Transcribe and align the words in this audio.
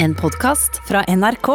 En 0.00 0.14
podkast 0.14 0.80
fra 0.86 1.02
NRK. 1.08 1.48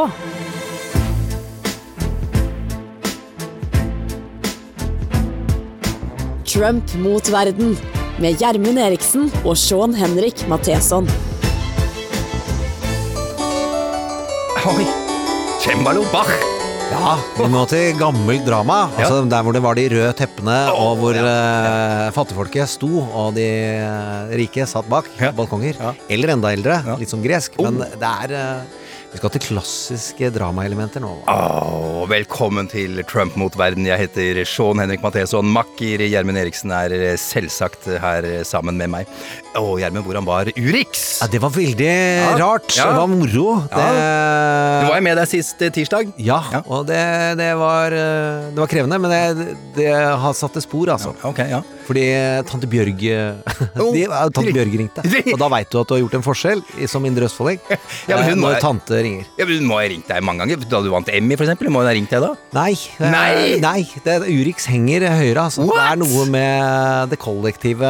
Trump 6.54 6.94
mot 6.94 7.30
verden 7.32 7.78
med 8.20 8.42
Gjermund 8.42 8.82
Eriksen 8.84 9.32
og 9.46 9.56
Sean 9.58 9.96
Henrik 9.96 10.44
Matheson. 10.52 11.08
Oi! 14.76 14.90
Cembalo 15.64 16.04
Bach! 16.12 16.53
Ja, 16.94 17.14
vi 17.40 17.48
må 17.52 17.64
til 17.70 17.96
gammelt 17.98 18.46
drama. 18.46 18.84
Altså 19.00 19.24
Der 19.30 19.44
hvor 19.46 19.56
det 19.56 19.62
var 19.64 19.78
de 19.78 19.86
røde 19.92 20.12
teppene, 20.18 20.58
og 20.78 21.00
hvor 21.02 21.18
eh, 21.18 22.12
fattigfolket 22.16 22.70
sto, 22.70 22.90
og 23.02 23.34
de 23.38 23.48
eh, 23.82 24.34
rike 24.38 24.68
satt 24.70 24.88
bak 24.92 25.10
Ja. 25.20 25.32
balkonger. 25.36 25.80
Ja. 25.80 25.94
Eller 26.14 26.36
enda 26.36 26.52
eldre. 26.54 26.78
Ja. 26.86 26.96
Litt 27.00 27.12
sånn 27.12 27.24
gresk. 27.26 27.58
Men 27.64 27.82
det 27.82 28.12
er 28.28 28.36
eh, 28.38 28.80
Vi 29.14 29.20
skal 29.22 29.30
til 29.36 29.44
klassiske 29.46 30.30
dramaelementer 30.34 31.04
nå. 31.04 31.12
Åh, 31.30 32.00
velkommen 32.10 32.66
til 32.72 32.98
Trump 33.06 33.36
mot 33.38 33.54
verden. 33.60 33.86
Jeg 33.86 34.00
heter 34.08 34.40
Sean 34.50 34.82
Henrik 34.82 35.04
Matheson. 35.06 35.46
Makker 35.54 36.02
Gjermund 36.02 36.40
Eriksen 36.42 36.74
er 36.74 36.96
selvsagt 37.22 37.86
her 38.02 38.26
sammen 38.50 38.80
med 38.82 38.90
meg. 38.90 39.12
Å, 39.54 39.62
Gjermund, 39.78 40.08
hvordan 40.08 40.26
var 40.26 40.50
Urix? 40.58 41.04
Ja, 41.22 41.28
det 41.30 41.44
var 41.44 41.54
veldig 41.54 41.92
rart. 42.42 42.74
Ja. 42.74 42.88
Det 42.90 42.98
var 43.04 43.12
moro. 43.14 43.46
Det, 43.70 43.86
Du 44.82 44.90
var 44.90 44.98
jo 44.98 45.06
med 45.06 45.22
deg 45.22 45.30
sist 45.30 45.62
eh, 45.62 45.70
tirsdag. 45.78 46.10
ja, 46.18 46.40
Ja. 46.52 46.64
og 46.66 46.88
det, 46.90 47.04
det, 47.38 47.52
var, 47.62 47.94
eh, 47.94 48.50
det 48.50 48.60
var 48.66 48.72
krevende, 48.74 48.98
men 48.98 49.14
det, 49.14 49.54
det 49.78 49.92
har 49.94 50.34
satt 50.34 50.58
et 50.58 50.66
spor, 50.66 50.90
altså. 50.98 51.14
Ok, 51.30 51.44
ja. 51.54 51.62
Fordi 51.88 52.04
tante 52.50 52.68
Bjørg 52.72 53.00
de, 53.96 54.04
Tante 54.34 54.54
Bjørg 54.56 54.76
ringte. 54.80 55.04
Og 55.34 55.40
da 55.42 55.50
veit 55.52 55.70
du 55.74 55.80
at 55.82 55.90
du 55.90 55.96
har 55.98 56.02
gjort 56.04 56.18
en 56.20 56.26
forskjell 56.26 56.62
som 56.90 57.06
indre 57.10 57.28
østfolding. 57.30 57.60
Ja, 58.10 58.18
men 58.20 58.26
hun 58.26 58.34
eh, 58.34 58.40
må- 58.42 58.50
når 58.52 58.60
tante 58.64 58.98
ringer. 59.04 59.26
ja 59.40 59.46
men 59.48 59.60
Hun 59.62 59.68
må 59.70 59.78
ha 59.80 59.86
ringt 59.88 60.08
deg 60.10 60.24
mange 60.26 60.44
ganger. 60.44 60.64
Da 60.70 60.80
du 60.84 60.90
vant 60.92 61.08
Emmy, 61.14 61.36
for 61.40 61.46
eksempel. 61.46 61.70
Må 61.72 61.82
hun 61.84 61.88
ha 61.90 61.94
ringt 61.96 62.12
deg 62.12 62.24
da? 62.24 62.32
Nei. 62.56 62.74
eh, 63.00 63.12
Nei! 63.14 63.60
nei 63.64 63.80
det, 64.06 64.18
Urix 64.34 64.66
henger 64.72 65.06
høyere. 65.14 65.46
Altså. 65.48 65.66
Det 65.70 65.80
er 65.84 66.00
noe 66.02 66.26
med 66.34 67.12
det 67.14 67.20
kollektive 67.22 67.90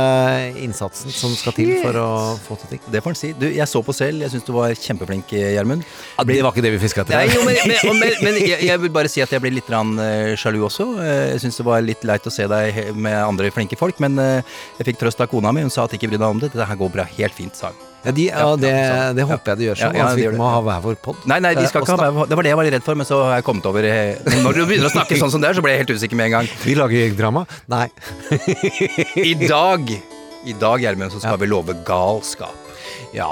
innsatsen 0.63 1.13
som 1.13 1.33
skal 1.37 1.55
til 1.57 1.71
for 1.83 1.97
å 2.01 2.07
få 2.45 2.57
til 2.61 2.73
ting. 2.75 2.83
Det 2.93 3.01
får 3.05 3.13
en 3.15 3.19
si. 3.19 3.31
Du, 3.39 3.45
jeg 3.53 3.67
så 3.69 3.81
på 3.85 3.95
selv. 3.95 4.21
Jeg 4.25 4.33
syns 4.33 4.45
du 4.47 4.53
var 4.55 4.73
kjempeflink, 4.77 5.33
Gjermund. 5.33 5.83
Det 6.27 6.39
var 6.43 6.53
ikke 6.53 6.63
det 6.65 6.73
vi 6.75 6.81
fiska 6.83 7.03
etter. 7.03 7.17
Nei, 7.19 7.27
jo, 7.33 7.43
men, 7.47 7.57
men, 7.69 7.99
men, 7.99 8.13
men 8.27 8.39
jeg, 8.41 8.59
jeg 8.69 8.81
vil 8.83 8.93
bare 8.95 9.11
si 9.11 9.23
at 9.23 9.33
jeg 9.33 9.43
ble 9.43 9.51
litt 9.57 9.69
rann, 9.73 9.93
eh, 10.01 10.33
sjalu 10.39 10.61
også. 10.69 10.87
Eh, 11.03 11.21
Jeg 11.33 11.41
syns 11.45 11.57
det 11.59 11.65
var 11.67 11.81
litt 11.85 12.03
leit 12.07 12.25
å 12.29 12.33
se 12.33 12.45
deg 12.49 12.79
med 12.95 13.15
andre 13.23 13.49
flinke 13.53 13.77
folk, 13.79 13.82
men 14.03 14.19
eh, 14.21 14.59
jeg 14.79 14.91
fikk 14.91 15.01
trøst 15.01 15.23
av 15.23 15.31
kona 15.31 15.51
mi. 15.55 15.63
Hun 15.65 15.73
sa 15.73 15.87
at 15.87 15.95
ikke 15.95 16.11
bry 16.11 16.19
deg 16.19 16.29
om 16.29 16.39
det. 16.41 16.51
Dette 16.53 16.67
her 16.69 16.79
går 16.79 16.93
bra. 16.93 17.07
Helt 17.17 17.35
fint, 17.35 17.55
sa 17.57 17.71
hun. 17.73 17.89
Ja, 18.03 18.11
de, 18.11 18.23
ja, 18.27 18.47
det, 18.59 18.71
det 19.15 19.23
håper 19.23 19.53
jeg 19.53 19.59
de 19.61 19.67
gjør 19.69 19.77
sånn. 19.79 19.93
Ja, 19.95 20.03
ja, 20.03 20.07
at 20.11 20.19
vi 20.19 20.39
må 20.39 20.47
ha 20.51 20.59
hver 20.65 20.81
vår 20.83 20.97
pod. 21.05 21.21
Nei, 21.29 21.37
nei, 21.43 21.53
de 21.55 21.63
skal 21.69 21.85
ikke 21.85 21.95
ha 21.95 22.09
hver 22.11 22.27
Det 22.27 22.35
var 22.35 22.43
det 22.43 22.51
jeg 22.51 22.59
var 22.59 22.67
redd 22.75 22.83
for, 22.83 22.99
men 22.99 23.07
så 23.07 23.19
har 23.23 23.37
jeg 23.39 23.45
kommet 23.47 23.69
over 23.69 23.87
eh, 23.87 24.19
Når 24.43 24.59
du 24.59 24.63
begynner 24.65 24.89
å 24.89 24.91
snakke 24.91 25.15
sånn 25.21 25.31
som 25.31 25.43
det 25.43 25.53
er, 25.53 25.55
så 25.55 25.63
ble 25.63 25.71
jeg 25.71 25.85
helt 25.85 25.93
usikker 25.95 26.19
med 26.19 26.27
en 26.27 26.35
gang. 26.35 26.51
Vi 26.65 26.75
lager 26.75 27.15
drama? 27.15 27.45
Nei. 27.71 27.87
I 29.31 29.37
dag, 29.45 29.87
i 29.87 30.57
dag, 30.59 30.83
Gjermund, 30.83 31.15
så 31.15 31.23
skal 31.23 31.39
vi 31.39 31.47
love 31.53 31.77
galskap. 31.87 32.75
Ja. 33.15 33.31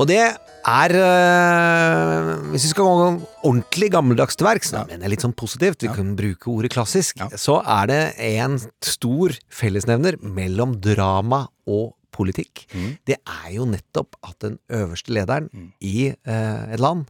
Og 0.00 0.08
det 0.08 0.22
er 0.68 0.94
øh, 0.98 2.32
Hvis 2.52 2.66
vi 2.68 2.72
skal 2.74 2.84
gå 2.84 3.06
ordentlig 3.48 3.90
gammeldags 3.94 4.36
til 4.38 4.46
verks, 4.48 4.72
ja. 4.74 4.84
jeg 4.90 5.12
litt 5.12 5.24
sånn 5.24 5.36
positivt, 5.38 5.82
vi 5.86 5.92
kan 5.94 6.14
bruke 6.18 6.50
ordet 6.52 6.72
klassisk, 6.74 7.18
Ja. 7.22 7.28
så 7.40 7.60
er 7.64 7.88
det 7.90 8.02
en 8.34 8.58
stor 8.84 9.34
fellesnevner 9.50 10.18
mellom 10.22 10.76
drama 10.84 11.46
og 11.68 11.94
politikk. 12.14 12.66
Mm. 12.74 12.92
Det 13.06 13.16
er 13.22 13.50
jo 13.54 13.66
nettopp 13.70 14.16
at 14.26 14.38
den 14.42 14.58
øverste 14.74 15.12
lederen 15.14 15.50
i 15.80 16.10
øh, 16.12 16.72
et 16.74 16.80
land 16.82 17.06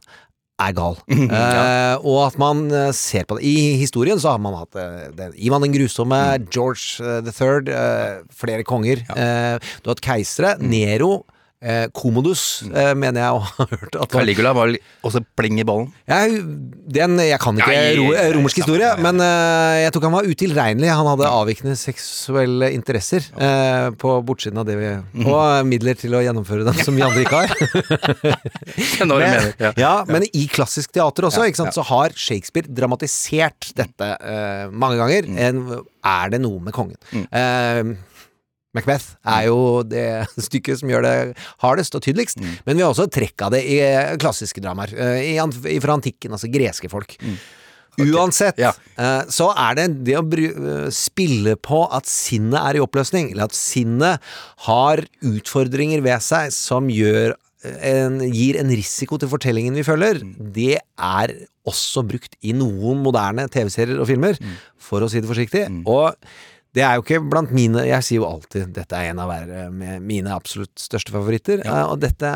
er 0.59 0.73
gal. 0.75 0.97
Mm, 1.09 1.29
uh, 1.31 1.95
og 2.03 2.17
at 2.27 2.35
man 2.37 2.65
ser 2.93 3.23
på 3.25 3.37
det. 3.39 3.45
I 3.47 3.77
historien 3.79 4.19
så 4.19 4.33
har 4.33 4.41
man 4.43 4.57
hatt 4.59 4.75
uh, 4.75 5.07
den, 5.15 5.31
Ivan 5.39 5.63
den 5.63 5.71
grusomme, 5.73 6.19
Mm. 6.39 6.47
George 6.51 6.99
uh, 6.99 7.21
the 7.23 7.31
Third, 7.31 7.71
flere 8.35 8.63
konger. 8.67 8.99
Eh, 9.15 9.55
du 9.79 9.87
har 9.89 9.95
hatt 9.95 10.03
keisere. 10.03 10.57
Mm. 10.59 10.67
Nero. 10.69 11.11
Eh, 11.59 11.89
Commodus, 11.91 12.63
eh, 12.71 12.93
mener 12.95 13.19
jeg 13.19 13.35
å 13.35 13.39
ha 13.43 13.65
hørt 13.67 13.95
at 13.99 14.13
Caligula 14.13 14.53
var 14.55 14.71
også 15.03 15.19
pling 15.35 15.57
i 15.59 15.65
ballen? 15.67 15.89
jeg, 16.07 16.37
den, 16.95 17.19
jeg 17.19 17.39
kan 17.43 17.59
ikke 17.59 17.79
ro, 17.97 18.05
eh, 18.15 18.29
romersk 18.37 18.61
historie, 18.61 18.85
ja, 18.85 18.93
ja. 18.95 19.03
men 19.03 19.19
eh, 19.19 19.81
jeg 19.83 19.91
tok 19.91 20.07
han 20.07 20.15
var 20.15 20.29
utilregnelig. 20.29 20.87
Han 20.95 21.09
hadde 21.11 21.27
avvikende 21.27 21.75
seksuelle 21.75 22.71
interesser 22.71 23.27
eh, 23.35 23.89
på 23.99 24.15
bortsiden 24.23 24.63
av 24.63 24.69
det 24.69 24.79
vi 24.79 24.87
Mhm. 24.89 25.25
Og 25.27 25.35
eh, 25.41 25.65
midler 25.67 25.97
til 25.99 26.15
å 26.15 26.21
gjennomføre 26.23 26.63
dem 26.67 26.79
som 26.85 26.95
vi 26.95 27.03
andre 27.03 27.25
ikke 27.25 27.43
har. 27.43 27.51
Men, 29.09 29.71
ja. 29.79 29.93
men 30.07 30.25
i 30.35 30.45
klassisk 30.51 30.91
teater 30.95 31.27
også, 31.27 31.43
sant, 31.55 31.75
så 31.75 31.83
har 31.87 32.13
Shakespeare 32.17 32.69
dramatisert 32.71 33.71
dette 33.77 34.09
eh, 34.17 34.65
mange 34.71 34.99
ganger. 34.99 35.27
Mm. 35.27 35.39
En, 35.43 35.61
er 36.09 36.31
det 36.33 36.39
noe 36.43 36.61
med 36.63 36.75
kongen? 36.75 36.97
Eh, 37.11 37.95
Macbeth 38.79 39.11
er 39.27 39.45
jo 39.51 39.59
det 39.83 40.07
stykket 40.47 40.79
som 40.81 40.89
gjør 40.89 41.05
det 41.05 41.15
hardest 41.61 41.95
og 41.99 42.01
tydeligst. 42.07 42.39
Mm. 42.41 42.57
Men 42.65 42.79
vi 42.79 42.83
har 42.87 42.91
også 42.95 43.09
trekk 43.11 43.45
av 43.47 43.53
det 43.55 43.63
i 43.67 43.79
eh, 43.83 44.15
klassiske 44.21 44.63
dramaer. 44.63 44.95
eh, 44.95 45.35
i 45.35 45.79
Fra 45.83 45.95
antikken, 45.99 46.31
altså 46.35 46.49
greske 46.51 46.89
folk. 46.91 47.17
Uansett, 47.99 48.55
Mm. 48.55 48.63
Ja. 48.63 48.71
eh, 48.95 49.25
så 49.27 49.49
er 49.59 49.75
det 49.75 50.03
det 50.07 50.15
å 50.15 50.23
spille 50.93 51.57
på 51.59 51.81
at 51.91 52.05
sinnet 52.07 52.55
er 52.61 52.77
i 52.77 52.83
oppløsning, 52.83 53.31
eller 53.33 53.49
at 53.49 53.57
sinnet 53.57 54.21
har 54.69 55.01
utfordringer 55.25 56.01
ved 56.05 56.21
seg 56.23 56.53
som 56.55 56.87
gjør 56.87 57.33
en, 57.83 58.21
gir 58.31 58.55
en 58.61 58.69
risiko 58.71 59.17
til 59.19 59.27
fortellingen 59.27 59.75
vi 59.75 59.83
følger, 59.83 60.21
Mm. 60.23 60.53
det 60.53 60.77
er 60.97 61.33
også 61.67 62.05
brukt 62.07 62.37
i 62.41 62.53
noen 62.55 63.03
moderne 63.03 63.49
TV-serier 63.51 63.99
og 63.99 64.07
filmer, 64.07 64.39
Mm. 64.39 64.55
for 64.79 65.01
å 65.01 65.09
si 65.11 65.19
det 65.19 65.27
forsiktig. 65.29 65.65
Og 65.85 66.15
det 66.79 66.85
er 66.87 66.95
jo 66.97 67.03
ikke 67.03 67.19
blant 67.27 67.51
mine 67.55 67.83
Jeg 67.89 68.05
sier 68.07 68.21
jo 68.21 68.27
alltid 68.29 68.71
dette 68.77 68.95
er 68.95 69.11
en 69.11 69.19
av 69.19 69.31
med 69.75 70.03
mine 70.07 70.31
absolutt 70.31 70.79
største 70.79 71.11
favoritter, 71.11 71.59
Ja. 71.65 71.81
og 71.91 71.99
dette 71.99 72.29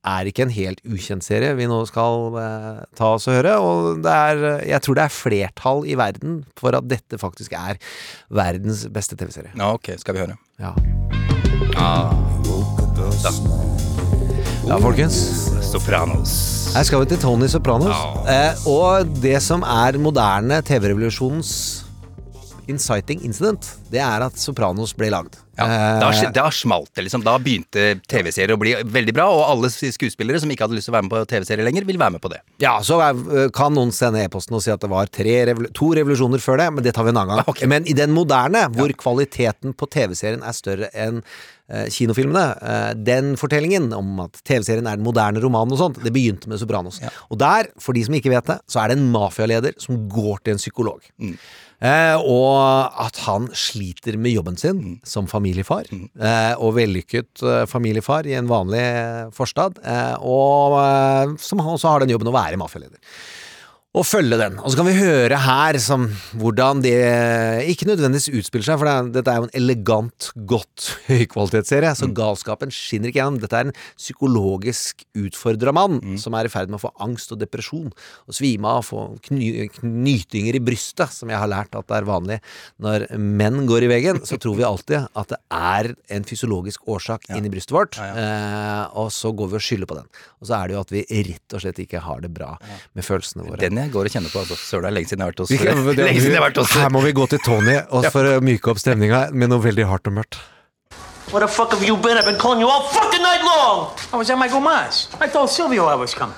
er 0.00 0.24
ikke 0.30 0.46
en 0.46 0.52
helt 0.54 0.78
ukjent 0.88 1.24
serie 1.26 1.52
vi 1.58 1.66
nå 1.68 1.82
skal 1.88 2.36
eh, 2.40 2.78
ta 2.96 3.10
oss 3.18 3.26
og 3.28 3.34
høre. 3.36 3.56
Og 3.60 3.98
det 4.04 4.14
er, 4.14 4.44
eh, 4.48 4.62
jeg 4.70 4.80
tror 4.86 4.96
det 4.96 5.04
er 5.04 5.12
flertall 5.12 5.82
i 5.84 5.96
verden 6.00 6.38
for 6.56 6.72
at 6.78 6.86
dette 6.88 7.18
faktisk 7.20 7.52
er 7.58 7.76
verdens 8.32 8.86
beste 8.88 9.18
TV-serie. 9.20 9.52
Ja, 9.58 9.74
ok, 9.76 9.92
skal 10.00 10.16
vi 10.16 10.22
høre. 10.24 10.38
Ja. 10.60 10.72
Ah, 11.76 12.14
da. 12.96 13.34
ja, 14.70 14.78
folkens. 14.80 15.20
Sopranos. 15.70 16.32
Her 16.74 16.86
skal 16.88 17.04
vi 17.04 17.10
til 17.12 17.20
Tony 17.22 17.46
Sopranos. 17.50 17.92
Ja. 17.92 18.24
Eh, 18.54 18.64
og 18.72 19.12
det 19.20 19.36
som 19.44 19.62
er 19.66 19.98
moderne 20.00 20.62
TV-revolusjonens 20.66 21.79
inciting 22.68 23.22
incident, 23.24 23.66
det 23.90 24.02
er 24.04 24.26
at 24.26 24.36
Sopranos 24.40 24.92
ble 24.96 25.10
lagd. 25.12 25.38
Ja, 25.60 25.66
da, 26.00 26.10
Eh, 26.10 26.32
da 26.32 26.50
smalt 26.50 26.90
det, 26.94 27.04
liksom. 27.06 27.22
Da 27.24 27.36
begynte 27.38 28.00
TV-serier 28.08 28.54
å 28.54 28.60
bli 28.60 28.74
veldig 28.80 29.14
bra, 29.16 29.26
og 29.34 29.42
alle 29.48 29.70
skuespillere 29.70 30.40
som 30.40 30.50
ikke 30.50 30.66
hadde 30.66 30.78
lyst 30.78 30.88
til 30.88 30.94
å 30.94 30.98
være 30.98 31.08
med 31.08 31.14
på 31.14 31.22
TV-serier 31.34 31.66
lenger, 31.66 31.86
vil 31.88 32.00
være 32.00 32.16
med 32.16 32.24
på 32.24 32.32
det. 32.32 32.40
Ja, 32.62 32.78
så 32.86 33.00
er, 33.04 33.50
kan 33.56 33.74
noen 33.76 33.92
sende 33.94 34.22
e-posten 34.24 34.56
og 34.56 34.64
si 34.64 34.72
at 34.72 34.82
det 34.82 34.90
var 34.92 35.10
tre 35.12 35.36
revol 35.50 35.70
to 35.76 35.92
revolusjoner 35.98 36.42
før 36.42 36.62
det, 36.62 36.68
men 36.74 36.86
det 36.86 36.94
tar 36.96 37.06
vi 37.06 37.14
en 37.14 37.22
annen 37.22 37.36
gang. 37.36 37.46
Okay. 37.50 37.66
Men 37.66 37.86
i 37.88 37.94
den 37.96 38.12
moderne, 38.14 38.68
hvor 38.76 38.92
kvaliteten 38.94 39.72
på 39.74 39.88
TV-serien 39.90 40.44
er 40.46 40.54
større 40.54 40.90
enn 40.94 41.18
eh, 41.18 41.88
kinofilmene, 41.90 42.44
eh, 42.62 42.90
den 42.94 43.32
fortellingen 43.40 43.88
om 43.96 44.22
at 44.22 44.38
TV-serien 44.46 44.86
er 44.86 45.00
den 45.00 45.06
moderne 45.06 45.42
romanen 45.42 45.74
og 45.74 45.80
sånt, 45.80 45.98
det 46.04 46.12
begynte 46.14 46.48
med 46.48 46.60
Sopranos. 46.62 47.00
Og 47.28 47.40
der, 47.42 47.72
for 47.82 47.96
de 47.96 48.04
som 48.06 48.14
ikke 48.16 48.32
vet 48.32 48.52
det, 48.52 48.60
så 48.70 48.84
er 48.84 48.92
det 48.92 49.00
en 49.00 49.10
mafialeder 49.10 49.74
som 49.82 49.98
går 50.12 50.44
til 50.44 50.54
en 50.54 50.62
psykolog. 50.62 51.10
Eh, 51.80 52.16
og 52.20 52.92
at 53.00 53.22
han 53.24 53.46
sliter 53.56 54.18
med 54.20 54.34
jobben 54.34 54.58
sin 54.60 54.98
som 55.06 55.28
familiefar, 55.30 55.88
eh, 55.88 56.52
og 56.60 56.74
vellykket 56.76 57.40
eh, 57.40 57.64
familiefar 57.70 58.28
i 58.28 58.36
en 58.36 58.50
vanlig 58.50 58.82
eh, 58.84 59.30
forstad, 59.32 59.80
eh, 59.80 60.16
og 60.20 60.76
eh, 60.82 61.36
som 61.40 61.62
han 61.64 61.78
også 61.78 61.94
har 61.94 62.04
den 62.04 62.12
jobben 62.12 62.28
å 62.28 62.36
være 62.36 62.60
mafialeder. 62.60 63.00
Og 63.90 64.04
følge 64.06 64.36
den. 64.38 64.54
Og 64.62 64.70
så 64.70 64.78
kan 64.78 64.86
vi 64.86 64.92
høre 64.94 65.34
her 65.42 65.76
som, 65.82 66.04
hvordan 66.38 66.78
det 66.84 66.92
ikke 67.72 67.88
nødvendigvis 67.88 68.28
utspiller 68.38 68.68
seg, 68.68 68.76
for 68.78 68.86
det 68.86 68.92
er, 68.94 69.08
dette 69.16 69.32
er 69.32 69.40
jo 69.40 69.46
en 69.48 69.56
elegant, 69.58 70.28
godt 70.46 70.84
høykvalitetsserie, 71.08 71.90
så 71.98 72.06
galskapen 72.14 72.70
skinner 72.70 73.10
ikke 73.10 73.18
gjennom. 73.18 73.40
Dette 73.42 73.58
er 73.58 73.70
en 73.72 73.74
psykologisk 73.98 75.02
utfordra 75.18 75.74
mann 75.74 75.98
som 76.22 76.36
er 76.38 76.46
i 76.46 76.52
ferd 76.52 76.70
med 76.70 76.78
å 76.78 76.84
få 76.84 76.92
angst 77.02 77.34
og 77.34 77.40
depresjon, 77.42 77.88
og 78.30 78.36
svime 78.38 78.70
av, 78.70 78.86
få 78.86 79.08
kny, 79.26 79.66
knytinger 79.80 80.60
i 80.60 80.62
brystet, 80.70 81.10
som 81.10 81.34
jeg 81.34 81.42
har 81.42 81.50
lært 81.50 81.74
at 81.74 81.90
det 81.90 81.98
er 81.98 82.06
vanlig 82.12 82.38
når 82.78 83.08
menn 83.18 83.64
går 83.66 83.88
i 83.88 83.90
veggen. 83.90 84.22
Så 84.22 84.38
tror 84.38 84.54
vi 84.60 84.68
alltid 84.70 85.08
at 85.18 85.34
det 85.34 85.40
er 85.50 85.90
en 86.14 86.28
fysiologisk 86.30 86.86
årsak 86.94 87.26
inni 87.34 87.50
brystet 87.50 87.74
vårt, 87.74 87.98
Eh, 88.20 88.86
og 88.98 89.10
så 89.14 89.30
går 89.36 89.48
vi 89.52 89.56
og 89.58 89.62
skylder 89.64 89.88
på 89.90 89.96
den. 89.98 90.08
Og 90.40 90.48
så 90.48 90.56
er 90.56 90.68
det 90.70 90.74
jo 90.76 90.80
at 90.82 90.92
vi 90.94 91.02
rett 91.26 91.54
og 91.56 91.62
slett 91.62 91.78
ikke 91.82 92.00
har 92.04 92.22
det 92.22 92.30
bra 92.34 92.52
med 92.96 93.06
følelsene 93.06 93.46
våre. 93.46 93.60
Den 93.62 93.79
jeg 93.80 93.92
går 93.92 94.08
og 94.08 94.14
kjenner 94.14 94.30
på. 94.32 94.38
Altså. 94.44 94.56
Søren, 94.56 94.82
det 94.84 94.90
er 94.90 94.96
lenge 94.98 95.08
siden 95.10 95.20
jeg 95.20 95.26
har 95.26 95.32
vært 95.32 95.42
hos 95.44 95.50
Vi 95.50 95.56
det- 95.56 96.04
Lenge 96.04 96.20
siden 96.20 96.32
jeg 96.34 96.40
har 96.42 96.50
vært 96.50 96.56
hos 96.62 96.70
Her 96.76 96.88
må 96.90 97.02
vi 97.04 97.12
gå 97.12 97.26
til 97.28 97.38
Tony 97.44 97.76
og 97.90 98.06
for 98.12 98.24
å 98.24 98.40
myke 98.40 98.70
opp 98.70 98.78
stemninga 98.78 99.30
med 99.32 99.48
noe 99.50 99.60
veldig 99.62 99.86
hardt 99.88 100.06
og 100.06 100.12
mørkt. 100.20 100.38
Where 101.32 101.46
the 101.46 101.48
fuck 101.52 101.70
have 101.72 101.84
you 101.86 101.96
been? 101.96 102.18
I've 102.18 102.24
been 102.24 102.38
calling 102.38 102.60
you 102.60 102.68
all 102.68 102.82
fucking 102.90 103.22
night 103.22 103.42
long. 103.44 103.90
I 104.12 104.16
was 104.16 104.30
at 104.30 104.38
my 104.38 104.48
Gomas. 104.48 105.06
I 105.20 105.28
told 105.28 105.48
Silvio 105.50 105.86
I 105.86 105.94
was 105.94 106.12
coming. 106.14 106.34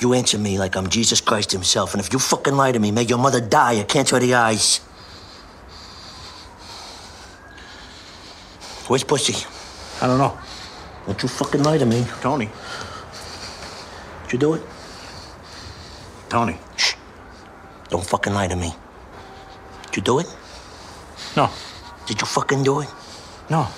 You 0.00 0.12
answer 0.14 0.36
me 0.38 0.58
like 0.58 0.74
I'm 0.74 0.88
Jesus 0.88 1.20
Christ 1.20 1.52
himself, 1.52 1.94
and 1.94 2.00
if 2.04 2.12
you 2.12 2.18
fucking 2.18 2.56
lie 2.56 2.72
to 2.72 2.80
me, 2.80 2.90
may 2.90 3.02
your 3.02 3.18
mother 3.18 3.40
die 3.40 3.74
a 3.74 3.84
cancer 3.84 4.16
of 4.16 4.22
the 4.22 4.34
eyes. 4.34 4.80
Where's 8.88 9.04
Pussy? 9.04 9.36
I 10.02 10.06
don't 10.08 10.18
know. 10.18 10.36
Don't 11.06 11.22
you 11.22 11.28
fucking 11.28 11.62
lie 11.62 11.78
to 11.78 11.86
me. 11.86 12.04
Tony. 12.20 12.50
Did 14.24 14.32
you 14.32 14.38
do 14.38 14.54
it? 14.54 14.62
Tony. 16.34 16.58
Shh. 16.76 16.96
Don't 17.90 18.04
fucking 18.04 18.34
lie 18.34 18.48
to 18.48 18.56
me. 18.56 18.74
Did 19.84 19.98
you 19.98 20.02
do 20.02 20.18
it? 20.18 20.26
No. 21.36 21.48
Did 22.06 22.20
you 22.20 22.26
fucking 22.26 22.64
do 22.64 22.80
it? 22.80 22.88
No. 23.48 23.68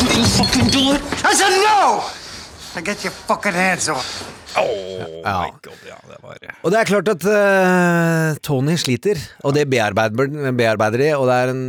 Did 0.00 0.16
you 0.16 0.24
fucking 0.24 0.68
do 0.68 0.94
it? 0.94 1.02
I 1.22 1.34
said 1.34 1.50
no! 1.50 2.08
Now 2.74 2.80
get 2.80 3.04
your 3.04 3.12
fucking 3.12 3.52
hands 3.52 3.90
off. 3.90 4.41
Ja. 4.52 5.36
God, 5.62 5.84
ja, 5.86 5.96
det 6.08 6.18
var 6.22 6.40
Og 6.62 6.72
det 6.72 6.78
er 6.80 6.88
klart 6.88 7.08
at 7.12 7.24
uh, 7.26 8.38
Tony 8.44 8.74
sliter, 8.80 9.20
og 9.46 9.54
det 9.56 9.64
bearbeider, 9.70 10.52
bearbeider 10.56 11.04
de, 11.04 11.08
og 11.16 11.28
det 11.30 11.36
er 11.36 11.52
en 11.52 11.62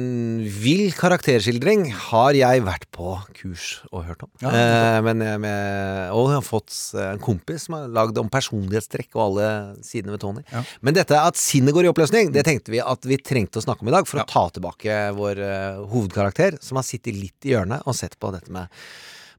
vill 0.64 0.90
karakterskildring, 0.98 1.86
har 2.10 2.38
jeg 2.38 2.64
vært 2.66 2.88
på 2.94 3.16
kurs 3.38 3.68
og 3.92 4.08
hørt 4.08 4.26
om. 4.26 4.32
Eh, 4.50 5.00
men 5.06 5.24
jeg 5.24 5.42
med, 5.44 6.12
og 6.16 6.32
jeg 6.32 6.40
har 6.40 6.46
fått 6.46 6.74
eh, 6.98 7.10
en 7.14 7.24
kompis 7.24 7.68
som 7.68 7.78
har 7.78 7.94
lagd 7.94 8.20
om 8.22 8.32
personlighetstrekk 8.34 9.14
og 9.16 9.24
alle 9.28 9.48
sidene 9.86 10.16
ved 10.16 10.24
Tony. 10.24 10.44
Men 10.82 10.98
dette 10.98 11.20
at 11.20 11.40
sinnet 11.40 11.76
går 11.76 11.88
i 11.88 11.94
oppløsning, 11.94 12.34
det 12.36 12.46
tenkte 12.48 12.74
vi 12.74 12.82
at 12.84 13.08
vi 13.08 13.20
trengte 13.22 13.62
å 13.62 13.66
snakke 13.66 13.86
om 13.86 13.92
i 13.92 13.96
dag, 13.96 14.10
for 14.10 14.24
å 14.24 14.28
ta 14.30 14.46
tilbake 14.54 15.00
vår 15.18 15.42
uh, 15.42 15.82
hovedkarakter, 15.94 16.60
som 16.64 16.80
har 16.80 16.88
sittet 16.88 17.18
litt 17.18 17.48
i 17.48 17.54
hjørnet 17.54 17.86
og 17.88 17.98
sett 17.98 18.18
på 18.20 18.34
dette 18.36 18.54
med 18.54 18.72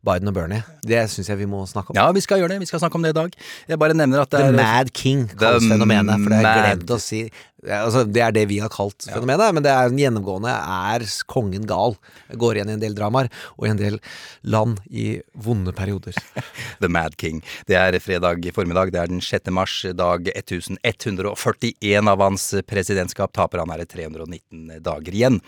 Biden 0.05 0.29
og 0.31 0.35
Bernie. 0.37 0.62
Det 0.87 1.01
syns 1.11 1.31
jeg 1.33 1.39
vi 1.41 1.49
må 1.49 1.62
snakke 1.67 1.93
om. 1.93 1.99
Ja, 1.99 2.06
vi 2.12 2.23
skal 2.25 2.43
gjøre 2.43 2.55
det. 2.55 2.61
Vi 2.65 2.69
skal 2.71 2.83
snakke 2.83 2.99
om 3.01 3.05
det 3.06 3.15
i 3.15 3.19
dag. 3.19 3.33
Jeg 3.69 3.81
bare 3.81 3.97
nevner 3.97 4.25
at 4.25 4.31
det 4.35 4.41
The 4.43 4.53
er 4.53 4.59
Mad 4.59 4.93
King 4.97 5.27
kalles 5.39 5.67
fenomenet, 5.71 6.21
for 6.21 6.35
det 6.35 6.41
har 6.41 6.49
jeg 6.51 6.65
glemt 6.77 6.95
å 6.97 7.01
si. 7.03 7.23
Ja, 7.65 7.83
Altså, 7.85 8.05
det 8.09 8.21
er 8.25 8.33
det 8.35 8.47
vi 8.51 8.59
har 8.63 8.71
kalt 8.73 9.07
fenomenet, 9.09 9.55
men 9.57 9.65
det 9.65 9.73
er 9.73 9.89
en 9.91 9.99
gjennomgående 10.01 10.53
er 10.53 11.05
kongen 11.31 11.65
gal. 11.69 11.97
Går 12.37 12.59
igjen 12.59 12.73
i 12.73 12.77
en 12.77 12.83
del 12.83 12.95
dramaer, 12.97 13.29
og 13.59 13.67
i 13.67 13.71
en 13.73 13.81
del 13.81 13.99
land 14.45 14.81
i 14.91 15.21
vonde 15.35 15.73
perioder. 15.77 16.17
The 16.83 16.91
Mad 16.93 17.17
King. 17.21 17.43
Det 17.69 17.77
er 17.79 17.97
fredag 18.03 18.45
formiddag. 18.57 18.93
Det 18.95 19.01
er 19.01 19.13
den 19.13 19.23
6. 19.25 19.51
mars, 19.55 19.77
dag 19.97 20.29
1141 20.35 22.09
av 22.11 22.23
hans 22.25 22.47
presidentskap. 22.69 23.33
Taper 23.37 23.63
han 23.63 23.73
er 23.75 23.83
det 23.85 23.89
319 23.95 24.81
dager 24.85 25.15
igjen. 25.17 25.41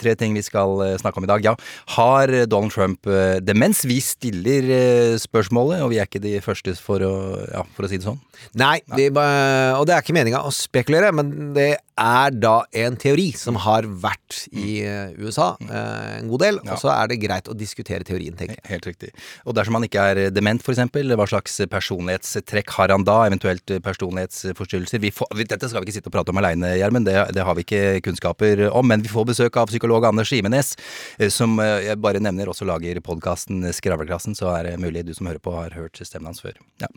Tre 0.00 0.14
ting 0.18 0.34
vi 0.36 0.44
skal 0.46 0.76
eh, 0.86 0.96
snakke 1.00 1.20
om 1.20 1.26
i 1.26 1.30
dag. 1.30 1.44
Ja, 1.44 1.54
har 1.96 2.32
Donald 2.50 2.72
Trump 2.74 3.06
eh, 3.10 3.38
demens? 3.44 3.82
Vi 3.88 4.00
stiller 4.04 4.70
eh, 4.76 5.18
spørsmålet, 5.20 5.82
og 5.84 5.92
vi 5.94 6.00
er 6.00 6.08
ikke 6.08 6.22
de 6.22 6.36
første 6.44 6.74
for 6.80 7.02
å, 7.04 7.12
ja, 7.50 7.64
for 7.76 7.86
å 7.86 7.90
si 7.90 8.00
det 8.00 8.06
sånn. 8.08 8.20
Nei, 8.60 8.78
vi 8.96 9.10
ba- 9.14 9.76
og 9.76 9.86
det 9.88 9.94
er 9.96 10.04
ikke 10.04 10.16
meninga 10.16 10.42
å 10.46 10.52
spekulere, 10.54 11.10
men 11.14 11.49
det 11.54 11.70
er 12.00 12.32
da 12.32 12.54
en 12.80 12.96
teori 13.00 13.28
som 13.36 13.58
har 13.60 13.84
vært 14.02 14.46
i 14.56 14.80
eh, 14.86 15.12
USA 15.20 15.52
eh, 15.66 16.20
en 16.20 16.30
god 16.30 16.42
del, 16.44 16.60
og 16.64 16.80
så 16.80 16.92
er 16.94 17.10
det 17.10 17.18
greit 17.20 17.50
å 17.50 17.56
diskutere 17.56 18.06
teorien, 18.06 18.36
tenker 18.38 18.56
jeg. 18.56 18.66
Helt 18.70 18.88
riktig. 18.88 19.10
Og 19.44 19.56
dersom 19.56 19.76
han 19.76 19.84
ikke 19.86 20.06
er 20.12 20.20
dement, 20.32 20.62
for 20.64 20.72
eksempel, 20.72 21.12
hva 21.18 21.26
slags 21.28 21.60
personlighetstrekk 21.70 22.72
har 22.78 22.94
han 22.94 23.04
da? 23.06 23.18
Eventuelt 23.28 23.74
personlighetsforstyrrelser? 23.84 25.02
Vi 25.02 25.12
får, 25.14 25.32
dette 25.42 25.68
skal 25.68 25.84
vi 25.84 25.90
ikke 25.90 25.98
sitte 25.98 26.12
og 26.12 26.16
prate 26.16 26.34
om 26.34 26.40
aleine, 26.40 26.72
Gjermund, 26.80 27.08
det, 27.08 27.16
det 27.36 27.46
har 27.46 27.58
vi 27.58 27.66
ikke 27.66 28.00
kunnskaper 28.08 28.66
om. 28.70 28.88
Men 28.90 29.04
vi 29.04 29.12
får 29.12 29.28
besøk 29.32 29.60
av 29.60 29.72
psykolog 29.72 30.08
Anders 30.08 30.32
Skimenes, 30.32 30.76
eh, 31.18 31.28
som 31.32 31.58
eh, 31.62 31.90
jeg 31.90 32.00
bare 32.00 32.22
nevner 32.22 32.50
også 32.52 32.68
lager 32.68 33.02
podkasten 33.04 33.66
Skravleklassen, 33.76 34.38
så 34.38 34.54
er 34.56 34.70
det 34.70 34.78
mulig 34.82 35.04
du 35.08 35.12
som 35.16 35.28
hører 35.28 35.42
på 35.42 35.54
har 35.56 35.76
hørt 35.76 36.00
stemmen 36.00 36.32
hans 36.32 36.42
før. 36.44 36.56
Ja. 36.80 36.88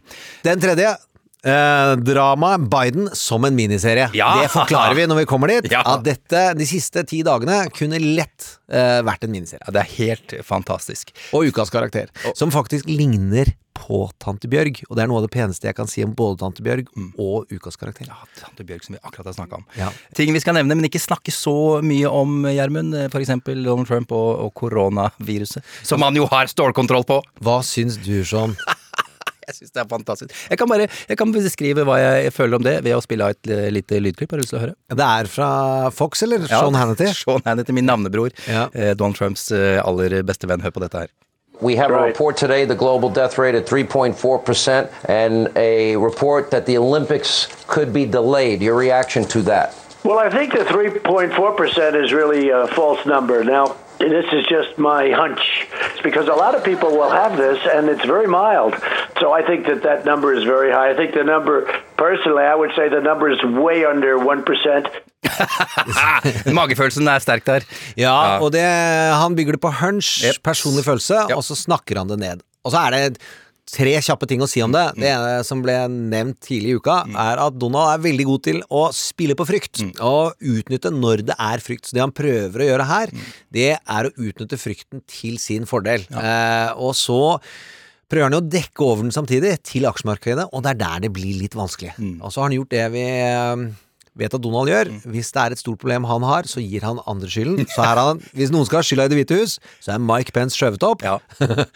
Den 0.48 0.64
tredje 0.64 0.94
Eh, 1.44 1.96
dramaet 1.96 2.70
Biden 2.72 3.10
som 3.14 3.46
en 3.46 3.56
miniserie. 3.56 4.10
Ja! 4.14 4.42
Det 4.42 4.52
forklarer 4.54 4.96
vi 4.96 5.08
når 5.12 5.24
vi 5.24 5.26
kommer 5.28 5.52
dit. 5.52 5.68
Ja. 5.72 5.82
At 5.84 6.06
dette 6.06 6.44
de 6.56 6.68
siste 6.68 7.04
ti 7.08 7.20
dagene 7.26 7.66
kunne 7.76 8.00
lett 8.00 8.54
eh, 8.72 9.02
vært 9.04 9.28
en 9.28 9.34
miniserie. 9.34 9.60
ja, 9.66 9.74
det 9.76 9.82
er 9.84 9.92
helt 9.98 10.38
fantastisk. 10.48 11.12
Og 11.36 11.50
ukas 11.52 11.74
karakter. 11.74 12.08
Som 12.40 12.54
faktisk 12.56 12.88
ligner 12.88 13.52
på 13.76 14.06
Tante 14.24 14.48
Bjørg. 14.48 14.84
Og 14.88 14.96
det 14.96 15.04
er 15.04 15.10
noe 15.12 15.20
av 15.20 15.26
det 15.26 15.34
peneste 15.34 15.68
jeg 15.68 15.76
kan 15.76 15.90
si 15.90 16.06
om 16.06 16.14
både 16.16 16.40
Tante 16.46 16.64
Bjørg 16.64 16.88
og 17.20 17.52
ukas 17.52 17.76
karakter. 17.82 18.08
Ja, 18.08 18.22
Tante 18.40 18.64
Bjørg 18.64 18.86
som 18.86 18.96
vi 18.96 19.02
akkurat 19.02 19.28
har 19.28 19.36
snakka 19.36 19.60
om. 19.60 19.66
Ja. 19.76 19.90
Ting 20.16 20.32
vi 20.32 20.40
skal 20.44 20.56
nevne, 20.56 20.78
men 20.80 20.88
ikke 20.88 21.02
snakke 21.02 21.34
så 21.36 21.82
mye 21.84 22.08
om, 22.08 22.46
Gjermund. 22.48 22.96
F.eks. 23.10 23.34
Donald 23.50 23.90
Trump 23.90 24.16
og, 24.16 24.30
og 24.46 24.56
koronaviruset. 24.64 25.66
Som 25.84 26.08
han 26.08 26.16
jo 26.16 26.30
har 26.32 26.48
stålkontroll 26.52 27.04
på! 27.10 27.20
Hva 27.44 27.60
syns 27.68 28.00
du, 28.00 28.22
Sean? 28.24 28.56
Jeg 29.48 29.58
syns 29.58 29.74
det 29.76 29.84
er 29.84 29.90
fantastisk. 29.92 30.36
Jeg 30.50 30.60
kan 30.62 30.70
bare 30.72 30.88
jeg 31.10 31.20
kan 31.20 31.34
beskrive 31.34 31.84
hva 31.88 31.98
jeg 32.00 32.32
føler 32.36 32.60
om 32.60 32.64
det 32.66 32.78
ved 32.86 32.96
å 32.96 33.02
spille 33.04 33.28
av 33.28 33.36
et 33.36 33.52
eh, 33.52 33.68
lite 33.74 34.00
lydklipp. 34.04 34.32
Har 34.32 34.40
du 34.40 34.46
lyst 34.46 34.54
til 34.54 34.62
å 34.62 34.64
høre? 34.68 34.78
Det 34.94 35.10
er 35.20 35.30
fra 35.32 35.50
Fox, 35.94 36.24
eller? 36.26 36.46
Ja, 36.48 36.64
Sean 36.64 36.78
Hannity? 36.80 37.10
Sean 37.24 37.44
Hannity, 37.46 37.76
min 37.76 37.88
navnebror. 37.90 38.34
Ja. 38.48 38.70
Eh, 38.74 38.94
Donald 38.96 39.20
Trumps 39.20 39.50
eh, 39.52 39.80
aller 39.84 40.22
beste 40.28 40.50
venn. 40.50 40.64
Hør 40.64 40.76
på 40.76 40.84
dette 40.86 41.06
her. 41.06 41.14
We 41.62 41.76
have 41.78 41.92
a 41.92 42.02
report 42.02 42.36
today, 42.36 42.66
the 42.66 42.76
global 42.76 43.10
death 43.10 43.38
rate 43.38 43.56
at 43.56 43.66
3.4%, 43.68 44.90
and 45.08 45.50
a 45.56 45.96
report 45.96 46.52
that 46.52 46.66
the 46.66 46.78
Olympics 46.78 47.48
could 47.68 47.94
be 47.94 48.06
delayed. 48.06 48.62
Your 48.62 48.76
reaction 48.76 49.24
to 49.26 49.42
that? 49.44 49.76
Well, 50.04 50.20
I 50.20 50.30
think 50.30 50.52
the 50.52 50.66
3.4% 50.66 52.04
is 52.04 52.12
really 52.12 52.50
a 52.50 52.68
false 52.68 53.06
number. 53.06 53.44
Now, 53.46 53.78
this 54.12 54.26
is 54.34 54.46
just 54.50 54.78
my 54.78 55.12
hunch. 55.12 55.42
It's 55.92 56.02
because 56.02 56.28
a 56.28 56.34
lot 56.44 56.56
of 56.56 56.64
people 56.64 56.90
will 57.00 57.10
have 57.10 57.38
this 57.38 57.60
and 57.76 57.90
it's 57.90 58.06
very 58.06 58.28
mild. 58.28 58.74
So 59.20 59.32
I 59.32 59.42
think 59.46 59.66
that 59.68 59.84
that 59.84 60.06
number 60.06 60.34
is 60.34 60.44
very 60.44 60.72
high. 60.72 60.90
I 60.92 60.96
think 60.96 61.14
the 61.14 61.24
number, 61.24 61.56
personally, 61.98 62.44
I 62.44 62.56
would 62.56 62.72
say 62.76 62.90
the 62.90 63.02
number 63.02 63.30
is 63.30 63.40
way 63.44 63.86
under 63.86 64.18
1%. 64.18 64.88
Magefølelsen 66.60 67.08
er 67.08 67.20
sterk 67.24 67.46
der. 67.48 67.64
Ja, 67.98 68.40
og 68.44 68.52
det, 68.54 68.64
han 69.22 69.36
bygger 69.36 69.56
det 69.58 69.62
på 69.62 69.72
hunch, 69.82 70.26
Yep. 70.26 70.42
personlig 70.44 70.84
følelse, 70.86 71.14
yep. 71.30 71.38
og 71.38 71.44
så 71.44 71.56
snakker 71.56 71.98
han 71.98 72.10
det 72.10 72.20
ned. 72.20 72.44
Og 72.64 72.72
så 72.72 72.78
er 72.88 72.90
det 72.92 73.22
tre 73.70 73.94
kjappe 74.04 74.28
ting 74.30 74.42
å 74.44 74.48
si 74.50 74.62
om 74.62 74.72
det. 74.74 74.84
Mm. 74.94 75.00
Det 75.02 75.10
ene 75.14 75.44
som 75.48 75.62
ble 75.64 75.76
nevnt 75.90 76.40
tidlig 76.44 76.74
i 76.74 76.80
uka, 76.82 76.98
er 77.10 77.40
at 77.42 77.56
Donald 77.58 77.94
er 77.94 78.04
veldig 78.04 78.26
god 78.28 78.44
til 78.44 78.60
å 78.70 78.84
spille 78.94 79.36
på 79.40 79.48
frykt. 79.50 79.82
Mm. 79.82 79.94
Og 80.04 80.34
utnytte 80.56 80.92
når 80.94 81.24
det 81.30 81.38
er 81.40 81.64
frykt. 81.64 81.88
Så 81.88 81.96
det 81.98 82.04
han 82.04 82.12
prøver 82.16 82.64
å 82.66 82.68
gjøre 82.72 82.90
her, 82.90 83.14
Mm. 83.14 83.30
det 83.52 83.70
er 83.80 84.04
å 84.10 84.14
utnytte 84.18 84.60
frykten 84.60 85.02
til 85.08 85.38
sin 85.38 85.66
fordel. 85.66 86.04
Eh, 86.12 86.74
og 86.76 86.94
så 86.94 87.48
prøver 88.10 88.30
han 88.30 88.42
å 88.42 88.48
dekke 88.50 88.84
over 88.86 89.02
den 89.04 89.12
samtidig, 89.16 89.64
til 89.64 89.84
aksjemarkedet, 89.90 90.50
og 90.54 90.62
det 90.64 90.72
er 90.76 90.82
der 90.84 91.00
det 91.08 91.14
blir 91.14 91.40
litt 91.42 91.56
vanskelig. 91.58 91.96
Mm. 91.98 92.22
Og 92.22 92.30
så 92.32 92.42
har 92.42 92.50
han 92.50 92.58
gjort 92.60 92.70
det 92.70 92.92
vi 92.94 93.06
vet 94.20 94.34
at 94.38 94.42
Donald 94.44 94.70
gjør. 94.70 94.90
Hvis 95.10 95.32
det 95.34 95.42
er 95.44 95.56
et 95.56 95.62
stort 95.62 95.80
problem 95.82 96.06
han 96.10 96.24
har, 96.28 96.46
så 96.50 96.62
gir 96.64 96.84
han 96.86 97.00
andre 97.10 97.30
skylden. 97.32 97.66
Så 97.72 97.82
er 97.86 98.00
han, 98.02 98.22
hvis 98.38 98.52
noen 98.54 98.68
skal 98.70 98.82
ha 98.82 98.86
skylda 98.88 99.08
i 99.08 99.12
Det 99.14 99.18
hvite 99.22 99.40
hus, 99.42 99.56
så 99.84 99.96
er 99.96 100.04
Mike 100.04 100.34
Pence 100.36 100.58
skjøvet 100.60 100.84
opp. 100.86 101.02
Ja. 101.06 101.18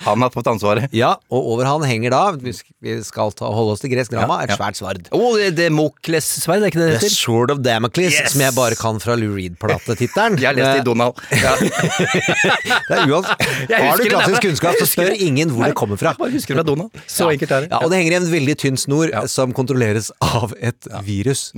Han 0.06 0.22
har 0.26 0.34
fått 0.36 0.50
ansvaret. 0.54 0.90
Ja, 0.98 1.12
og 1.30 1.50
over 1.54 1.68
han 1.68 1.84
henger 1.86 2.14
da, 2.14 2.22
hvis 2.42 2.64
vi 2.82 2.96
skal 3.06 3.30
ta, 3.38 3.50
holde 3.54 3.76
oss 3.76 3.82
til 3.84 3.92
gresk 3.92 4.14
drama, 4.14 4.40
et 4.46 4.54
svært 4.56 4.78
sverd. 4.80 5.10
Å, 5.14 5.20
er 5.42 5.52
Demokles-sverd, 5.58 6.64
er 6.66 6.72
ikke 6.72 6.80
det 6.82 6.88
det 6.88 6.96
The 6.98 7.04
heter? 7.06 7.16
Sword 7.18 7.54
of 7.54 7.62
Damocles, 7.66 8.16
Yes. 8.18 8.32
som 8.34 8.42
jeg 8.46 8.56
bare 8.58 8.78
kan 8.80 9.02
fra 9.04 9.18
Lou 9.20 9.34
Reed-platetittelen. 9.36 10.38
Jeg 10.42 10.48
har 10.50 10.58
lest 10.58 10.82
i 10.82 10.86
Donald. 10.88 11.18
Ja. 11.38 11.54
Det 11.58 12.98
er 12.98 13.12
uansett. 13.12 13.44
Jeg 13.70 13.82
Har 13.82 13.98
du 13.98 14.04
husker 14.04 14.04
det 14.04 14.12
klassisk 14.14 14.46
kunnskap, 14.48 14.80
så 14.82 14.88
spør 14.90 15.14
ingen 15.18 15.52
hvor 15.54 15.68
det 15.68 15.76
kommer 15.78 16.00
fra. 16.00 16.14
Bare 16.20 16.34
husker 16.34 16.56
det 16.56 16.62
fra 16.64 16.68
Donald. 16.72 17.02
Så 17.10 17.30
enkelt 17.34 17.52
er 17.58 17.66
det. 17.66 17.72
Ja, 17.74 17.82
og 17.84 17.92
det 17.94 18.00
henger 18.02 18.16
i 18.16 18.20
en 18.22 18.30
veldig 18.32 18.56
tynn 18.64 18.80
snor 18.80 19.14
som 19.32 19.54
kontrolleres 19.58 20.10
av 20.24 20.54
et 20.60 20.90
virus. 21.08 21.50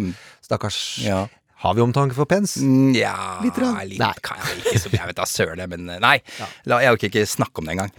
Stakkars. 0.45 0.68
Ja. 1.03 1.27
Har 1.59 1.73
vi 1.75 1.81
omtanke 1.83 2.15
for 2.15 2.23
Pence? 2.25 2.61
Nja 2.63 3.01
Ja, 3.11 3.39
Litt 3.43 3.57
litt. 3.59 3.99
Nei. 3.99 4.13
kan 4.23 4.37
jeg 4.39 4.61
ikke 4.63 4.79
så 4.79 4.91
Jeg 4.93 5.07
vet 5.09 5.15
da 5.17 5.25
søren, 5.27 5.65
men 5.69 5.89
eh, 5.89 5.99
nei. 5.99 6.21
La, 6.65 6.77
jeg 6.79 6.93
orker 6.95 7.09
ikke 7.11 7.25
snakke 7.27 7.59
om 7.59 7.65
det 7.67 7.75
engang. 7.75 7.91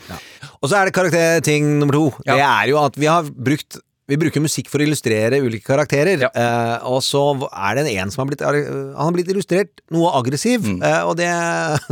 Og 0.63 0.71
så 0.71 0.79
er 0.81 0.89
det 0.89 0.95
karakterting 0.97 1.79
nummer 1.79 1.93
to. 1.93 2.07
Ja. 2.25 2.35
Det 2.39 2.47
er 2.47 2.69
jo 2.73 2.79
at 2.81 2.97
vi 2.97 3.07
har 3.11 3.23
brukt 3.29 3.77
vi 4.11 4.17
bruker 4.19 4.43
musikk 4.43 4.67
for 4.67 4.83
å 4.83 4.87
illustrere 4.89 5.39
ulike 5.39 5.63
karakterer, 5.69 6.19
Ja. 6.19 6.31
eh, 6.35 6.79
og 6.83 6.99
så 7.07 7.21
er 7.47 7.77
det 7.79 7.93
en 7.95 8.11
som 8.11 8.25
har 8.27 8.31
blitt, 8.33 8.41
han 8.43 8.97
har 8.99 9.13
blitt 9.15 9.29
illustrert 9.31 9.85
noe 9.95 10.11
aggressiv, 10.19 10.65
Mm. 10.67 10.83
eh, 10.83 11.03
og 11.07 11.15
det, 11.21 11.29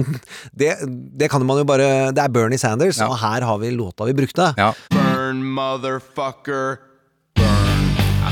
det 0.59 0.73
Det 1.15 1.31
kan 1.31 1.45
man 1.47 1.59
jo 1.61 1.65
bare 1.69 2.11
Det 2.11 2.19
er 2.25 2.29
Bernie 2.35 2.59
Sanders, 2.59 2.99
Ja. 2.99 3.07
og 3.07 3.19
her 3.21 3.43
har 3.47 3.59
vi 3.63 3.71
låta 3.71 4.05
vi 4.09 4.15
brukte. 4.19 4.51
Ja. 4.59 4.73
Burn, 4.91 5.45
motherfucker. 5.45 6.79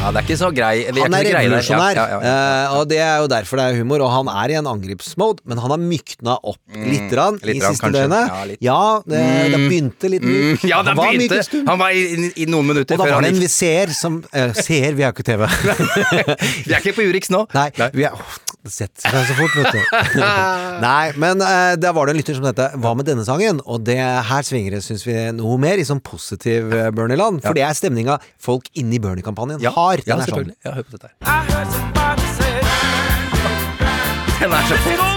Ja, 0.06 0.12
det 0.14 0.20
er 0.20 0.26
ikke 0.28 0.38
så 0.38 0.48
grei. 0.54 0.74
Vi 0.94 1.02
Han 1.02 1.14
er 1.18 1.26
der. 1.26 1.36
revolusjonær, 1.40 1.96
Ja, 1.98 2.04
ja, 2.12 2.18
eh, 2.22 2.74
og 2.78 2.84
det 2.90 2.98
er 3.02 3.16
jo 3.24 3.26
derfor 3.32 3.58
det 3.58 3.64
er 3.72 3.78
humor. 3.80 4.04
Og 4.06 4.10
han 4.12 4.28
er 4.30 4.52
i 4.54 4.58
en 4.60 4.68
angrepsmode, 4.70 5.42
men 5.44 5.58
han 5.58 5.72
har 5.74 5.80
mykna 5.82 6.36
opp 6.46 6.60
litt 6.76 7.10
rann 7.18 7.40
litt 7.42 7.58
i 7.58 7.64
rann, 7.64 7.74
siste 7.74 7.90
døgnet. 7.90 8.56
Ja. 8.62 8.78
Det, 9.06 9.22
det 9.50 9.60
begynte 9.66 10.10
litt 10.12 10.22
myk. 10.22 10.62
Mm, 10.62 10.70
ja, 10.70 10.78
det 10.86 10.94
Han 10.94 11.00
var 11.00 11.10
begynte. 11.10 11.42
stund. 11.48 11.68
Han 11.68 11.78
var 11.82 11.90
i, 11.90 12.30
i, 12.36 12.46
noen 12.46 12.70
minutter 12.70 12.94
før 12.94 13.02
Og 13.02 13.10
da 13.10 13.18
var 13.18 13.26
det 13.26 13.32
en 13.34 13.42
gikk. 13.42 13.50
seer 13.56 13.94
som 13.98 14.20
uh, 14.30 14.52
Seer, 14.54 14.94
vi 14.94 15.02
har 15.02 15.10
ikke 15.16 15.26
TV. 15.26 15.42
Vi 16.66 16.72
er 16.72 16.78
ikke 16.80 16.94
på 17.00 17.06
Urix 17.10 17.30
nå. 17.34 17.42
Nei, 17.56 17.68
vi 17.94 18.06
er, 18.06 18.14
åh, 18.14 18.36
Setter 18.72 19.06
seg 19.06 19.28
så 19.28 19.36
fort, 19.38 19.54
vet 19.56 19.72
du. 19.74 19.80
Nei, 20.86 21.12
men 21.20 21.42
uh, 21.44 21.74
der 21.80 21.94
var 21.96 22.08
det 22.08 22.16
en 22.16 22.20
lytter 22.20 22.38
som 22.38 22.46
tenkte 22.46 22.68
Hva 22.82 22.94
med 22.98 23.08
denne 23.08 23.24
sangen? 23.26 23.60
Og 23.64 23.84
det 23.86 23.98
her 24.00 24.46
svinger 24.46 24.76
det, 24.76 24.82
syns 24.86 25.06
vi, 25.06 25.16
noe 25.36 25.58
mer 25.62 25.80
i 25.80 25.86
sånn 25.86 26.02
positiv 26.04 26.72
uh, 26.72 26.88
Bernie-land. 26.96 27.42
For 27.46 27.56
det 27.56 27.66
er 27.66 27.76
stemninga 27.78 28.18
folk 28.42 28.70
inni 28.78 29.00
Bernie-kampanjen 29.02 29.62
Ja, 29.64 29.74
har. 29.76 30.02
ja 30.06 30.18
er 30.18 30.32
sånn. 30.32 30.52
Ja, 30.66 30.76
hør 30.78 30.88
på 30.88 30.98
dette 30.98 31.12
her. 31.12 31.14
Den 34.36 34.52
er 34.52 34.68
så 34.68 34.82
fet. 34.84 35.16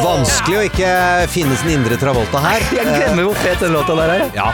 Vanskelig 0.00 0.56
å 0.58 0.64
ikke 0.68 0.90
finne 1.32 1.56
sin 1.60 1.72
indre 1.74 1.96
Travolta 2.00 2.40
her. 2.44 2.64
Jeg 2.74 2.88
glemmer 2.88 3.30
hvor 3.30 3.38
fet 3.42 3.62
den 3.64 3.74
låta 3.74 3.96
der 3.98 4.16
er. 4.16 4.26
Ja. 4.36 4.50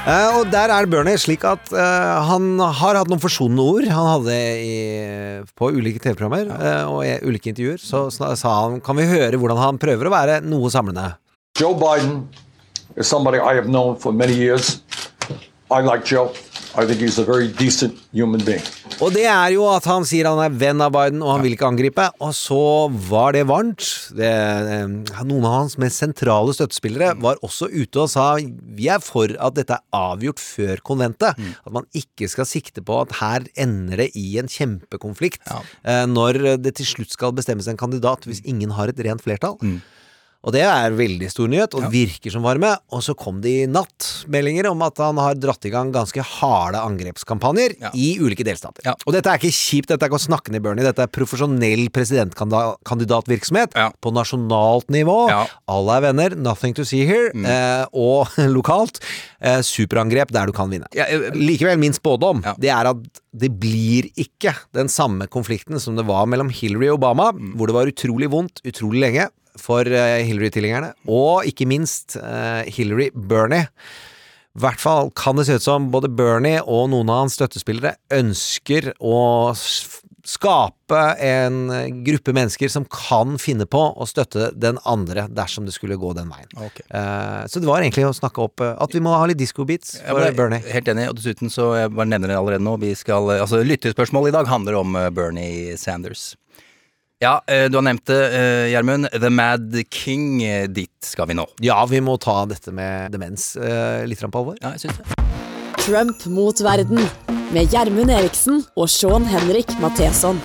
Eh, 0.00 0.28
og 0.32 0.48
der 0.48 0.72
er 0.72 0.86
Bernie 0.88 1.18
slik 1.20 1.42
at 1.44 1.68
eh, 1.76 2.20
han 2.24 2.54
har 2.56 2.96
hatt 2.96 3.10
noen 3.10 3.20
forsonende 3.20 3.66
ord. 3.68 3.88
Han 3.92 4.06
hadde 4.08 4.36
i, 4.64 4.76
på 5.52 5.68
ulike 5.76 6.00
TV-programmer 6.00 6.48
eh, 6.56 6.84
og 6.88 7.02
i 7.04 7.18
ulike 7.28 7.52
intervjuer, 7.52 7.76
så 7.76 8.06
sa 8.08 8.54
han 8.62 8.78
Kan 8.80 8.96
vi 8.96 9.04
høre 9.10 9.36
hvordan 9.36 9.60
han 9.60 9.80
prøver 9.82 10.08
å 10.08 10.14
være 10.14 10.38
noe 10.46 10.72
samlende? 10.72 11.04
Joe 11.60 11.76
Biden 11.76 12.22
is 12.96 13.12
somebody 13.12 13.38
I 13.44 13.52
have 13.60 13.68
known 13.68 13.98
for 14.00 14.12
many 14.12 14.32
years. 14.32 14.80
I 15.70 15.84
like 15.84 16.08
Joe. 16.08 16.32
Og 19.00 19.14
det 19.14 19.24
er 19.26 19.54
jo 19.54 19.64
at 19.70 19.86
han 19.88 20.04
sier 20.06 20.28
han 20.28 20.40
er 20.44 20.54
venn 20.54 20.82
av 20.84 20.92
Biden, 20.94 21.22
og 21.24 21.32
han 21.34 21.44
vil 21.44 21.54
ikke 21.56 21.68
angripe. 21.70 22.06
Og 22.22 22.34
så 22.36 22.60
var 23.10 23.34
det 23.34 23.46
varmt. 23.50 23.86
Det, 24.16 24.28
eh, 24.28 25.22
noen 25.26 25.46
av 25.48 25.56
hans 25.56 25.78
mest 25.82 26.02
sentrale 26.02 26.54
støttespillere 26.56 27.14
var 27.22 27.40
også 27.46 27.70
ute 27.72 28.04
og 28.04 28.10
sa 28.12 28.28
vi 28.36 28.90
er 28.92 29.02
for 29.02 29.32
at 29.40 29.56
dette 29.56 29.78
er 29.78 29.96
avgjort 29.96 30.42
før 30.42 30.82
konventet. 30.86 31.38
At 31.64 31.74
man 31.74 31.88
ikke 31.96 32.28
skal 32.30 32.48
sikte 32.48 32.84
på 32.86 33.00
at 33.02 33.16
her 33.20 33.48
ender 33.56 34.04
det 34.04 34.10
i 34.18 34.38
en 34.40 34.50
kjempekonflikt 34.50 35.42
ja. 35.48 36.04
når 36.06 36.60
det 36.62 36.76
til 36.78 36.86
slutt 36.86 37.16
skal 37.16 37.34
bestemmes 37.36 37.68
en 37.70 37.80
kandidat 37.80 38.28
hvis 38.28 38.44
ingen 38.44 38.76
har 38.76 38.92
et 38.92 39.02
rent 39.06 39.24
flertall. 39.24 39.58
Og 40.42 40.52
det 40.54 40.62
er 40.64 40.94
veldig 40.96 41.28
stor 41.30 41.48
nyhet, 41.52 41.74
og 41.76 41.90
virker 41.92 42.32
som 42.32 42.42
varme. 42.42 42.70
Og 42.96 43.02
så 43.04 43.12
kom 43.14 43.42
det 43.44 43.50
i 43.50 43.66
natt 43.68 44.24
meldinger 44.32 44.70
om 44.70 44.80
at 44.86 44.96
han 44.98 45.18
har 45.20 45.34
dratt 45.36 45.66
i 45.68 45.72
gang 45.74 45.90
ganske 45.92 46.22
harde 46.24 46.80
angrepskampanjer 46.80 47.74
Ja. 47.80 47.90
i 47.92 48.14
ulike 48.18 48.42
delstater. 48.46 48.80
Ja. 48.86 48.94
Og 49.06 49.12
dette 49.12 49.28
er 49.28 49.36
ikke 49.36 49.52
kjipt, 49.52 49.88
dette 49.92 50.02
er 50.02 50.08
ikke 50.08 50.16
å 50.16 50.28
snakke 50.28 50.50
ned 50.50 50.62
Bernie, 50.64 50.82
dette 50.86 51.02
er 51.04 51.12
profesjonell 51.12 51.90
presidentkandidatvirksomhet 51.92 53.74
Ja. 53.76 53.90
på 54.00 54.12
nasjonalt 54.16 54.88
nivå. 54.88 55.28
Ja. 55.28 55.46
Alle 55.68 55.96
er 55.98 56.00
venner, 56.08 56.36
nothing 56.36 56.74
to 56.74 56.84
see 56.84 57.04
here. 57.06 57.30
Mm. 57.34 57.44
Eh, 57.44 57.86
og 57.92 58.26
lokalt, 58.56 59.00
eh, 59.40 59.60
superangrep 59.60 60.30
der 60.32 60.46
du 60.46 60.52
kan 60.52 60.70
vinne. 60.70 60.86
Ja, 60.96 61.04
eh, 61.04 61.30
Likevel, 61.36 61.78
min 61.78 61.92
spådom, 61.92 62.42
Ja. 62.44 62.54
det 62.58 62.70
er 62.70 62.86
at 62.90 62.96
det 63.36 63.52
blir 63.60 64.10
ikke 64.18 64.54
den 64.74 64.88
samme 64.88 65.28
konflikten 65.28 65.78
som 65.78 65.94
det 65.96 66.06
var 66.06 66.26
mellom 66.26 66.48
Hillary 66.50 66.88
og 66.88 66.98
Obama, 67.00 67.32
Mm. 67.32 67.54
hvor 67.56 67.66
det 67.68 67.74
var 67.74 67.86
utrolig 67.86 68.28
vondt 68.30 68.60
utrolig 68.64 69.00
lenge 69.04 69.28
for 69.58 69.86
eh, 69.86 70.20
Hillary-tilhengerne, 70.28 70.92
og 71.10 71.48
ikke 71.48 71.68
minst 71.70 72.18
eh, 72.20 72.68
Hillary-Bernie. 72.70 73.68
I 74.50 74.62
hvert 74.64 74.82
fall 74.82 75.12
kan 75.14 75.38
det 75.38 75.46
se 75.46 75.60
ut 75.60 75.64
som 75.64 75.90
både 75.94 76.10
Bernie 76.10 76.60
og 76.60 76.88
noen 76.90 77.10
av 77.12 77.24
hans 77.24 77.36
støttespillere 77.38 77.94
ønsker 78.12 78.90
å 78.98 79.18
skape 80.26 80.98
en 81.22 81.70
gruppe 82.04 82.34
mennesker 82.36 82.68
som 82.68 82.84
kan 82.90 83.38
finne 83.40 83.64
på 83.70 83.80
å 83.94 84.06
støtte 84.10 84.50
den 84.58 84.76
andre 84.84 85.28
dersom 85.32 85.64
det 85.68 85.74
skulle 85.76 85.96
gå 85.98 86.10
den 86.18 86.28
veien. 86.34 86.50
Okay. 86.66 86.84
Eh, 86.90 87.46
så 87.46 87.62
det 87.62 87.70
var 87.70 87.80
egentlig 87.80 88.08
å 88.10 88.12
snakke 88.16 88.42
opp 88.44 88.66
at 88.66 88.94
vi 88.94 89.02
må 89.06 89.14
ha 89.14 89.22
litt 89.30 89.40
disco-beats 89.40 90.00
for 90.02 90.26
Bernie. 90.36 90.60
Helt 90.66 90.90
enig, 90.92 91.08
og 91.12 91.18
dessuten 91.22 91.52
så 91.52 91.70
jeg 91.78 91.94
bare 91.94 92.10
nevner 92.10 92.34
det 92.34 92.42
allerede 92.42 92.66
nå. 92.66 92.76
Vi 92.82 92.92
skal, 92.98 93.30
altså 93.38 93.62
Lyttespørsmålet 93.64 94.34
i 94.34 94.38
dag 94.40 94.50
handler 94.50 94.82
om 94.82 94.98
Bernie 95.14 95.78
Sanders. 95.80 96.32
Ja, 97.22 97.42
eh, 97.46 97.64
du 97.68 97.76
har 97.76 97.82
nevnt 97.84 98.06
det, 98.08 98.20
eh, 98.32 98.70
Gjermund. 98.72 99.10
The 99.12 99.28
Mad 99.30 99.74
King. 99.90 100.42
eh, 100.42 100.66
Dit 100.66 101.04
skal 101.04 101.26
vi 101.28 101.34
nå. 101.34 101.44
Ja, 101.60 101.84
vi 101.84 102.00
må 102.00 102.14
ta 102.18 102.46
dette 102.46 102.72
med 102.72 103.12
demens 103.12 103.56
litt 104.08 104.20
på 104.20 104.38
alvor. 104.40 104.56
Ja, 104.62 104.70
jeg 104.72 104.80
synes 104.80 104.96
det. 104.96 105.04
Trump 105.84 106.24
mot 106.32 106.56
verden 106.64 106.96
med 107.52 107.68
Gjermund 107.68 108.10
Eriksen 108.10 108.64
og 108.74 108.88
Sean 108.88 109.26
Henrik 109.28 109.68
Matheson. 109.80 110.40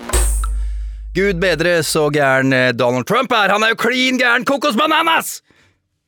Gud 1.15 1.39
bedre 1.39 1.79
så 1.79 2.10
gæren 2.12 2.51
Donald 2.75 3.08
Trump 3.08 3.32
er. 3.32 3.55
Han 3.55 3.63
er 3.63 3.70
jo 3.72 3.75
klin 3.79 4.20
gæren 4.20 4.44
kokosbananas! 4.44 5.44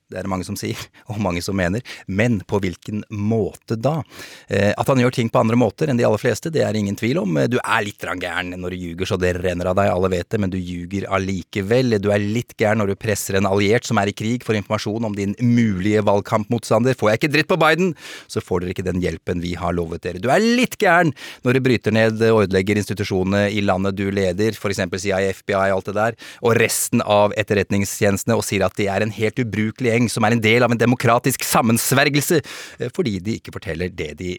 Det 0.07 0.19
er 0.19 0.23
det 0.23 0.31
mange 0.31 0.47
som 0.47 0.55
sier, 0.59 0.79
og 1.11 1.19
mange 1.23 1.43
som 1.43 1.57
mener. 1.57 1.83
Men 2.07 2.39
på 2.47 2.61
hvilken 2.63 3.03
måte 3.11 3.75
da? 3.79 3.99
Eh, 4.47 4.71
at 4.71 4.87
han 4.87 5.01
gjør 5.01 5.17
ting 5.17 5.31
på 5.33 5.41
andre 5.41 5.59
måter 5.59 5.91
enn 5.91 5.99
de 5.99 6.05
aller 6.07 6.21
fleste, 6.21 6.51
det 6.53 6.63
er 6.63 6.77
ingen 6.79 6.95
tvil 6.97 7.21
om. 7.23 7.39
Du 7.51 7.59
er 7.59 7.85
litt 7.85 8.05
gæren 8.07 8.53
når 8.55 8.73
du 8.73 8.77
ljuger 8.79 9.09
så 9.09 9.17
det 9.19 9.33
renner 9.41 9.71
av 9.71 9.77
deg, 9.79 9.91
alle 9.91 10.11
vet 10.13 10.29
det, 10.31 10.39
men 10.41 10.53
du 10.53 10.57
ljuger 10.57 11.07
allikevel. 11.13 11.97
Du 12.03 12.09
er 12.13 12.23
litt 12.23 12.55
gæren 12.57 12.81
når 12.81 12.93
du 12.93 12.99
presser 12.99 13.37
en 13.37 13.49
alliert 13.49 13.87
som 13.87 13.99
er 13.99 14.11
i 14.11 14.15
krig 14.15 14.45
for 14.47 14.57
informasjon 14.57 15.09
om 15.09 15.17
din 15.17 15.35
mulige 15.43 16.03
valgkampmotstander. 16.07 16.95
Får 16.97 17.11
jeg 17.11 17.21
ikke 17.21 17.33
dritt 17.35 17.51
på 17.51 17.59
Biden, 17.59 17.93
så 18.31 18.43
får 18.43 18.63
dere 18.63 18.75
ikke 18.75 18.87
den 18.87 19.03
hjelpen 19.03 19.43
vi 19.43 19.53
har 19.59 19.75
lovet 19.75 20.05
dere. 20.05 20.23
Du 20.23 20.31
er 20.31 20.43
litt 20.43 20.79
gæren 20.81 21.13
når 21.43 21.57
du 21.57 21.63
bryter 21.67 21.95
ned 21.95 22.23
og 22.29 22.45
ødelegger 22.45 22.79
institusjonene 22.79 23.47
i 23.51 23.63
landet 23.65 23.97
du 23.97 24.07
leder, 24.13 24.55
eksempel 24.77 25.01
CIA, 25.01 25.19
FBI, 25.33 25.71
alt 25.73 25.89
det 25.89 25.95
der, 25.97 26.17
og 26.43 26.57
resten 26.59 27.01
av 27.03 27.33
etterretningstjenestene, 27.39 28.37
og 28.37 28.45
sier 28.45 28.65
at 28.67 28.75
de 28.77 28.89
er 28.91 29.03
en 29.03 29.13
helt 29.13 29.39
ubrukelig 29.41 29.93
gjeng 29.97 30.11
som 30.11 30.27
er 30.27 30.37
en 30.37 30.43
del 30.43 30.65
av 30.65 30.73
en 30.73 30.79
demokratisk 30.85 31.43
sammensvergelse, 31.47 32.41
eh, 32.79 32.93
fordi 32.93 33.19
de 33.19 33.37
ikke 33.41 33.55
forteller 33.57 33.89
det 33.89 34.13
de. 34.21 34.35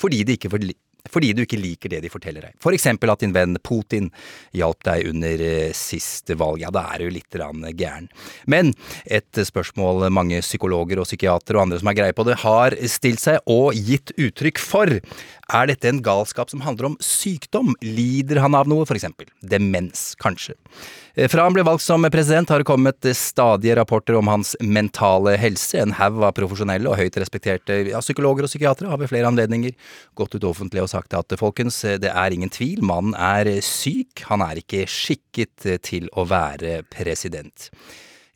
Fordi 0.00 0.24
de 0.24 0.36
ikke 0.36 0.52
forteller 0.52 0.76
fordi 1.12 1.32
du 1.36 1.44
ikke 1.44 1.60
liker 1.60 1.92
det 1.92 2.02
de 2.04 2.10
forteller 2.12 2.48
deg. 2.48 2.56
For 2.62 2.74
eksempel 2.74 3.12
at 3.12 3.22
din 3.22 3.34
venn 3.34 3.58
Putin 3.64 4.10
hjalp 4.56 4.82
deg 4.86 5.10
under 5.10 5.42
eh, 5.44 5.74
siste 5.76 6.36
valg. 6.38 6.62
Ja, 6.64 6.72
da 6.74 6.86
er 6.94 7.04
du 7.04 7.12
litt 7.14 7.36
gæren. 7.36 8.08
Men 8.46 8.72
et 9.04 9.38
spørsmål 9.46 10.08
mange 10.14 10.40
psykologer 10.44 11.00
og 11.00 11.08
psykiatere 11.08 11.58
og 11.58 11.66
andre 11.66 11.80
som 11.80 11.90
har 11.90 11.98
greie 11.98 12.16
på 12.16 12.26
det, 12.28 12.40
har 12.42 12.76
stilt 12.90 13.22
seg 13.22 13.38
og 13.50 13.76
gitt 13.76 14.14
uttrykk 14.16 14.62
for. 14.62 14.96
Er 15.54 15.68
dette 15.70 15.86
en 15.86 16.00
galskap 16.02 16.50
som 16.50 16.62
handler 16.64 16.88
om 16.88 16.94
sykdom? 16.98 17.76
Lider 17.84 18.40
han 18.42 18.56
av 18.58 18.66
noe, 18.66 18.82
for 18.88 18.98
eksempel? 18.98 19.28
Demens, 19.46 20.16
kanskje? 20.18 20.56
Eh, 21.14 21.28
Fra 21.30 21.44
han 21.46 21.54
ble 21.54 21.62
valgt 21.66 21.84
som 21.84 22.02
president 22.10 22.50
har 22.50 22.62
det 22.62 22.66
kommet 22.66 23.06
stadige 23.14 23.76
rapporter 23.78 24.18
om 24.18 24.26
hans 24.26 24.56
mentale 24.58 25.36
helse. 25.38 25.78
En 25.78 25.94
haug 26.00 26.18
av 26.26 26.34
profesjonelle 26.34 26.90
og 26.90 26.98
høyt 26.98 27.20
respekterte 27.22 27.78
ja, 27.92 28.02
psykologer 28.02 28.48
og 28.48 28.50
psykiatere 28.50 28.90
har 28.90 28.98
ved 28.98 29.12
flere 29.12 29.30
anledninger 29.30 29.76
gått 30.18 30.34
ut 30.34 30.48
offentlig 30.50 30.82
og 30.82 30.90
sagt 30.90 31.14
at 31.14 31.38
folkens, 31.38 31.78
det 32.02 32.10
er 32.10 32.34
ingen 32.34 32.50
tvil, 32.50 32.82
mannen 32.82 33.14
er 33.14 33.46
syk, 33.62 34.26
han 34.26 34.42
er 34.42 34.58
ikke 34.64 34.82
skikket 34.90 35.70
til 35.86 36.10
å 36.18 36.26
være 36.26 36.80
president. 36.90 37.70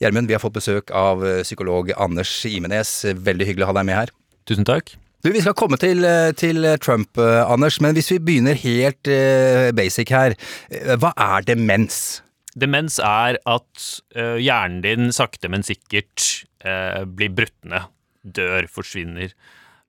Gjermund, 0.00 0.31
vi 0.31 0.38
har 0.38 0.40
fått 0.40 0.57
besøk 0.57 0.95
av 0.95 1.26
psykolog 1.43 1.90
Anders 1.99 2.38
Imenes. 2.49 3.00
Veldig 3.19 3.50
hyggelig 3.50 3.67
å 3.67 3.75
ha 3.75 3.81
deg 3.83 3.90
med 3.90 4.05
her. 4.05 4.19
Tusen 4.49 4.64
takk. 4.69 4.95
Du, 5.23 5.29
Vi 5.35 5.41
skal 5.45 5.53
komme 5.59 5.77
til, 5.81 6.00
til 6.41 6.65
Trump, 6.81 7.19
eh, 7.21 7.43
Anders, 7.45 7.77
men 7.85 7.93
hvis 7.97 8.09
vi 8.15 8.19
begynner 8.25 8.57
helt 8.57 9.09
eh, 9.12 9.69
basic 9.77 10.09
her. 10.15 10.37
eh, 10.73 10.95
Hva 10.97 11.11
er 11.21 11.45
demens? 11.49 12.23
Demens 12.59 12.97
er 13.05 13.37
at 13.47 13.85
eh, 14.17 14.39
hjernen 14.43 14.81
din 14.83 15.12
sakte, 15.15 15.50
men 15.53 15.62
sikkert 15.67 16.45
eh, 16.65 17.05
blir 17.05 17.31
brutt 17.37 17.57
ned. 17.69 17.85
Dør, 18.25 18.67
forsvinner. 18.69 19.33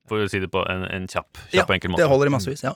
For 0.08 0.20
å 0.24 0.28
si 0.28 0.38
det 0.42 0.50
på 0.52 0.60
en, 0.68 0.84
en 0.88 1.08
kjapp, 1.08 1.40
kjapp 1.52 1.68
ja, 1.72 1.74
enkel 1.78 1.92
måte. 1.94 2.02
det 2.04 2.10
holder 2.12 2.28
i 2.28 2.32
massevis. 2.34 2.62
ja. 2.66 2.72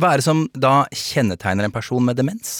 Hva 0.00 0.12
er 0.14 0.20
det 0.20 0.26
som 0.28 0.44
da 0.52 0.74
kjennetegner 0.92 1.68
en 1.68 1.74
person 1.74 2.04
med 2.04 2.18
demens? 2.20 2.54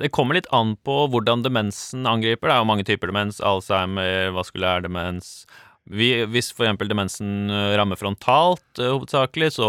Det 0.00 0.10
kommer 0.12 0.34
litt 0.36 0.48
an 0.52 0.74
på 0.84 1.04
hvordan 1.12 1.44
demensen 1.44 2.04
angriper. 2.10 2.50
Det 2.50 2.54
er 2.56 2.62
jo 2.64 2.68
mange 2.68 2.84
typer 2.88 3.12
demens. 3.12 3.38
Alzheimer, 3.46 4.32
vaskulær 4.34 4.82
demens. 4.84 5.44
Vi, 5.90 6.24
hvis 6.32 6.50
eksempel 6.64 6.88
demensen 6.88 7.50
eh, 7.52 7.74
rammer 7.76 7.96
frontalt, 8.00 8.64
eh, 8.80 8.88
hovedsakelig, 8.94 9.50
så 9.58 9.68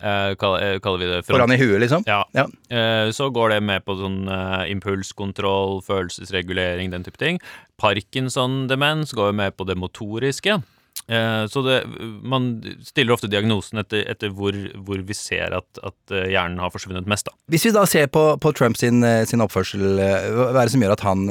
eh, 0.00 0.32
kaller, 0.40 0.62
eh, 0.64 0.78
kaller 0.80 0.98
vi 1.02 1.08
det 1.10 1.18
front- 1.26 1.36
Foran 1.36 1.52
i 1.52 1.58
huet, 1.60 1.80
liksom? 1.82 2.04
Ja. 2.08 2.22
Ja. 2.32 2.46
Eh, 2.72 3.10
Så 3.12 3.28
går 3.30 3.50
det 3.50 3.62
med 3.62 3.84
på 3.84 3.96
sånn 3.98 4.22
eh, 4.28 4.70
impulskontroll, 4.72 5.82
følelsesregulering, 5.84 6.90
den 6.90 7.04
type 7.04 7.18
ting. 7.20 7.38
Parkinson-demens 7.80 9.12
går 9.14 9.30
jo 9.30 9.36
med 9.36 9.56
på 9.56 9.66
det 9.68 9.76
motoriske. 9.76 10.62
Eh, 11.10 11.46
Så 11.50 11.62
det, 11.66 11.80
man 12.22 12.62
stiller 12.86 13.16
ofte 13.16 13.30
diagnosen 13.30 13.80
etter, 13.82 14.04
etter 14.12 14.30
hvor, 14.36 14.54
hvor 14.86 15.00
vi 15.02 15.16
ser 15.16 15.56
at, 15.56 15.80
at 15.82 16.14
eh, 16.14 16.28
hjernen 16.30 16.60
har 16.62 16.70
forsvunnet 16.70 17.08
mest, 17.10 17.26
da. 17.26 17.34
Hvis 17.50 17.66
vi 17.66 17.72
da 17.74 17.82
ser 17.90 18.06
på, 18.14 18.24
på 18.38 18.52
Trump 18.54 18.78
sin, 18.78 19.02
eh, 19.06 19.24
sin 19.26 19.42
oppførsel, 19.42 19.82
hva 19.98 20.52
er 20.52 20.62
det 20.62 20.74
som 20.76 20.84
gjør 20.84 20.94
at 20.94 21.06
han 21.08 21.26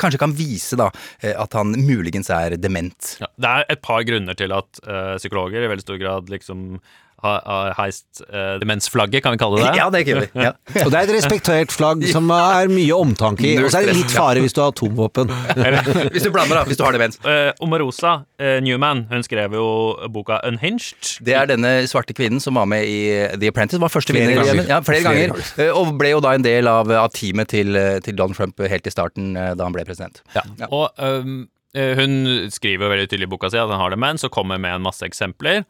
kanskje 0.00 0.20
kan 0.20 0.34
vise 0.36 0.78
da 0.78 0.90
at 1.22 1.56
han 1.56 1.74
muligens 1.86 2.30
er 2.34 2.56
dement? 2.58 3.16
Ja, 3.22 3.30
det 3.38 3.52
er 3.52 3.66
et 3.76 3.82
par 3.86 4.02
grunner 4.08 4.34
til 4.38 4.54
at 4.56 4.82
eh, 4.86 5.14
psykologer 5.20 5.62
i 5.62 5.70
veldig 5.70 5.86
stor 5.86 6.00
grad 6.02 6.32
liksom 6.32 6.78
har, 7.24 7.40
har 7.46 7.74
heist 7.78 8.22
eh, 8.26 8.56
demensflagget, 8.62 9.22
kan 9.24 9.34
vi 9.36 9.40
kalle 9.40 9.60
det 9.60 9.66
det? 9.70 9.80
Ja, 9.80 9.88
det 9.92 10.02
gjør 10.06 10.22
vi. 10.24 10.28
Ja. 10.46 10.52
Og 10.84 10.92
det 10.92 10.98
er 11.00 11.08
et 11.08 11.14
respektert 11.16 11.74
flagg 11.74 12.04
som 12.10 12.30
er 12.34 12.70
mye 12.72 12.98
omtanke 12.98 13.46
i. 13.46 13.54
Og 13.62 13.70
så 13.72 13.80
er 13.80 13.90
det 13.90 13.96
litt 14.00 14.14
fare 14.14 14.42
hvis 14.44 14.56
du 14.56 14.62
har 14.62 14.74
atomvåpen. 14.74 15.32
Hvis 16.16 16.24
du 16.24 16.30
blander, 16.32 16.60
da. 16.60 16.64
Hvis 16.68 16.78
du 16.78 16.84
har 16.84 16.94
demens. 16.94 17.18
Uh, 17.24 17.50
Omarosa 17.64 18.12
uh, 18.40 18.56
Newman 18.64 19.04
hun 19.10 19.24
skrev 19.24 19.54
jo 19.56 19.66
boka 20.12 20.38
Unhinged. 20.46 21.16
Det 21.24 21.34
er 21.36 21.48
denne 21.50 21.72
svarte 21.90 22.14
kvinnen 22.16 22.40
som 22.42 22.56
var 22.58 22.68
med 22.70 22.86
i 22.88 22.98
The 23.36 23.50
Apprentice. 23.52 23.80
Var 23.82 23.92
første 23.92 24.14
vinner. 24.16 24.40
Ja, 24.68 24.80
flere, 24.84 25.02
ganger. 25.06 25.34
Uh, 25.58 25.72
Og 25.80 25.92
ble 26.00 26.12
jo 26.14 26.22
da 26.24 26.34
en 26.36 26.44
del 26.46 26.68
av, 26.70 26.90
av 26.92 27.10
teamet 27.16 27.50
til, 27.52 27.76
eh, 27.76 27.98
til 28.04 28.16
Donald 28.16 28.36
Trump 28.38 28.60
helt 28.60 28.86
i 28.86 28.94
starten, 28.94 29.36
eh, 29.36 29.52
da 29.56 29.66
han 29.66 29.76
ble 29.76 29.84
president. 29.88 30.22
Ja. 30.36 30.44
Og 30.70 30.90
øhm, 30.98 31.48
eh, 31.74 31.94
hun 31.98 32.48
skriver 32.52 32.92
veldig 32.92 33.08
tydelig 33.10 33.28
i 33.28 33.34
boka 33.34 33.50
si 33.52 33.60
at 33.60 33.70
han 33.70 33.80
har 33.80 33.94
demens, 33.94 34.24
og 34.26 34.34
kommer 34.34 34.60
med 34.62 34.76
en 34.76 34.86
masse 34.86 35.06
eksempler 35.06 35.64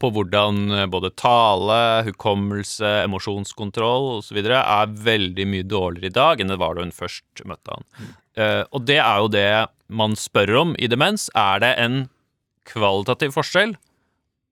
på 0.00 0.10
hvordan 0.14 0.60
eh, 0.74 0.86
både 0.90 1.10
tale, 1.18 1.78
hukommelse, 2.08 2.92
emosjonskontroll 3.06 4.18
osv. 4.18 4.38
er 4.44 4.94
veldig 5.08 5.48
mye 5.50 5.66
dårligere 5.66 6.12
i 6.12 6.16
dag 6.18 6.40
enn 6.40 6.54
det 6.54 6.60
var 6.60 6.76
da 6.76 6.86
hun 6.86 6.94
først 6.94 7.44
møtte 7.48 7.74
han. 7.74 7.88
Eh, 8.38 8.62
og 8.70 8.86
det 8.88 9.00
er 9.02 9.24
jo 9.24 9.34
det 9.34 9.50
man 9.88 10.16
spør 10.18 10.54
om 10.62 10.78
i 10.78 10.88
demens. 10.90 11.28
Er 11.36 11.62
det 11.64 11.74
en 11.82 12.00
kvalitativ 12.68 13.34
forskjell 13.36 13.76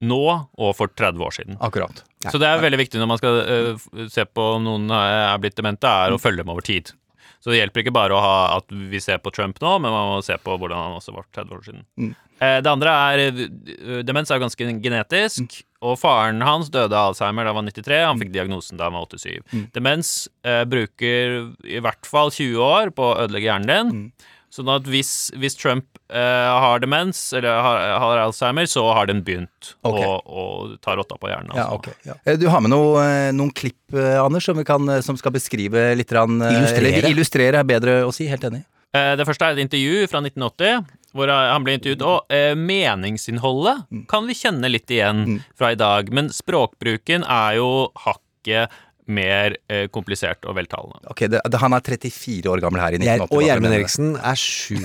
nå 0.06 0.22
og 0.26 0.76
for 0.76 0.92
30 0.92 1.24
år 1.24 1.34
siden? 1.38 1.58
Akkurat. 1.64 2.04
Så 2.26 2.40
det 2.42 2.48
er 2.48 2.62
veldig 2.62 2.80
viktig 2.80 3.00
når 3.00 3.10
man 3.10 3.20
skal 3.20 3.36
uh, 3.46 3.88
se 4.10 4.24
på 4.26 4.46
om 4.56 4.64
noen 4.64 4.90
er 4.90 5.36
blitt 5.38 5.54
demente, 5.58 5.86
er 5.86 6.10
å 6.10 6.18
følge 6.18 6.42
dem 6.42 6.50
over 6.50 6.64
tid. 6.66 6.90
Så 7.38 7.52
det 7.52 7.60
hjelper 7.60 7.84
ikke 7.84 7.94
bare 7.94 8.16
å 8.16 8.22
ha 8.22 8.36
at 8.56 8.72
vi 8.74 8.98
ser 8.98 9.20
på 9.22 9.30
Trump 9.30 9.60
nå, 9.62 9.76
men 9.78 9.92
man 9.94 10.08
må 10.10 10.22
se 10.26 10.34
på 10.42 10.56
hvordan 10.58 10.80
han 10.80 10.96
også 10.98 11.14
var 11.14 11.28
30 11.36 11.54
år 11.54 11.60
siden. 11.68 11.84
Mm. 12.00 12.14
Eh, 12.40 12.58
Det 12.60 12.68
andre 12.70 12.92
er 12.92 13.22
eh, 13.26 14.02
Demens 14.04 14.30
er 14.30 14.38
jo 14.38 14.44
ganske 14.44 14.68
genetisk, 14.84 15.62
og 15.86 15.98
faren 16.00 16.42
hans 16.44 16.68
døde 16.72 16.92
av 16.96 17.12
Alzheimer 17.12 17.46
da 17.46 17.52
han 17.54 17.60
var 17.62 17.68
93. 17.70 18.00
Han 18.04 18.20
fikk 18.20 18.32
diagnosen 18.34 18.80
da 18.80 18.88
han 18.90 18.96
var 18.98 19.06
87. 19.08 19.68
Demens 19.76 20.14
eh, 20.44 20.64
bruker 20.68 21.52
i 21.64 21.80
hvert 21.84 22.08
fall 22.08 22.32
20 22.32 22.56
år 22.64 22.92
på 22.96 23.12
å 23.12 23.18
ødelegge 23.24 23.50
hjernen 23.52 23.92
din. 23.92 24.08
Sånn 24.56 24.70
at 24.72 24.86
hvis, 24.88 25.10
hvis 25.36 25.56
Trump 25.58 25.98
eh, 26.08 26.20
har 26.62 26.80
demens, 26.80 27.18
eller 27.36 27.58
har, 27.60 27.80
har 28.00 28.20
Alzheimer, 28.22 28.64
så 28.70 28.86
har 28.96 29.08
den 29.10 29.20
begynt 29.26 29.74
okay. 29.84 30.06
å, 30.06 30.14
å 30.24 30.44
ta 30.80 30.94
rotta 30.96 31.18
på 31.20 31.28
hjernen. 31.28 31.52
Ja, 31.58 31.66
okay, 31.76 31.92
ok. 32.06 32.22
Eh, 32.24 32.38
Du 32.40 32.46
har 32.52 32.62
med 32.64 32.72
noe, 32.72 33.02
noen 33.36 33.52
klipp, 33.52 33.82
Anders, 33.92 34.46
som, 34.48 34.56
vi 34.56 34.64
kan, 34.64 34.86
som 35.04 35.18
skal 35.20 35.34
beskrive 35.34 35.90
litt 35.98 36.14
rann, 36.14 36.38
Illustrere. 36.40 36.94
Eller 36.94 37.10
illustrere 37.10 37.60
er 37.60 37.68
bedre 37.68 37.98
å 38.06 38.14
si. 38.14 38.28
Helt 38.30 38.48
enig. 38.48 38.62
Eh, 38.96 39.12
Det 39.18 39.26
første 39.28 39.44
er 39.50 39.56
et 39.58 39.64
intervju 39.66 40.06
fra 40.10 40.22
1980, 40.24 40.86
hvor 41.16 41.32
han 41.32 41.64
ble 41.66 41.76
intervjuet. 41.78 42.04
Og 42.06 42.32
eh, 42.32 42.52
meningsinnholdet 42.56 43.86
kan 44.10 44.28
vi 44.28 44.36
kjenne 44.38 44.70
litt 44.70 44.90
igjen 44.92 45.40
fra 45.58 45.72
i 45.74 45.78
dag, 45.80 46.12
men 46.14 46.30
språkbruken 46.34 47.26
er 47.26 47.58
jo 47.60 47.70
hakket 48.06 48.74
mer 49.06 49.54
eh, 49.70 49.86
komplisert 49.94 50.42
og 50.50 50.56
veltalende. 50.58 50.98
Ok, 51.12 51.20
det, 51.30 51.40
det, 51.46 51.60
Han 51.62 51.72
er 51.76 51.80
34 51.86 52.50
år 52.50 52.62
gammel 52.64 52.80
her 52.82 52.96
i 52.96 52.98
Jeg, 52.98 53.20
1980. 53.22 53.36
og 53.36 53.42
Gjermund? 53.46 53.74
Eriksen 53.74 54.16
er 54.18 54.34
sju. 54.34 54.80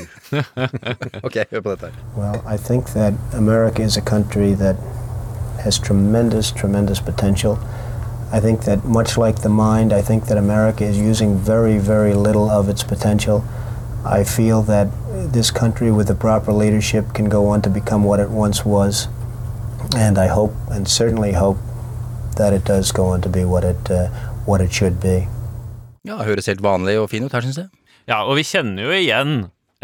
Ok, 1.25 1.37
hør 1.51 1.63
på 1.65 1.73
dette 1.73 1.89
her. 1.89 1.95
Well, 2.17 2.41
I 2.45 2.57
think 2.57 2.93
that 2.93 3.13
America 3.33 3.81
is 3.81 3.97
a 3.97 4.01
country 4.01 4.53
that 4.61 4.75
has 5.63 5.79
tremendous, 5.79 6.51
tremendous 6.51 7.01
potential. 7.01 7.57
I 8.33 8.39
think 8.39 8.61
that 8.61 8.85
much 8.85 9.17
like 9.17 9.41
the 9.41 9.49
mind, 9.49 9.91
I 9.91 10.01
think 10.01 10.27
that 10.27 10.37
America 10.37 10.85
is 10.85 10.97
using 10.97 11.35
very, 11.37 11.77
very 11.77 12.13
little 12.13 12.49
of 12.49 12.69
its 12.69 12.83
potential. 12.83 13.43
I 14.05 14.23
feel 14.23 14.61
that 14.63 14.87
this 15.27 15.51
country, 15.51 15.91
with 15.91 16.07
the 16.07 16.15
proper 16.15 16.51
leadership, 16.51 17.13
can 17.13 17.29
go 17.29 17.47
on 17.47 17.61
to 17.61 17.69
become 17.69 18.03
what 18.03 18.19
it 18.19 18.29
once 18.29 18.65
was. 18.65 19.07
And 19.95 20.17
I 20.17 20.27
hope, 20.27 20.53
and 20.69 20.87
certainly 20.87 21.33
hope, 21.33 21.57
that 22.37 22.53
it 22.53 22.65
does 22.65 22.91
go 22.91 23.05
on 23.07 23.21
to 23.21 23.29
be 23.29 23.45
what 23.45 23.63
it, 23.63 23.91
uh, 23.91 24.07
what 24.45 24.61
it 24.61 24.71
should 24.73 24.99
be. 24.99 25.27
Ja, 26.07 26.23
Høres 26.25 26.47
helt 26.49 26.63
vanlig 26.65 26.97
og 26.97 27.09
fin 27.11 27.25
ut 27.25 27.33
her, 27.35 27.45
syns 27.45 27.59
jeg. 27.61 27.69
Ja, 28.09 28.23
og 28.25 28.37
vi 28.39 28.45
kjenner 28.47 28.87
jo 28.87 28.95
igjen 28.95 29.35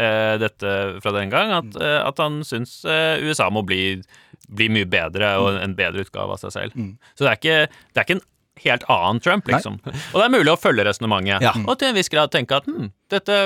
eh, 0.02 0.34
dette 0.42 0.72
fra 1.02 1.12
den 1.14 1.30
gang, 1.30 1.52
at, 1.60 1.76
eh, 1.78 2.00
at 2.02 2.18
han 2.22 2.40
syns 2.46 2.80
eh, 2.88 3.22
USA 3.22 3.46
må 3.54 3.62
bli, 3.66 4.00
bli 4.48 4.70
mye 4.74 4.88
bedre 4.90 5.36
og 5.42 5.60
en 5.62 5.76
bedre 5.78 6.02
utgave 6.06 6.34
av 6.34 6.42
seg 6.42 6.56
selv. 6.56 6.82
Så 7.14 7.24
det 7.24 7.30
er 7.30 7.38
ikke, 7.38 7.60
det 7.92 8.02
er 8.02 8.08
ikke 8.08 8.18
en 8.18 8.26
helt 8.64 8.84
annen 8.88 9.20
Trump, 9.24 9.46
liksom. 9.48 9.78
Og 9.84 10.16
det 10.20 10.24
er 10.26 10.32
mulig 10.34 10.52
å 10.52 10.58
følge 10.60 10.84
resonnementet, 10.88 11.42
Ja. 11.44 11.52
og 11.66 11.78
til 11.78 11.88
en 11.92 11.94
viss 11.98 12.08
grad 12.12 12.30
tenke 12.34 12.56
at 12.58 12.66
hm, 12.68 12.90
dette, 13.10 13.38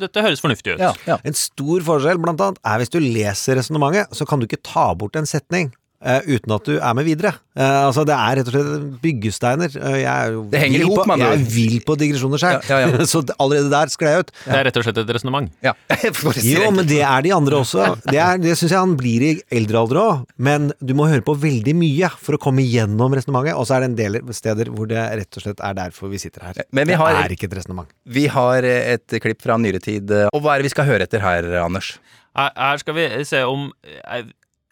dette 0.00 0.22
høres 0.24 0.40
fornuftig 0.44 0.76
ut. 0.76 0.80
Ja, 0.82 0.92
ja. 1.06 1.18
En 1.24 1.34
stor 1.34 1.80
forskjell 1.86 2.20
blant 2.22 2.40
annet 2.44 2.58
er 2.64 2.78
hvis 2.82 2.92
du 2.94 2.98
leser 3.00 3.56
resonnementet, 3.60 4.12
så 4.16 4.26
kan 4.28 4.40
du 4.40 4.46
ikke 4.48 4.62
ta 4.62 4.90
bort 4.98 5.16
en 5.16 5.26
setning. 5.28 5.72
Eh, 6.04 6.20
uten 6.28 6.52
at 6.54 6.64
du 6.68 6.76
er 6.78 6.94
med 6.94 7.06
videre. 7.08 7.32
Uh, 7.58 7.88
altså 7.88 8.04
Det 8.06 8.14
er 8.14 8.36
rett 8.38 8.48
og 8.50 8.54
slett 8.54 8.82
byggesteiner. 9.02 9.72
Uh, 9.74 9.96
jeg 9.98 10.06
er 10.06 10.32
jo 10.36 10.42
Det 10.52 10.60
henger 10.62 10.78
i 10.78 10.82
ihop, 10.84 11.00
på- 11.08 11.16
Jeg 11.18 11.32
er 11.38 11.44
vill 11.54 11.80
på 11.82 11.96
digresjoner 11.98 12.38
sjøl, 12.38 12.58
Ja, 12.68 12.78
ja, 12.84 12.90
ja. 12.94 13.06
så 13.12 13.22
allerede 13.38 13.70
der 13.72 13.90
skled 13.90 14.12
jeg 14.14 14.26
ut. 14.26 14.30
Det 14.44 14.54
er 14.60 14.64
rett 14.68 14.78
og 14.78 14.86
slett 14.86 15.00
et 15.02 15.10
resonnement. 15.16 15.50
Jo, 16.48 16.68
men 16.70 16.86
det 16.86 17.00
er 17.02 17.22
de 17.26 17.32
andre 17.34 17.58
også. 17.62 17.88
Det, 18.06 18.18
er- 18.22 18.38
det 18.42 18.54
syns 18.60 18.70
jeg 18.76 18.78
han 18.78 18.94
blir 19.00 19.24
i 19.26 19.32
eldre 19.58 19.80
alder 19.82 20.00
òg. 20.04 20.22
Men 20.38 20.70
du 20.78 20.94
må 20.98 21.08
høre 21.10 21.24
på 21.26 21.34
veldig 21.38 21.74
mye 21.78 22.10
for 22.22 22.38
å 22.38 22.42
komme 22.42 22.62
gjennom 22.62 23.14
resonnementet. 23.18 23.56
Og 23.58 23.66
så 23.66 23.76
er 23.78 23.84
det 23.86 23.90
en 23.92 23.98
del 23.98 24.20
steder 24.36 24.70
hvor 24.74 24.86
det 24.90 25.02
rett 25.22 25.40
og 25.40 25.44
slett 25.48 25.64
er 25.66 25.74
derfor 25.80 26.12
vi 26.12 26.20
sitter 26.22 26.46
her. 26.50 26.62
Men 26.70 26.86
vi 26.86 26.94
det 26.94 27.10
er 27.24 27.34
ikke 27.34 27.48
et 27.50 27.58
resonnement. 27.58 27.90
Vi 28.06 28.26
har 28.30 28.62
et 28.68 29.18
klipp 29.22 29.42
fra 29.42 29.58
nyere 29.58 29.82
tid. 29.82 30.10
Og 30.30 30.40
hva 30.44 30.54
er 30.54 30.62
det 30.62 30.70
vi 30.70 30.74
skal 30.76 30.86
høre 30.88 31.08
etter 31.08 31.22
her, 31.24 31.48
Anders? 31.64 31.96
Her 32.38 32.78
skal 32.78 32.94
vi 32.94 33.08
se 33.26 33.40
om 33.50 33.72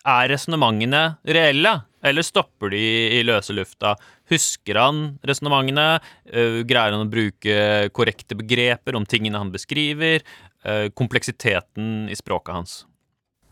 Er, 0.07 0.29
resonnementene 0.31 1.17
reelle, 1.27 1.73
eller 2.07 2.23
stopper 2.23 2.71
de 2.71 2.81
i 3.19 3.23
løse 3.27 3.55
lufta? 3.57 3.97
Husker 4.31 4.79
han 4.79 5.01
resonnementene? 5.27 5.99
Eh, 6.31 6.61
greier 6.63 6.95
han 6.95 7.03
å 7.03 7.11
bruke 7.11 7.89
korrekte 7.97 8.39
begreper 8.39 8.95
om 8.95 9.07
tingene 9.07 9.41
han 9.43 9.51
beskriver? 9.51 10.23
Eh, 10.63 10.89
kompleksiteten 10.95 12.07
i 12.07 12.15
språket 12.15 12.55
hans. 12.55 12.85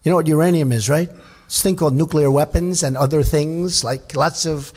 You 0.04 0.10
know 0.10 0.16
what 0.16 0.28
uranium 0.28 0.70
is, 0.70 0.88
right? 0.88 1.10
It's 1.46 1.58
a 1.58 1.62
thing 1.62 1.76
called 1.76 1.94
nuclear 1.94 2.30
weapons 2.30 2.84
and 2.84 2.96
other 2.96 3.24
things. 3.24 3.82
Like 3.82 4.14
lots 4.14 4.46
of 4.46 4.72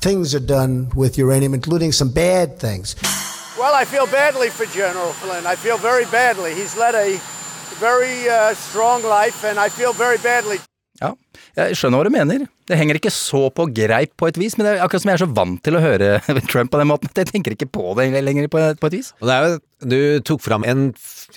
things 0.00 0.34
are 0.34 0.40
done 0.40 0.90
with 0.96 1.18
uranium, 1.18 1.54
including 1.54 1.92
some 1.92 2.10
bad 2.10 2.58
things. 2.58 2.96
Well, 3.58 3.74
I 3.74 3.84
feel 3.84 4.06
badly 4.06 4.48
for 4.48 4.64
General 4.66 5.12
Flynn. 5.12 5.46
I 5.46 5.54
feel 5.54 5.76
very 5.76 6.06
badly. 6.06 6.54
He's 6.54 6.76
led 6.76 6.94
a 6.94 7.20
very 7.78 8.28
uh, 8.28 8.54
strong 8.54 9.02
life, 9.02 9.44
and 9.44 9.60
I 9.60 9.68
feel 9.68 9.92
very 9.92 10.18
badly. 10.18 10.58
Ja, 11.00 11.14
jeg 11.56 11.76
skjønner 11.80 12.02
hva 12.02 12.08
du 12.10 12.12
mener. 12.12 12.42
Det 12.68 12.76
henger 12.76 12.98
ikke 12.98 13.12
så 13.14 13.46
på 13.56 13.64
greip 13.72 14.12
på 14.20 14.28
et 14.28 14.36
vis, 14.38 14.58
men 14.58 14.66
det 14.66 14.74
er 14.74 14.82
akkurat 14.84 15.02
som 15.02 15.10
jeg 15.10 15.16
er 15.16 15.22
så 15.22 15.28
vant 15.38 15.62
til 15.64 15.78
å 15.78 15.80
høre 15.80 16.10
Trump 16.50 16.72
på 16.74 16.80
den 16.80 16.90
måten 16.90 17.08
at 17.08 17.22
jeg 17.22 17.30
tenker 17.30 17.56
ikke 17.56 17.70
på 17.72 17.94
det 17.96 18.10
lenger 18.20 18.50
på, 18.52 18.60
et 18.60 18.96
vis. 18.96 19.14
Og 19.22 19.30
det 19.30 19.36
er 19.36 19.46
jo, 19.46 19.60
Du 19.80 19.96
tok 20.28 20.44
fram 20.44 20.66
en 20.68 20.90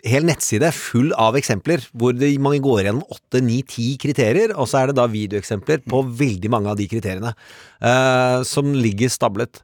hel 0.03 0.27
nettside 0.27 0.73
full 0.75 1.13
av 1.15 1.39
eksempler, 1.39 1.87
hvor 1.95 2.11
det, 2.17 2.33
man 2.43 2.59
går 2.59 2.83
gjennom 2.83 3.07
åtte, 3.07 3.39
ni, 3.45 3.61
ti 3.63 3.93
kriterier, 4.01 4.51
og 4.51 4.67
så 4.67 4.81
er 4.81 4.91
det 4.91 4.99
da 4.99 5.07
videoeksempler 5.07 5.85
på 5.87 6.03
veldig 6.19 6.51
mange 6.51 6.73
av 6.73 6.79
de 6.79 6.89
kriteriene 6.91 7.31
uh, 7.31 8.43
som 8.47 8.75
ligger 8.75 9.13
stablet. 9.13 9.63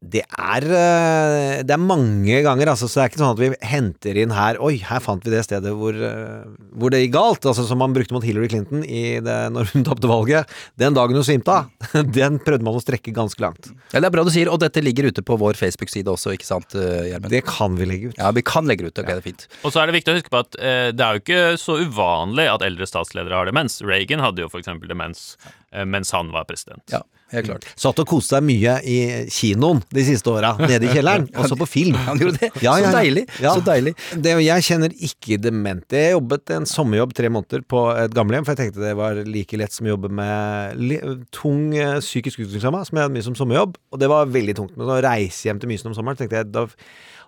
Det 0.00 0.22
er, 0.24 0.64
eh, 0.64 1.58
det 1.60 1.74
er 1.74 1.80
mange 1.80 2.38
ganger, 2.40 2.70
altså, 2.72 2.86
så 2.88 3.02
det 3.02 3.02
er 3.02 3.10
ikke 3.10 3.20
sånn 3.20 3.34
at 3.34 3.40
vi 3.42 3.48
henter 3.68 4.16
inn 4.16 4.30
her 4.32 4.56
Oi, 4.64 4.78
her 4.80 5.02
fant 5.04 5.26
vi 5.26 5.32
det 5.34 5.42
stedet 5.44 5.74
hvor, 5.76 5.92
eh, 5.92 6.46
hvor 6.72 6.88
det 6.94 7.02
gikk 7.02 7.12
galt. 7.18 7.44
Altså 7.44 7.66
Som 7.68 7.82
man 7.84 7.92
brukte 7.92 8.16
mot 8.16 8.24
Hillary 8.24 8.48
Clinton 8.48 8.80
i 8.80 9.20
det, 9.20 9.36
når 9.52 9.68
hun 9.74 9.84
tapte 9.90 10.08
valget. 10.08 10.48
Den 10.80 10.96
dagen 10.96 11.20
hun 11.20 11.26
svimte 11.26 11.52
av, 11.52 11.68
den 12.16 12.40
prøvde 12.40 12.64
man 12.64 12.78
å 12.78 12.80
strekke 12.80 13.12
ganske 13.12 13.44
langt. 13.44 13.68
Ja, 13.92 14.00
det 14.00 14.08
er 14.08 14.16
bra 14.16 14.24
du 14.24 14.32
sier, 14.32 14.48
og 14.48 14.62
dette 14.64 14.80
ligger 14.80 15.10
ute 15.12 15.20
på 15.26 15.36
vår 15.40 15.60
Facebook-side 15.60 16.08
også, 16.08 16.32
ikke 16.38 16.48
sant, 16.48 16.72
eh, 16.80 17.12
Gjermund? 17.12 17.36
Det 17.36 17.44
kan 17.52 17.76
vi 17.76 17.92
legge 17.92 18.14
ut. 18.14 18.16
Ja, 18.16 18.32
vi 18.32 18.46
kan 18.46 18.72
legge 18.72 18.88
ut. 18.88 18.96
Ok, 18.96 19.04
det 19.12 19.20
er 19.20 19.24
fint. 19.28 19.46
Og 19.60 19.76
så 19.76 19.84
er 19.84 19.90
det 19.92 19.98
viktig 20.00 20.14
å 20.14 20.18
huske 20.22 20.32
på 20.32 20.40
at 20.46 20.56
eh, 20.64 20.88
det 20.96 21.04
er 21.04 21.20
jo 21.20 21.24
ikke 21.26 21.44
så 21.60 21.76
uvanlig 21.84 22.48
at 22.48 22.64
eldre 22.64 22.88
statsledere 22.88 23.36
har 23.36 23.52
demens. 23.52 23.82
Reagan 23.84 24.24
hadde 24.24 24.46
jo 24.46 24.48
f.eks. 24.48 24.72
demens 24.88 25.34
eh, 25.44 25.84
mens 25.84 26.16
han 26.16 26.32
var 26.32 26.48
president. 26.48 26.88
Ja, 26.88 27.04
helt 27.34 27.48
klart. 27.50 27.66
Satt 27.78 28.00
og 28.02 28.08
koste 28.10 28.36
seg 28.36 28.46
mye 28.46 28.76
i 28.86 28.96
kinoen 29.32 29.82
de 29.94 30.04
siste 30.06 30.32
åra, 30.32 30.52
nede 30.60 30.88
i 30.88 30.92
kjelleren, 30.96 31.28
og 31.34 31.48
så 31.50 31.58
på 31.58 31.68
film. 31.68 31.98
Han 32.06 32.20
gjorde 32.20 32.40
det. 32.42 32.50
Ja, 32.62 32.74
så 32.74 32.84
ja, 32.84 32.88
ja. 32.88 32.92
deilig. 32.96 33.24
Ja. 33.42 33.54
Så 33.56 33.64
deilig. 33.66 33.94
Det, 34.14 34.34
jeg 34.44 34.66
kjenner 34.66 34.96
ikke 35.10 35.40
demente. 35.42 36.00
Jeg 36.00 36.16
jobbet 36.16 36.54
en 36.56 36.68
sommerjobb 36.68 37.14
tre 37.16 37.32
måneder 37.32 37.64
på 37.70 37.84
et 37.94 38.16
gamlehjem, 38.16 38.46
for 38.46 38.56
jeg 38.56 38.70
tenkte 38.70 38.84
det 38.84 38.96
var 38.98 39.22
like 39.26 39.60
lett 39.60 39.76
som 39.76 39.88
å 39.88 39.94
jobbe 39.94 40.10
med 40.20 41.28
tung 41.34 41.70
eh, 41.76 41.98
psykisk 42.02 42.42
utviklingshemma, 42.42 42.82
som 42.86 42.98
jeg 42.98 43.08
hadde 43.08 43.16
mye 43.16 43.28
som 43.28 43.38
sommerjobb, 43.38 43.78
og 43.90 44.02
det 44.02 44.10
var 44.10 44.34
veldig 44.34 44.58
tungt. 44.58 44.76
Men 44.80 44.90
å 44.90 45.00
reise 45.04 45.48
hjem 45.48 45.62
til 45.62 45.70
Mysen 45.70 45.92
om 45.92 45.96
sommeren, 45.96 46.18
tenkte 46.18 46.42
jeg 46.42 46.50
da 46.54 46.66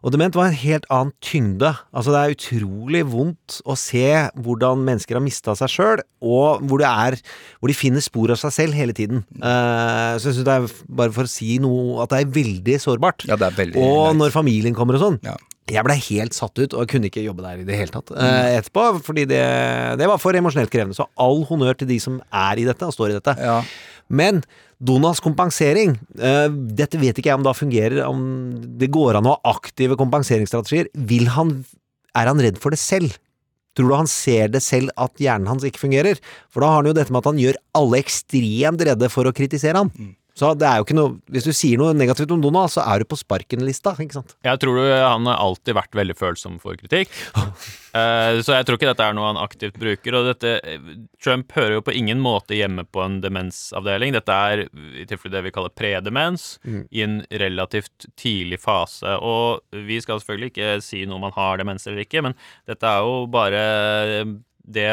og 0.03 0.11
dement 0.15 0.35
var 0.35 0.51
en 0.51 0.59
helt 0.59 0.87
annen 0.91 1.13
tyngde. 1.23 1.71
Altså 1.95 2.15
Det 2.15 2.21
er 2.21 2.35
utrolig 2.35 3.03
vondt 3.13 3.61
å 3.63 3.77
se 3.79 4.07
hvordan 4.43 4.83
mennesker 4.87 5.19
har 5.19 5.25
mista 5.25 5.55
seg 5.59 5.71
sjøl, 5.71 6.03
og 6.23 6.65
hvor, 6.67 6.83
det 6.83 6.91
er, 6.91 7.19
hvor 7.61 7.71
de 7.71 7.79
finner 7.79 8.03
spor 8.03 8.35
av 8.35 8.41
seg 8.43 8.55
selv 8.57 8.79
hele 8.79 8.97
tiden. 8.97 9.23
Uh, 9.39 10.19
så 10.19 10.31
jeg 10.31 10.41
synes 10.41 10.49
det 10.49 10.59
er, 10.59 10.75
bare 11.03 11.15
for 11.15 11.31
å 11.31 11.33
si 11.33 11.57
noe, 11.63 12.03
at 12.03 12.11
det 12.13 12.23
er 12.25 12.35
veldig 12.35 12.77
sårbart. 12.83 13.29
Ja, 13.31 13.39
det 13.39 13.53
er 13.53 13.59
veldig 13.63 13.87
og 13.87 14.19
når 14.19 14.35
familien 14.35 14.77
kommer 14.77 14.99
og 14.99 15.07
sånn. 15.07 15.23
Ja. 15.27 15.39
Jeg 15.71 15.87
blei 15.87 15.95
helt 16.11 16.35
satt 16.35 16.59
ut, 16.59 16.75
og 16.75 16.83
jeg 16.83 16.91
kunne 16.91 17.09
ikke 17.09 17.23
jobbe 17.23 17.45
der 17.45 17.61
i 17.63 17.67
det 17.67 17.77
hele 17.79 17.95
tatt 17.95 18.11
eh, 18.11 18.57
etterpå. 18.59 18.89
Fordi 19.07 19.25
det, 19.31 19.43
det 20.01 20.09
var 20.11 20.19
for 20.21 20.35
emosjonelt 20.35 20.73
krevende. 20.73 20.97
Så 20.99 21.07
all 21.23 21.45
honnør 21.47 21.79
til 21.79 21.89
de 21.93 22.01
som 22.03 22.19
er 22.35 22.59
i 22.59 22.67
dette 22.67 22.89
og 22.89 22.95
står 22.97 23.13
i 23.13 23.17
dette. 23.21 23.37
Ja. 23.39 23.61
Men 24.13 24.43
Donas 24.83 25.23
kompensering, 25.25 25.97
uh, 26.21 26.49
dette 26.53 27.01
vet 27.01 27.19
ikke 27.19 27.33
jeg 27.33 27.41
om 27.41 27.47
da 27.47 27.55
fungerer, 27.57 28.03
om 28.05 28.23
det 28.79 28.91
går 28.93 29.19
an 29.19 29.29
å 29.31 29.37
ha 29.37 29.55
aktive 29.57 29.97
kompenseringsstrategier. 30.01 30.91
Vil 30.93 31.31
han, 31.33 31.61
er 32.19 32.31
han 32.31 32.43
redd 32.43 32.61
for 32.63 32.75
det 32.75 32.83
selv? 32.83 33.17
Tror 33.73 33.89
du 33.89 33.95
han 33.97 34.11
ser 34.11 34.51
det 34.53 34.61
selv 34.61 34.93
at 35.01 35.17
hjernen 35.23 35.49
hans 35.49 35.65
ikke 35.65 35.81
fungerer? 35.81 36.19
For 36.53 36.61
da 36.61 36.73
har 36.73 36.83
han 36.83 36.91
jo 36.91 36.97
dette 36.99 37.15
med 37.15 37.23
at 37.23 37.31
han 37.31 37.41
gjør 37.41 37.61
alle 37.79 38.03
ekstremt 38.03 38.85
redde 38.85 39.09
for 39.13 39.29
å 39.29 39.33
kritisere 39.37 39.81
han. 39.81 39.93
Så 40.39 40.55
det 40.57 40.65
er 40.65 40.79
jo 40.81 40.85
ikke 40.87 40.97
noe 40.97 41.19
Hvis 41.29 41.45
du 41.45 41.53
sier 41.53 41.77
noe 41.81 41.93
negativt 41.93 42.31
om 42.33 42.41
Donald, 42.41 42.71
så 42.73 42.81
er 42.89 43.03
du 43.03 43.05
på 43.11 43.19
sparken-lista, 43.21 43.93
ikke 44.01 44.17
sant? 44.17 44.33
Jeg 44.47 44.59
tror 44.63 44.79
du 44.81 44.87
han 44.89 45.27
har 45.29 45.37
alltid 45.45 45.77
vært 45.77 45.93
veldig 45.99 46.17
følsom 46.17 46.59
for 46.63 46.79
kritikk. 46.81 47.13
Eh, 47.93 48.39
så 48.41 48.55
jeg 48.57 48.65
tror 48.65 48.79
ikke 48.79 48.89
dette 48.89 49.05
er 49.05 49.13
noe 49.13 49.27
han 49.29 49.37
aktivt 49.37 49.75
bruker. 49.77 50.15
Og 50.17 50.25
dette 50.31 50.53
Trump 51.21 51.51
hører 51.53 51.75
jo 51.75 51.83
på 51.85 51.93
ingen 51.93 52.23
måte 52.25 52.57
hjemme 52.57 52.87
på 52.89 53.03
en 53.05 53.19
demensavdeling. 53.21 54.15
Dette 54.17 54.33
er 54.33 54.63
i 54.97 55.05
tilfelle 55.05 55.35
det 55.35 55.43
vi 55.45 55.53
kaller 55.53 55.75
predemens, 55.77 56.55
Mm. 56.65 56.87
i 56.89 57.03
en 57.05 57.19
relativt 57.29 58.07
tidlig 58.17 58.59
fase. 58.65 59.13
Og 59.21 59.61
vi 59.77 60.01
skal 60.01 60.23
selvfølgelig 60.23 60.55
ikke 60.55 60.71
si 60.81 61.03
noe 61.05 61.21
om 61.21 61.27
han 61.29 61.37
har 61.37 61.61
demens 61.61 61.85
eller 61.87 62.07
ikke, 62.07 62.23
men 62.25 62.33
dette 62.67 62.81
er 62.89 63.05
jo 63.05 63.27
bare 63.29 63.61
det 64.65 64.89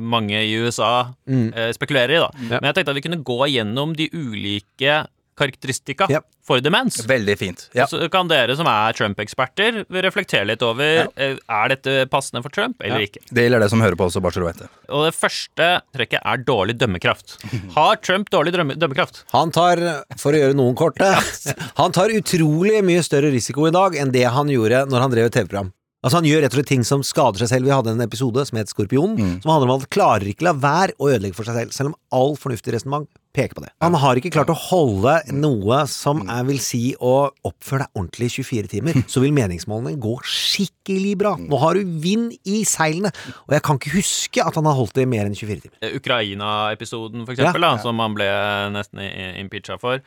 mange 0.00 0.38
i 0.42 0.52
USA 0.62 1.12
Mm. 1.28 1.52
eh, 1.54 1.72
spekulerer 1.72 2.10
i, 2.16 2.20
da. 2.22 2.30
Mm. 2.38 2.48
Men 2.60 2.68
jeg 2.70 2.74
tenkte 2.80 2.90
at 2.94 2.96
vi 3.00 3.08
kunne 3.08 3.22
gå 3.24 3.40
gjennom 3.52 3.94
de 3.96 4.08
ulike 4.12 5.06
karakteristika 5.38 6.06
for 6.44 6.60
demens. 6.60 6.98
Veldig 7.08 7.34
fint. 7.40 7.62
Ja. 7.74 7.86
Så 7.88 8.04
kan 8.12 8.28
dere 8.28 8.52
som 8.58 8.66
er 8.68 8.92
Trump-eksperter, 8.92 9.78
reflektere 10.04 10.44
litt 10.50 10.62
over 10.62 11.06
ja. 11.06 11.06
Er 11.48 11.72
dette 11.72 11.94
passende 12.12 12.42
for 12.44 12.50
Trump 12.52 12.82
eller 12.84 13.00
Ja. 13.00 13.06
ikke. 13.08 13.22
Det 13.32 13.46
gjelder 13.46 13.60
det 13.64 13.70
som 13.70 13.80
hører 13.80 13.96
på 13.96 14.06
også, 14.10 14.20
bare 14.22 14.32
så 14.36 14.40
du 14.42 14.46
vet 14.46 14.58
det. 14.58 14.68
Og 14.90 15.06
det 15.08 15.14
første 15.16 15.68
trekket 15.96 16.20
er 16.24 16.36
dårlig 16.44 16.76
dømmekraft. 16.78 17.38
Har 17.76 17.96
Trump 17.96 18.28
dårlig 18.30 18.52
drømme, 18.52 18.76
dømmekraft? 18.76 19.24
Han 19.32 19.50
tar, 19.50 19.80
for 20.18 20.32
å 20.36 20.42
gjøre 20.42 20.54
noen 20.58 20.76
korte, 20.76 21.08
han 21.80 21.92
tar 21.92 22.12
utrolig 22.12 22.82
mye 22.84 23.02
større 23.02 23.32
risiko 23.32 23.66
i 23.66 23.72
dag 23.74 23.96
enn 23.96 24.12
det 24.12 24.24
han 24.28 24.48
gjorde 24.52 24.84
når 24.90 25.00
han 25.06 25.10
drev 25.16 25.30
TV-program. 25.32 25.72
Altså 26.02 26.18
Han 26.18 26.26
gjør 26.26 26.40
rett 26.42 26.52
og 26.54 26.58
slett 26.58 26.70
ting 26.72 26.82
som 26.86 27.02
skader 27.06 27.38
seg 27.44 27.48
selv. 27.52 27.68
Vi 27.68 27.74
hadde 27.74 27.92
en 27.94 28.00
episode 28.02 28.42
som 28.48 28.58
het 28.58 28.70
Skorpionen, 28.72 29.38
som 29.42 29.52
handler 29.52 29.68
om 29.70 29.74
at 29.76 29.84
han 29.86 29.92
klarer 29.94 30.26
ikke 30.32 30.48
la 30.48 30.52
være 30.58 30.96
å 30.98 31.10
ødelegge 31.12 31.36
for 31.38 31.46
seg 31.46 31.54
selv, 31.60 31.74
selv 31.76 31.92
om 31.92 31.98
all 32.10 32.34
fornuftig 32.40 32.74
resonnement 32.74 33.06
peker 33.32 33.54
på 33.56 33.62
det. 33.64 33.70
Han 33.80 33.94
har 33.96 34.18
ikke 34.20 34.32
klart 34.34 34.50
å 34.52 34.56
holde 34.58 35.14
noe 35.32 35.78
som 35.88 36.24
jeg 36.26 36.46
vil 36.50 36.58
si 36.60 36.80
å 37.00 37.12
oppføre 37.48 37.86
deg 37.86 38.00
ordentlig 38.02 38.28
i 38.28 38.34
24 38.42 38.72
timer. 38.74 38.98
Så 39.12 39.22
vil 39.24 39.32
meningsmålene 39.36 39.94
gå 40.02 40.16
skikkelig 40.26 41.14
bra. 41.22 41.36
Nå 41.40 41.60
har 41.62 41.78
du 41.78 41.94
vind 42.02 42.34
i 42.44 42.64
seilene, 42.68 43.14
og 43.46 43.54
jeg 43.56 43.64
kan 43.64 43.78
ikke 43.80 43.94
huske 43.94 44.44
at 44.44 44.58
han 44.58 44.68
har 44.68 44.76
holdt 44.76 44.98
det 44.98 45.06
i 45.06 45.10
mer 45.14 45.30
enn 45.30 45.38
24 45.38 45.64
timer. 45.68 45.78
Eh, 45.86 45.94
Ukraina-episoden, 46.02 47.24
for 47.24 47.32
Ja. 47.32 47.46
eksempel, 47.46 47.62
da, 47.68 47.76
som 47.86 48.02
han 48.02 48.18
ble 48.18 48.28
nesten 48.74 49.00
impeacha 49.40 49.78
for. 49.80 50.02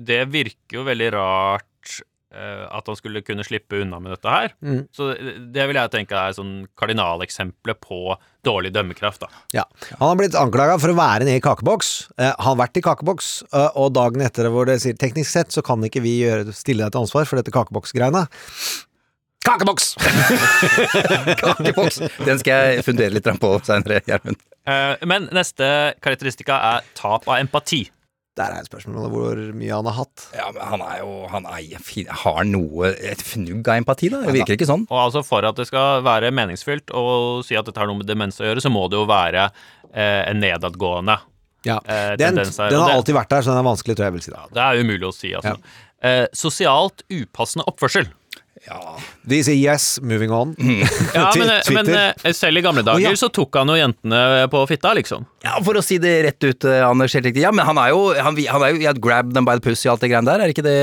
Det 0.00 0.22
virker 0.32 0.78
jo 0.78 0.86
veldig 0.86 1.10
rart 1.18 1.66
at 2.30 2.86
han 2.86 2.96
skulle 2.98 3.24
kunne 3.26 3.42
slippe 3.42 3.80
unna 3.82 3.98
med 3.98 4.12
dette 4.14 4.30
her. 4.30 4.52
Mm. 4.62 4.84
Så 4.94 5.08
det 5.54 5.64
vil 5.66 5.78
jeg 5.80 5.90
tenke 5.90 6.14
er 6.14 6.36
sånn 6.36 6.52
kardinaleksempelet 6.78 7.80
på 7.82 8.14
dårlig 8.46 8.70
dømmekraft, 8.74 9.24
da. 9.24 9.28
Ja. 9.56 9.64
Han 9.98 10.12
har 10.12 10.20
blitt 10.20 10.36
anklaga 10.38 10.76
for 10.80 10.92
å 10.92 10.98
være 10.98 11.26
nede 11.26 11.40
i 11.40 11.44
kakeboks. 11.44 11.90
Eh, 12.16 12.30
han 12.30 12.46
har 12.52 12.60
vært 12.62 12.78
i 12.80 12.84
kakeboks, 12.86 13.30
eh, 13.50 13.66
og 13.74 13.92
dagen 13.96 14.22
etter 14.24 14.48
hvor 14.52 14.70
det 14.70 14.78
sier 14.84 14.96
teknisk 15.00 15.30
sett 15.32 15.50
så 15.54 15.64
kan 15.66 15.82
ikke 15.86 16.04
vi 16.04 16.20
gjøre, 16.22 16.54
stille 16.56 16.86
deg 16.86 16.94
til 16.94 17.02
ansvar 17.02 17.26
for 17.28 17.40
dette 17.40 17.54
kakeboksgreiene. 17.54 18.24
Kakeboks! 19.44 19.94
Kakeboks! 21.40 22.02
Den 22.26 22.40
skal 22.42 22.74
jeg 22.76 22.84
fundere 22.84 23.14
litt 23.14 23.28
på 23.40 23.52
seinere, 23.64 24.02
Gjermund. 24.06 24.40
Eh, 24.68 25.06
Men 25.08 25.30
neste 25.34 25.70
karakteristika 26.04 26.58
er 26.74 26.90
tap 26.98 27.26
av 27.28 27.38
empati. 27.40 27.86
Der 28.38 28.52
er 28.54 28.62
spørsmålet 28.64 29.10
hvor 29.10 29.40
mye 29.58 29.72
han 29.74 29.88
har 29.90 29.96
hatt. 29.98 30.26
Ja, 30.36 30.46
men 30.54 30.62
han 30.62 30.82
er 30.86 31.00
jo 31.02 31.14
Han 31.32 31.48
er, 31.50 31.64
har 32.22 32.44
noe 32.46 32.92
Et 32.94 33.24
fnugg 33.26 33.66
av 33.68 33.80
empati, 33.80 34.08
da? 34.12 34.20
Det 34.22 34.36
virker 34.38 34.54
ikke 34.54 34.68
sånn. 34.70 34.84
Og 34.88 35.00
altså 35.08 35.24
For 35.26 35.44
at 35.48 35.58
det 35.58 35.66
skal 35.68 36.04
være 36.06 36.30
meningsfylt 36.32 36.94
å 36.94 37.02
si 37.46 37.58
at 37.58 37.66
dette 37.66 37.82
har 37.82 37.90
noe 37.90 37.98
med 37.98 38.06
demens 38.08 38.38
å 38.40 38.46
gjøre, 38.46 38.62
så 38.62 38.70
må 38.72 38.86
det 38.88 39.00
jo 39.00 39.08
være 39.10 39.48
eh, 39.92 40.22
en 40.30 40.40
nedadgående 40.40 41.18
Ja. 41.66 41.80
eh, 41.84 42.14
Den, 42.16 42.36
tendens 42.38 42.56
her. 42.62 42.70
den 42.70 42.80
har 42.80 42.94
alltid 42.94 43.18
vært 43.18 43.34
der, 43.34 43.42
så 43.42 43.50
den 43.52 43.60
er 43.64 43.68
vanskelig, 43.68 43.96
tror 43.98 44.06
jeg 44.06 44.12
jeg 44.12 44.18
vil 44.20 44.26
si. 44.28 44.30
Da. 44.36 44.46
Det 44.54 44.62
er 44.68 44.84
umulig 44.86 45.08
å 45.10 45.12
si, 45.12 45.34
altså. 45.36 45.56
Eh, 46.00 46.26
sosialt 46.32 47.02
upassende 47.12 47.66
oppførsel. 47.68 48.06
De 49.22 49.38
sier 49.44 49.56
yes, 49.56 49.98
moving 50.02 50.32
on. 50.32 50.54
Ja, 51.14 51.32
men, 51.36 51.50
eh, 51.50 51.70
men 51.74 51.88
eh, 51.94 52.32
selv 52.36 52.60
i 52.60 52.62
gamle 52.62 52.82
dager 52.86 53.00
oh, 53.00 53.12
ja. 53.12 53.16
så 53.18 53.30
tok 53.32 53.56
han 53.56 53.70
jo 53.72 53.76
jentene 53.78 54.46
på 54.52 54.60
fitta, 54.68 54.92
liksom. 54.96 55.24
Ja, 55.44 55.56
For 55.64 55.78
å 55.80 55.82
si 55.84 55.96
det 56.02 56.12
rett 56.26 56.44
ut, 56.44 56.66
eh, 56.68 56.82
Anders, 56.84 57.14
helt 57.16 57.26
riktig. 57.30 57.42
Ja, 57.42 57.52
men 57.56 57.64
han 57.66 57.80
er 57.80 57.94
jo 57.94 58.10
Han, 58.20 58.36
han 58.36 58.64
er 58.66 58.74
jo 58.74 58.82
ja, 58.84 58.92
grab 58.92 59.32
them 59.34 59.48
by 59.48 59.56
the 59.58 59.64
pussy 59.64 59.88
og 59.88 59.94
alt 59.94 60.04
det 60.04 60.12
greiene 60.12 60.28
der, 60.28 60.44
er 60.44 60.52
ikke 60.52 60.64
det 60.66 60.76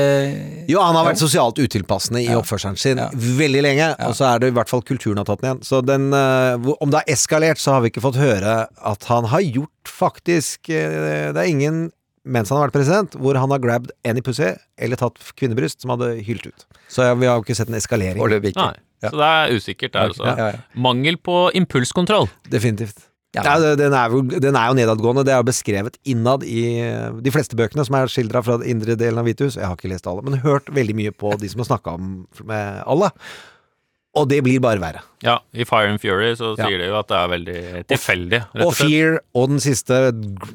Jo, 0.70 0.82
han 0.82 0.98
har 0.98 1.06
vært 1.06 1.22
sosialt 1.22 1.60
utilpassende 1.62 2.22
i 2.24 2.32
oppførselen 2.36 2.78
sin 2.80 3.00
veldig 3.38 3.62
lenge, 3.64 3.92
og 4.08 4.16
så 4.18 4.32
er 4.32 4.42
det 4.42 4.52
i 4.52 4.56
hvert 4.58 4.70
fall 4.70 4.84
kulturen 4.86 5.20
har 5.22 5.28
tatt 5.28 5.42
den 5.44 5.52
igjen. 5.52 5.62
Så 5.66 5.80
den, 5.86 6.10
eh, 6.16 6.72
om 6.78 6.92
det 6.92 7.02
har 7.02 7.14
eskalert, 7.14 7.62
så 7.62 7.76
har 7.76 7.84
vi 7.84 7.92
ikke 7.92 8.04
fått 8.04 8.20
høre 8.20 8.60
at 8.68 9.08
han 9.10 9.30
har 9.32 9.44
gjort 9.46 9.72
faktisk 9.88 10.68
eh, 10.74 11.30
Det 11.32 11.40
er 11.40 11.48
ingen 11.48 11.88
mens 12.24 12.50
han 12.50 12.58
har 12.60 12.68
vært 12.68 12.76
president, 12.78 13.16
hvor 13.20 13.38
han 13.38 13.52
har 13.54 13.62
grabbed 13.62 13.92
any 14.08 14.22
pussy 14.24 14.54
eller 14.78 15.00
tatt 15.00 15.18
kvinnebryst 15.38 15.82
som 15.84 15.92
hadde 15.94 16.14
hylt 16.26 16.48
ut. 16.48 16.66
Så 16.90 17.06
ja, 17.06 17.16
vi 17.18 17.28
har 17.28 17.38
jo 17.38 17.46
ikke 17.46 17.56
sett 17.58 17.70
en 17.70 17.78
eskalering. 17.78 18.22
Nei, 18.22 18.72
Så 19.04 19.12
det 19.14 19.28
er 19.28 19.54
usikkert 19.54 19.94
der 19.94 20.14
også. 20.14 20.24
Ja, 20.26 20.34
ja, 20.38 20.48
ja. 20.56 20.64
Mangel 20.88 21.20
på 21.22 21.48
impulskontroll. 21.58 22.28
Definitivt. 22.50 23.04
Ja, 23.36 23.58
den, 23.76 23.92
er 23.92 24.08
jo, 24.08 24.22
den 24.24 24.56
er 24.56 24.70
jo 24.70 24.76
nedadgående. 24.78 25.22
Det 25.26 25.34
er 25.34 25.42
jo 25.42 25.46
beskrevet 25.50 25.98
innad 26.08 26.46
i 26.48 26.62
de 27.20 27.32
fleste 27.34 27.58
bøkene 27.60 27.84
som 27.84 27.98
er 27.98 28.08
skildra 28.10 28.40
fra 28.44 28.56
den 28.62 28.72
indre 28.72 28.96
delen 28.98 29.20
av 29.20 29.28
Hvithus. 29.28 29.58
Jeg 29.60 29.68
har 29.68 29.76
ikke 29.76 29.90
lest 29.92 30.08
alle, 30.08 30.24
men 30.24 30.40
hørt 30.40 30.70
veldig 30.72 30.96
mye 30.96 31.12
på 31.12 31.34
de 31.38 31.50
som 31.52 31.60
har 31.62 31.68
snakka 31.68 31.94
om 31.98 32.14
med 32.48 32.80
alle. 32.88 33.12
Og 34.18 34.28
det 34.30 34.40
blir 34.46 34.60
bare 34.64 34.80
verre. 34.82 35.02
Ja, 35.24 35.38
i 35.54 35.64
Fire 35.66 35.88
and 35.90 36.00
Fury 36.02 36.32
så 36.38 36.52
Ja. 36.58 36.66
sier 36.68 36.78
de 36.78 36.86
jo 36.90 36.98
at 36.98 37.08
det 37.10 37.16
er 37.18 37.28
veldig 37.32 37.86
tilfeldig, 37.90 38.40
Og 38.54 38.66
og. 38.68 38.74
Fear 38.78 39.18
og 39.34 39.48
den 39.50 39.58
siste 39.62 39.98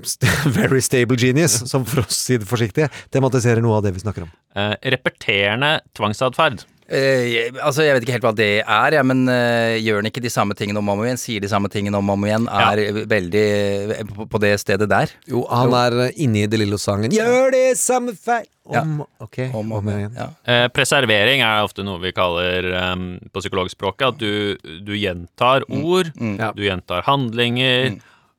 Very 0.58 0.80
Stable 0.84 1.18
Genius, 1.20 1.58
som 1.70 1.84
for 1.86 2.04
å 2.04 2.08
si 2.12 2.38
det 2.38 2.48
forsiktig, 2.48 2.90
tematiserer 3.12 3.62
noe 3.64 3.78
av 3.80 3.84
det 3.84 3.94
vi 3.96 4.04
snakker 4.04 4.24
om. 4.28 4.32
Eh, 4.56 4.76
repeterende 4.96 5.82
tvangsatferd. 5.98 6.64
Eh, 6.88 7.52
altså, 7.64 7.86
Jeg 7.86 7.96
vet 7.96 8.06
ikke 8.06 8.16
helt 8.18 8.26
hva 8.28 8.34
det 8.36 8.50
er, 8.62 8.96
ja, 8.98 9.04
men 9.08 9.24
uh, 9.30 9.76
gjør 9.80 10.02
han 10.02 10.10
ikke 10.10 10.24
de 10.24 10.32
samme 10.34 10.56
tingene 10.58 10.82
om 10.82 10.90
og 10.92 11.00
om 11.00 11.06
igjen? 11.06 11.20
Sier 11.22 11.44
de 11.44 11.52
samme 11.52 11.72
tingene 11.72 12.00
om 12.00 12.10
og 12.12 12.18
om 12.18 12.26
igjen? 12.28 12.48
Er 12.52 12.82
veldig 13.10 13.46
uh, 13.94 14.02
på, 14.12 14.28
på 14.34 14.42
det 14.44 14.54
stedet 14.62 14.90
der? 14.92 15.14
Jo, 15.30 15.46
han 15.52 15.74
er 15.80 15.98
inni 16.12 16.44
inne 16.44 16.48
i 16.48 16.52
De 16.52 16.60
Lillo-sangen. 16.60 17.14
Gjør 17.14 17.54
det 17.56 17.66
samme 17.80 18.16
feil 18.18 18.48
om 18.64 19.02
Ok, 19.24 19.40
om, 19.52 19.72
og 19.76 19.82
om 19.82 19.90
igjen. 19.92 20.14
Eh, 20.48 20.66
preservering 20.72 21.44
er 21.44 21.66
ofte 21.66 21.84
noe 21.84 22.00
vi 22.04 22.14
kaller 22.16 22.70
um, 22.94 23.08
på 23.34 23.44
psykologspråket 23.44 24.08
at 24.14 24.22
du, 24.22 24.80
du 24.88 24.94
gjentar 24.96 25.66
Mm. 25.68 25.84
ord, 25.86 26.10
du 26.58 26.62
gjentar 26.64 27.04
handlinger, 27.08 27.98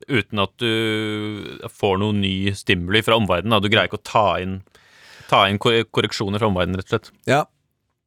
uten 0.09 0.41
at 0.43 0.53
du 0.61 1.59
får 1.73 1.99
noe 2.03 2.17
ny 2.17 2.53
stimuli 2.57 3.01
fra 3.05 3.17
omverdenen. 3.17 3.63
Du 3.63 3.71
greier 3.73 3.89
ikke 3.89 4.01
å 4.01 4.05
ta 4.05 4.27
inn, 4.43 4.59
ta 5.31 5.45
inn 5.49 5.61
korreksjoner 5.61 6.41
fra 6.43 6.51
omverdenen, 6.51 6.81
rett 6.81 6.91
og 6.91 6.97
slett. 6.97 7.13
Ja. 7.31 7.45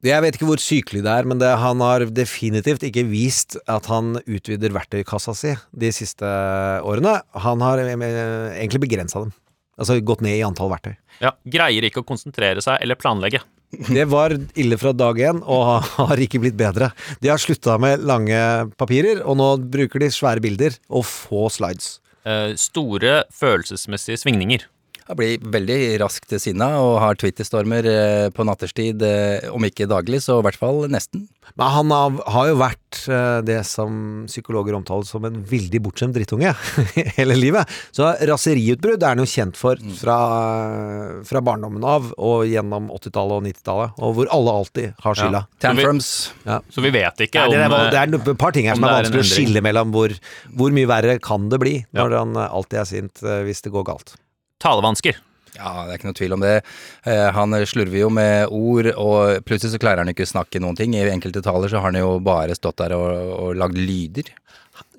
Jeg 0.05 0.21
vet 0.21 0.35
ikke 0.37 0.45
hvor 0.45 0.61
sykelig 0.61 1.01
det 1.01 1.09
er, 1.09 1.25
men 1.25 1.39
det, 1.41 1.49
han 1.57 1.81
har 1.81 2.05
definitivt 2.13 2.83
ikke 2.85 3.07
vist 3.09 3.57
at 3.65 3.87
han 3.89 4.19
utvider 4.29 4.75
verktøykassa 4.75 5.33
si 5.33 5.55
de 5.73 5.89
siste 5.95 6.29
årene. 6.85 7.15
Han 7.47 7.65
har 7.65 7.81
eh, 7.81 7.95
egentlig 8.59 8.83
begrensa 8.85 9.23
dem. 9.25 9.33
Altså 9.77 9.97
gått 10.05 10.21
ned 10.25 10.37
i 10.37 10.45
antall 10.45 10.69
verktøy. 10.69 10.93
Ja, 11.21 11.33
Greier 11.49 11.85
ikke 11.89 12.03
å 12.03 12.07
konsentrere 12.07 12.61
seg 12.61 12.77
eller 12.85 12.99
planlegge. 12.99 13.41
Det 13.97 14.05
var 14.07 14.37
ille 14.55 14.77
fra 14.79 14.93
dag 14.95 15.17
én, 15.17 15.41
og 15.41 15.89
har 15.97 16.21
ikke 16.23 16.43
blitt 16.45 16.57
bedre. 16.59 16.91
De 17.21 17.33
har 17.33 17.41
slutta 17.41 17.79
med 17.81 18.05
lange 18.05 18.37
papirer, 18.77 19.25
og 19.25 19.41
nå 19.41 19.49
bruker 19.65 20.05
de 20.05 20.13
svære 20.13 20.45
bilder 20.45 20.77
og 20.87 21.09
få 21.09 21.47
slides. 21.53 21.97
Eh, 22.27 22.53
store 22.59 23.23
følelsesmessige 23.33 24.21
svingninger. 24.21 24.69
Han 25.07 25.15
blir 25.15 25.39
veldig 25.39 25.79
raskt 26.01 26.33
sinna 26.43 26.67
og 26.83 26.97
har 26.99 27.15
Twitter-stormer 27.19 27.87
eh, 27.87 28.27
på 28.35 28.43
natterstid, 28.47 29.03
eh, 29.07 29.47
om 29.55 29.63
ikke 29.63 29.87
daglig, 29.87 30.19
så 30.25 30.41
i 30.41 30.45
hvert 30.47 30.59
fall 30.59 30.83
nesten. 30.91 31.29
Men 31.55 31.71
han 31.71 31.93
har, 31.95 32.17
har 32.33 32.49
jo 32.49 32.57
vært 32.59 32.99
eh, 33.07 33.37
det 33.47 33.61
som 33.69 34.25
psykologer 34.27 34.75
omtaler 34.75 35.07
som 35.07 35.23
en 35.27 35.39
veldig 35.47 35.79
bortskjemt 35.85 36.17
drittunge 36.17 36.51
hele 37.19 37.37
livet. 37.39 37.71
Så 37.95 38.09
raseriutbrudd 38.27 38.99
er 38.99 39.15
han 39.15 39.23
jo 39.23 39.29
kjent 39.31 39.59
for 39.59 39.79
fra, 40.01 40.17
fra 41.31 41.43
barndommen 41.45 41.87
av 41.87 42.11
og 42.17 42.43
gjennom 42.51 42.91
80-tallet 42.99 43.39
og 43.39 43.47
90-tallet, 43.47 44.03
og 44.03 44.19
hvor 44.19 44.35
alle 44.35 44.59
alltid 44.59 45.01
har 45.07 45.19
skylda. 45.21 45.43
Ja. 45.47 45.61
Tantrums. 45.69 46.11
Ja. 46.43 46.59
Så 46.67 46.83
vi 46.83 46.91
vet 46.91 47.27
ikke 47.29 47.47
det, 47.47 47.63
er, 47.63 47.71
om, 47.71 47.79
det 47.95 48.03
er 48.03 48.19
et 48.19 48.31
par 48.43 48.55
ting 48.55 48.67
her 48.67 48.75
som 48.75 48.83
er 48.83 48.97
er 48.97 49.07
vanskelig 49.07 49.23
å 49.23 49.31
skille 49.31 49.63
mellom 49.63 49.95
hvor, 49.95 50.19
hvor 50.51 50.75
mye 50.75 50.91
verre 50.91 51.19
kan 51.23 51.47
det 51.53 51.63
bli 51.63 51.79
når 51.95 52.19
han 52.19 52.39
alltid 52.43 52.83
er 52.83 52.95
sint 52.97 53.27
hvis 53.47 53.63
det 53.63 53.71
går 53.71 53.87
galt. 53.87 54.17
Talevansker. 54.63 55.19
Ja, 55.57 55.71
det 55.85 55.93
er 55.93 55.99
ikke 55.99 56.09
noe 56.11 56.17
tvil 56.17 56.35
om 56.35 56.43
det. 56.43 56.55
Eh, 57.09 57.27
han 57.33 57.55
slurver 57.65 57.97
jo 57.97 58.09
med 58.13 58.53
ord, 58.53 58.91
og 58.93 59.45
plutselig 59.47 59.73
så 59.73 59.81
klarer 59.81 60.03
han 60.03 60.11
ikke 60.11 60.27
å 60.27 60.33
snakke 60.35 60.61
noen 60.61 60.77
ting. 60.77 60.93
I 60.93 61.07
enkelte 61.09 61.41
taler 61.45 61.71
så 61.71 61.81
har 61.81 61.91
han 61.91 62.01
jo 62.01 62.17
bare 62.23 62.57
stått 62.57 62.83
der 62.83 62.93
og, 62.97 63.07
og 63.37 63.57
lagd 63.57 63.79
lyder. 63.79 64.29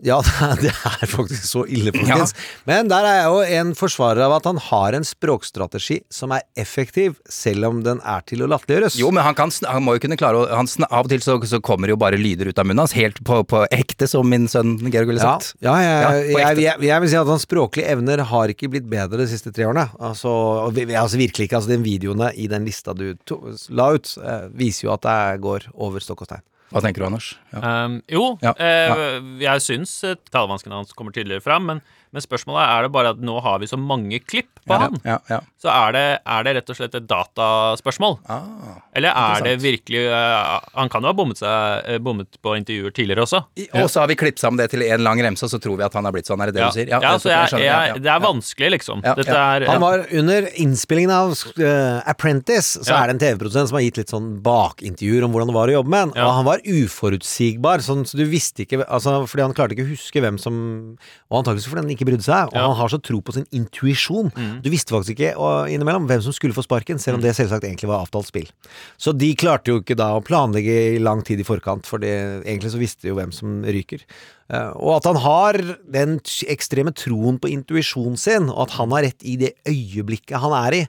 Ja, 0.06 0.20
det 0.62 0.70
er 0.70 1.10
faktisk 1.10 1.46
så 1.48 1.64
ille, 1.66 1.92
folkens. 1.94 2.34
Men 2.68 2.90
der 2.90 3.06
er 3.06 3.16
jeg 3.18 3.28
jo 3.32 3.60
en 3.60 3.72
forsvarer 3.78 4.22
av 4.28 4.36
at 4.36 4.46
han 4.46 4.60
har 4.68 4.94
en 4.98 5.06
språkstrategi 5.06 6.00
som 6.12 6.34
er 6.36 6.44
effektiv, 6.58 7.16
selv 7.28 7.66
om 7.70 7.80
den 7.86 8.02
er 8.06 8.22
til 8.28 8.44
å 8.44 8.50
latterliggjøres. 8.50 8.98
Jo, 9.00 9.10
men 9.14 9.26
han, 9.26 9.34
kan, 9.38 9.50
han 9.66 9.82
må 9.84 9.96
jo 9.96 10.04
kunne 10.06 10.18
klare 10.20 10.44
å 10.44 10.46
Av 10.58 11.04
og 11.04 11.10
til 11.10 11.22
så, 11.24 11.34
så 11.48 11.60
kommer 11.64 11.90
jo 11.90 11.98
bare 12.00 12.18
lyder 12.20 12.50
ut 12.50 12.60
av 12.60 12.66
munnen 12.68 12.84
hans, 12.84 12.94
helt 12.96 13.18
på, 13.26 13.40
på 13.48 13.64
ekte, 13.74 14.06
som 14.10 14.28
min 14.28 14.46
sønn 14.50 14.76
Georg 14.86 15.10
ville 15.10 15.22
sagt. 15.22 15.54
ja, 15.64 15.74
Ja, 15.78 16.12
jeg, 16.18 16.30
jeg, 16.34 16.60
jeg, 16.64 16.86
jeg 16.88 17.04
vil 17.04 17.12
si 17.12 17.18
at 17.20 17.30
hans 17.30 17.46
språklige 17.46 17.90
evner 17.94 18.22
har 18.30 18.52
ikke 18.52 18.70
blitt 18.72 18.86
bedre 18.90 19.22
de 19.22 19.28
siste 19.30 19.52
tre 19.54 19.66
årene. 19.68 19.88
Altså, 19.98 20.30
altså 20.70 21.20
virkelig 21.20 21.48
ikke. 21.48 21.58
Altså, 21.58 21.72
den 21.74 21.86
videoene 21.86 22.30
i 22.38 22.46
den 22.50 22.66
lista 22.68 22.94
du 22.96 23.10
to, 23.28 23.40
la 23.74 23.90
ut, 23.96 24.14
eh, 24.22 24.46
viser 24.58 24.88
jo 24.88 24.94
at 24.94 25.04
det 25.06 25.18
går 25.44 25.70
over 25.74 26.04
stokk 26.04 26.24
og 26.24 26.30
stein. 26.30 26.46
Hva 26.68 26.82
tenker 26.84 27.00
du, 27.00 27.06
Anders? 27.08 27.30
Ja. 27.54 27.84
Um, 27.86 27.98
jo, 28.12 28.24
Ja, 28.44 28.52
eh, 28.60 29.14
jeg 29.40 29.64
syns 29.64 29.94
eh, 30.04 30.18
talevanskene 30.32 30.76
hans 30.76 30.92
kommer 30.96 31.14
tydeligere 31.16 31.44
fram, 31.44 31.64
men, 31.70 31.80
men 32.12 32.22
spørsmålet 32.24 32.62
er 32.64 32.86
det 32.86 32.92
bare 32.94 33.10
at 33.14 33.18
nå 33.24 33.38
har 33.44 33.58
vi 33.62 33.66
så 33.70 33.78
mange 33.80 34.18
klipp 34.24 34.50
på 34.66 34.74
Ja, 34.74 34.78
han. 34.86 34.98
ja, 35.04 35.18
ja. 35.30 35.40
Så 35.58 35.68
er 35.72 35.92
det, 35.96 36.02
er 36.24 36.44
det 36.46 36.52
rett 36.58 36.70
og 36.70 36.76
slett 36.78 36.94
et 36.94 37.06
dataspørsmål? 37.08 38.18
Eller 38.98 39.10
er 39.16 39.42
det 39.46 39.54
virkelig 39.62 40.04
uh, 40.10 40.58
Han 40.78 40.90
kan 40.92 41.02
jo 41.02 41.10
ha 41.10 41.14
bommet, 41.16 41.40
seg, 41.40 41.86
uh, 41.88 41.98
bommet 42.04 42.38
på 42.44 42.54
intervjuer 42.58 42.94
tidligere 42.94 43.24
også. 43.26 43.40
Og 43.80 43.88
så 43.90 44.02
har 44.04 44.10
vi 44.12 44.16
klippet 44.20 44.42
sammen 44.42 44.60
det 44.60 44.68
til 44.72 44.84
en 44.86 45.02
lang 45.04 45.20
remse, 45.24 45.44
og 45.46 45.50
så 45.52 45.60
tror 45.62 45.78
vi 45.80 45.86
at 45.86 45.96
han 45.98 46.06
har 46.08 46.14
blitt 46.14 46.28
sånn. 46.30 46.40
Er 46.44 46.52
det 46.52 46.58
det 46.58 46.62
Ja, 46.62 46.68
du 46.70 46.76
sier? 46.78 46.92
ja, 46.92 47.12
så 47.18 47.32
jeg, 47.32 47.62
jeg, 47.64 47.66
jeg, 47.94 48.02
det 48.04 48.12
er 48.12 48.22
vanskelig, 48.22 48.70
liksom. 48.76 49.02
Ja, 49.06 49.14
Dette 49.18 49.34
ja. 49.34 49.46
er 49.58 49.66
Han 49.72 49.82
var 49.82 50.04
under 50.20 50.48
innspillingen 50.62 51.14
av 51.14 51.32
uh, 51.34 52.02
Apprentice, 52.08 52.78
så 52.84 52.92
Ja. 52.92 53.02
er 53.02 53.10
det 53.12 53.16
en 53.16 53.22
TV-produsent 53.24 53.72
som 53.72 53.78
har 53.80 53.84
gitt 53.88 53.98
litt 54.02 54.12
sånn 54.14 54.30
bakintervjuer 54.44 55.26
om 55.26 55.34
hvordan 55.34 55.50
det 55.52 55.58
var 55.58 55.72
å 55.72 55.76
jobbe 55.78 55.94
med 55.96 56.04
han. 56.06 56.14
Og 56.22 56.34
han 56.38 56.46
var 56.48 56.62
uforutsigbar, 56.64 57.82
sånn 57.84 58.04
så 58.08 58.18
du 58.18 58.24
visste 58.28 58.62
ikke 58.64 58.82
altså, 58.86 59.22
Fordi 59.28 59.42
han 59.46 59.54
klarte 59.56 59.74
ikke 59.76 59.86
å 59.86 59.90
huske 59.92 60.20
hvem 60.22 60.38
som 60.40 60.54
Og 61.30 61.38
antakeligvis 61.40 61.68
fordi 61.70 61.82
han 61.82 61.90
ikke 61.94 61.97
brydde 62.06 62.22
seg. 62.22 62.46
Og 62.48 62.54
Ja. 62.54 62.66
han 62.68 62.76
har 62.76 62.88
så 62.88 63.02
tro 63.02 63.20
på 63.20 63.32
sin 63.32 63.46
intuisjon. 63.50 64.30
Mm. 64.34 64.62
Du 64.62 64.70
visste 64.70 64.94
faktisk 64.94 65.16
ikke 65.18 65.36
og, 65.36 65.68
innimellom 65.68 66.06
hvem 66.06 66.22
som 66.22 66.32
skulle 66.32 66.54
få 66.54 66.62
sparken, 66.62 66.98
selv 66.98 67.16
om 67.16 67.22
det 67.22 67.34
selvsagt 67.34 67.64
egentlig 67.64 67.88
var 67.88 68.06
avtalt 68.06 68.26
spill. 68.26 68.46
Så 68.98 69.16
de 69.16 69.34
klarte 69.34 69.66
jo 69.72 69.80
ikke 69.80 69.96
da 69.96 70.14
å 70.18 70.24
planlegge 70.24 70.94
i 70.96 70.98
lang 70.98 71.22
tid 71.22 71.40
i 71.40 71.44
forkant, 71.44 71.86
for 71.86 71.98
det- 71.98 72.44
egentlig 72.44 72.70
så 72.70 72.78
visste 72.78 73.02
de 73.02 73.08
jo 73.08 73.14
hvem 73.16 73.32
som 73.32 73.62
ryker. 73.64 74.00
Eh, 74.50 74.72
og 74.76 74.96
at 74.96 75.04
han 75.04 75.16
har 75.16 75.52
den 75.90 76.20
ekstreme 76.48 76.94
troen 76.94 77.38
på 77.38 77.50
intuisjonen 77.52 78.16
sin, 78.18 78.48
og 78.48 78.62
at 78.68 78.70
han 78.78 78.90
har 78.90 79.02
rett 79.02 79.22
i 79.22 79.36
det 79.36 79.54
øyeblikket 79.66 80.40
han 80.40 80.52
er 80.52 80.72
i, 80.72 80.88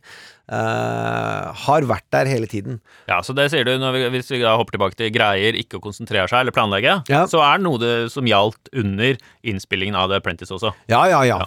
eh, 0.50 1.50
har 1.66 1.86
vært 1.90 2.06
der 2.16 2.30
hele 2.30 2.50
tiden. 2.50 2.80
Ja, 3.10 3.22
så 3.26 3.36
det 3.38 3.50
sier 3.54 3.66
du 3.68 3.76
når 3.82 3.96
vi, 3.96 4.04
Hvis 4.18 4.32
vi 4.34 4.42
da 4.42 4.56
hopper 4.60 4.76
tilbake 4.78 4.98
til 5.00 5.12
greier, 5.16 5.58
ikke 5.58 5.80
å 5.80 5.84
konsentrere 5.84 6.28
seg 6.32 6.42
eller 6.44 6.56
planlegge, 6.56 7.00
Ja. 7.10 7.26
så 7.30 7.42
er 7.46 7.58
det 7.60 7.68
noe 7.68 7.80
det 7.82 7.94
som 8.14 8.26
gjaldt 8.30 8.72
under 8.74 9.18
innspillingen 9.44 9.96
av 9.96 10.10
The 10.10 10.20
Apprentice 10.22 10.52
også. 10.56 10.74
Ja, 10.92 11.06
ja, 11.12 11.22
ja. 11.28 11.40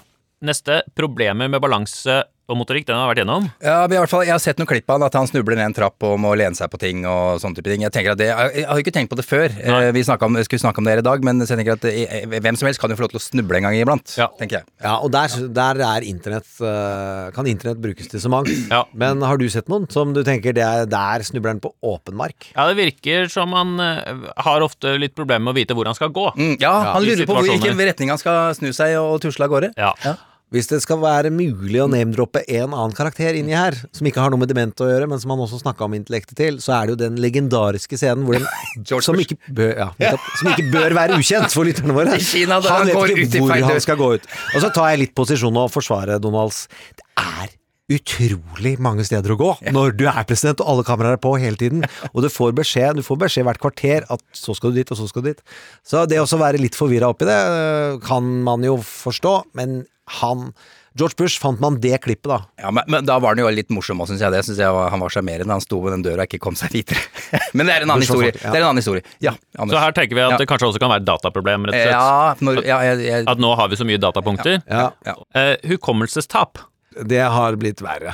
Neste, 0.43 0.83
problemer 0.99 1.49
med 1.51 1.63
balanse 1.63 2.23
og 2.53 2.61
motorikk, 2.61 2.87
den 2.89 2.99
har 2.99 3.09
vært 3.11 3.23
gjennom. 3.23 3.49
Ja, 3.65 3.81
men 3.87 3.97
i 3.97 4.01
hvert 4.03 4.13
fall, 4.13 4.25
Jeg 4.27 4.35
har 4.35 4.43
sett 4.43 4.61
noen 4.61 4.71
klipp 4.71 4.91
av 4.91 4.99
han, 5.01 5.07
at 5.09 5.17
han 5.19 5.29
snubler 5.31 5.59
ned 5.59 5.71
en 5.71 5.77
trapp 5.77 6.05
og 6.07 6.19
må 6.23 6.35
lene 6.39 6.59
seg 6.59 6.71
på 6.73 6.81
ting 6.83 7.07
og 7.09 7.41
sånne 7.43 7.59
type 7.59 7.73
ting. 7.73 7.85
Jeg 7.87 7.95
tenker 7.95 8.15
at 8.15 8.21
det, 8.21 8.29
jeg 8.31 8.67
har 8.69 8.83
ikke 8.83 8.95
tenkt 8.95 9.13
på 9.13 9.19
det 9.19 9.27
før. 9.27 9.49
Nei. 9.59 9.81
Vi 9.97 10.05
om, 10.13 10.39
skulle 10.45 10.63
snakke 10.63 10.83
om 10.83 10.89
det 10.89 10.97
her 10.97 11.03
i 11.03 11.07
dag, 11.07 11.25
men 11.27 11.43
jeg 11.43 11.51
tenker 11.51 11.77
at 11.79 11.87
eh, 11.91 12.27
hvem 12.33 12.59
som 12.59 12.69
helst 12.69 12.83
kan 12.83 12.93
jo 12.93 12.99
få 12.99 13.07
lov 13.07 13.15
til 13.15 13.21
å 13.21 13.25
snuble 13.25 13.59
en 13.61 13.69
gang 13.69 13.79
iblant. 13.79 14.15
tenker 14.41 14.61
jeg. 14.61 14.69
Ja, 14.85 14.99
og 15.01 15.13
der, 15.15 15.35
der 15.57 15.83
er 15.89 16.07
internett 16.07 16.49
eh, 16.61 17.31
kan 17.35 17.49
internett 17.51 17.81
brukes 17.83 18.11
til 18.13 18.23
så 18.23 18.33
mangt. 18.33 18.51
Men 18.93 19.23
har 19.27 19.41
du 19.41 19.49
sett 19.53 19.71
noen 19.73 19.89
som 19.93 20.15
du 20.17 20.23
tenker 20.27 20.57
det 20.57 20.65
er 20.67 20.89
der 20.91 21.25
snubler 21.27 21.55
han 21.55 21.63
på 21.63 21.73
åpen 21.83 22.17
mark? 22.19 22.51
Ja, 22.55 22.69
det 22.71 22.79
virker 22.81 23.31
som 23.33 23.55
han 23.57 23.79
eh, 23.83 24.29
har 24.47 24.65
ofte 24.65 24.97
litt 25.01 25.17
problemer 25.19 25.49
med 25.49 25.55
å 25.55 25.61
vite 25.61 25.77
hvor 25.79 25.89
han 25.89 25.99
skal 25.99 26.13
gå. 26.15 26.29
Mm, 26.37 26.57
ja, 26.63 26.75
han 26.97 27.07
lurer 27.07 27.29
på 27.29 27.41
hvilken 27.47 27.81
retning 27.81 28.13
han 28.13 28.21
skal 28.21 28.53
snu 28.59 28.71
seg 28.77 28.99
og 29.01 29.21
tusle 29.25 29.49
av 29.49 29.55
gårde. 29.55 29.73
Ja. 29.79 29.95
Ja. 30.05 30.19
Hvis 30.53 30.69
det 30.69 30.83
skal 30.85 31.01
være 31.01 31.31
mulig 31.33 31.81
å 31.81 31.89
name-droppe 31.89 32.43
en 32.45 32.75
annen 32.75 32.93
karakter 32.97 33.39
inni 33.39 33.55
her, 33.57 33.77
som 33.97 34.09
ikke 34.09 34.21
har 34.21 34.33
noe 34.33 34.43
med 34.43 34.51
dement 34.53 34.85
å 34.85 34.89
gjøre, 34.91 35.09
men 35.09 35.21
som 35.23 35.33
han 35.33 35.41
også 35.47 35.63
snakka 35.63 35.87
om 35.87 35.97
intellektet 35.97 36.37
til, 36.37 36.59
så 36.61 36.77
er 36.77 36.91
det 36.91 36.95
jo 36.95 37.01
den 37.07 37.17
legendariske 37.23 37.97
scenen 37.97 38.27
hvor 38.29 38.37
den 38.37 39.03
som 39.09 39.23
ikke, 39.23 39.39
bør, 39.49 39.73
ja, 39.81 40.13
som 40.41 40.53
ikke 40.53 40.69
bør 40.75 40.99
være 40.99 41.17
ukjent 41.23 41.57
for 41.57 41.69
lytterne 41.69 41.97
våre. 41.97 42.21
Kina, 42.33 42.61
han 42.61 42.83
han 42.83 42.93
vet 42.93 43.27
ikke 43.27 43.47
hvor 43.47 43.57
han 43.57 43.83
skal 43.83 43.99
gå 44.01 44.13
ut. 44.19 44.31
Og 44.53 44.63
så 44.65 44.71
tar 44.77 44.93
jeg 44.93 45.07
litt 45.07 45.17
posisjon 45.17 45.59
og 45.65 45.73
forsvarer 45.73 46.21
Donalds. 46.23 46.67
Det 47.01 47.09
er 47.17 47.57
utrolig 47.93 48.77
mange 48.81 49.05
steder 49.05 49.35
å 49.35 49.39
gå 49.39 49.51
når 49.75 49.95
du 49.99 50.05
er 50.09 50.25
president 50.29 50.63
og 50.63 50.71
alle 50.73 50.85
kameraer 50.87 51.19
er 51.19 51.23
på 51.23 51.35
hele 51.41 51.59
tiden. 51.61 51.85
Og 52.15 52.23
du 52.25 52.29
får 52.33 52.55
beskjed 52.57 53.01
du 53.01 53.05
får 53.05 53.19
beskjed 53.25 53.49
hvert 53.49 53.63
kvarter 53.63 54.07
at 54.13 54.23
så 54.37 54.55
skal 54.57 54.73
du 54.73 54.81
dit, 54.81 54.93
og 54.93 55.01
så 55.01 55.09
skal 55.11 55.25
du 55.25 55.31
dit. 55.33 55.43
Så 55.87 56.05
det 56.09 56.21
å 56.21 56.29
være 56.41 56.61
litt 56.63 56.79
forvirra 56.79 57.11
oppi 57.13 57.29
det 57.29 57.39
øh, 57.39 57.99
kan 58.05 58.29
man 58.47 58.65
jo 58.67 58.79
forstå, 58.87 59.35
men 59.59 59.83
han 60.21 60.53
George 60.93 61.17
Bush 61.17 61.41
fant 61.41 61.61
man 61.63 61.79
det 61.81 61.97
klippet, 62.05 62.29
da. 62.29 62.37
Ja, 62.61 62.71
men, 62.75 62.85
men 62.93 63.07
da 63.09 63.15
var 63.23 63.33
han 63.33 63.41
jo 63.41 63.49
litt 63.49 63.71
morsom 63.73 64.03
òg, 64.05 64.11
syns 64.11 64.21
jeg. 64.21 64.33
Det 64.35 64.43
synes 64.45 64.59
jeg 64.61 64.75
var, 64.77 64.91
Han 64.93 65.01
var 65.01 65.13
sjarmerende. 65.15 65.55
Han 65.55 65.65
sto 65.65 65.79
ved 65.81 65.95
den 65.97 66.03
døra 66.05 66.27
og 66.27 66.29
ikke 66.29 66.43
kom 66.45 66.59
seg 66.59 66.75
videre. 66.75 67.01
men 67.57 67.69
det 67.69 67.79
er 67.79 67.87
en 67.87 67.95
annen 67.95 68.03
Bush 68.05 68.13
historie. 68.13 68.35
ja. 68.37 68.43
Det 68.45 68.59
er 68.59 68.61
en 68.61 68.69
annen 68.69 68.83
historie. 68.83 69.05
Ja, 69.25 69.33
Anders. 69.57 69.73
Så 69.73 69.85
her 69.87 69.97
tenker 69.97 70.19
vi 70.19 70.25
at 70.27 70.35
Ja. 70.35 70.41
det 70.43 70.49
kanskje 70.51 70.69
også 70.69 70.83
kan 70.83 70.93
være 70.93 71.01
et 71.05 71.09
dataproblem, 71.09 71.65
rett 71.71 71.79
og 71.79 71.81
slett. 71.81 71.97
Ja, 71.97 72.35
når, 72.45 72.61
ja, 72.69 72.81
jeg, 72.91 73.01
jeg, 73.09 73.25
At 73.33 73.41
nå 73.41 73.55
har 73.57 73.73
vi 73.73 73.81
så 73.81 73.89
mye 73.89 74.03
datapunkter. 74.05 74.61
Ja. 74.69 74.91
uh, 75.09 75.55
hukommelsestap. 75.73 76.61
Det 77.09 77.25
har 77.39 77.57
blitt 77.57 77.81
verre. 77.81 78.13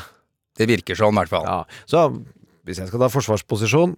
det 0.59 0.71
virker 0.71 0.99
sånn, 0.99 1.19
i 1.19 1.23
hvert 1.25 1.35
fall. 1.35 1.51
Ja. 1.51 1.83
Så 1.91 2.07
hvis 2.69 2.79
jeg 2.79 2.91
skal 2.91 3.03
ta 3.03 3.09
forsvarsposisjon 3.11 3.97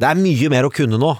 Det 0.00 0.06
er 0.08 0.18
mye 0.18 0.50
mer 0.50 0.66
å 0.66 0.72
kunne 0.74 0.98
nå. 0.98 1.14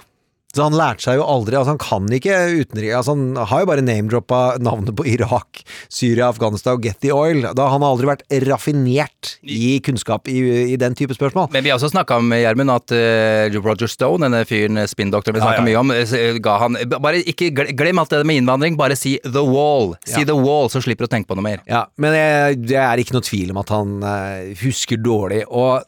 Så 0.55 0.63
han 0.63 0.75
lærte 0.79 1.03
seg 1.03 1.17
jo 1.19 1.25
aldri 1.27 1.57
Altså 1.59 1.73
Han 1.75 1.81
kan 1.81 2.05
ikke 2.15 2.35
utenriks 2.61 2.95
altså 2.95 3.13
Han 3.17 3.35
har 3.51 3.61
jo 3.61 3.67
bare 3.69 3.83
name-droppa 3.83 4.37
navnet 4.63 4.95
på 4.97 5.03
Irak, 5.11 5.59
Syria, 5.91 6.29
Afghanistan 6.31 6.77
og 6.77 6.85
Get 6.87 7.01
the 7.03 7.11
Oil. 7.13 7.43
Da 7.57 7.67
Han 7.73 7.83
har 7.83 7.93
aldri 7.93 8.07
vært 8.09 8.23
raffinert 8.47 9.33
i 9.43 9.77
kunnskap 9.83 10.29
i, 10.31 10.37
i 10.73 10.77
den 10.79 10.95
type 10.97 11.13
spørsmål. 11.17 11.49
Men 11.53 11.65
vi 11.65 11.71
har 11.71 11.77
også 11.77 11.91
snakka 11.91 12.17
om, 12.21 12.31
Gjermund, 12.31 12.71
at 12.73 12.93
uh, 12.95 13.57
Roger 13.59 13.91
Stone, 13.91 14.23
denne 14.25 14.43
fyren, 14.47 14.79
eh, 14.81 14.87
spinndoktoren 14.89 15.37
vi 15.37 15.43
snakka 15.43 15.59
ja, 15.59 15.63
ja. 15.63 15.67
mye 15.67 15.81
om, 15.81 15.91
eh, 15.93 16.39
ga 16.43 16.55
han 16.63 16.77
Bare 16.95 17.19
ikke 17.27 17.51
glem 17.77 17.99
alt 18.01 18.13
det 18.15 18.23
med 18.27 18.39
innvandring, 18.41 18.77
bare 18.79 18.95
si 18.99 19.17
the 19.25 19.43
wall. 19.43 19.95
Si 20.07 20.21
Ja. 20.21 20.25
the 20.31 20.37
wall, 20.37 20.71
så 20.73 20.81
slipper 20.83 21.05
du 21.05 21.09
å 21.11 21.13
tenke 21.17 21.29
på 21.31 21.37
noe 21.37 21.45
mer. 21.45 21.63
Ja, 21.69 21.85
men 22.01 22.15
jeg, 22.17 22.61
det 22.71 22.79
er 22.81 23.03
ikke 23.03 23.17
noe 23.17 23.27
tvil 23.27 23.51
om 23.53 23.61
at 23.61 23.73
han 23.75 23.97
uh, 24.03 24.55
husker 24.63 24.99
dårlig, 25.01 25.43
og 25.51 25.83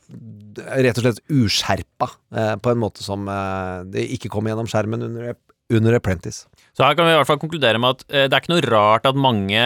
rett 0.86 1.00
og 1.00 1.06
slett 1.06 1.22
uskjerpa 1.32 2.10
eh, 2.36 2.56
på 2.62 2.74
en 2.74 2.82
måte 2.82 3.06
som 3.06 3.28
eh, 3.32 3.86
det 3.94 4.08
ikke 4.18 4.32
kom 4.34 4.50
gjennom 4.50 4.70
skjermen 4.70 5.06
under, 5.10 5.38
under 5.74 5.98
Apprentice. 5.98 6.48
Så 6.78 6.86
her 6.86 6.96
kan 6.98 7.08
vi 7.08 7.16
i 7.16 7.20
hvert 7.20 7.30
fall 7.30 7.42
konkludere 7.42 7.82
med 7.82 7.98
at 7.98 8.06
eh, 8.08 8.28
det 8.28 8.36
er 8.36 8.44
ikke 8.44 8.56
noe 8.56 8.68
rart 8.68 9.10
at 9.10 9.20
mange 9.20 9.64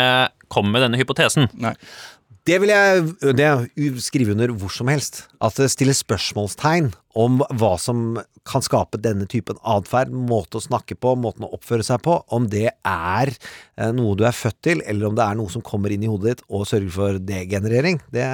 kommer 0.54 0.76
med 0.76 0.86
denne 0.86 1.00
hypotesen. 1.02 1.50
Nei. 1.62 1.74
Det 2.44 2.58
vil 2.60 2.74
jeg 2.74 3.36
det 3.40 3.50
skrive 4.04 4.34
under 4.36 4.52
hvor 4.60 4.72
som 4.74 4.90
helst. 4.92 5.24
At 5.40 5.56
det 5.60 5.70
stilles 5.72 6.02
spørsmålstegn 6.04 6.92
om 7.16 7.40
hva 7.56 7.76
som 7.80 8.18
kan 8.44 8.64
skape 8.66 9.00
denne 9.00 9.24
typen 9.32 9.60
atferd, 9.64 10.12
måte 10.12 10.60
å 10.60 10.64
snakke 10.64 10.98
på, 11.00 11.14
måten 11.16 11.46
å 11.48 11.52
oppføre 11.56 11.86
seg 11.88 12.02
på. 12.04 12.18
Om 12.36 12.50
det 12.52 12.66
er 12.76 13.32
eh, 13.32 13.94
noe 13.96 14.18
du 14.20 14.26
er 14.28 14.36
født 14.36 14.60
til, 14.66 14.84
eller 14.84 15.08
om 15.08 15.16
det 15.16 15.24
er 15.24 15.40
noe 15.40 15.54
som 15.54 15.64
kommer 15.64 15.94
inn 15.96 16.04
i 16.04 16.10
hodet 16.12 16.34
ditt 16.34 16.44
og 16.50 16.68
sørger 16.68 16.92
for 16.98 17.24
degenerering. 17.24 18.02
Det 18.14 18.28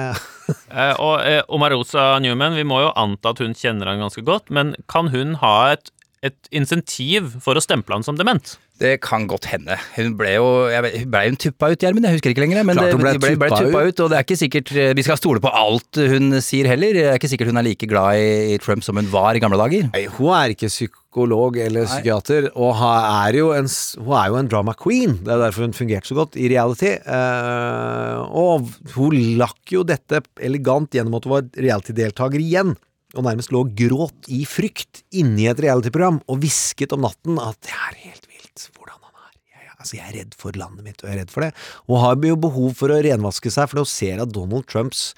Eh, 0.70 0.96
og 1.02 1.22
eh, 1.26 1.44
Omarosa 1.50 2.16
Newman, 2.22 2.56
vi 2.58 2.64
må 2.66 2.80
jo 2.82 2.90
anta 2.98 3.30
at 3.30 3.40
hun 3.42 3.54
kjenner 3.58 3.86
han 3.90 4.02
ganske 4.02 4.22
godt, 4.26 4.50
men 4.54 4.72
kan 4.90 5.10
hun 5.10 5.36
ha 5.38 5.72
et, 5.74 5.90
et 6.26 6.50
insentiv 6.54 7.36
for 7.42 7.58
å 7.58 7.62
stemple 7.62 7.94
han 7.94 8.06
som 8.06 8.18
dement? 8.18 8.56
Det 8.80 8.94
kan 9.04 9.26
godt 9.28 9.50
hende. 9.50 9.76
Hun 9.92 10.14
ble 10.16 10.30
jo 10.38 10.46
vet, 10.72 11.02
Ble 11.12 11.20
hun 11.26 11.36
tuppa 11.40 11.68
ut, 11.68 11.82
Gjermund? 11.82 12.06
Jeg 12.08 12.16
husker 12.16 12.32
ikke 12.32 12.44
lenger. 12.46 12.62
Men 12.64 12.78
Klart 12.78 12.94
hun 12.96 13.02
ble 13.02 13.12
ble, 13.20 13.32
ble 13.36 13.50
tuppa 13.52 13.66
tuppa 13.66 13.82
ut, 13.84 14.00
og 14.00 14.12
det 14.12 14.16
er 14.18 14.24
ikke 14.24 14.38
sikkert 14.40 14.72
eh, 14.72 14.92
Vi 14.96 15.04
skal 15.04 15.20
stole 15.20 15.42
på 15.44 15.52
alt 15.52 16.00
hun 16.14 16.38
sier 16.44 16.68
heller. 16.70 16.96
Det 16.96 17.04
er 17.10 17.18
ikke 17.20 17.30
sikkert 17.34 17.52
hun 17.52 17.60
er 17.60 17.66
like 17.68 17.88
glad 17.90 18.20
i, 18.20 18.56
Trump 18.64 18.84
som 18.86 18.96
hun 18.96 19.10
var 19.12 19.36
i 19.36 19.42
gamle 19.42 19.60
dager. 19.60 19.90
Nei, 19.92 20.06
hun 20.16 20.32
er 20.36 20.54
ikke 20.54 20.70
psykolog 20.72 21.58
eller 21.60 21.84
Nei. 21.84 21.90
psykiater, 21.92 22.50
og 22.56 22.80
er 22.80 23.38
jo 23.40 23.52
en, 23.56 23.68
hun 24.00 24.16
er 24.16 24.32
jo 24.32 24.40
en 24.40 24.50
drama 24.52 24.76
queen. 24.78 25.18
Det 25.24 25.34
er 25.34 25.44
derfor 25.44 25.68
hun 25.68 25.76
fungerte 25.76 26.08
så 26.08 26.16
godt 26.16 26.40
i 26.40 26.48
reality. 26.52 26.94
Eh, 26.96 28.20
og 28.40 28.70
hun 28.96 29.18
lakk 29.40 29.74
jo 29.76 29.84
dette 29.84 30.22
elegant 30.40 30.96
gjennom 30.96 31.20
at 31.20 31.28
hun 31.28 31.36
var 31.36 31.50
reality-deltaker 31.56 32.40
igjen. 32.40 32.76
Og 33.18 33.24
nærmest 33.26 33.50
lå 33.50 33.64
og 33.64 33.72
gråt 33.74 34.28
i 34.30 34.44
frykt 34.46 35.02
inni 35.18 35.48
et 35.50 35.60
reality-program 35.60 36.20
og 36.30 36.42
hvisket 36.44 36.92
om 36.94 37.02
natten 37.08 37.40
at 37.42 37.58
det 37.66 37.74
er 37.74 37.96
helt 38.06 38.28
vilt 38.30 38.68
hvordan 38.76 38.98
han 39.02 39.24
er. 39.26 39.32
Jeg, 39.50 39.69
altså, 39.80 39.96
jeg 39.98 40.06
er 40.06 40.18
redd 40.20 40.36
for 40.38 40.56
landet 40.60 40.86
mitt, 40.86 41.02
og 41.02 41.08
jeg 41.08 41.16
er 41.16 41.22
redd 41.24 41.34
for 41.34 41.46
det. 41.46 41.52
og 41.88 42.02
har 42.04 42.18
jo 42.30 42.40
behov 42.48 42.74
for 42.78 42.92
å 42.92 43.00
renvaske 43.04 43.52
seg, 43.52 43.70
for 43.70 43.80
nå 43.80 43.86
ser 43.88 44.22
at 44.22 44.34
Donald 44.34 44.68
Trumps 44.70 45.10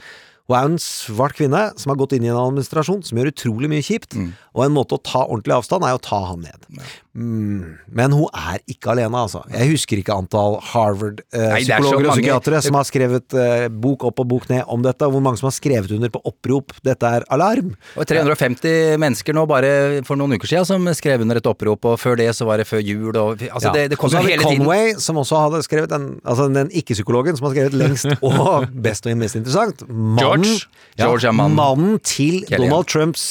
Hun 0.49 0.57
er 0.59 0.65
en 0.73 0.79
svart 0.83 1.37
kvinne 1.39 1.71
som 1.79 1.91
har 1.91 1.97
gått 2.01 2.13
inn 2.17 2.25
i 2.25 2.29
en 2.33 2.37
administrasjon 2.41 3.05
som 3.07 3.19
gjør 3.19 3.31
utrolig 3.33 3.69
mye 3.71 3.83
kjipt, 3.87 4.15
Mm. 4.19 4.33
og 4.55 4.65
en 4.67 4.75
måte 4.75 4.99
å 4.99 5.03
ta 5.03 5.25
ordentlig 5.27 5.55
avstand 5.57 5.83
er 5.87 5.95
å 5.97 6.01
ta 6.03 6.19
han 6.27 6.43
ned. 6.43 6.67
Mm, 7.15 7.79
men 7.93 8.11
hun 8.13 8.27
er 8.35 8.59
ikke 8.69 8.91
alene, 8.93 9.13
altså. 9.17 9.43
Jeg 9.53 9.71
husker 9.71 9.99
ikke 10.01 10.15
antall 10.17 10.57
er 10.57 10.65
Harvard-psykologer 10.73 12.09
og 12.09 12.17
psykiatere 12.17 12.61
som 12.65 12.77
har 12.79 12.87
skrevet 12.89 13.35
eh, 13.37 13.67
bok 13.69 14.05
opp 14.09 14.23
og 14.25 14.29
bok 14.31 14.49
ned 14.51 14.65
om 14.73 14.83
dette, 14.85 15.05
hvor 15.09 15.23
mange 15.25 15.39
som 15.41 15.49
har 15.51 15.55
skrevet 15.57 15.93
under 15.95 16.09
på 16.13 16.23
opprop 16.29 16.73
'dette 16.83 17.03
er 17.19 17.25
alarm'. 17.31 17.75
Og 17.97 18.07
350 18.09 18.97
mennesker 19.03 19.35
nå 19.37 19.47
bare 19.49 20.03
for 20.09 20.17
noen 20.17 20.35
uker 20.39 20.49
siden 20.49 20.67
som 20.67 20.87
skrev 20.95 21.21
under 21.21 21.37
et 21.37 21.47
opprop, 21.47 21.85
og 21.85 21.99
før 22.01 22.17
det 22.17 22.31
så 22.35 22.47
var 22.49 22.59
det 22.59 22.67
før 22.67 22.81
jul, 22.83 23.17
og 23.17 23.39
altså 23.39 23.69
Ja. 23.69 23.73
det, 23.73 23.91
det 23.91 23.99
kom 23.99 24.11
har 24.11 24.23
hele 24.23 24.43
tiden. 24.43 24.59
Conway, 24.65 24.95
som 24.99 25.17
også 25.17 25.37
hadde 25.51 25.63
skrevet 25.63 25.89
den, 25.91 26.21
altså 26.25 26.49
den 26.53 26.69
ikke-psykologen 26.71 27.37
som 27.37 27.47
har 27.49 27.55
skrevet 27.55 27.73
lengst 27.77 28.07
og 28.23 28.67
best 28.83 29.07
og 29.07 29.17
mest 29.17 29.37
interessant. 29.37 29.85
Mannen, 29.89 30.42
George. 30.45 30.69
George 31.01 31.29
ja, 31.29 31.33
mannen. 31.33 31.57
mannen 31.57 31.99
til 32.05 32.43
Kellyanne. 32.45 32.69
Donald 32.69 32.91
Trumps 32.93 33.27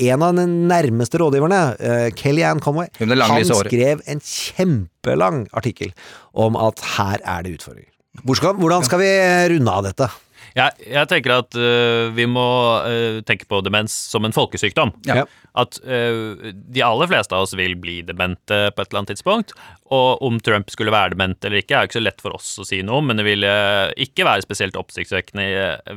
en 0.00 0.22
av 0.24 0.32
de 0.32 0.46
nærmeste 0.48 1.18
rådgiverne, 1.20 1.60
uh, 1.76 2.06
Kellyanne 2.16 2.62
Conway, 2.64 2.88
han 2.96 3.44
skrev 3.44 4.00
en 4.08 4.22
kjempelang 4.24 5.42
artikkel 5.52 5.92
om 6.32 6.56
at 6.56 6.80
her 6.96 7.20
er 7.20 7.44
det 7.44 7.58
utfordringer. 7.58 7.92
Hvor 8.24 8.38
skal, 8.38 8.56
hvordan 8.58 8.84
skal 8.86 9.00
vi 9.02 9.10
runde 9.52 9.74
av 9.76 9.84
dette? 9.86 10.08
Jeg, 10.56 10.86
jeg 10.90 11.08
tenker 11.10 11.36
at 11.36 11.56
uh, 11.58 12.10
vi 12.14 12.26
må 12.30 12.46
uh, 12.82 13.20
tenke 13.26 13.46
på 13.50 13.60
demens 13.64 13.94
som 14.10 14.26
en 14.26 14.34
folkesykdom. 14.34 14.92
Ja. 15.06 15.24
At 15.58 15.78
uh, 15.82 16.50
de 16.50 16.82
aller 16.86 17.10
fleste 17.10 17.36
av 17.36 17.46
oss 17.46 17.54
vil 17.58 17.76
bli 17.80 18.00
demente 18.06 18.58
på 18.74 18.82
et 18.82 18.90
eller 18.90 19.02
annet 19.02 19.12
tidspunkt. 19.14 19.54
Og 19.90 20.22
om 20.26 20.38
Trump 20.42 20.70
skulle 20.72 20.94
være 20.94 21.14
dement 21.14 21.46
eller 21.46 21.62
ikke, 21.62 21.76
er 21.76 21.84
jo 21.84 21.90
ikke 21.90 21.98
så 21.98 22.04
lett 22.04 22.24
for 22.24 22.38
oss 22.38 22.50
å 22.62 22.66
si 22.66 22.80
noe 22.86 23.00
om, 23.00 23.10
men 23.10 23.20
det 23.20 23.26
ville 23.26 23.52
ikke 24.00 24.26
være 24.26 24.46
spesielt 24.46 24.78
oppsiktsvekkende 24.78 25.46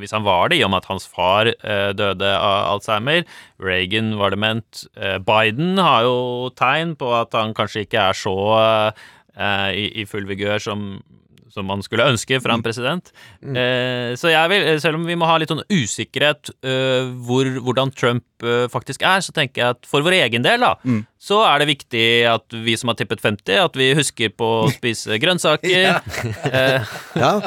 hvis 0.02 0.16
han 0.16 0.26
var 0.26 0.50
det, 0.50 0.58
i 0.58 0.66
og 0.66 0.74
med 0.74 0.82
at 0.82 0.90
hans 0.90 1.06
far 1.10 1.52
døde 1.94 2.32
av 2.34 2.72
Alzheimer. 2.74 3.22
Reagan 3.62 4.16
var 4.18 4.34
dement. 4.34 4.86
Biden 5.28 5.78
har 5.78 6.08
jo 6.08 6.50
tegn 6.58 6.96
på 6.98 7.14
at 7.20 7.38
han 7.38 7.54
kanskje 7.58 7.86
ikke 7.86 8.08
er 8.10 8.18
så 8.18 8.36
i, 9.38 9.86
i 10.02 10.08
full 10.10 10.26
vigør 10.30 10.66
som 10.66 10.88
som 11.54 11.68
man 11.70 11.84
skulle 11.86 12.08
ønske 12.10 12.40
fra 12.42 12.56
en 12.58 12.64
president. 12.66 13.12
Eh, 13.46 14.16
så 14.18 14.32
jeg 14.34 14.50
vil, 14.50 14.64
selv 14.82 14.98
om 14.98 15.04
vi 15.06 15.14
må 15.22 15.28
ha 15.30 15.36
litt 15.38 15.52
sånn 15.54 15.62
usikkerhet 15.70 16.50
eh, 16.66 17.12
hvor, 17.28 17.46
hvordan 17.62 17.92
Trump 17.94 18.26
eh, 18.42 18.66
faktisk 18.74 19.06
er, 19.06 19.22
så 19.22 19.36
tenker 19.38 19.62
jeg 19.62 19.76
at 19.78 19.86
for 19.90 20.02
vår 20.02 20.16
egen 20.24 20.42
del, 20.46 20.66
da, 20.66 20.74
så 21.24 21.44
er 21.46 21.62
det 21.62 21.70
viktig 21.70 22.06
at 22.32 22.58
vi 22.66 22.74
som 22.80 22.90
har 22.90 22.98
tippet 23.00 23.22
50, 23.22 23.62
at 23.68 23.78
vi 23.80 23.92
husker 23.96 24.34
på 24.34 24.50
å 24.64 24.68
spise 24.80 25.22
grønnsaker. 25.22 26.02
eh, 26.50 26.94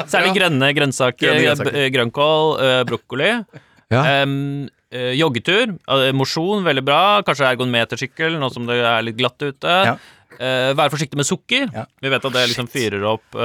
Særlig 0.07 0.33
grønne 0.39 0.71
grønnsaker. 0.79 1.27
Grønne 1.27 1.45
grønnsaker. 1.51 1.79
eh, 1.83 1.91
Grønnkål, 1.97 2.55
eh, 2.63 2.81
brokkoli. 2.89 3.31
Ja. 3.91 4.03
Joggetur, 4.87 5.73
mosjon, 6.15 6.61
veldig 6.63 6.83
bra. 6.87 6.99
Kanskje 7.27 7.49
ergometersykkel, 7.49 8.37
nå 8.39 8.47
som 8.53 8.63
det 8.69 8.77
er 8.79 9.03
litt 9.03 9.17
glatt 9.19 9.43
ute. 9.43 9.73
Ja. 9.91 9.97
Eh, 10.37 10.71
være 10.77 10.93
forsiktig 10.93 11.17
med 11.19 11.27
sukker. 11.27 11.69
Vi 12.01 12.11
vet 12.13 12.25
at 12.29 12.35
det 12.35 12.47
liksom 12.51 12.69
fyrer 12.71 13.05
opp 13.09 13.37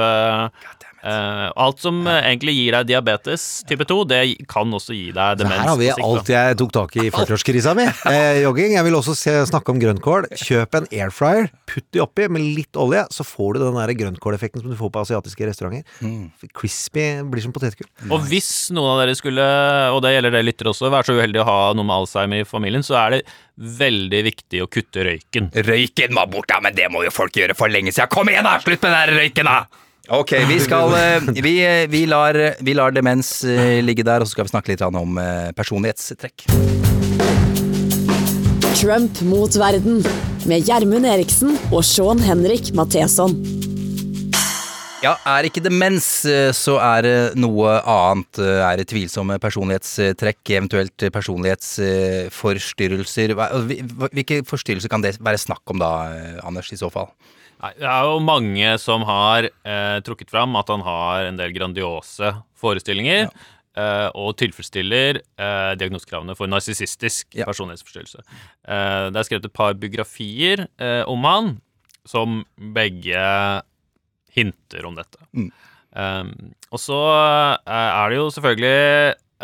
eh, 1.03 1.13
eh, 1.13 1.51
Alt 1.63 1.83
som 1.83 2.01
ja. 2.07 2.19
egentlig 2.23 2.55
gir 2.57 2.77
deg 2.77 2.89
diabetes 2.89 3.45
type 3.69 3.85
2, 3.89 3.99
det 4.09 4.21
kan 4.49 4.71
også 4.73 4.95
gi 4.95 5.11
deg 5.15 5.41
demens. 5.41 5.59
Så 5.59 5.61
her 5.61 5.71
har 5.71 5.79
vi 5.81 5.89
alt 5.93 6.31
jeg 6.33 6.57
tok 6.61 6.73
tak 6.75 6.97
i 6.97 7.07
i 7.07 7.11
40-årskrisa 7.13 7.75
mi. 7.77 7.87
Eh, 8.09 8.41
jogging. 8.43 8.75
Jeg 8.77 8.87
vil 8.87 8.97
også 8.97 9.15
se, 9.17 9.35
snakke 9.49 9.73
om 9.73 9.81
grønnkål. 9.81 10.29
Kjøp 10.39 10.79
en 10.79 10.89
air 10.91 11.13
fryer, 11.13 11.49
putt 11.69 11.85
de 11.95 12.03
oppi 12.03 12.27
med 12.31 12.45
litt 12.57 12.79
olje, 12.79 13.03
så 13.13 13.25
får 13.27 13.57
du 13.57 13.63
den 13.65 13.79
der 13.79 13.95
grønnkåleffekten 13.99 14.63
som 14.63 14.71
du 14.71 14.77
får 14.79 14.93
på 14.93 15.03
asiatiske 15.03 15.49
restauranter. 15.49 15.83
Crispy 16.55 17.07
blir 17.29 17.45
som 17.45 17.55
potetgull. 17.55 17.89
Og 18.09 18.27
hvis 18.29 18.51
noen 18.75 18.95
av 18.95 19.03
dere 19.03 19.17
skulle, 19.19 19.47
og 19.93 20.01
det 20.05 20.15
gjelder 20.15 20.37
dere 20.37 20.47
lyttere 20.47 20.73
også, 20.73 20.91
være 20.93 21.09
så 21.09 21.17
uheldig 21.19 21.43
å 21.43 21.47
ha 21.49 21.59
noe 21.77 21.87
med 21.87 21.97
Alzheimer 22.01 22.43
i 22.43 22.47
familien, 22.47 22.85
så 22.85 22.99
er 23.03 23.17
det 23.17 23.23
veldig 23.55 24.23
viktig 24.25 24.63
å 24.63 24.69
kutte 24.71 25.05
røyken. 25.05 25.51
Røyken 25.53 26.15
må 26.15 26.25
bort, 26.31 26.49
da, 26.49 26.59
men 26.63 26.75
det 26.77 26.89
må 26.93 27.03
jo 27.05 27.13
folk 27.13 27.35
gjøre 27.37 27.55
for 27.57 27.71
lenge 27.73 27.93
siden. 27.93 28.11
Kom 28.13 28.31
igjen, 28.31 28.47
da! 28.47 28.57
Slutt 28.63 28.85
med 28.85 28.95
den 28.95 29.17
røyken, 29.19 29.49
da! 29.49 29.82
Ok, 30.11 30.33
vi 30.49 30.57
skal 30.59 30.91
eh, 30.97 31.21
Vi, 31.39 31.63
eh, 31.63 31.87
vi, 31.87 32.01
lar, 32.11 32.35
vi 32.59 32.73
lar 32.75 32.91
demens 32.91 33.39
eh, 33.47 33.79
ligge 33.79 34.03
der, 34.03 34.19
og 34.19 34.27
så 34.27 34.35
skal 34.35 34.43
vi 34.43 34.51
snakke 34.51 34.67
litt 34.73 34.83
om 34.83 35.15
personlighetstrekk. 35.55 36.43
Trump 38.81 39.21
mot 39.23 39.55
verden 39.55 40.03
med 40.49 40.67
Gjermund 40.67 41.05
Eriksen 41.07 41.55
og 41.71 41.83
Sean 41.87 42.19
Henrik 42.19 42.73
Matheson. 42.75 43.31
Ja, 45.05 45.15
er 45.23 45.43
ikke 45.47 45.63
demens, 45.63 46.27
så 46.55 46.79
er 46.83 47.01
det 47.03 47.35
noe 47.39 47.79
annet. 47.79 48.39
Er 48.43 48.77
det 48.79 48.87
tvilsomme 48.91 49.39
personlighetstrekk, 49.39 50.49
eventuelt 50.51 51.03
personlighetsforstyrrelser? 51.15 53.33
Hvilke 53.39 54.43
forstyrrelser 54.47 54.89
kan 54.91 55.01
det 55.03 55.19
være 55.23 55.37
snakk 55.39 55.63
om 55.71 55.79
da, 55.79 56.11
Anders, 56.43 56.71
i 56.75 56.77
så 56.79 56.89
fall? 56.91 57.07
Nei, 57.63 57.71
det 57.79 57.87
er 57.87 58.05
jo 58.09 58.19
mange 58.19 58.73
som 58.81 59.05
har 59.07 59.47
eh, 59.47 59.97
trukket 60.03 60.33
fram 60.33 60.55
at 60.59 60.67
han 60.73 60.83
har 60.83 61.29
en 61.29 61.37
del 61.39 61.53
grandiose 61.55 62.33
forestillinger. 62.59 63.29
eh, 63.79 64.09
og 64.19 64.35
tilfredsstiller 64.37 65.21
eh, 65.23 65.73
diagnosekravene 65.79 66.35
for 66.37 66.51
narsissistisk 66.51 67.37
personlighetsforstyrrelse. 67.39 68.21
Eh, 68.67 69.05
det 69.09 69.21
er 69.21 69.27
skrevet 69.29 69.47
et 69.49 69.55
par 69.55 69.73
biografier 69.79 70.67
eh, 70.77 71.03
om 71.09 71.23
han, 71.25 71.53
som 72.05 72.41
begge 72.75 73.23
hinter 74.35 74.85
om 74.89 74.97
dette. 74.99 75.19
Um, 75.93 76.31
og 76.73 76.81
så 76.81 76.99
eh, 77.69 77.89
er 77.93 78.09
det 78.09 78.15
jo 78.17 78.29
selvfølgelig 78.33 78.77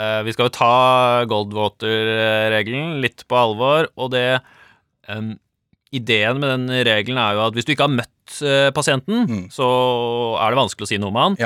eh, 0.02 0.22
Vi 0.26 0.34
skal 0.34 0.48
jo 0.48 0.54
ta 0.56 0.70
Goldwater-regelen 1.30 2.96
litt 3.04 3.22
på 3.30 3.38
alvor, 3.38 3.86
og 4.02 4.10
det 4.16 4.40
um, 5.08 5.36
Ideen 5.92 6.38
med 6.40 6.50
den 6.54 6.86
regelen 6.86 7.18
er 7.18 7.34
jo 7.34 7.48
at 7.48 7.56
hvis 7.58 7.66
du 7.66 7.72
ikke 7.74 7.88
har 7.88 7.96
møtt 7.98 8.42
eh, 8.46 8.70
pasienten, 8.76 9.24
så 9.50 9.66
er 10.38 10.52
det 10.54 10.60
vanskelig 10.60 10.86
å 10.86 10.92
si 10.92 11.00
noe 11.02 11.10
om 11.10 11.18
han. 11.18 11.38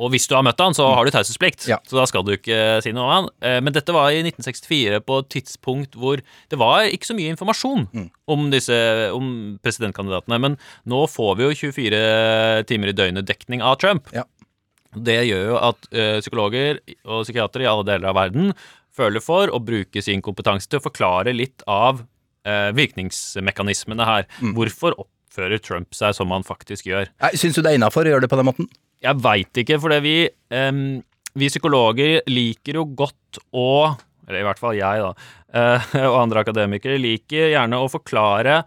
Og 0.00 0.12
hvis 0.14 0.24
du 0.30 0.32
har 0.36 0.44
møtt 0.46 0.60
han, 0.62 0.72
så 0.72 0.86
har 0.94 1.04
du 1.04 1.10
taushetsplikt, 1.12 1.66
så 1.84 1.98
da 1.98 2.06
skal 2.08 2.22
du 2.24 2.30
ikke 2.32 2.78
si 2.80 2.92
noe 2.96 3.02
om 3.04 3.10
han. 3.10 3.26
Eh, 3.44 3.58
Men 3.60 3.74
dette 3.74 3.92
var 3.92 4.08
i 4.14 4.22
1964 4.22 5.00
på 5.04 5.18
et 5.20 5.28
tidspunkt 5.34 5.98
hvor 5.98 6.22
det 6.22 6.58
var 6.60 6.86
ikke 6.88 7.10
så 7.10 7.16
mye 7.18 7.34
informasjon 7.34 7.88
om 8.30 8.46
disse 8.54 8.78
om 9.12 9.58
presidentkandidatene. 9.60 10.38
Men 10.40 10.56
nå 10.88 11.02
får 11.10 11.36
vi 11.36 11.48
jo 11.48 11.58
24 11.74 12.64
timer 12.70 12.88
i 12.88 12.96
døgnet 12.96 13.26
dekning 13.28 13.60
av 13.60 13.76
Trump. 13.82 14.08
Det 14.96 15.18
gjør 15.28 15.44
jo 15.52 15.58
at 15.60 15.90
eh, 15.92 16.16
psykologer 16.22 16.80
og 17.04 17.26
psykiatere 17.26 17.66
i 17.66 17.68
alle 17.70 17.84
deler 17.90 18.08
av 18.10 18.16
verden 18.22 18.54
føler 18.96 19.20
for 19.22 19.50
å 19.54 19.60
bruke 19.62 20.00
sin 20.02 20.22
kompetanse 20.22 20.66
til 20.70 20.80
å 20.80 20.86
forklare 20.88 21.34
litt 21.36 21.62
av 21.70 22.00
eh, 22.46 22.70
virkningsmekanismene 22.76 24.06
her. 24.06 24.28
Hvorfor 24.56 24.96
oppfører 25.04 25.62
Trump 25.62 25.94
seg 25.96 26.16
som 26.16 26.32
han 26.34 26.46
faktisk 26.46 26.90
gjør? 26.90 27.10
Syns 27.34 27.58
du 27.58 27.62
det 27.62 27.74
er 27.74 27.80
innafor 27.80 28.08
å 28.08 28.14
gjøre 28.14 28.26
det 28.26 28.32
på 28.32 28.40
den 28.40 28.48
måten? 28.50 28.70
Jeg 29.00 29.16
veit 29.24 29.62
ikke, 29.62 29.78
for 29.80 29.94
vi, 30.04 30.16
eh, 30.28 30.72
vi 31.34 31.52
psykologer 31.52 32.20
liker 32.28 32.80
jo 32.80 32.84
godt 32.84 33.40
å 33.54 33.96
Eller 34.28 34.44
i 34.44 34.46
hvert 34.46 34.60
fall 34.62 34.76
jeg, 34.78 35.00
da, 35.02 35.30
eh, 35.58 35.94
og 36.10 36.20
andre 36.20 36.44
akademikere 36.44 37.00
liker 37.02 37.50
gjerne 37.50 37.80
å 37.82 37.88
forklare 37.90 38.60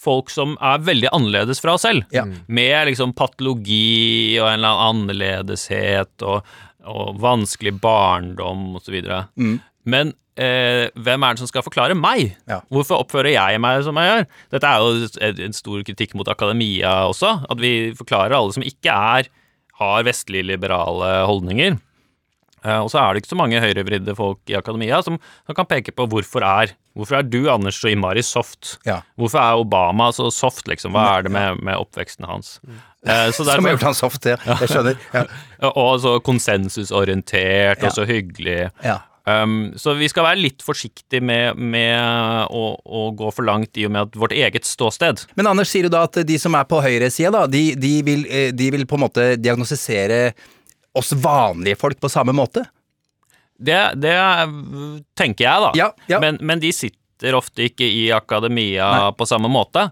folk 0.00 0.28
som 0.32 0.56
er 0.64 0.82
veldig 0.84 1.08
annerledes 1.12 1.60
fra 1.60 1.74
oss 1.76 1.86
selv. 1.86 2.04
Med 2.52 2.88
liksom 2.88 3.14
patologi 3.16 4.36
og 4.40 4.48
en 4.50 4.58
eller 4.58 4.82
annen 4.82 5.06
annerledeshet 5.08 6.24
og, 6.28 6.44
og 6.88 7.16
vanskelig 7.20 7.74
barndom 7.80 8.76
osv. 8.80 8.96
Men 9.84 10.12
eh, 10.36 10.88
hvem 10.96 11.24
er 11.26 11.34
det 11.36 11.42
som 11.42 11.48
skal 11.50 11.64
forklare 11.66 11.96
meg? 11.98 12.36
Hvorfor 12.70 13.00
oppfører 13.04 13.32
jeg 13.34 13.60
meg 13.60 13.82
som 13.84 13.96
jeg 14.00 14.10
gjør? 14.12 14.26
Dette 14.56 14.70
er 14.70 14.78
jo 14.80 15.44
en- 15.46 15.52
stor 15.56 15.82
kritikk 15.84 16.14
mot 16.14 16.28
akademia 16.28 17.06
også, 17.10 17.46
at 17.50 17.58
vi 17.60 17.92
forklarer 17.98 18.36
alle 18.36 18.52
som 18.56 18.62
ikke 18.66 18.90
er 18.92 19.28
har 19.80 20.02
vestlige 20.04 20.44
liberale 20.44 21.24
holdninger. 21.26 21.78
Eh, 22.60 22.76
og 22.76 22.90
så 22.92 22.98
er 23.00 23.14
det 23.16 23.22
ikke 23.22 23.30
så 23.32 23.38
mange 23.40 23.60
høyrevridde 23.62 24.12
folk 24.14 24.38
i 24.52 24.56
akademia 24.58 24.98
som, 25.02 25.16
som 25.48 25.54
kan 25.56 25.64
peke 25.64 25.94
på 25.96 26.04
hvorfor 26.06 26.44
er 26.44 26.74
Hvorfor 26.90 27.20
er 27.20 27.22
du, 27.22 27.44
Anders, 27.48 27.76
så 27.78 27.86
innmari 27.92 28.20
soft? 28.20 28.72
Hvorfor 29.16 29.38
er 29.38 29.60
Obama 29.62 30.08
så 30.12 30.26
soft, 30.34 30.66
liksom? 30.66 30.90
Hva 30.92 31.04
er 31.20 31.22
det 31.22 31.30
med, 31.32 31.60
med 31.62 31.78
oppveksten 31.78 32.26
hans? 32.26 32.58
Eh, 33.06 33.30
så 33.30 33.44
Som 33.46 33.64
har 33.64 33.76
gjort 33.76 33.84
han 33.86 33.94
soft, 33.94 34.26
ja. 34.26 34.34
Jeg 34.58 34.68
skjønner. 34.68 34.98
Ja. 35.14 35.22
og 35.70 36.00
så 36.02 36.16
konsensusorientert, 36.26 37.78
Ja. 37.78 37.86
og 37.86 37.94
så 37.94 38.04
hyggelig. 38.10 38.70
Ja. 38.84 38.98
Um, 39.42 39.54
så 39.78 39.94
vi 39.98 40.08
skal 40.10 40.26
være 40.26 40.40
litt 40.40 40.64
forsiktige 40.64 41.22
med, 41.24 41.58
med 41.58 42.50
å, 42.50 42.64
å 42.78 43.04
gå 43.16 43.30
for 43.34 43.46
langt 43.46 43.78
i 43.80 43.86
og 43.88 43.94
med 43.94 44.08
at 44.08 44.18
vårt 44.18 44.34
eget 44.36 44.68
ståsted. 44.68 45.24
Men 45.38 45.50
Anders, 45.52 45.70
sier 45.72 45.86
du 45.86 45.94
da 45.94 46.04
at 46.08 46.20
de 46.26 46.38
som 46.40 46.56
er 46.58 46.66
på 46.70 46.80
høyresida, 46.84 47.32
da, 47.34 47.44
de, 47.50 47.64
de, 47.80 47.92
vil, 48.06 48.26
eh, 48.30 48.50
de 48.56 48.70
vil 48.74 48.86
på 48.88 48.98
en 48.98 49.04
måte 49.06 49.28
diagnostisere 49.40 50.20
oss 50.96 51.12
vanlige 51.14 51.78
folk 51.80 52.00
på 52.02 52.10
samme 52.10 52.34
måte? 52.36 52.64
Det, 53.60 53.78
det 54.00 54.16
tenker 55.18 55.44
jeg, 55.44 55.64
da. 55.66 55.70
Men, 56.22 56.40
men 56.40 56.62
de 56.62 56.72
sitter 56.74 57.36
ofte 57.36 57.66
ikke 57.68 57.84
i 57.84 58.06
akademia 58.16 59.10
på 59.16 59.28
samme 59.28 59.50
måte. 59.52 59.90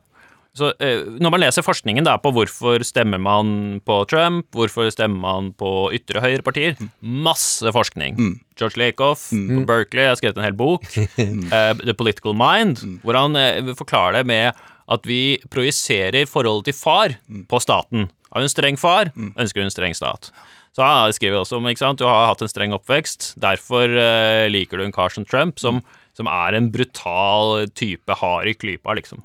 Så 0.58 0.70
eh, 0.82 1.04
Når 1.18 1.32
man 1.34 1.42
leser 1.42 1.64
forskningen 1.64 2.06
da 2.06 2.16
på 2.22 2.32
hvorfor 2.34 2.82
stemmer 2.86 3.20
man 3.22 3.80
på 3.86 4.00
Trump, 4.10 4.48
hvorfor 4.56 4.90
stemmer 4.94 5.20
man 5.22 5.52
på 5.58 5.90
ytre 5.96 6.22
høyre-partier 6.24 6.76
Masse 7.00 7.72
forskning. 7.74 8.18
George 8.58 8.80
Lakoff 8.80 9.28
på 9.30 9.62
Berkeley 9.68 10.08
har 10.10 10.18
skrevet 10.18 10.40
en 10.40 10.46
hel 10.48 10.58
bok, 10.58 10.86
uh, 10.90 11.72
The 11.86 11.94
Political 11.94 12.34
Mind, 12.36 12.82
hvor 13.04 13.18
han 13.18 13.38
uh, 13.38 13.72
forklarer 13.78 14.20
det 14.20 14.28
med 14.28 14.58
at 14.88 15.04
vi 15.06 15.38
projiserer 15.52 16.26
forholdet 16.28 16.70
til 16.70 16.78
far 16.78 17.14
på 17.48 17.60
staten. 17.60 18.08
Har 18.32 18.40
du 18.40 18.48
en 18.48 18.52
streng 18.52 18.78
far, 18.80 19.12
ønsker 19.14 19.60
du 19.60 19.66
en 19.68 19.74
streng 19.74 19.96
stat. 19.96 20.30
Så 20.76 20.84
han 20.84 21.14
skriver 21.14 21.40
også 21.40 21.58
om 21.58 21.68
ikke 21.68 21.82
sant, 21.82 22.00
du 22.00 22.06
har 22.06 22.28
hatt 22.30 22.42
en 22.44 22.50
streng 22.50 22.74
oppvekst, 22.76 23.32
derfor 23.42 23.90
uh, 23.90 24.46
liker 24.50 24.78
du 24.80 24.86
en 24.86 24.94
Carson 24.94 25.26
Trump, 25.28 25.58
som, 25.60 25.82
som 26.18 26.26
er 26.30 26.58
en 26.58 26.68
brutal 26.74 27.68
type 27.78 28.18
hard 28.20 28.50
i 28.50 28.56
klypa, 28.58 28.96
liksom. 28.98 29.22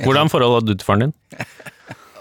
Hvordan 0.00 0.32
forholdet 0.32 0.70
du 0.70 0.74
til 0.74 0.86
faren 0.88 1.06
din? 1.06 1.14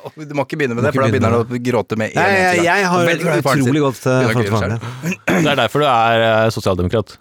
Du 0.04 0.34
må 0.36 0.44
ikke 0.46 0.58
begynne 0.60 0.76
med 0.78 0.86
det, 0.86 0.92
for 0.96 1.06
da 1.06 1.10
begynner 1.14 1.34
du 1.34 1.38
han 1.40 1.56
å 1.58 1.60
gråte 1.68 1.98
med 2.00 2.12
en 2.12 2.20
Nei, 2.20 2.34
jeg, 2.34 2.58
gang. 2.58 2.66
jeg 2.68 2.88
har 2.92 3.06
Veldig 3.08 3.36
utrolig 3.40 3.84
godt 3.84 4.08
eh. 4.12 4.74
Det 5.30 5.52
er 5.54 5.60
derfor 5.60 5.84
du 5.84 5.88
er 5.88 6.24
eh, 6.28 6.50
sosialdemokrat. 6.54 7.16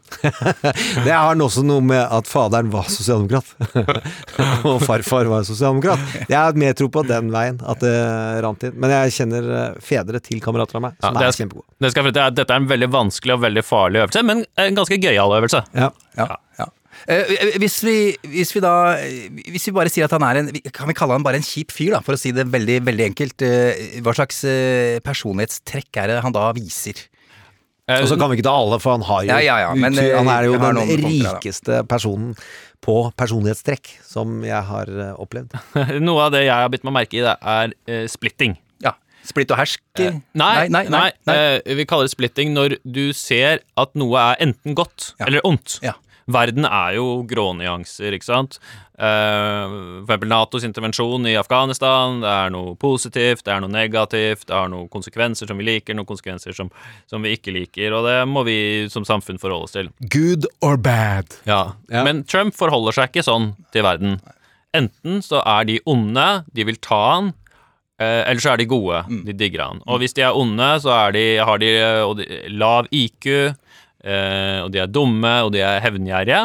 Det 1.06 1.12
har 1.14 1.42
også 1.46 1.64
noe 1.66 1.84
med 1.84 2.02
at 2.02 2.28
faderen 2.30 2.72
var 2.72 2.90
sosialdemokrat. 2.92 3.54
og 4.68 4.82
farfar 4.84 5.30
var 5.30 5.46
sosialdemokrat. 5.48 6.02
Jeg 6.26 6.38
har 6.38 6.58
mer 6.58 6.76
tro 6.78 6.90
på 6.92 7.04
den 7.08 7.30
veien, 7.34 7.62
at 7.62 7.82
det 7.84 7.94
rant 8.44 8.66
inn. 8.68 8.76
Men 8.82 8.94
jeg 8.96 9.16
kjenner 9.20 9.50
eh, 9.60 9.80
fedre 9.82 10.22
til 10.24 10.42
kamerater 10.44 10.80
av 10.80 10.86
meg 10.88 10.98
Ja, 10.98 11.08
som 11.08 11.18
det 11.20 11.26
er 11.26 11.32
er, 11.32 11.38
kjempegode. 11.40 12.12
det 12.12 12.28
dette 12.42 12.50
er 12.52 12.60
en 12.62 12.70
veldig 12.70 12.90
vanskelig 12.92 13.36
og 13.38 13.44
veldig 13.46 13.64
farlig 13.66 14.04
øvelse, 14.04 14.26
men 14.26 14.44
en 14.60 14.78
ganske 14.78 14.98
gøyal 15.02 15.38
øvelse. 15.38 15.64
Ja. 15.76 15.90
Ja, 16.18 16.28
ja. 16.58 16.68
Eh, 17.10 17.56
hvis, 17.58 17.80
vi, 17.82 17.96
hvis 18.30 18.52
vi 18.54 18.60
da 18.62 18.94
Hvis 19.50 19.64
vi 19.66 19.74
bare 19.74 19.90
sier 19.90 20.06
at 20.06 20.12
han 20.14 20.22
er 20.22 20.38
en 20.38 20.50
Kan 20.70 20.86
vi 20.86 20.94
kalle 20.94 21.16
han 21.16 21.24
bare 21.26 21.40
en 21.40 21.46
kjip 21.46 21.74
fyr, 21.74 21.96
da, 21.96 22.02
for 22.04 22.14
å 22.14 22.20
si 22.20 22.30
det 22.34 22.46
veldig, 22.52 22.78
veldig 22.86 23.08
enkelt. 23.10 23.42
Eh, 23.46 23.98
Hva 24.04 24.14
slags 24.16 24.42
eh, 24.48 25.00
personlighetstrekk 25.04 26.02
er 26.02 26.12
det 26.12 26.20
han 26.22 26.36
da 26.36 26.50
viser? 26.56 27.08
Og 27.92 28.06
så 28.08 28.16
kan 28.16 28.30
vi 28.30 28.38
ikke 28.38 28.46
ta 28.46 28.54
alle, 28.54 28.78
for 28.80 28.94
han 28.94 29.02
har 29.04 29.24
jo 29.24 29.32
Ja, 29.32 29.38
ja, 29.42 29.56
ja, 29.64 29.72
men, 29.74 29.98
Han 29.98 30.30
er 30.30 30.46
jo 30.46 30.54
den 30.62 31.02
rikeste 31.02 31.82
personen 31.90 32.36
på 32.82 32.96
personlighetstrekk 33.18 33.90
som 34.06 34.40
jeg 34.46 34.58
har 34.68 34.90
eh, 34.90 35.14
opplevd. 35.22 35.54
Noe 36.06 36.26
av 36.26 36.34
det 36.34 36.44
jeg 36.46 36.54
har 36.54 36.70
bitt 36.72 36.86
meg 36.86 36.96
merke 36.96 37.18
i, 37.18 37.22
det 37.22 37.34
er 37.38 37.74
uh, 37.74 38.06
splitting. 38.10 38.56
Ja. 38.82 38.96
Splitt 39.26 39.52
og 39.54 39.60
hersk? 39.60 39.82
Uh, 40.00 40.18
nei, 40.34 40.66
nei, 40.72 40.84
nei, 40.90 41.04
nei. 41.28 41.36
Uh, 41.62 41.74
vi 41.78 41.86
kaller 41.86 42.10
det 42.10 42.14
splitting 42.14 42.54
når 42.56 42.78
du 42.82 43.04
ser 43.14 43.62
at 43.78 43.94
noe 43.98 44.18
er 44.32 44.42
enten 44.48 44.74
godt 44.78 45.12
eller 45.22 45.44
ondt. 45.46 45.78
Ja. 45.86 45.94
Verden 46.30 46.66
er 46.68 46.96
jo 46.98 47.22
grånyanser, 47.28 48.14
ikke 48.16 48.28
sant. 48.28 48.58
Uh, 48.92 50.02
for 50.04 50.12
eksempel 50.12 50.30
Natos 50.30 50.66
intervensjon 50.66 51.26
i 51.26 51.34
Afghanistan. 51.40 52.20
Det 52.22 52.30
er 52.30 52.52
noe 52.54 52.76
positivt, 52.78 53.44
det 53.46 53.54
er 53.54 53.64
noe 53.64 53.72
negativt, 53.72 54.46
det 54.46 54.54
har 54.54 54.70
noen 54.70 54.90
konsekvenser 54.92 55.50
som 55.50 55.58
vi 55.58 55.66
liker, 55.66 55.96
noen 55.98 56.08
konsekvenser 56.08 56.54
som, 56.56 56.70
som 57.10 57.24
vi 57.24 57.34
ikke 57.36 57.54
liker, 57.56 57.96
og 57.96 58.06
det 58.06 58.20
må 58.30 58.44
vi 58.46 58.58
som 58.92 59.06
samfunn 59.08 59.40
forholde 59.42 59.70
oss 59.70 59.76
til. 59.78 59.90
Good 60.12 60.46
or 60.62 60.78
bad? 60.78 61.34
Ja. 61.48 61.74
Ja. 61.90 62.04
Men 62.06 62.22
Trump 62.28 62.54
forholder 62.58 62.94
seg 63.00 63.10
ikke 63.10 63.26
sånn 63.26 63.52
til 63.74 63.86
verden. 63.86 64.20
Enten 64.76 65.20
så 65.24 65.42
er 65.44 65.66
de 65.68 65.80
onde, 65.88 66.26
de 66.54 66.64
vil 66.64 66.78
ta 66.80 67.00
han, 67.10 67.32
eh, 68.00 68.22
eller 68.22 68.40
så 68.40 68.54
er 68.54 68.62
de 68.62 68.70
gode, 68.70 69.02
de 69.26 69.34
digger 69.36 69.66
han. 69.66 69.82
Og 69.86 70.00
hvis 70.00 70.16
de 70.16 70.24
er 70.24 70.36
onde, 70.38 70.68
så 70.84 70.94
er 70.96 71.16
de, 71.16 71.24
har 71.44 71.60
de, 71.60 71.72
eh, 71.76 72.00
og 72.06 72.16
de 72.20 72.28
lav 72.48 72.88
IQ, 72.90 73.28
eh, 74.02 74.58
og 74.62 74.72
de 74.74 74.82
er 74.82 74.90
dumme, 74.90 75.32
og 75.46 75.52
de 75.54 75.62
er 75.64 75.80
hevngjerrige. 75.84 76.42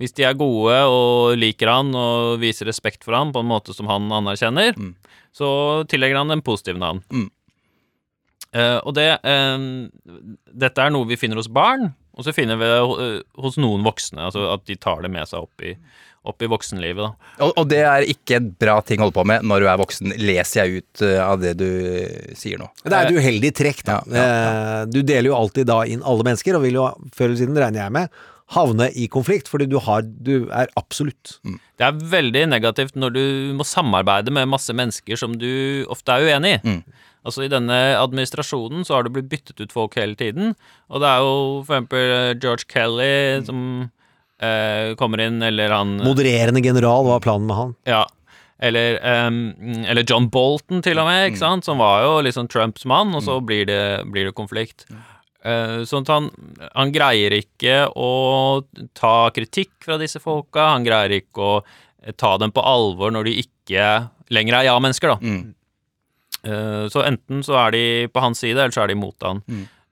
Hvis 0.00 0.16
de 0.16 0.26
er 0.28 0.38
gode 0.38 0.78
og 0.90 1.36
liker 1.38 1.70
han 1.70 1.94
og 1.96 2.40
viser 2.42 2.70
respekt 2.70 3.04
for 3.06 3.18
han 3.18 3.34
på 3.34 3.42
en 3.42 3.50
måte 3.50 3.76
som 3.76 3.90
han 3.90 4.10
anerkjenner, 4.20 4.78
så 5.34 5.50
tillegger 5.90 6.22
han 6.22 6.32
dem 6.34 6.42
positive 6.46 6.80
navn. 6.80 7.02
Eh, 8.50 8.78
og 8.82 8.96
det 8.96 9.06
uh, 9.22 9.62
Dette 10.50 10.82
er 10.82 10.90
noe 10.90 11.06
vi 11.06 11.18
finner 11.20 11.38
hos 11.38 11.50
barn, 11.52 11.92
og 12.18 12.26
så 12.26 12.34
finner 12.34 12.58
vi 12.58 12.66
det 12.66 12.80
hos 13.38 13.58
noen 13.62 13.84
voksne. 13.86 14.26
Altså 14.26 14.48
at 14.54 14.66
de 14.66 14.76
tar 14.76 15.04
det 15.04 15.12
med 15.14 15.28
seg 15.30 15.46
opp 15.46 15.62
i, 15.64 15.76
opp 16.28 16.42
i 16.44 16.48
voksenlivet. 16.52 17.00
Da. 17.00 17.30
Og, 17.46 17.54
og 17.56 17.68
det 17.70 17.80
er 17.88 18.06
ikke 18.12 18.36
en 18.40 18.50
bra 18.60 18.76
ting 18.84 19.00
å 19.00 19.06
holde 19.06 19.16
på 19.16 19.24
med 19.28 19.46
når 19.48 19.64
du 19.64 19.68
er 19.72 19.78
voksen, 19.80 20.16
leser 20.20 20.60
jeg 20.60 20.82
ut 20.82 21.04
eh, 21.06 21.20
av 21.24 21.40
det 21.40 21.54
du 21.60 21.68
eh, 21.68 22.34
sier 22.36 22.60
nå. 22.60 22.68
Det 22.84 22.92
er 22.92 23.08
et 23.08 23.20
uheldig 23.20 23.52
trekk, 23.56 23.84
da. 23.88 24.00
Ja, 24.10 24.26
ja, 24.26 24.42
ja. 24.42 24.82
Du 24.90 25.00
deler 25.00 25.30
jo 25.32 25.38
alltid 25.38 25.70
da 25.70 25.80
inn 25.88 26.04
alle 26.04 26.26
mennesker, 26.28 26.58
og 26.58 26.66
vil 26.66 26.76
jo 26.76 26.90
før 27.16 27.30
eller 27.30 27.40
siden, 27.40 27.56
regner 27.64 27.86
jeg 27.86 27.96
med, 27.96 28.20
havne 28.50 28.88
i 28.98 29.06
konflikt, 29.12 29.48
fordi 29.48 29.68
du, 29.70 29.78
har, 29.84 30.02
du 30.02 30.50
er 30.50 30.72
absolutt. 30.78 31.38
Det 31.78 31.86
er 31.86 32.00
veldig 32.12 32.48
negativt 32.50 32.98
når 32.98 33.14
du 33.14 33.22
må 33.56 33.66
samarbeide 33.66 34.34
med 34.34 34.50
masse 34.50 34.74
mennesker 34.74 35.20
som 35.20 35.36
du 35.38 35.86
ofte 35.92 36.16
er 36.16 36.26
uenig 36.26 36.56
i. 36.58 36.80
Altså 37.20 37.44
I 37.44 37.50
denne 37.52 37.76
administrasjonen 38.00 38.84
så 38.88 38.96
har 38.96 39.04
det 39.04 39.12
blitt 39.14 39.30
byttet 39.30 39.60
ut 39.60 39.74
folk 39.74 39.96
hele 40.00 40.16
tiden. 40.18 40.54
Og 40.88 41.02
det 41.02 41.08
er 41.10 41.24
jo 41.24 41.32
for 41.68 41.76
eksempel 41.76 42.14
eh, 42.16 42.36
George 42.40 42.64
Kelly 42.70 43.44
som 43.44 43.60
eh, 44.40 44.94
kommer 45.00 45.20
inn, 45.24 45.42
eller 45.42 45.74
han 45.74 45.98
Modererende 46.02 46.62
general, 46.64 47.04
hva 47.06 47.18
er 47.18 47.24
planen 47.24 47.46
med 47.50 47.56
han? 47.58 47.76
Ja. 47.88 48.06
Eller, 48.60 48.98
ehm, 49.06 49.84
eller 49.88 50.04
John 50.04 50.28
Bolton, 50.28 50.82
til 50.84 50.98
og 51.00 51.06
med, 51.08 51.30
ikke 51.30 51.40
sant? 51.40 51.64
som 51.64 51.80
var 51.80 52.02
jo 52.04 52.18
liksom 52.26 52.48
Trumps 52.52 52.84
mann, 52.84 53.14
og 53.16 53.24
så 53.24 53.38
blir 53.40 53.64
det, 53.68 53.80
blir 54.12 54.28
det 54.28 54.34
konflikt. 54.36 54.84
Eh, 55.40 55.78
sånn 55.88 56.04
at 56.04 56.12
han, 56.12 56.26
han 56.74 56.92
greier 56.92 57.32
ikke 57.38 57.86
å 57.96 58.10
ta 58.92 59.30
kritikk 59.32 59.72
fra 59.86 59.96
disse 60.00 60.20
folka, 60.20 60.74
han 60.74 60.84
greier 60.84 61.14
ikke 61.22 61.40
å 61.40 61.54
eh, 62.04 62.12
ta 62.12 62.34
dem 62.42 62.52
på 62.52 62.60
alvor 62.60 63.14
når 63.16 63.30
de 63.30 63.38
ikke 63.46 63.86
lenger 64.30 64.58
er 64.60 64.68
ja-mennesker, 64.68 65.14
da. 65.14 65.32
Eh, 66.44 66.84
så 66.92 67.02
enten 67.08 67.40
så 67.44 67.56
er 67.64 67.72
de 67.76 67.84
på 68.12 68.20
hans 68.24 68.44
side, 68.44 68.58
eller 68.60 68.76
så 68.76 68.84
er 68.84 68.92
de 68.92 69.00
mot 69.00 69.16
han. 69.24 69.40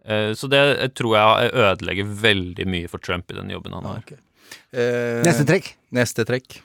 Eh, 0.04 0.32
så 0.36 0.48
det 0.52 0.60
eh, 0.76 0.88
tror 0.92 1.16
jeg 1.16 1.52
ødelegger 1.64 2.14
veldig 2.22 2.68
mye 2.68 2.88
for 2.92 3.00
Trump 3.04 3.32
i 3.32 3.36
den 3.40 3.50
jobben 3.56 3.72
han 3.80 3.88
har. 3.88 4.04
Eh, 4.72 5.22
Neste 5.26 5.44
trekk. 5.48 5.74
Neste 5.94 6.24
trekk. 6.28 6.60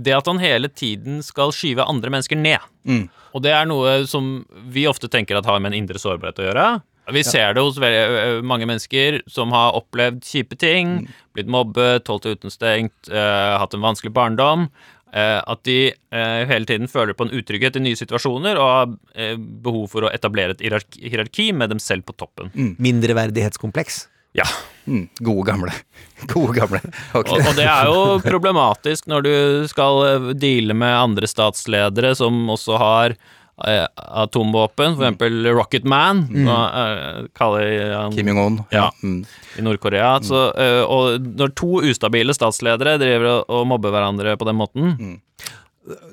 det 0.00 0.14
at 0.16 0.26
han 0.30 0.38
hele 0.40 0.68
tiden 0.72 1.18
skal 1.22 1.50
skyve 1.52 1.84
andre 1.84 2.10
mennesker 2.10 2.38
ned. 2.38 2.62
Mm. 2.88 3.08
Og 3.34 3.42
det 3.44 3.50
er 3.52 3.66
noe 3.68 4.06
som 4.08 4.46
vi 4.72 4.86
ofte 4.88 5.10
tenker 5.12 5.36
at 5.36 5.44
har 5.46 5.60
med 5.60 5.72
en 5.74 5.82
indre 5.82 5.98
sårbarhet 6.00 6.38
å 6.40 6.46
gjøre. 6.48 6.68
Vi 7.10 7.22
ser 7.26 7.54
det 7.56 7.62
hos 7.64 7.76
veldig, 7.82 8.44
mange 8.46 8.68
mennesker 8.70 9.20
som 9.28 9.50
har 9.52 9.74
opplevd 9.74 10.22
kjipe 10.24 10.54
ting, 10.56 11.08
blitt 11.34 11.50
mobbet, 11.50 12.06
holdt 12.06 12.28
utenstengt, 12.30 13.10
eh, 13.10 13.58
hatt 13.58 13.74
en 13.74 13.82
vanskelig 13.82 14.12
barndom. 14.14 14.68
eh, 15.12 15.42
at 15.42 15.64
de 15.66 15.88
eh, 15.90 16.46
hele 16.46 16.64
tiden 16.70 16.86
føler 16.86 17.16
på 17.18 17.26
en 17.26 17.34
utrygghet 17.34 17.76
i 17.76 17.80
nye 17.82 17.98
situasjoner 17.98 18.54
og 18.62 18.68
har 18.70 18.92
eh, 19.18 19.34
behov 19.36 19.88
for 19.90 20.06
å 20.06 20.10
etablere 20.14 20.54
et 20.54 20.60
hierarki, 20.62 21.02
hierarki 21.02 21.48
med 21.52 21.68
dem 21.74 21.80
selv 21.82 22.06
på 22.06 22.14
toppen. 22.14 22.52
Mindreverdighetskompleks. 22.78 24.04
Ja. 24.38 24.44
Mm, 24.86 25.08
gode 25.20 25.44
gamle. 25.50 25.72
Gode 26.32 26.52
gamle. 26.60 26.78
Okay. 27.16 27.36
Og, 27.40 27.46
og 27.50 27.56
det 27.58 27.64
er 27.66 27.88
jo 27.90 28.00
problematisk 28.24 29.06
når 29.10 29.24
du 29.26 29.32
skal 29.70 30.00
eh, 30.06 30.30
deale 30.38 30.74
med 30.76 30.94
andre 30.94 31.28
statsledere 31.30 32.10
som 32.18 32.36
også 32.52 32.78
har 32.80 33.14
eh, 33.14 33.86
atomvåpen, 33.96 34.96
for 34.96 35.04
eksempel 35.06 35.46
Rocket 35.56 35.84
Man, 35.88 36.24
Mm. 36.30 36.44
Nå, 36.46 36.58
eh, 36.82 37.26
kaller 37.36 37.94
han 37.96 38.12
Kim 38.16 38.28
Jong-un. 38.32 38.60
Ja, 38.72 38.90
Mm. 39.02 39.24
i 39.58 39.62
Nord-Korea. 39.66 40.12
Så, 40.22 40.44
eh, 40.56 40.82
og 40.84 41.20
når 41.40 41.54
to 41.58 41.80
ustabile 41.90 42.34
statsledere 42.36 42.98
driver 43.00 43.26
og, 43.38 43.44
og 43.50 43.66
mobber 43.74 43.90
hverandre 43.96 44.36
på 44.40 44.46
den 44.48 44.56
måten 44.60 44.94
Mm. 44.98 45.18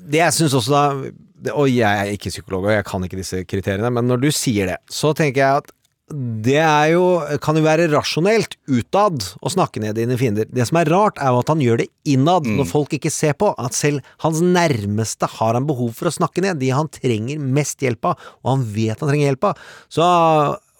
Det 0.08 0.18
jeg 0.22 0.32
syns 0.34 0.54
også 0.56 0.72
da 0.72 1.52
Og 1.54 1.68
jeg 1.70 1.84
er 1.86 2.08
ikke 2.16 2.30
psykolog, 2.32 2.64
og 2.66 2.72
jeg 2.72 2.84
kan 2.88 3.04
ikke 3.04 3.18
disse 3.20 3.44
kriteriene, 3.46 3.92
men 3.94 4.08
når 4.10 4.22
du 4.24 4.30
sier 4.34 4.66
det, 4.72 4.78
så 4.90 5.12
tenker 5.14 5.38
jeg 5.44 5.60
at 5.62 5.68
det 6.08 6.56
er 6.62 6.92
jo, 6.94 7.04
kan 7.44 7.58
jo 7.58 7.64
være 7.64 7.88
rasjonelt 7.92 8.56
utad 8.70 9.24
å 9.44 9.52
snakke 9.52 9.82
ned 9.82 9.98
dine 9.98 10.16
fiender. 10.20 10.48
Det 10.48 10.64
som 10.68 10.78
er 10.80 10.88
rart, 10.92 11.20
er 11.20 11.34
jo 11.34 11.42
at 11.42 11.52
han 11.52 11.62
gjør 11.64 11.82
det 11.82 11.88
innad, 12.08 12.48
når 12.48 12.68
folk 12.70 12.94
ikke 12.96 13.12
ser 13.12 13.36
på. 13.38 13.50
At 13.60 13.76
selv 13.76 14.04
hans 14.24 14.40
nærmeste 14.44 15.28
har 15.38 15.58
han 15.58 15.68
behov 15.68 15.92
for 15.98 16.08
å 16.08 16.14
snakke 16.14 16.44
ned. 16.44 16.60
De 16.62 16.70
han 16.72 16.88
trenger 16.92 17.42
mest 17.42 17.84
hjelp 17.84 18.12
av, 18.12 18.30
og 18.42 18.54
han 18.54 18.64
vet 18.72 18.96
han 18.96 19.12
trenger 19.12 19.30
hjelp 19.30 19.50
av. 19.50 19.66
Så 19.92 20.06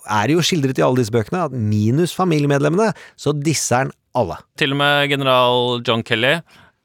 er 0.09 0.29
det 0.29 0.39
jo 0.39 0.47
skildret 0.49 0.81
i 0.81 0.87
alle 0.87 1.03
disse 1.03 1.15
bøkene 1.15 1.45
at 1.49 1.57
minus 1.57 2.15
familiemedlemmene, 2.17 2.95
så 3.21 3.37
disser 3.37 3.85
han 3.85 3.93
alle. 4.17 4.41
Til 4.59 4.73
og 4.75 4.81
med 4.81 5.13
general 5.13 5.85
John 5.85 6.05
Kelly 6.07 6.39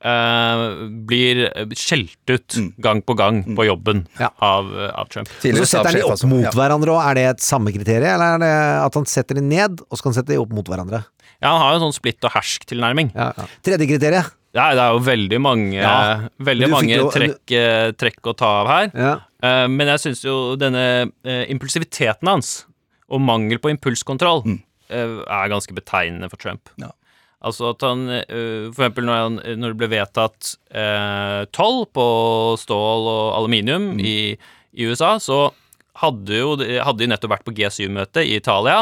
eh, 0.04 0.64
blir 1.08 1.44
skjelt 1.80 2.34
ut 2.34 2.58
gang 2.84 3.02
på 3.02 3.16
gang 3.20 3.42
på 3.56 3.66
jobben 3.68 4.06
av, 4.20 4.70
av 4.94 5.10
Trump. 5.14 5.32
Tidligere 5.42 5.66
så 5.66 5.78
setter 5.80 5.90
han 5.92 6.00
de 6.02 6.06
opp 6.12 6.28
mot 6.30 6.60
hverandre 6.60 6.94
òg. 6.98 7.02
Er 7.10 7.20
det 7.20 7.26
et 7.32 7.46
samme 7.48 7.74
kriterium, 7.76 8.10
eller 8.14 8.36
er 8.36 8.44
det 8.44 8.54
at 8.86 9.00
han 9.00 9.06
setter 9.10 9.40
de 9.40 9.46
ned, 9.48 9.82
og 9.90 9.98
så 9.98 10.04
kan 10.06 10.12
han 10.14 10.20
sette 10.22 10.34
de 10.36 10.40
opp 10.44 10.54
mot 10.56 10.68
hverandre? 10.72 11.04
Ja, 11.44 11.50
han 11.52 11.60
har 11.64 11.74
jo 11.74 11.80
en 11.82 11.86
sånn 11.90 11.98
splitt 12.00 12.24
og 12.24 12.32
hersk-tilnærming. 12.38 13.12
Tredje 13.66 13.88
kriteriet. 13.90 14.32
Ja, 14.54 14.68
det 14.78 14.84
er 14.84 14.92
jo 14.94 15.00
veldig 15.02 15.40
mange, 15.42 15.80
Ja. 15.82 16.28
veldig 16.46 16.68
mange 16.70 16.94
jo- 16.94 17.10
trekk, 17.10 17.52
eh, 17.58 17.92
trekk 17.98 18.22
å 18.30 18.36
ta 18.38 18.46
av 18.62 18.68
her. 18.70 18.92
Ja. 18.94 19.14
Eh, 19.42 19.68
men 19.68 19.88
jeg 19.88 19.98
syns 20.04 20.22
jo 20.24 20.56
denne 20.56 21.10
uh, 21.26 21.44
impulsiviteten 21.50 22.30
hans, 22.30 22.66
og 23.10 23.20
mangel 23.20 23.58
på 23.60 23.72
impulskontroll, 23.74 24.44
Mm. 24.46 24.60
eh, 24.94 25.18
er 25.26 25.50
ganske 25.50 25.74
betegnende 25.74 26.30
for 26.30 26.38
Trump. 26.38 26.70
Altså 27.44 27.72
at 27.74 27.84
han 27.84 28.06
eh, 28.10 28.70
For 28.72 28.86
eksempel 28.86 29.06
når, 29.10 29.18
han, 29.26 29.40
når 29.60 29.74
det 29.74 29.80
ble 29.82 29.90
vedtatt 29.92 30.54
eh, 30.72 31.42
toll 31.56 31.84
på 31.92 32.06
stål 32.62 33.10
og 33.12 33.26
aluminium 33.42 33.90
i, 34.00 34.16
i 34.74 34.88
USA, 34.88 35.18
så 35.20 35.50
hadde 36.02 36.40
jo 36.40 36.56
de- 36.58 36.80
hadde 36.82 37.04
de 37.04 37.10
nettopp 37.12 37.34
vært 37.36 37.44
på 37.46 37.54
G7-møte 37.60 38.24
i 38.26 38.38
Italia 38.40 38.80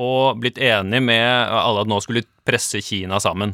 og 0.00 0.38
blitt 0.40 0.56
enige 0.62 1.02
med 1.04 1.26
alle 1.52 1.82
at 1.84 1.90
nå 1.90 1.98
skulle 2.00 2.22
presse 2.46 2.80
Kina 2.86 3.18
sammen. 3.20 3.52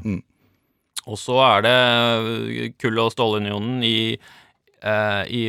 Og 1.11 1.16
så 1.18 1.40
er 1.42 1.64
det 1.64 2.74
kull- 2.78 3.00
og 3.02 3.11
stålunionen 3.16 3.80
i, 3.82 4.18
i 5.28 5.40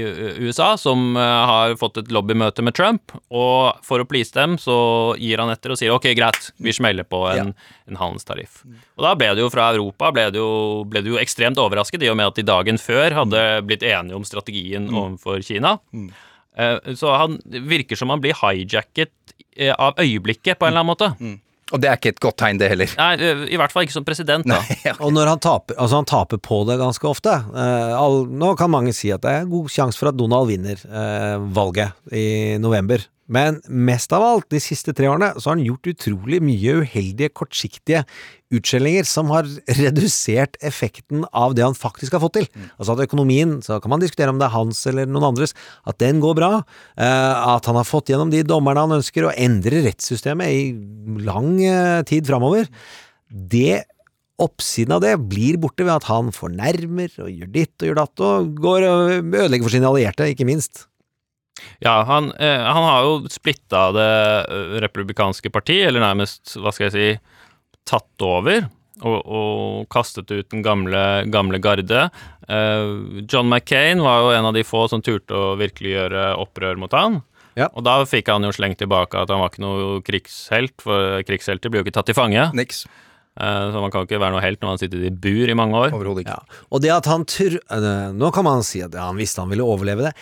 USA 0.44 0.74
som 0.78 1.16
eh, 1.16 1.22
har 1.52 1.76
fått 1.80 2.02
et 2.02 2.12
lobbymøte 2.12 2.64
med 2.66 2.76
Trump, 2.76 3.14
og 3.32 3.80
for 3.86 4.04
å 4.04 4.08
please 4.08 4.34
dem 4.36 4.58
så 4.60 4.76
gir 5.20 5.40
han 5.40 5.52
etter 5.54 5.74
og 5.74 5.80
sier 5.80 5.94
ok, 5.96 6.10
greit, 6.18 6.50
vi 6.60 6.74
smeller 6.76 7.08
på 7.08 7.24
en, 7.32 7.54
en 7.88 8.00
handelstariff. 8.02 8.62
Og 9.00 9.06
da 9.06 9.14
ble 9.20 9.32
det 9.38 9.46
jo 9.46 9.52
fra 9.54 9.70
Europa 9.76 10.12
ble 10.16 10.28
det 10.34 10.42
jo, 10.42 10.52
ble 10.90 11.04
det 11.06 11.14
jo 11.14 11.22
ekstremt 11.22 11.62
overrasket, 11.62 12.04
i 12.04 12.12
og 12.12 12.20
med 12.20 12.32
at 12.32 12.42
de 12.42 12.48
dagen 12.48 12.82
før 12.82 13.16
hadde 13.22 13.46
blitt 13.68 13.86
enige 13.88 14.20
om 14.20 14.28
strategien 14.28 14.90
overfor 14.92 15.40
Kina. 15.46 15.78
Mm. 15.96 16.12
Så 17.00 17.14
han 17.16 17.40
virker 17.48 17.96
som 17.96 18.12
han 18.12 18.20
blir 18.24 18.36
hijacket 18.36 19.14
eh, 19.56 19.72
av 19.72 19.96
øyeblikket, 20.02 20.60
på 20.60 20.68
en 20.68 20.74
eller 20.74 20.84
annen 20.84 20.92
måte. 20.92 21.14
Og 21.72 21.82
det 21.82 21.90
er 21.90 22.00
ikke 22.00 22.14
et 22.16 22.22
godt 22.24 22.38
tegn, 22.42 22.60
det 22.62 22.70
heller. 22.72 22.92
Nei, 23.00 23.32
i 23.52 23.60
hvert 23.60 23.74
fall 23.74 23.88
ikke 23.88 23.96
som 23.96 24.08
president, 24.08 24.48
da. 24.48 24.60
Og 25.06 25.14
når 25.16 25.34
han 25.34 25.42
taper, 25.44 25.78
altså 25.78 26.02
han 26.02 26.10
taper 26.10 26.42
på 26.44 26.62
det 26.70 26.78
ganske 26.82 27.08
ofte. 27.08 27.38
Eh, 27.52 27.94
all, 27.98 28.26
nå 28.28 28.54
kan 28.60 28.72
mange 28.74 28.94
si 28.96 29.12
at 29.14 29.24
det 29.24 29.34
er 29.40 29.50
god 29.52 29.72
sjanse 29.72 30.00
for 30.00 30.12
at 30.12 30.20
Donald 30.20 30.52
vinner 30.52 30.80
eh, 30.86 31.38
valget 31.56 32.14
i 32.16 32.28
november. 32.62 33.04
Men 33.32 33.62
mest 33.68 34.12
av 34.16 34.26
alt, 34.26 34.50
de 34.52 34.60
siste 34.60 34.94
tre 34.96 35.08
årene, 35.08 35.32
så 35.38 35.50
har 35.50 35.56
han 35.56 35.66
gjort 35.66 35.88
utrolig 35.94 36.42
mye 36.44 36.82
uheldige, 36.84 37.32
kortsiktige 37.32 38.04
utskjellinger 38.52 39.08
som 39.08 39.32
har 39.32 39.48
redusert 39.80 40.58
effekten 40.68 41.24
av 41.32 41.56
det 41.56 41.64
han 41.64 41.78
faktisk 41.78 42.18
har 42.18 42.24
fått 42.26 42.42
til. 42.42 42.50
Altså 42.76 42.98
at 42.98 43.06
økonomien, 43.06 43.60
så 43.64 43.80
kan 43.80 43.94
man 43.94 44.04
diskutere 44.04 44.34
om 44.34 44.42
det 44.42 44.50
er 44.50 44.56
hans 44.58 44.84
eller 44.92 45.08
noen 45.08 45.30
andres, 45.30 45.56
at 45.88 46.02
den 46.04 46.20
går 46.24 46.36
bra. 46.42 46.52
eh, 46.98 47.56
at 47.56 47.66
han 47.66 47.80
har 47.80 47.88
fått 47.88 48.12
gjennom 48.12 48.34
de 48.34 48.44
dommerne 48.44 48.84
han 48.84 48.98
ønsker, 49.00 49.30
og 49.30 49.40
endrer 49.40 49.88
rettssystemet 49.88 50.52
i 50.52 51.24
lang 51.24 51.56
eh, 51.64 52.04
tid 52.04 52.28
framover. 52.28 52.68
Det 53.32 53.86
Oppsiden 54.42 54.96
av 54.96 55.04
det 55.04 55.12
blir 55.30 55.60
borte 55.62 55.86
ved 55.86 55.94
at 55.94 56.08
han 56.10 56.32
fornærmer 56.34 57.12
og 57.22 57.30
gjør 57.30 57.50
ditt 57.54 57.84
og 57.84 57.92
gjør 57.92 58.00
datt, 58.00 58.24
og 58.26 58.56
går 58.58 58.86
og 58.88 59.12
ødelegger 59.38 59.68
for 59.68 59.76
sine 59.76 59.86
allierte, 59.92 60.30
ikke 60.34 60.48
minst. 60.50 60.88
Ja, 61.84 62.02
han, 62.08 62.32
eh, 62.40 62.62
han 62.64 62.84
har 62.88 63.08
jo 63.08 63.32
splitta 63.32 63.88
det 63.96 64.10
eh, 64.50 64.76
republikanske 64.84 65.52
parti, 65.54 65.82
eller 65.86 66.04
nærmest, 66.04 66.56
hva 66.62 66.74
skal 66.74 66.90
jeg 66.90 66.96
si, 66.96 67.10
tatt 67.90 68.26
over. 68.26 68.70
Og, 69.02 69.18
og 69.26 69.88
kastet 69.90 70.30
ut 70.30 70.52
den 70.52 70.62
gamle, 70.62 71.00
gamle 71.34 71.58
garde. 71.64 72.04
Eh, 72.46 72.90
John 73.26 73.50
McCain 73.50 74.04
var 74.06 74.22
jo 74.22 74.34
en 74.36 74.50
av 74.52 74.54
de 74.54 74.62
få 74.68 74.84
som 74.92 75.02
turte 75.02 75.34
å 75.34 75.56
virkelig 75.58 75.96
gjøre 75.96 76.26
opprør 76.44 76.78
mot 76.78 76.94
han. 76.94 77.22
Og 77.74 77.82
da 77.84 77.98
fikk 78.08 78.30
han 78.32 78.46
jo 78.46 78.52
slengt 78.56 78.80
tilbake 78.80 79.18
at 79.20 79.32
han 79.34 79.42
var 79.42 79.50
ikke 79.52 79.64
noe 79.64 80.02
krigshelt, 80.08 80.76
for 80.86 81.24
krigshelter 81.28 81.72
blir 81.72 81.82
jo 81.82 81.88
ikke 81.88 81.98
tatt 81.98 82.12
til 82.12 82.18
fange. 82.18 82.46
Niks. 82.58 82.86
Eh, 83.40 83.66
så 83.74 83.82
man 83.82 83.92
kan 83.94 84.06
ikke 84.06 84.20
være 84.22 84.36
noe 84.36 84.44
helt 84.44 84.62
når 84.62 84.70
man 84.70 84.78
har 84.78 84.84
sittet 84.84 85.08
i 85.08 85.14
bur 85.24 85.50
i 85.52 85.58
mange 85.58 85.82
år. 85.82 85.96
Overhodet 85.96 86.26
ikke. 86.26 86.38
Og 86.70 86.84
det 86.84 86.94
at 86.94 87.10
han 87.12 87.26
tr... 87.30 87.58
eh, 87.58 87.90
Nå 88.16 88.32
kan 88.36 88.48
man 88.48 88.64
si 88.68 88.84
at 88.86 88.96
ja, 88.96 89.08
han 89.10 89.20
visste 89.20 89.44
han 89.44 89.52
ville 89.52 89.66
overleve 89.66 90.10
det. 90.10 90.14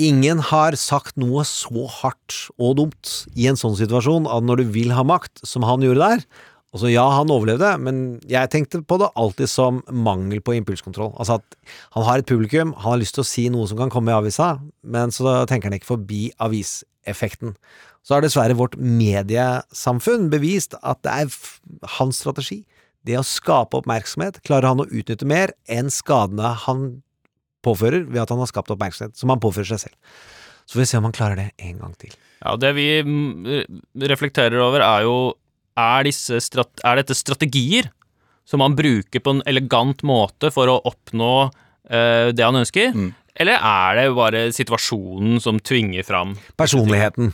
Ingen 0.00 0.40
har 0.48 0.72
sagt 0.80 1.18
noe 1.20 1.44
så 1.44 1.84
hardt 2.00 2.38
og 2.56 2.78
dumt 2.78 3.10
i 3.36 3.44
en 3.50 3.58
sånn 3.60 3.76
situasjon 3.76 4.24
at 4.30 4.46
når 4.46 4.62
du 4.62 4.72
vil 4.78 4.94
ha 4.96 5.04
makt, 5.04 5.42
som 5.44 5.66
han 5.68 5.84
gjorde 5.84 6.00
der 6.00 6.24
og 6.72 6.80
så 6.80 6.88
ja, 6.88 7.04
han 7.12 7.28
overlevde, 7.28 7.74
men 7.84 7.96
jeg 8.28 8.48
tenkte 8.52 8.80
på 8.88 8.96
det 9.00 9.10
alltid 9.20 9.50
som 9.50 9.82
mangel 9.92 10.40
på 10.40 10.54
impulskontroll. 10.56 11.10
Altså 11.20 11.36
at 11.36 11.56
han 11.92 12.06
har 12.06 12.22
et 12.22 12.28
publikum, 12.28 12.72
han 12.80 12.94
har 12.94 13.02
lyst 13.02 13.18
til 13.18 13.24
å 13.24 13.28
si 13.28 13.44
noe 13.52 13.68
som 13.68 13.76
kan 13.76 13.92
komme 13.92 14.08
i 14.08 14.16
avisa, 14.16 14.54
men 14.80 15.12
så 15.12 15.42
tenker 15.48 15.68
han 15.68 15.76
ikke 15.76 15.90
forbi 15.90 16.22
aviseffekten. 16.40 17.52
Så 18.02 18.16
har 18.16 18.24
dessverre 18.24 18.56
vårt 18.56 18.78
mediesamfunn 18.80 20.30
bevist 20.32 20.78
at 20.80 21.02
det 21.04 21.12
er 21.12 21.90
hans 21.98 22.22
strategi. 22.24 22.62
Det 23.04 23.20
å 23.20 23.26
skape 23.26 23.82
oppmerksomhet 23.82 24.40
klarer 24.46 24.72
han 24.72 24.80
å 24.80 24.88
utnytte 24.88 25.28
mer 25.28 25.52
enn 25.68 25.92
skadene 25.92 26.54
han 26.64 27.02
påfører 27.64 28.04
ved 28.08 28.22
at 28.22 28.32
han 28.32 28.42
har 28.42 28.50
skapt 28.50 28.72
oppmerksomhet, 28.74 29.16
som 29.18 29.32
han 29.32 29.42
påfører 29.42 29.72
seg 29.74 29.86
selv. 29.86 30.20
Så 30.66 30.76
får 30.76 30.82
vi 30.82 30.90
se 30.90 31.00
om 31.00 31.08
han 31.08 31.16
klarer 31.16 31.38
det 31.38 31.48
en 31.62 31.80
gang 31.80 31.94
til. 31.98 32.14
Ja, 32.42 32.56
det 32.58 32.72
vi 32.78 32.86
mm, 33.06 33.48
reflekterer 34.10 34.58
over, 34.62 34.84
er 34.84 35.06
jo 35.06 35.16
er, 35.78 36.04
disse 36.06 36.40
strat 36.44 36.82
er 36.84 37.00
dette 37.00 37.16
strategier 37.16 37.88
som 38.48 38.62
han 38.64 38.76
bruker 38.76 39.22
på 39.22 39.36
en 39.36 39.44
elegant 39.48 40.02
måte 40.06 40.50
for 40.52 40.68
å 40.68 40.80
oppnå 40.88 41.34
uh, 41.48 42.28
det 42.34 42.44
han 42.44 42.58
ønsker? 42.58 42.92
Eller 43.40 43.62
er 43.64 43.96
det 43.96 44.08
bare 44.16 44.42
situasjonen 44.52 45.40
som 45.40 45.60
tvinger 45.64 46.04
fram 46.04 46.34
Personligheten. 46.60 47.32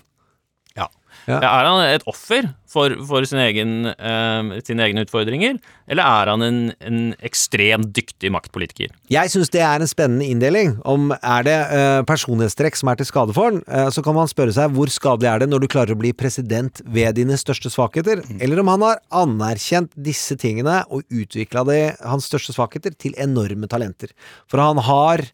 Ja. 1.28 1.38
Er 1.44 1.66
han 1.68 1.82
et 1.84 2.06
offer 2.08 2.46
for, 2.68 2.92
for 3.08 3.26
sin 3.28 3.40
egen, 3.42 3.72
eh, 3.90 4.52
sine 4.64 4.86
egne 4.86 5.04
utfordringer, 5.04 5.58
eller 5.88 6.08
er 6.08 6.30
han 6.32 6.44
en, 6.44 6.60
en 6.80 7.02
ekstremt 7.24 7.90
dyktig 7.96 8.30
maktpolitiker? 8.32 8.94
Jeg 9.12 9.32
syns 9.32 9.52
det 9.52 9.60
er 9.64 9.84
en 9.84 9.90
spennende 9.90 10.24
inndeling. 10.24 10.78
Om 10.88 11.12
er 11.18 11.44
det 11.44 11.58
eh, 11.76 12.00
personlighetstrekk 12.08 12.80
som 12.80 12.92
er 12.92 13.00
til 13.00 13.10
skade 13.10 13.36
for 13.36 13.50
han, 13.50 13.60
eh, 13.68 13.90
så 13.92 14.04
kan 14.04 14.16
man 14.16 14.30
spørre 14.30 14.56
seg 14.56 14.72
hvor 14.76 14.92
skadelig 14.92 15.30
er 15.30 15.44
det 15.44 15.50
når 15.52 15.64
du 15.64 15.70
klarer 15.70 15.96
å 15.96 16.00
bli 16.00 16.14
president 16.16 16.80
ved 16.88 17.20
dine 17.20 17.36
største 17.40 17.72
svakheter, 17.72 18.24
eller 18.40 18.64
om 18.64 18.72
han 18.72 18.88
har 18.88 19.04
anerkjent 19.24 19.92
disse 19.94 20.38
tingene 20.40 20.80
og 20.88 21.04
utvikla 21.12 21.66
hans 22.08 22.28
største 22.30 22.54
svakheter 22.56 22.94
til 22.96 23.16
enorme 23.20 23.68
talenter. 23.68 24.14
For 24.48 24.62
han 24.62 24.80
har 24.88 25.26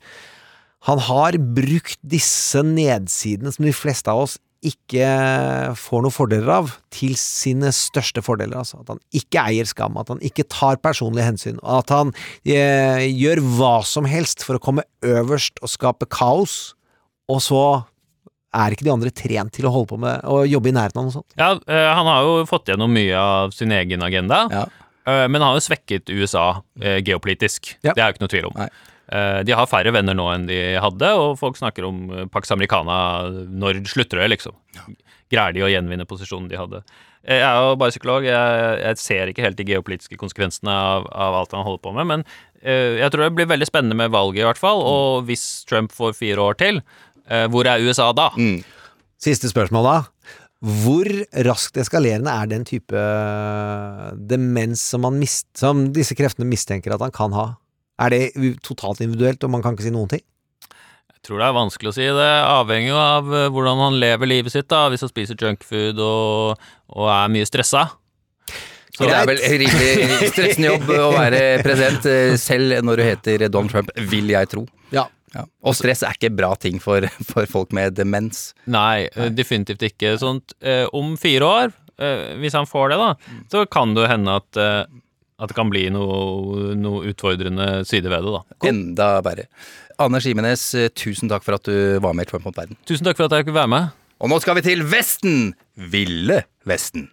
han 0.85 1.01
har 1.01 1.37
brukt 1.57 1.97
disse 2.05 2.61
nedsidene 2.61 3.53
som 3.55 3.65
de 3.65 3.73
fleste 3.73 4.13
av 4.13 4.27
oss 4.27 4.35
ikke 4.65 5.09
får 5.79 6.03
noen 6.05 6.15
fordeler 6.15 6.51
av, 6.57 6.73
til 6.95 7.15
sine 7.21 7.71
største 7.75 8.23
fordeler. 8.25 8.57
Altså. 8.63 8.81
At 8.83 8.93
han 8.95 9.01
ikke 9.17 9.43
eier 9.51 9.69
skam, 9.69 9.97
at 10.01 10.11
han 10.13 10.23
ikke 10.25 10.47
tar 10.53 10.79
personlige 10.85 11.27
hensyn, 11.29 11.59
og 11.63 11.83
at 11.83 11.93
han 11.95 12.13
eh, 12.45 13.05
gjør 13.13 13.43
hva 13.59 13.75
som 13.89 14.09
helst 14.09 14.45
for 14.47 14.59
å 14.59 14.63
komme 14.63 14.87
øverst 15.05 15.61
og 15.65 15.73
skape 15.73 16.09
kaos, 16.13 16.75
og 17.31 17.41
så 17.45 17.65
er 18.55 18.75
ikke 18.77 18.87
de 18.87 18.93
andre 18.95 19.11
trent 19.11 19.51
til 19.57 19.67
å 19.67 19.73
holde 19.75 19.91
på 19.91 19.97
med 19.99 20.21
å 20.31 20.43
jobbe 20.47 20.71
i 20.71 20.75
nærheten 20.77 21.01
av 21.01 21.07
noe 21.09 21.15
sånt. 21.17 21.37
Ja, 21.41 21.53
eh, 21.67 21.91
han 21.99 22.07
har 22.07 22.23
jo 22.27 22.35
fått 22.47 22.71
gjennom 22.71 22.93
mye 22.95 23.19
av 23.19 23.55
sin 23.57 23.73
egen 23.75 24.03
agenda, 24.07 24.45
Ja. 24.53 24.65
men 25.05 25.41
han 25.43 25.51
har 25.51 25.57
jo 25.59 25.65
svekket 25.67 26.09
USA 26.15 26.63
eh, 26.81 27.01
geopolitisk. 27.05 27.75
Det 27.83 27.97
er 27.99 28.07
jo 28.09 28.15
ikke 28.15 28.23
noe 28.25 28.33
tvil 28.37 28.47
om. 28.53 28.61
Eh, 28.63 28.69
de 29.47 29.55
har 29.57 29.69
færre 29.71 29.93
venner 29.95 30.17
nå 30.19 30.25
enn 30.35 30.47
de 30.49 30.61
hadde, 30.83 31.11
og 31.21 31.37
folk 31.41 31.59
snakker 31.61 31.87
om 31.89 31.99
eh, 32.11 32.25
Pax 32.33 32.51
Americana. 32.55 32.97
Når 33.51 33.83
slutter 33.91 34.23
det, 34.23 34.31
liksom? 34.35 34.57
Greier 35.33 35.55
de 35.57 35.63
å 35.67 35.71
gjenvinne 35.73 36.07
posisjonen 36.09 36.49
de 36.51 36.59
hadde? 36.61 36.83
Eh, 37.25 37.39
Jeg 37.39 37.47
er 37.49 37.61
jo 37.71 37.77
bare 37.81 37.95
psykolog, 37.95 38.27
jeg, 38.29 38.75
jeg 38.83 39.01
ser 39.01 39.31
ikke 39.33 39.47
helt 39.47 39.57
de 39.61 39.67
geopolitiske 39.71 40.19
konsekvensene 40.21 40.75
av, 40.75 41.07
av 41.11 41.39
alt 41.41 41.55
han 41.57 41.65
holder 41.67 41.83
på 41.87 41.95
med, 41.97 42.11
men 42.11 42.27
eh, 42.61 43.01
jeg 43.01 43.11
tror 43.15 43.25
det 43.27 43.33
blir 43.39 43.51
veldig 43.55 43.71
spennende 43.71 43.97
med 44.03 44.13
valget, 44.15 44.43
i 44.43 44.49
hvert 44.51 44.61
fall. 44.61 44.83
Og 44.85 45.25
hvis 45.31 45.47
Trump 45.71 45.95
får 45.95 46.17
fire 46.19 46.45
år 46.51 46.59
til, 46.61 46.83
eh, 47.31 47.47
hvor 47.53 47.71
er 47.71 47.85
USA 47.87 48.11
da? 48.17 48.31
Siste 49.25 49.49
spørsmål 49.49 49.87
da. 49.89 49.97
Hvor 50.85 51.09
raskt 51.45 51.77
eskalerende 51.81 52.33
er 52.33 52.49
den 52.49 52.65
type 52.69 52.97
eh, 52.97 54.07
demens 54.33 54.81
som, 54.93 55.05
man 55.05 55.19
mist, 55.21 55.47
som 55.61 55.87
disse 55.97 56.17
kreftene 56.17 56.49
mistenker 56.49 56.95
at 56.97 57.05
han 57.05 57.13
kan 57.15 57.37
ha? 57.37 57.47
Er 58.03 58.15
det 58.15 58.57
totalt 58.67 59.03
individuelt, 59.05 59.45
og 59.47 59.53
man 59.55 59.63
kan 59.63 59.77
ikke 59.77 59.87
si 59.87 59.95
noen 59.95 60.11
ting? 60.11 60.25
Jeg 61.15 61.29
tror 61.29 61.41
det 61.41 61.47
er 61.47 61.57
vanskelig 61.57 61.91
å 61.91 61.97
si. 61.97 62.07
Det 62.19 62.31
avhenger 62.45 62.91
jo 62.91 63.01
av 63.01 63.29
eh, 63.33 63.51
hvordan 63.55 63.83
han 63.87 64.01
lever 64.03 64.29
livet 64.29 64.53
sitt. 64.53 64.69
da, 64.69 64.87
Hvis 64.93 65.07
han 65.07 65.13
spiser 65.13 65.39
junkfood 65.41 66.01
og, 66.05 66.65
og 66.93 67.13
er 67.15 67.33
mye 67.33 67.49
stressa. 67.49 67.87
Så 68.95 69.09
det 69.09 69.15
er 69.17 69.27
vel 69.27 69.41
en 69.43 69.57
rimelig 69.65 70.29
stressende 70.35 70.69
jobb 70.69 70.91
å 70.95 71.11
være 71.17 71.41
president, 71.65 72.05
eh, 72.07 72.37
selv 72.39 72.77
når 72.87 73.01
du 73.01 73.05
heter 73.09 73.47
Donald 73.49 73.73
Trump, 73.73 73.95
vil 74.13 74.31
jeg 74.31 74.51
tro. 74.53 74.67
Ja. 74.95 75.09
Og 75.67 75.75
stress 75.75 76.05
er 76.07 76.15
ikke 76.15 76.31
bra 76.37 76.53
ting 76.61 76.77
for, 76.83 77.07
for 77.27 77.49
folk 77.51 77.73
med 77.75 77.97
demens. 77.99 78.53
Nei, 78.71 79.09
Nei, 79.17 79.31
definitivt 79.35 79.83
ikke. 79.89 80.15
Sånt, 80.21 80.55
eh, 80.63 80.85
om 80.95 81.17
fire 81.21 81.49
år, 81.49 81.75
eh, 81.99 82.37
hvis 82.43 82.55
han 82.55 82.69
får 82.71 82.93
det, 82.95 83.01
da, 83.01 83.41
så 83.51 83.65
kan 83.71 83.97
det 83.97 84.05
jo 84.05 84.13
hende 84.13 84.37
at, 84.43 84.61
eh, 84.61 84.85
at 85.43 85.51
det 85.51 85.57
kan 85.57 85.71
bli 85.71 85.89
noe, 85.91 86.75
noe 86.79 87.11
utfordrende 87.11 87.83
side 87.89 88.11
ved 88.11 88.23
det, 88.23 88.33
da. 88.37 88.69
Enda 88.71 89.09
verre. 89.27 89.49
Anders 90.03 90.27
Jimenez, 90.27 90.63
eh, 90.79 90.91
tusen 90.95 91.31
takk 91.31 91.43
for 91.47 91.59
at 91.59 91.67
du 91.67 91.99
var 92.03 92.15
med 92.15 92.27
i 92.27 92.31
Trump 92.31 92.47
mot 92.47 92.57
verden. 92.57 92.79
Tusen 92.87 93.07
takk 93.07 93.19
for 93.19 93.27
at 93.27 93.35
jeg 93.39 93.49
kunne 93.49 93.59
være 93.59 93.73
med. 93.75 93.89
Og 94.23 94.31
nå 94.31 94.39
skal 94.43 94.55
vi 94.59 94.63
til 94.67 94.85
Vesten! 94.87 95.55
Ville 95.75 96.45
Vesten. 96.65 97.09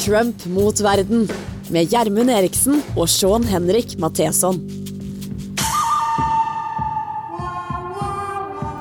Trump 0.00 0.46
mot 0.46 0.78
verden 0.80 1.26
med 1.74 1.90
Gjermund 1.90 2.30
Eriksen 2.32 2.78
og 2.96 3.08
Sean 3.10 3.44
Henrik 3.44 3.98
Matheson. 4.00 4.62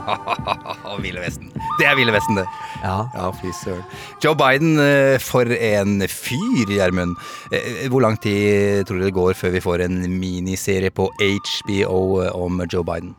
Ville 1.03 1.21
Vesten. 1.21 1.49
Det 1.79 1.85
er 1.89 1.95
Ville 1.97 2.13
Vesten, 2.13 2.37
det. 2.37 2.45
Ja, 2.83 3.31
fy 3.41 3.51
søren. 3.63 3.83
Joe 4.23 4.35
Biden, 4.39 4.79
eh, 4.79 5.17
for 5.19 5.41
en 5.51 6.01
fyr, 6.07 6.65
Gjermund. 6.69 7.15
Eh, 7.51 7.87
Hvor 7.89 8.01
lang 8.01 8.19
tid 8.21 8.85
tror 8.85 8.99
du 8.99 9.05
det 9.05 9.13
går 9.13 9.33
før 9.35 9.51
vi 9.51 9.59
får 9.63 9.81
en 9.85 10.19
miniserie 10.19 10.89
på 10.91 11.09
HBO 11.19 12.23
om 12.33 12.61
Joe 12.71 12.83
Biden? 12.83 13.15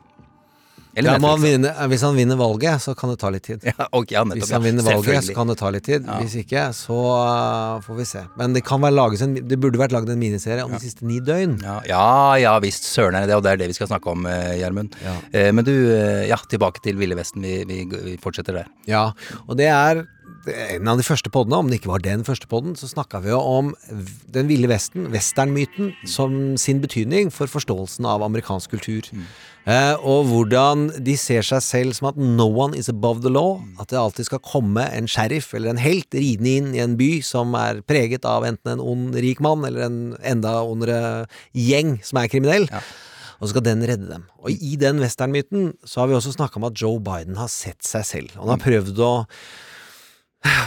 Eller 0.95 1.15
Ja, 1.15 1.19
Netflix, 1.19 1.87
hvis 1.93 2.03
han 2.03 2.17
vinner 2.19 2.39
valget, 2.41 2.83
så 2.83 2.95
kan 2.99 3.13
det 3.13 3.19
ta 3.23 3.31
litt 3.31 3.47
tid. 3.47 3.65
Ja, 3.71 3.87
okay, 3.93 4.17
ja, 4.17 4.25
nettopp, 4.27 4.43
hvis 4.43 4.53
han 4.55 4.65
vinner 4.65 4.87
valget, 4.87 5.25
så 5.29 5.37
kan 5.37 5.51
det 5.53 5.57
ta 5.61 5.71
litt 5.73 5.87
tid. 5.87 6.09
Hvis 6.21 6.37
ikke, 6.43 6.65
så 6.77 6.99
uh, 6.99 7.81
får 7.85 8.01
vi 8.01 8.07
se. 8.11 8.25
Men 8.41 8.57
det 8.57 8.65
kan 8.67 8.83
være 8.83 8.97
lages 8.97 9.25
en 9.25 9.37
Det 9.39 9.59
burde 9.61 9.81
vært 9.81 9.95
laget 9.95 10.13
en 10.15 10.21
miniserie 10.21 10.67
om 10.67 10.75
de 10.75 10.83
siste 10.83 11.07
ni 11.07 11.21
døgn. 11.25 11.59
Ja, 11.65 11.79
ja, 11.89 12.05
ja 12.43 12.55
visst, 12.63 12.89
søren 12.91 13.19
er 13.19 13.29
det 13.31 13.39
og 13.39 13.45
det 13.47 13.55
er 13.55 13.63
det 13.63 13.71
vi 13.71 13.79
skal 13.79 13.91
snakke 13.91 14.13
om, 14.13 14.27
eh, 14.27 14.57
Gjermund. 14.61 14.97
Uh, 15.07 15.51
Men 15.55 15.67
du, 15.67 15.75
uh, 15.95 16.27
ja, 16.29 16.41
tilbake 16.51 16.83
til 16.85 16.99
Ville 17.01 17.19
Vesten. 17.19 17.47
Vi, 17.47 17.63
vi, 17.69 17.85
vi 17.91 18.17
fortsetter 18.23 18.63
der. 18.63 18.73
Ja, 18.91 19.11
og 19.47 19.61
det 19.61 19.71
er 19.71 20.05
en 20.49 20.89
av 20.89 20.97
de 21.01 21.05
første 21.05 21.31
poddene, 21.33 21.59
om 21.61 21.69
det 21.69 21.81
ikke 21.81 21.91
var 21.91 22.03
den 22.05 22.23
første 22.25 22.49
podden, 22.51 22.75
så 22.79 22.89
snakka 22.89 23.21
vi 23.25 23.33
jo 23.33 23.41
om 23.41 23.75
den 24.33 24.49
ville 24.49 24.71
vesten, 24.71 25.11
westernmyten, 25.13 25.93
som 26.09 26.57
sin 26.61 26.81
betydning 26.81 27.33
for 27.35 27.51
forståelsen 27.51 28.09
av 28.09 28.25
amerikansk 28.25 28.73
kultur. 28.73 29.11
Eh, 29.13 29.27
og 29.69 30.25
hvordan 30.31 30.87
de 31.05 31.17
ser 31.21 31.45
seg 31.47 31.61
selv 31.63 31.97
som 31.97 32.09
at 32.11 32.17
no 32.17 32.47
one 32.49 32.79
is 32.79 32.89
above 32.89 33.21
the 33.21 33.33
law. 33.33 33.61
At 33.81 33.93
det 33.93 34.01
alltid 34.01 34.31
skal 34.31 34.43
komme 34.45 34.87
en 34.97 35.09
sheriff 35.11 35.53
eller 35.55 35.75
en 35.75 35.83
helt 35.83 36.09
ridende 36.17 36.57
inn 36.57 36.73
i 36.75 36.83
en 36.83 36.97
by 37.01 37.21
som 37.27 37.55
er 37.59 37.83
preget 37.87 38.25
av 38.25 38.47
enten 38.49 38.73
en 38.73 38.83
ond 38.83 39.15
rik 39.21 39.43
mann 39.45 39.67
eller 39.69 39.87
en 39.87 40.01
enda 40.27 40.61
ondere 40.65 41.27
gjeng 41.53 41.99
som 42.07 42.23
er 42.23 42.33
kriminell. 42.33 42.67
Og 43.41 43.49
så 43.49 43.55
skal 43.55 43.65
den 43.69 43.85
redde 43.89 44.09
dem. 44.11 44.27
Og 44.43 44.53
i 44.53 44.77
den 44.81 45.01
westernmyten 45.01 45.75
så 45.85 46.03
har 46.03 46.11
vi 46.11 46.17
også 46.19 46.35
snakka 46.37 46.61
om 46.61 46.69
at 46.69 46.81
Joe 46.81 47.01
Biden 47.01 47.39
har 47.41 47.49
sett 47.53 47.85
seg 47.87 48.05
selv. 48.05 48.35
Han 48.37 48.53
har 48.53 48.61
prøvd 48.61 49.01
å 49.01 49.13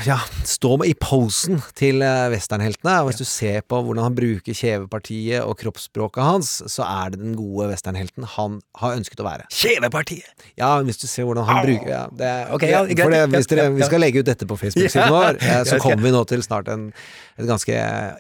ja, 0.06 0.20
stå 0.46 0.76
med 0.78 0.92
i 0.92 0.94
posen 0.94 1.62
til 1.78 2.04
eh, 2.06 2.28
westernheltene. 2.34 2.94
Og 3.02 3.10
hvis 3.10 3.22
du 3.24 3.26
ser 3.26 3.64
på 3.66 3.80
hvordan 3.82 4.06
han 4.06 4.18
bruker 4.18 4.54
kjevepartiet 4.58 5.42
og 5.42 5.56
kroppsspråket 5.62 6.22
hans, 6.24 6.52
så 6.70 6.86
er 6.86 7.14
det 7.14 7.22
den 7.24 7.34
gode 7.40 7.72
westernhelten 7.72 8.28
han 8.36 8.60
har 8.82 8.98
ønsket 9.00 9.24
å 9.24 9.28
være. 9.28 9.48
Kjevepartiet! 9.54 10.46
Ja, 10.60 10.76
hvis 10.86 11.02
du 11.02 11.08
ser 11.10 11.26
hvordan 11.26 11.48
han 11.50 11.64
bruker 11.66 11.90
ja, 11.90 12.04
det, 12.14 12.34
okay, 12.54 12.74
ja, 12.74 12.84
for 12.86 13.16
det, 13.16 13.24
Hvis 13.34 13.50
dere, 13.50 13.66
ja, 13.66 13.72
ja. 13.72 13.78
vi 13.80 13.88
skal 13.90 14.06
legge 14.06 14.22
ut 14.22 14.30
dette 14.30 14.50
på 14.50 14.60
Facebook-siden 14.62 15.08
Ja, 15.08 15.14
vår, 15.16 15.40
eh, 15.50 15.64
så 15.72 15.80
kommer 15.82 16.06
vi 16.06 16.14
nå 16.14 16.22
til 16.30 16.46
snart 16.46 16.70
en, 16.74 16.92
et 17.40 17.50
ganske 17.50 17.80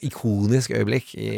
ikonisk 0.09 0.73
øyeblikk 0.73 1.13
i 1.19 1.29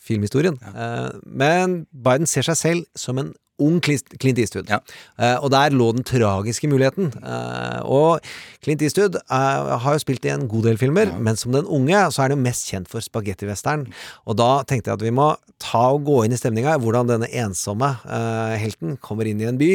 filmhistorien. 0.00 0.56
Eh, 0.72 1.10
Men 1.28 1.82
Biden 1.92 2.30
ser 2.30 2.48
seg 2.48 2.56
selv 2.62 2.88
som 2.96 3.20
en 3.20 3.34
ung 3.58 3.80
Clint 3.82 4.38
Eastwood. 4.38 4.38
Eastwood. 4.38 4.70
Uh, 5.18 5.36
og 5.42 5.50
der 5.54 5.74
lå 5.74 5.90
den 5.96 6.06
tragiske 6.06 6.68
muligheten. 6.70 7.12
Uh, 7.22 7.80
og 7.84 8.20
Clint 8.64 8.82
Eastwood 8.82 9.18
uh, 9.30 9.76
har 9.82 9.96
jo 9.96 10.02
spilt 10.02 10.24
i 10.26 10.32
en 10.34 10.48
god 10.50 10.70
del 10.70 10.80
filmer, 10.80 11.12
men 11.18 11.36
som 11.36 11.52
den 11.54 11.66
unge 11.66 11.98
så 12.12 12.22
er 12.22 12.28
han 12.28 12.38
jo 12.38 12.46
mest 12.46 12.68
kjent 12.70 12.90
for 12.90 13.04
spagettivestern. 13.04 13.86
Og 14.26 14.38
da 14.38 14.62
tenkte 14.68 14.90
jeg 14.92 15.00
at 15.00 15.06
vi 15.06 15.14
må 15.14 15.32
ta 15.62 15.84
og 15.92 16.06
gå 16.06 16.22
inn 16.24 16.34
i 16.34 16.38
stemninga, 16.38 16.76
hvordan 16.82 17.10
denne 17.10 17.28
ensomme 17.42 17.90
eh, 18.06 18.56
helten 18.62 18.96
kommer 19.02 19.28
inn 19.28 19.42
i 19.42 19.48
en 19.48 19.58
by, 19.60 19.70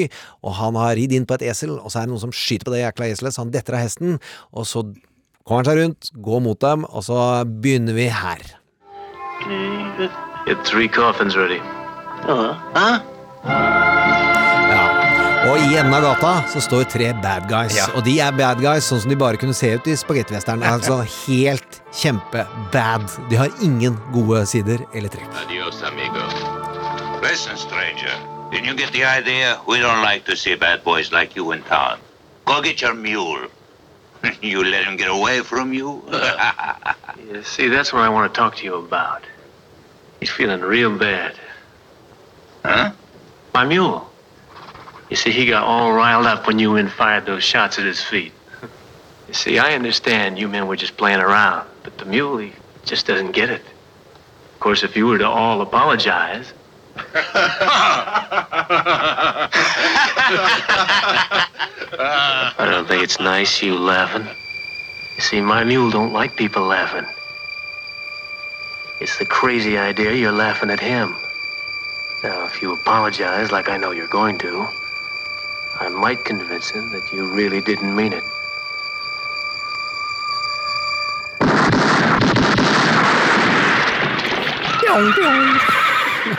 og 0.47 0.55
han 0.59 0.79
har 0.79 0.95
ridd 0.99 1.15
inn 1.15 1.27
på 1.27 1.37
et 1.37 1.47
esel, 1.51 1.75
og 1.75 1.91
så 1.91 1.99
er 1.99 2.07
det 2.07 2.13
noen 2.13 2.23
som 2.23 2.35
skyter 2.35 2.69
på 2.69 2.75
det 2.75 2.83
jækla 2.85 3.09
eselet, 3.11 3.35
så 3.35 3.43
han 3.43 3.53
detter 3.53 3.77
av 3.77 3.83
hesten, 3.83 4.19
og 4.55 4.67
så 4.69 4.85
kommer 5.43 5.63
han 5.63 5.71
seg 5.71 5.81
rundt, 5.81 6.11
går 6.23 6.43
mot 6.47 6.59
dem, 6.63 6.87
og 6.87 7.03
så 7.09 7.19
begynner 7.43 7.99
vi 7.99 8.07
her. 8.15 8.45
Get 10.47 10.63
three 10.63 10.87
coffins 10.87 11.35
ready. 11.35 11.59
Uh, 12.23 12.55
huh? 12.75 13.12
Og 15.43 15.57
i 15.59 15.75
enden 15.75 15.93
av 15.93 16.01
gata 16.05 16.29
så 16.47 16.61
står 16.63 16.85
tre 16.93 17.09
bad 17.23 17.49
guys. 17.49 17.75
Ja. 17.75 17.89
Og 17.97 18.05
de 18.07 18.15
er 18.23 18.31
bad 18.35 18.61
guys 18.63 18.87
sånn 18.87 19.01
som 19.03 19.11
de 19.11 19.17
bare 19.19 19.39
kunne 19.41 19.55
se 19.57 19.73
ut 19.75 19.87
i 19.91 19.95
spagettivesteren. 19.99 20.63
Altså 20.63 21.01
helt 21.25 21.81
kjempe-bad. 21.99 23.09
De 23.29 23.39
har 23.41 23.51
ingen 23.65 23.97
gode 24.15 24.45
sider 24.47 24.85
eller 24.93 25.11
trekk. 25.11 25.27
Adios, 25.43 25.81
amigo. 25.83 26.23
Listen, 27.25 27.59
stranger. 27.59 28.15
Did 28.53 28.65
you 28.65 28.75
get 28.75 28.91
the 28.93 29.03
idea? 29.03 29.59
We 29.67 29.79
don't 29.79 30.01
like 30.01 30.23
to 30.31 30.35
see 30.37 30.55
bad 30.55 30.83
boys 30.83 31.11
like 31.11 31.35
you 31.35 31.51
in 31.51 31.63
town. 31.63 31.99
Go 32.45 32.61
get 32.61 32.81
your 32.81 32.93
mule. 32.93 33.49
you 34.41 34.63
let 34.63 34.85
him 34.85 34.95
get 34.95 35.09
away 35.09 35.41
from 35.41 35.73
you? 35.73 36.01
Yeah, 37.31 37.41
see, 37.43 37.69
that's 37.69 37.93
what 37.93 38.03
I 38.03 38.09
want 38.09 38.33
to 38.33 38.37
talk 38.37 38.57
to 38.57 38.65
you 38.65 38.75
about. 38.75 39.23
He's 40.19 40.29
feeling 40.29 40.59
real 40.61 40.97
bad. 40.97 41.33
Huh? 42.65 42.91
My 43.53 43.65
mule. 43.65 44.09
You 45.09 45.15
see, 45.15 45.31
he 45.31 45.45
got 45.45 45.63
all 45.63 45.93
riled 45.93 46.25
up 46.25 46.47
when 46.47 46.57
you 46.57 46.73
men 46.73 46.89
fired 46.89 47.25
those 47.25 47.43
shots 47.43 47.77
at 47.77 47.85
his 47.85 48.01
feet. 48.01 48.33
You 49.27 49.33
see, 49.33 49.57
I 49.57 49.73
understand 49.73 50.37
you 50.37 50.49
men 50.49 50.67
were 50.67 50.75
just 50.75 50.97
playing 50.97 51.19
around, 51.19 51.67
but 51.83 51.97
the 51.97 52.03
mule, 52.03 52.37
he 52.37 52.51
just 52.83 53.07
doesn't 53.07 53.31
get 53.31 53.49
it. 53.49 53.61
Of 54.53 54.59
course, 54.59 54.83
if 54.83 54.97
you 54.97 55.07
were 55.07 55.17
to 55.17 55.27
all 55.27 55.61
apologize. 55.61 56.51
I 61.95 62.67
don't 62.69 62.87
think 62.87 63.01
it's 63.01 63.19
nice 63.19 63.63
you 63.63 63.75
laughing. 63.77 64.27
You 65.15 65.21
see, 65.21 65.41
my 65.41 65.63
mule 65.63 65.89
don't 65.89 66.11
like 66.11 66.35
people 66.35 66.63
laughing. 66.63 67.05
It's 68.99 69.17
the 69.17 69.25
crazy 69.25 69.77
idea 69.77 70.13
you're 70.13 70.31
laughing 70.31 70.69
at 70.69 70.81
him. 70.81 71.15
Now, 72.23 72.45
if 72.45 72.61
you 72.61 72.71
apologize 72.71 73.51
like 73.51 73.67
I 73.67 73.75
know 73.75 73.91
you're 73.91 74.07
going 74.07 74.37
to, 74.37 74.65
I 75.81 75.89
might 75.89 76.23
convince 76.23 76.69
him 76.69 76.89
that 76.91 77.11
you 77.11 77.25
really 77.25 77.59
didn't 77.59 77.93
mean 77.93 78.13
it. 78.13 78.23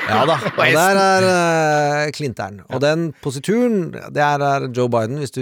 Ja 0.08 0.26
da. 0.26 0.38
Og 0.58 0.66
der 0.66 0.96
er 0.96 2.06
uh, 2.06 2.12
Klinteren. 2.12 2.60
Og 2.68 2.80
den 2.80 3.14
posituren, 3.22 3.92
det 3.92 4.22
er, 4.22 4.38
er 4.38 4.68
Joe 4.76 4.90
Biden. 4.90 5.18
Hvis 5.18 5.30
du 5.30 5.40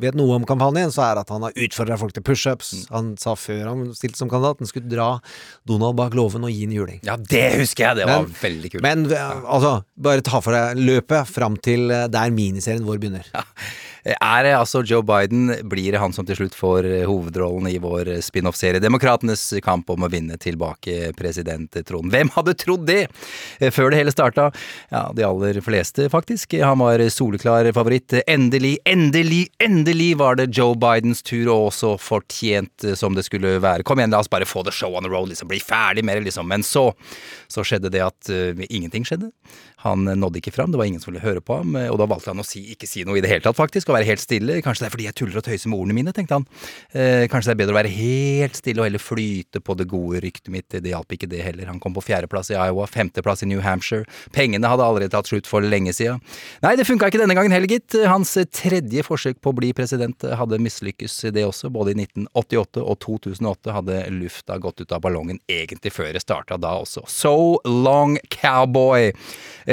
vet 0.00 0.16
noe 0.16 0.36
om 0.38 0.44
kampanjen, 0.48 0.92
så 0.94 1.02
er 1.04 1.20
at 1.20 1.28
han 1.32 1.44
har 1.44 1.52
utfordra 1.66 1.98
folk 2.00 2.14
til 2.16 2.24
pushups. 2.24 2.72
Han 2.90 3.14
sa 3.20 3.34
før 3.36 3.66
han 3.68 3.82
stilte 3.96 4.16
som 4.20 4.30
kandidat, 4.32 4.62
han 4.62 4.70
skulle 4.70 4.88
dra 4.88 5.08
Donald 5.68 5.98
bak 5.98 6.16
låven 6.16 6.46
og 6.46 6.52
gi 6.54 6.64
en 6.64 6.72
juling. 6.78 7.00
Ja, 7.04 7.16
det 7.20 7.44
husker 7.58 7.90
jeg! 7.90 8.00
Det 8.02 8.06
var 8.08 8.22
Men- 8.24 8.36
veldig 8.40 8.72
kult. 8.72 8.82
Men 8.86 9.04
altså, 9.12 9.74
bare 9.96 10.24
ta 10.24 10.40
for 10.40 10.56
deg 10.56 10.80
løpet 10.80 11.28
fram 11.28 11.56
til 11.60 11.90
uh, 11.92 12.06
der 12.08 12.32
miniserien 12.34 12.86
vår 12.88 13.02
begynner. 13.02 13.28
Er 14.04 14.44
det 14.44 14.52
altså 14.52 14.82
Joe 14.84 15.00
Biden, 15.06 15.48
blir 15.68 15.94
det 15.94 16.00
han 16.02 16.12
som 16.12 16.26
til 16.28 16.36
slutt 16.36 16.56
får 16.56 16.84
eh, 16.84 17.04
hovedrollen 17.08 17.70
i 17.70 17.78
vår 17.80 18.10
eh, 18.12 18.20
spin-off-serie 18.24 18.82
Demokratenes 18.82 19.46
kamp 19.64 19.88
om 19.94 20.04
å 20.04 20.10
vinne 20.12 20.36
tilbake 20.40 21.14
presidenttronen? 21.16 22.12
Hvem 22.12 22.32
hadde 22.34 22.56
trodd 22.60 22.84
det? 22.90 23.06
Eh, 23.58 23.72
Før 23.72 23.90
det 23.92 24.02
hele 24.02 24.12
starta, 24.12 24.50
ja, 24.92 25.06
de 25.16 25.24
aller 25.24 25.60
fleste 25.64 26.10
faktisk. 26.12 26.58
Han 26.60 26.82
var 26.84 27.00
soleklar 27.08 27.70
favoritt. 27.76 28.12
Endelig, 28.28 28.76
endelig, 28.84 29.46
endelig 29.62 30.10
var 30.20 30.36
det 30.40 30.50
Joe 30.52 30.76
Bidens 30.76 31.24
tur, 31.24 31.48
og 31.48 31.70
også 31.70 31.94
fortjent 31.96 32.84
som 33.00 33.16
det 33.16 33.24
skulle 33.24 33.56
være. 33.64 33.86
Kom 33.88 34.02
igjen, 34.02 34.12
la 34.12 34.20
oss 34.20 34.32
bare 34.32 34.48
få 34.48 34.66
the 34.68 34.74
show 34.74 34.98
on 34.98 35.08
the 35.08 35.12
road, 35.12 35.32
liksom. 35.32 35.48
Bli 35.48 35.62
ferdig 35.64 36.04
med 36.04 36.20
det, 36.20 36.28
liksom. 36.28 36.48
Men 36.50 36.66
så, 36.66 36.90
så 37.48 37.64
skjedde 37.64 37.92
det 37.94 38.04
at 38.04 38.32
uh, 38.32 38.66
ingenting 38.68 39.06
skjedde. 39.08 39.32
Han 39.84 40.08
nådde 40.08 40.40
ikke 40.40 40.54
fram, 40.54 40.72
det 40.72 40.80
var 40.80 40.88
ingen 40.88 41.02
som 41.02 41.12
ville 41.12 41.24
høre 41.24 41.42
på 41.44 41.58
ham, 41.60 41.76
og 41.90 41.98
da 42.00 42.08
valgte 42.08 42.32
han 42.32 42.40
å 42.40 42.46
si, 42.46 42.62
ikke 42.72 42.88
si 42.88 43.04
noe 43.04 43.18
i 43.20 43.24
det 43.24 43.30
hele 43.30 43.44
tatt, 43.44 43.58
faktisk, 43.58 43.90
og 43.90 43.98
være 43.98 44.08
helt 44.08 44.22
stille. 44.22 44.60
Kanskje 44.64 44.84
det 44.84 44.88
er 44.88 44.94
fordi 44.94 45.08
jeg 45.08 45.16
tuller 45.20 45.40
og 45.40 45.46
tøyser 45.46 45.70
med 45.70 45.80
ordene 45.80 45.98
mine, 45.98 46.14
tenkte 46.16 46.38
han. 46.38 46.46
Eh, 46.96 47.26
kanskje 47.32 47.50
det 47.50 47.54
er 47.54 47.60
bedre 47.62 47.74
å 47.74 47.78
være 47.78 47.92
helt 47.92 48.58
stille 48.58 48.82
og 48.82 48.88
heller 48.88 49.02
flyte 49.02 49.60
på 49.64 49.76
det 49.78 49.86
gode 49.90 50.22
ryktet 50.24 50.52
mitt. 50.54 50.68
Det 50.72 50.92
hjalp 50.92 51.14
ikke 51.16 51.28
det 51.30 51.42
heller. 51.44 51.68
Han 51.70 51.80
kom 51.82 51.96
på 51.96 52.04
fjerdeplass 52.04 52.52
i 52.52 52.58
Iowa, 52.58 52.86
femteplass 52.90 53.44
i 53.44 53.50
New 53.50 53.62
Hampshire. 53.64 54.08
Pengene 54.34 54.70
hadde 54.70 54.86
allerede 54.86 55.12
tatt 55.14 55.30
slutt 55.30 55.48
for 55.50 55.64
lenge 55.64 55.94
siden. 55.96 56.22
Nei, 56.64 56.74
det 56.80 56.88
funka 56.88 57.10
ikke 57.10 57.20
denne 57.22 57.36
gangen 57.36 57.54
heller, 57.54 57.70
gitt. 57.70 57.96
Hans 58.08 58.34
tredje 58.56 59.04
forsøk 59.06 59.40
på 59.44 59.52
å 59.52 59.58
bli 59.58 59.72
president 59.76 60.24
hadde 60.40 60.60
mislykkes, 60.62 61.20
det 61.34 61.46
også. 61.46 61.72
Både 61.74 61.94
i 61.94 61.98
1988 62.00 62.84
og 62.84 62.98
2008 63.04 63.76
hadde 63.78 64.00
lufta 64.16 64.58
gått 64.62 64.84
ut 64.84 64.94
av 64.94 65.04
ballongen 65.04 65.40
egentlig 65.50 65.92
før 65.94 66.12
det 66.14 66.24
starta 66.24 66.58
da 66.60 66.76
også. 66.80 67.04
So 67.10 67.60
long, 67.64 68.18
cowboy! 68.32 69.12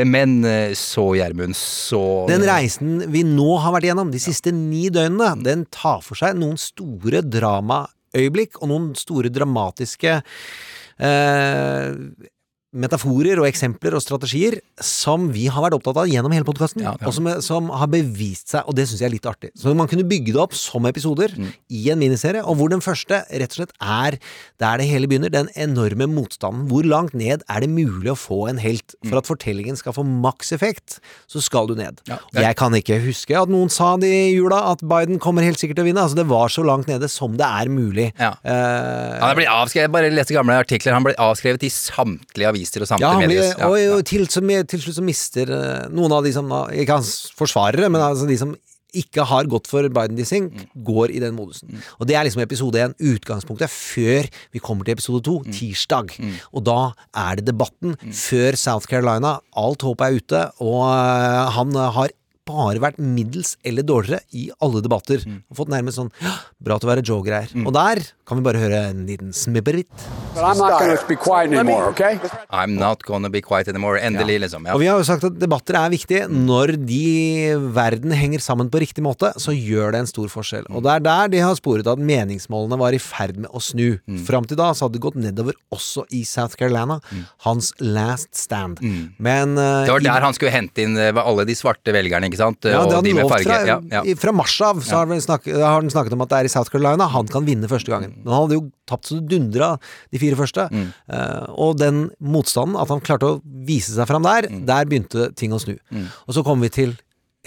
Men 0.07 0.41
eh, 0.47 0.73
så, 0.77 1.05
Gjermund, 1.17 1.57
så 1.57 2.01
Den 2.29 2.45
reisen 2.47 3.05
vi 3.11 3.23
nå 3.27 3.55
har 3.61 3.75
vært 3.75 3.89
igjennom, 3.89 4.11
de 4.13 4.21
siste 4.21 4.53
ni 4.55 4.87
døgnene, 4.93 5.33
den 5.45 5.65
tar 5.73 6.03
for 6.05 6.19
seg 6.19 6.37
noen 6.39 6.59
store 6.61 7.23
dramaøyeblikk 7.25 8.61
og 8.61 8.71
noen 8.71 8.91
store 8.99 9.31
dramatiske 9.33 10.19
eh, 11.01 11.89
metaforer 12.71 13.39
og 13.41 13.47
eksempler 13.49 13.95
og 13.97 14.01
strategier 14.03 14.59
som 14.81 15.25
vi 15.35 15.47
har 15.51 15.63
vært 15.65 15.75
opptatt 15.75 15.97
av 16.03 16.07
gjennom 16.07 16.31
hele 16.31 16.45
podkasten, 16.47 16.83
Ja, 16.85 16.93
ja. 16.95 17.07
og 17.09 17.13
som, 17.13 17.27
som 17.43 17.67
har 17.75 17.89
bevist 17.91 18.47
seg, 18.53 18.63
og 18.63 18.77
det 18.77 18.85
syns 18.87 19.01
jeg 19.03 19.09
er 19.09 19.13
litt 19.17 19.27
artig. 19.27 19.49
Så 19.59 19.73
man 19.75 19.89
kunne 19.91 20.05
bygge 20.07 20.31
det 20.31 20.39
opp 20.39 20.55
som 20.55 20.85
episoder 20.87 21.33
Mm. 21.35 21.49
i 21.69 21.81
en 21.91 21.99
miniserie, 21.99 22.41
og 22.47 22.55
hvor 22.59 22.69
den 22.71 22.81
første 22.83 23.21
rett 23.27 23.51
og 23.51 23.57
slett 23.59 23.73
er 23.83 24.17
der 24.61 24.77
det 24.79 24.87
hele 24.87 25.07
begynner, 25.11 25.29
den 25.31 25.49
enorme 25.55 26.07
motstanden. 26.07 26.67
Hvor 26.71 26.83
langt 26.87 27.13
ned 27.13 27.43
er 27.49 27.59
det 27.59 27.69
mulig 27.69 28.11
å 28.11 28.15
få 28.19 28.47
en 28.49 28.57
helt? 28.63 28.95
Mm. 29.03 29.09
For 29.11 29.19
at 29.19 29.27
fortellingen 29.27 29.75
skal 29.79 29.93
få 29.93 30.05
maks 30.07 30.51
effekt, 30.55 30.99
så 31.27 31.41
skal 31.43 31.67
du 31.67 31.75
ned. 31.75 31.99
Ja. 32.07 32.19
Jeg 32.33 32.55
kan 32.59 32.71
ikke 32.77 33.01
huske 33.03 33.35
at 33.35 33.51
noen 33.51 33.69
sa 33.71 33.97
det 33.99 34.07
i 34.11 34.31
jula, 34.37 34.61
at 34.71 34.79
Biden 34.87 35.19
kommer 35.19 35.43
helt 35.43 35.59
sikkert 35.59 35.79
til 35.81 35.85
å 35.85 35.89
vinne. 35.91 36.03
Altså, 36.07 36.15
det 36.19 36.27
var 36.31 36.47
så 36.47 36.63
langt 36.63 36.87
nede 36.87 37.09
som 37.11 37.35
det 37.35 37.45
er 37.47 37.67
mulig. 37.71 38.11
Ja. 38.19 38.31
Uh, 38.45 39.19
Han 39.27 39.35
blir 39.35 39.51
avskrevet, 39.51 39.91
bare 39.91 40.11
leste 40.13 40.35
gamle 40.37 40.55
artikler, 40.63 40.95
han 40.95 41.03
ble 41.03 41.15
avskrevet 41.19 41.67
i 41.67 41.71
samtlige 41.73 42.47
aviser 42.47 42.60
og 42.83 42.87
Ja, 42.87 42.89
samtlige 42.93 43.11
han 43.11 43.23
blir, 43.27 43.41
medier. 43.41 43.67
og, 43.67 43.99
og 43.99 44.05
til, 44.05 44.27
som, 44.29 44.47
til 44.73 44.79
slutt 44.83 44.97
så 44.99 45.03
mister 45.05 45.49
eh, 45.55 45.87
noen 45.89 46.11
av 46.13 46.23
de 46.23 46.33
som 46.35 46.51
Ikke 46.73 46.97
hans 46.99 47.31
forsvarere, 47.37 47.89
men 47.89 48.01
altså 48.01 48.27
de 48.29 48.37
som 48.37 48.53
ikke 48.91 49.23
har 49.23 49.47
gått 49.47 49.69
for 49.71 49.85
Biden-dissing, 49.87 50.49
går 50.83 51.13
i 51.15 51.19
den 51.23 51.31
modusen. 51.37 51.77
Og 51.95 52.09
det 52.09 52.17
er 52.19 52.25
liksom 52.27 52.41
episode 52.43 52.75
én, 52.75 52.91
utgangspunktet, 52.99 53.71
før 53.71 54.27
vi 54.51 54.59
kommer 54.59 54.83
til 54.83 54.97
episode 54.97 55.21
to, 55.23 55.37
tirsdag. 55.47 56.11
Og 56.51 56.65
da 56.67 56.91
er 57.15 57.39
det 57.39 57.45
debatten 57.47 57.95
før 58.11 58.57
South 58.59 58.89
Carolina. 58.91 59.37
Alt 59.55 59.85
håp 59.87 60.03
er 60.03 60.17
ute, 60.19 60.41
og 60.59 60.81
eh, 60.91 61.55
han 61.55 61.71
eh, 61.71 61.87
har 62.01 62.11
bare 62.51 62.81
vært 62.83 62.99
middels 62.99 63.53
eller 63.63 63.85
dårligere 63.87 64.25
i 64.35 64.49
alle 64.59 64.81
debatter. 64.83 65.23
Og 65.47 65.55
fått 65.61 65.71
nærmest 65.71 65.95
sånn 66.01 66.11
«Ja, 66.19 66.33
Bra 66.59 66.75
til 66.81 66.89
å 66.89 66.91
være 66.91 67.03
Joe-greier. 67.07 67.53
Og 67.63 67.71
der 67.77 68.01
kan 68.31 68.39
vi 68.39 68.45
bare 68.47 68.61
høre 68.63 68.79
en 68.93 69.03
liten 69.09 69.33
smibberitt? 69.35 70.05
I'm 70.39 70.55
not 70.57 70.77
gonna 70.79 70.95
be 71.09 71.17
quiet 71.19 71.51
anymore, 71.51 71.89
okay? 71.91 72.15
I'm 72.55 72.77
not 72.79 73.03
gonna 73.03 73.29
be 73.29 73.41
quiet 73.43 73.67
anymore. 73.67 73.99
Endelig, 73.99 74.37
liksom. 74.45 74.65
Ja. 74.69 74.75
Og 74.77 74.79
vi 74.81 74.87
har 74.87 74.97
jo 75.01 75.03
sagt 75.07 75.25
at 75.27 75.35
debatter 75.41 75.75
er 75.75 75.91
viktige. 75.91 76.29
Når 76.31 76.77
de 76.87 77.01
verden 77.75 78.13
henger 78.15 78.39
sammen 78.43 78.69
på 78.71 78.79
riktig 78.81 79.03
måte, 79.03 79.33
så 79.41 79.51
gjør 79.51 79.91
det 79.95 80.01
en 80.05 80.09
stor 80.09 80.31
forskjell. 80.31 80.65
Og 80.71 80.83
det 80.85 80.93
er 80.95 81.03
der 81.05 81.31
de 81.35 81.41
har 81.43 81.57
sporet 81.59 81.87
at 81.91 81.99
meningsmålene 81.99 82.79
var 82.79 82.95
i 82.95 83.01
ferd 83.03 83.35
med 83.43 83.51
å 83.51 83.59
snu. 83.61 83.99
Fram 84.27 84.47
til 84.47 84.57
da 84.59 84.71
så 84.71 84.87
hadde 84.87 84.97
det 84.99 85.03
gått 85.03 85.19
nedover 85.19 85.57
også 85.75 86.05
i 86.15 86.23
South 86.27 86.55
Carolina. 86.59 87.01
Hans 87.45 87.73
last 87.83 88.31
stand. 88.39 88.79
Men 89.19 89.57
uh, 89.59 89.83
Det 89.85 89.91
var 89.91 89.99
i- 89.99 90.07
der 90.07 90.21
han 90.29 90.33
skulle 90.37 90.51
hente 90.55 90.85
inn 90.85 90.95
eh, 90.97 91.11
alle 91.21 91.43
de 91.45 91.53
svarte 91.59 91.91
velgerne, 91.93 92.29
ikke 92.31 92.39
sant? 92.39 92.63
ja, 92.63 92.71
det 92.71 92.77
og 92.79 92.93
hadde 92.95 93.03
de 93.03 93.11
han 93.11 93.15
med 93.19 93.25
lovt 93.25 93.35
farge. 93.35 93.45
fra, 93.51 93.67
Ja, 93.67 94.03
ja. 94.05 94.15
fra 94.15 94.31
mars 94.31 94.55
av. 94.61 94.79
Så 94.85 94.95
har, 94.95 95.07
snakket, 95.27 95.59
har 95.59 95.81
han 95.81 95.89
snakket 95.91 96.13
om 96.15 96.21
at 96.23 96.29
det 96.31 96.39
er 96.39 96.49
i 96.49 96.53
South 96.55 96.71
Carolina 96.71 97.07
han 97.11 97.27
kan 97.27 97.45
vinne 97.45 97.67
første 97.67 97.91
gangen. 97.91 98.13
Men 98.23 98.33
han 98.33 98.43
hadde 98.45 98.57
jo 98.59 98.65
tapt 98.89 99.05
så 99.09 99.19
det 99.19 99.29
dundra 99.33 99.73
de 100.11 100.19
fire 100.21 100.35
første. 100.39 100.67
Mm. 100.71 100.87
Uh, 101.11 101.45
og 101.67 101.77
den 101.81 102.09
motstanden, 102.19 102.77
at 102.81 102.89
han 102.93 103.01
klarte 103.03 103.29
å 103.29 103.39
vise 103.43 103.93
seg 103.95 104.07
fram 104.09 104.23
der, 104.23 104.49
Mm. 104.51 104.65
der 104.65 104.85
begynte 104.89 105.29
ting 105.35 105.51
å 105.53 105.59
snu. 105.61 105.77
Og 106.27 106.33
så 106.35 106.43
kommer 106.43 106.67
vi 106.69 106.75
til 106.81 106.97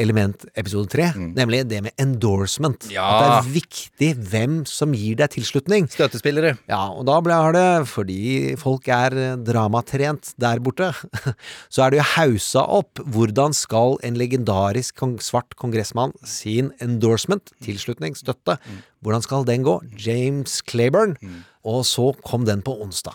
element 0.00 0.44
episode 0.58 0.90
tre, 0.90 1.10
nemlig 1.16 1.62
det 1.70 1.80
med 1.86 1.94
endorsement. 2.00 2.88
Mm. 2.88 2.94
Ja. 2.96 3.04
At 3.04 3.24
det 3.24 3.34
er 3.36 3.50
viktig 3.54 4.10
hvem 4.30 4.56
som 4.68 4.94
gir 4.96 5.18
deg 5.20 5.32
tilslutning. 5.34 5.88
Støttespillere. 5.92 6.56
Ja, 6.70 6.82
og 6.90 7.06
da 7.08 7.20
ble 7.24 7.38
det, 7.54 7.66
fordi 7.90 8.54
folk 8.60 8.88
er 8.90 9.16
eh, 9.18 9.36
dramatrent 9.38 10.32
der 10.40 10.62
borte, 10.64 10.90
så 11.72 11.86
er 11.86 11.94
det 11.94 12.02
jo 12.02 12.08
hausa 12.14 12.64
opp 12.80 13.02
hvordan 13.04 13.54
skal 13.56 13.98
en 14.06 14.18
legendarisk 14.18 14.98
kong, 14.98 15.18
svart 15.22 15.54
kongressmann 15.60 16.14
sin 16.26 16.72
endorsement, 16.82 17.54
tilslutning, 17.64 18.18
støtte, 18.18 18.58
hvordan 19.04 19.22
skal 19.22 19.44
den 19.46 19.66
gå? 19.66 19.78
James 20.00 20.62
Claiborne. 20.66 21.18
Og 21.64 21.84
så 21.88 22.10
kom 22.24 22.44
den 22.48 22.62
på 22.64 22.74
onsdag. 22.82 23.14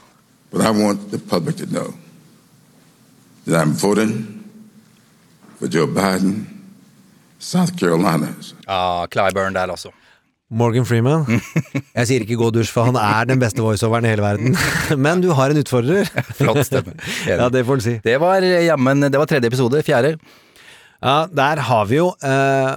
But 0.52 0.62
I 0.62 0.72
want 0.72 1.12
the 1.12 1.20
public 1.20 1.58
to 1.58 1.66
know 1.66 1.94
that 3.46 3.62
I'm 3.62 3.74
voting 3.74 4.46
for 5.60 5.68
Joe 5.68 5.88
Biden, 5.88 6.59
South 7.40 7.74
Carolina. 7.80 8.34
Ja, 8.68 9.08
Clyburn 9.12 9.56
der, 9.56 9.72
altså. 9.72 9.92
Morgan 10.50 10.86
Freeman. 10.86 11.28
Jeg 11.98 12.10
sier 12.10 12.24
ikke 12.26 12.38
gå 12.40 12.50
dusj, 12.54 12.72
for 12.74 12.90
han 12.90 12.98
er 12.98 13.28
den 13.30 13.40
beste 13.42 13.62
voiceoveren 13.62 14.08
i 14.08 14.12
hele 14.12 14.26
verden. 14.26 14.58
Men 15.06 15.22
du 15.22 15.30
har 15.38 15.54
en 15.54 15.62
utfordrer. 15.62 16.10
Flott 16.40 16.64
stemme. 16.68 16.96
Ja, 17.30 17.48
det 17.54 17.64
får 17.68 17.80
du 17.82 17.86
si. 17.86 17.96
Det 18.04 18.18
var 18.22 18.46
eh, 18.46 18.66
jammen 18.66 19.08
Det 19.08 19.22
var 19.22 19.30
tredje 19.30 19.52
episode. 19.52 19.84
Fjerde. 19.86 20.16
Ja, 21.00 21.28
der 21.32 21.62
har 21.70 21.86
vi 21.88 22.00
jo 22.02 22.10
eh, 22.26 22.74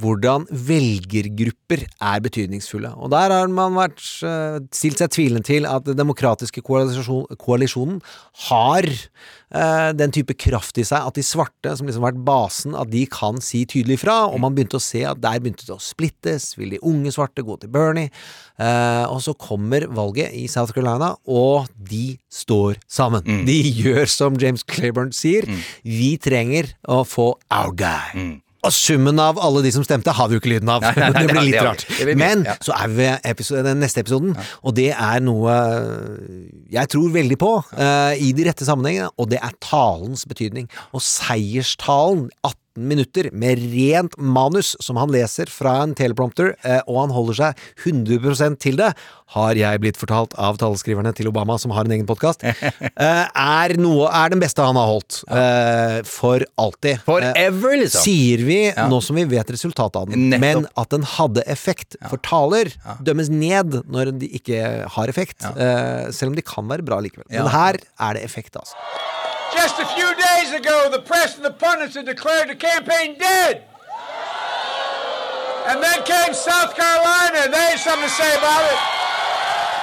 hvordan 0.00 0.46
velgergrupper 0.50 1.84
er 1.86 2.22
betydningsfulle. 2.24 2.92
Og 2.96 3.10
der 3.12 3.32
har 3.34 3.48
man 3.52 3.76
vært, 3.76 4.02
eh, 4.22 4.58
stilt 4.72 4.98
seg 4.98 5.10
tvilende 5.10 5.44
til 5.44 5.66
at 5.66 5.84
den 5.84 5.96
demokratiske 5.96 6.62
koalisjon, 6.62 7.26
koalisjonen 7.38 8.00
har 8.48 8.84
eh, 8.86 9.92
den 9.92 10.10
type 10.10 10.34
kraft 10.34 10.78
i 10.78 10.84
seg 10.84 11.06
at 11.06 11.14
de 11.14 11.22
svarte, 11.22 11.76
som 11.76 11.86
liksom 11.86 12.02
har 12.02 12.12
vært 12.12 12.24
basen, 12.26 12.74
at 12.74 12.90
de 12.90 13.04
kan 13.06 13.40
si 13.40 13.64
tydelig 13.64 14.00
fra. 14.00 14.26
Og 14.26 14.40
man 14.40 14.54
begynte 14.54 14.80
å 14.80 14.82
se 14.82 15.04
at 15.06 15.20
der 15.20 15.38
begynte 15.40 15.66
det 15.66 15.76
å 15.76 15.82
splittes. 15.82 16.56
Vil 16.56 16.70
de 16.70 16.82
unge 16.82 17.12
svarte 17.14 17.44
gå 17.46 17.58
til 17.60 17.70
Bernie? 17.70 18.10
Eh, 18.58 19.04
og 19.06 19.20
så 19.22 19.36
kommer 19.38 19.86
valget 19.86 20.32
i 20.34 20.46
South 20.46 20.72
Carolina, 20.72 21.14
og 21.26 21.68
de 21.76 22.18
står 22.32 22.80
sammen. 22.88 23.22
De 23.46 23.60
gjør 23.82 24.06
som 24.10 24.40
James 24.40 24.64
Claiborne 24.66 25.12
sier. 25.12 25.46
Vi 25.84 26.16
trenger 26.18 26.74
å 26.88 27.04
få 27.06 27.34
our 27.50 27.72
guy. 27.72 28.42
Og 28.66 28.74
summen 28.74 29.22
av 29.22 29.38
alle 29.42 29.62
de 29.64 29.72
som 29.74 29.84
stemte, 29.86 30.12
har 30.16 30.28
vi 30.28 30.36
jo 30.36 30.42
ikke 30.42 30.52
lyden 30.56 30.70
av. 30.72 30.84
Nei, 30.84 30.92
nei, 30.98 31.10
nei, 31.14 31.22
det 31.22 31.32
blir 31.32 31.48
litt 31.48 31.62
rart. 31.62 31.86
Blir 31.92 32.12
mye, 32.12 32.18
Men 32.24 32.44
ja. 32.48 32.56
så 32.64 32.74
er 32.76 32.92
vi 32.92 33.00
ved 33.04 33.30
episode, 33.30 33.64
den 33.66 33.82
neste 33.84 34.02
episoden, 34.02 34.36
og 34.62 34.76
det 34.76 34.90
er 34.92 35.24
noe 35.24 35.56
jeg 36.72 36.90
tror 36.92 37.10
veldig 37.14 37.38
på 37.40 37.52
uh, 37.62 38.12
i 38.18 38.32
de 38.36 38.46
rette 38.48 38.66
sammenhengene, 38.66 39.12
og 39.16 39.30
det 39.30 39.40
er 39.42 39.56
talens 39.62 40.26
betydning. 40.28 40.70
Og 40.96 41.04
seierstalen, 41.04 42.28
18 42.42 42.65
minutter 42.76 43.28
med 43.32 43.58
rent 43.72 44.16
manus 44.18 44.74
som 44.80 44.96
han 45.00 45.10
leser 45.12 45.46
fra 45.52 45.82
en 45.82 45.94
teleprompter, 45.98 46.54
eh, 46.62 46.80
og 46.86 47.00
han 47.06 47.14
holder 47.16 47.34
seg 47.40 47.62
100% 47.84 48.58
til 48.62 48.76
det, 48.80 48.92
har 49.34 49.58
jeg 49.58 49.80
blitt 49.82 49.96
fortalt 49.98 50.34
av 50.38 50.56
taleskriverne 50.60 51.10
til 51.18 51.26
Obama, 51.32 51.56
som 51.58 51.72
har 51.74 51.84
en 51.88 51.90
egen 51.96 52.06
podkast, 52.06 52.44
er, 52.96 53.74
noe- 53.80 54.10
er 54.12 54.30
den 54.34 54.42
beste 54.42 54.62
han 54.62 54.78
har 54.78 54.86
holdt. 54.90 55.22
eh, 55.30 56.02
for 56.06 56.44
alltid. 56.58 57.00
Forever, 57.06 57.72
Eh, 57.76 57.80
liksom. 57.82 58.02
Sier 58.04 58.44
vi, 58.46 58.58
Ja. 58.70 58.86
nå 58.88 59.00
som 59.02 59.16
vi 59.16 59.24
vet 59.24 59.46
resultatet 59.50 59.96
av 59.96 60.08
den. 60.10 60.30
Nettopp. 60.30 60.40
Men 60.40 60.66
at 60.76 60.88
den 60.90 61.02
hadde 61.02 61.42
effekt. 61.46 61.96
For 62.08 62.18
taler 62.18 62.70
dømmes 63.02 63.28
ned 63.28 63.82
når 63.90 64.18
de 64.18 64.28
ikke 64.38 64.88
har 64.88 65.06
effekt, 65.08 65.44
eh, 65.44 66.10
selv 66.12 66.30
om 66.30 66.34
de 66.36 66.42
kan 66.42 66.66
være 66.68 66.84
bra 66.84 67.00
likevel. 67.00 67.24
Ja. 67.30 67.42
Men 67.42 67.52
her 67.52 67.76
er 68.00 68.14
det 68.14 68.22
effekt, 68.24 68.54
altså. 68.56 68.74
Just 69.56 69.78
a 69.80 69.86
few 69.94 70.08
ago, 70.56 70.88
the 70.90 71.00
press 71.00 71.36
and 71.36 71.44
the 71.44 71.50
pundits 71.50 71.94
had 71.94 72.06
declared 72.06 72.48
the 72.48 72.56
campaign 72.56 73.16
dead. 73.18 73.64
And 75.68 75.82
then 75.82 76.02
came 76.04 76.32
South 76.32 76.74
Carolina, 76.74 77.38
and 77.44 77.52
they 77.52 77.58
had 77.58 77.78
something 77.80 78.08
to 78.08 78.14
say 78.14 78.36
about 78.36 78.72
it. 78.72 78.95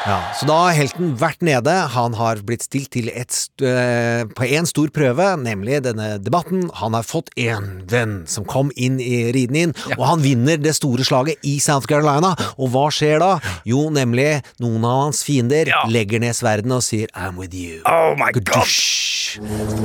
Ja, 0.03 0.19
så 0.35 0.47
da 0.49 0.57
har 0.65 0.75
helten 0.75 1.13
vært 1.19 1.43
nede. 1.45 1.73
Han 1.93 2.17
har 2.19 2.41
blitt 2.43 2.65
stilt 2.65 2.91
til 2.91 3.07
et 3.13 3.31
st 3.31 3.63
eh, 3.63 4.25
på 4.35 4.47
en 4.57 4.67
stor 4.67 4.91
prøve, 4.91 5.29
nemlig 5.39 5.79
denne 5.85 6.17
debatten. 6.19 6.65
Han 6.81 6.97
har 6.97 7.07
fått 7.07 7.31
en 7.39 7.69
venn 7.87 8.17
som 8.27 8.43
kom 8.43 8.71
inn 8.75 8.99
i 8.99 9.31
riden 9.35 9.59
inn, 9.61 9.75
og 9.95 10.03
han 10.09 10.23
vinner 10.23 10.59
det 10.59 10.75
store 10.75 11.07
slaget 11.07 11.39
i 11.47 11.55
South 11.63 11.87
Carolina. 11.87 12.33
Og 12.57 12.73
hva 12.73 12.89
skjer 12.91 13.23
da? 13.23 13.37
Jo, 13.69 13.85
nemlig 13.95 14.41
noen 14.63 14.83
av 14.83 15.05
hans 15.05 15.23
fiender 15.23 15.71
legger 15.87 16.23
ned 16.23 16.35
sverdene 16.35 16.81
og 16.81 16.83
sier 16.83 17.07
I'm 17.15 17.39
with 17.39 17.55
you. 17.55 17.79
Oh 17.87 18.11
my 18.19 18.33
god! 18.35 18.67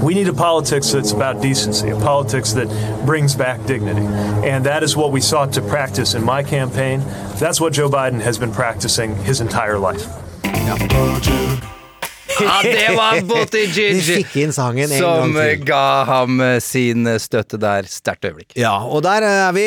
We 0.03 0.15
need 0.15 0.29
a 0.29 0.33
politics 0.33 0.91
that's 0.93 1.13
about 1.13 1.41
decency, 1.41 1.91
a 1.91 1.97
politics 1.97 2.53
that 2.55 2.69
brings 3.07 3.35
back 3.35 3.65
dignity. 3.67 4.03
And 4.45 4.67
that 4.67 4.83
is 4.83 4.97
what 4.97 5.13
we 5.13 5.21
sought 5.21 5.53
to 5.55 5.63
practice 5.63 6.15
in 6.15 6.25
my 6.25 6.43
campaign. 6.43 7.01
That's 7.39 7.61
what 7.61 7.73
Joe 7.73 7.89
Biden 7.89 8.21
has 8.21 8.37
been 8.39 8.53
practicing 8.53 9.15
his 9.17 9.41
entire 9.41 9.79
life. 9.79 10.08
Apple 10.55 11.21
Juke. 11.21 11.78
Ja, 12.39 12.59
det 12.63 12.95
var 12.97 13.21
Buttigieg! 13.27 13.97
Vi 13.99 14.19
fikk 14.21 14.37
inn 14.45 14.53
sangen 14.55 14.87
en 14.87 15.01
Som 15.01 15.35
gang 15.35 15.43
eh, 15.43 15.63
ga 15.67 15.85
ham 16.09 16.39
eh, 16.45 16.59
sin 16.63 17.09
støtte 17.21 17.59
der. 17.61 17.89
Sterkt 17.91 18.27
øyeblikk. 18.29 18.55
Ja, 18.59 18.75
og 18.87 19.03
der 19.07 19.25
er 19.27 19.55
vi 19.57 19.67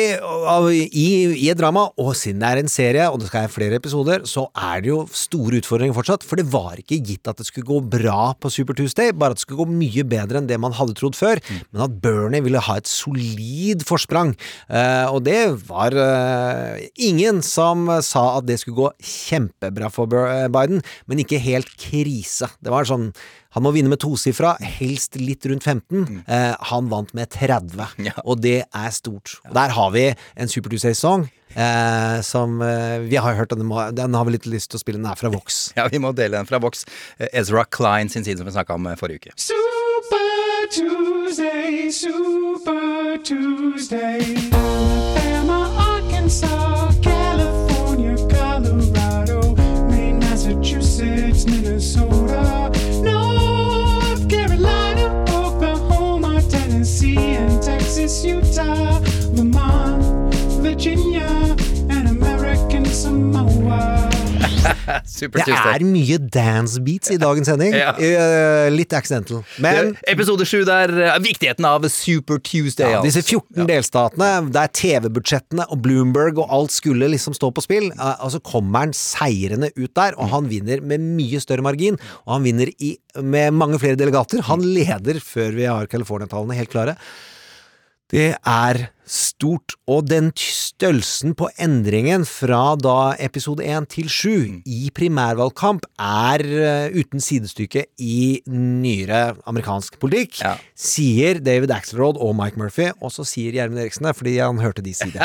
i, 0.88 1.06
i 1.44 1.48
et 1.52 1.58
drama, 1.60 1.88
og 2.00 2.12
siden 2.18 2.42
det 2.42 2.50
er 2.50 2.60
en 2.62 2.70
serie, 2.72 3.08
og 3.10 3.20
det 3.20 3.28
skal 3.28 3.46
være 3.46 3.54
flere 3.54 3.80
episoder, 3.80 4.24
så 4.28 4.46
er 4.56 4.82
det 4.84 4.92
jo 4.92 5.02
store 5.16 5.60
utfordringer 5.60 5.96
fortsatt, 5.96 6.24
for 6.26 6.40
det 6.40 6.46
var 6.52 6.80
ikke 6.80 7.00
gitt 7.02 7.28
at 7.30 7.40
det 7.40 7.48
skulle 7.48 7.68
gå 7.68 7.80
bra 7.98 8.32
på 8.38 8.50
Super 8.52 8.76
Tuesday, 8.78 9.12
bare 9.12 9.34
at 9.34 9.40
det 9.40 9.44
skulle 9.46 9.64
gå 9.64 9.76
mye 9.82 10.06
bedre 10.08 10.40
enn 10.40 10.48
det 10.50 10.58
man 10.62 10.76
hadde 10.76 10.96
trodd 10.98 11.18
før, 11.18 11.42
men 11.70 11.84
at 11.86 11.98
Bernie 12.02 12.42
ville 12.44 12.62
ha 12.62 12.78
et 12.80 12.90
solid 12.90 13.84
forsprang. 13.88 14.34
Eh, 14.68 15.06
og 15.12 15.22
det 15.26 15.40
var 15.68 15.96
eh, 15.98 16.88
ingen 17.08 17.42
som 17.46 17.88
sa 18.04 18.24
at 18.38 18.48
det 18.48 18.60
skulle 18.62 18.86
gå 18.86 18.90
kjempebra 19.12 19.90
for 19.92 20.10
Biden, 20.52 20.82
men 21.10 21.22
ikke 21.22 21.40
helt 21.42 21.70
krise. 21.80 22.48
Det 22.62 22.70
var 22.70 22.86
sånn 22.86 23.10
Han 23.52 23.64
må 23.66 23.72
vinne 23.74 23.90
med 23.92 24.00
tosifra, 24.00 24.54
helst 24.78 25.18
litt 25.20 25.44
rundt 25.50 25.64
15. 25.66 26.22
Eh, 26.24 26.54
han 26.70 26.86
vant 26.88 27.10
med 27.12 27.28
30, 27.34 27.76
og 28.24 28.40
det 28.40 28.62
er 28.64 28.90
stort. 28.96 29.34
Og 29.44 29.52
Der 29.58 29.74
har 29.76 29.90
vi 29.92 30.06
en 30.40 30.48
Super 30.48 30.72
Tuesday-song. 30.72 31.26
Eh, 31.52 32.20
som 32.24 32.62
eh, 32.64 33.02
vi 33.04 33.18
har 33.20 33.34
hørt, 33.36 33.52
den, 33.52 33.66
må, 33.68 33.82
den 33.92 34.14
har 34.16 34.24
vi 34.24 34.38
litt 34.38 34.48
lyst 34.48 34.70
til 34.72 34.80
å 34.80 34.80
spille. 34.80 34.96
Den 35.02 35.10
er 35.10 35.20
fra 35.20 35.28
Vox. 35.34 35.66
Ja, 35.76 35.84
vi 35.92 36.00
må 36.00 36.14
dele 36.16 36.38
den 36.40 36.48
fra 36.48 36.62
Vox. 36.64 36.86
Eh, 37.18 37.28
Ezra 37.42 37.66
Klein 37.68 38.08
sin 38.08 38.24
side, 38.24 38.38
som 38.40 38.48
vi 38.48 38.54
snakka 38.56 38.78
om 38.78 38.88
eh, 38.88 38.96
forrige 38.96 39.26
uke. 39.26 39.36
Super 39.36 40.64
Tuesday, 40.72 41.90
Super 41.92 43.18
Tuesday. 43.20 44.24
Alabama, 44.56 45.60
Arkansas, 45.92 46.91
Massachusetts, 51.32 51.46
Minnesota, 51.46 52.70
North 53.02 54.28
Carolina, 54.28 55.24
Oklahoma, 55.30 56.42
Tennessee, 56.42 57.16
and 57.16 57.62
Texas, 57.62 58.24
Utah, 58.24 58.98
Vermont, 59.32 60.34
Virginia, 60.60 61.51
Super 65.18 65.42
Det 65.44 65.56
er 65.56 65.84
mye 65.86 66.18
dance 66.32 66.80
beats 66.84 67.10
i 67.12 67.18
dagens 67.20 67.48
sending. 67.50 67.74
Ja. 67.76 67.92
uh, 67.96 68.68
litt 68.72 68.92
accidental. 68.96 69.42
Men 69.62 69.92
Det- 69.92 70.12
Episode 70.14 70.46
sju 70.48 70.62
der 70.68 70.92
uh, 70.96 71.18
viktigheten 71.22 71.66
av 71.68 71.86
Super 71.92 72.38
Tuesday. 72.38 72.92
Ja, 72.94 73.02
disse 73.04 73.22
altså. 73.24 73.40
14 73.42 73.68
delstatene, 73.70 74.30
der 74.54 74.70
TV-budsjettene 74.78 75.66
og 75.68 75.82
Bloomberg 75.84 76.38
og 76.42 76.52
alt 76.54 76.74
skulle 76.74 77.08
liksom 77.12 77.36
stå 77.38 77.52
på 77.56 77.64
spill, 77.64 77.90
Uh, 77.92 78.14
og 78.24 78.30
så 78.34 78.38
kommer 78.42 78.86
han 78.86 78.92
seirende 78.96 79.68
ut 79.76 79.90
der, 79.98 80.14
og 80.16 80.30
han 80.32 80.48
vinner 80.50 80.80
med 80.86 81.02
mye 81.02 81.40
større 81.42 81.62
margin, 81.64 81.98
og 82.24 82.36
han 82.38 82.46
vinner 82.46 82.70
i, 82.82 82.94
med 83.20 83.52
mange 83.54 83.78
flere 83.82 83.98
delegater. 84.00 84.40
Han 84.48 84.62
leder 84.64 85.20
før 85.22 85.52
vi 85.56 85.66
har 85.68 85.86
California-tallene 85.92 86.56
helt 86.56 86.72
klare. 86.72 86.96
Det 88.12 88.32
er 88.36 88.82
stort, 89.08 89.74
og 89.90 90.06
den 90.06 90.30
størrelsen 90.38 91.34
på 91.38 91.48
endringen 91.60 92.24
fra 92.28 92.74
da 92.78 93.14
episode 93.22 93.64
1 93.66 93.88
til 93.92 94.08
7 94.12 94.30
i 94.68 94.90
primærvalgkamp 94.94 95.86
er 95.98 96.44
uh, 96.46 96.94
uten 96.94 97.22
sidestykke 97.22 97.84
i 98.02 98.40
nyere 98.46 99.34
amerikansk 99.50 99.98
politikk, 100.02 100.38
sier 100.78 101.40
David 101.42 101.74
Axelrod 101.74 102.20
og 102.22 102.34
Mike 102.38 102.60
Murphy, 102.60 102.90
og 103.02 103.12
så 103.14 103.26
sier 103.28 103.54
Gjermund 103.56 103.82
Eriksen 103.82 104.06
det 104.08 104.14
fordi 104.18 104.36
han 104.38 104.60
hørte 104.62 104.84
de 104.84 104.94
si 104.96 105.10
det. 105.12 105.20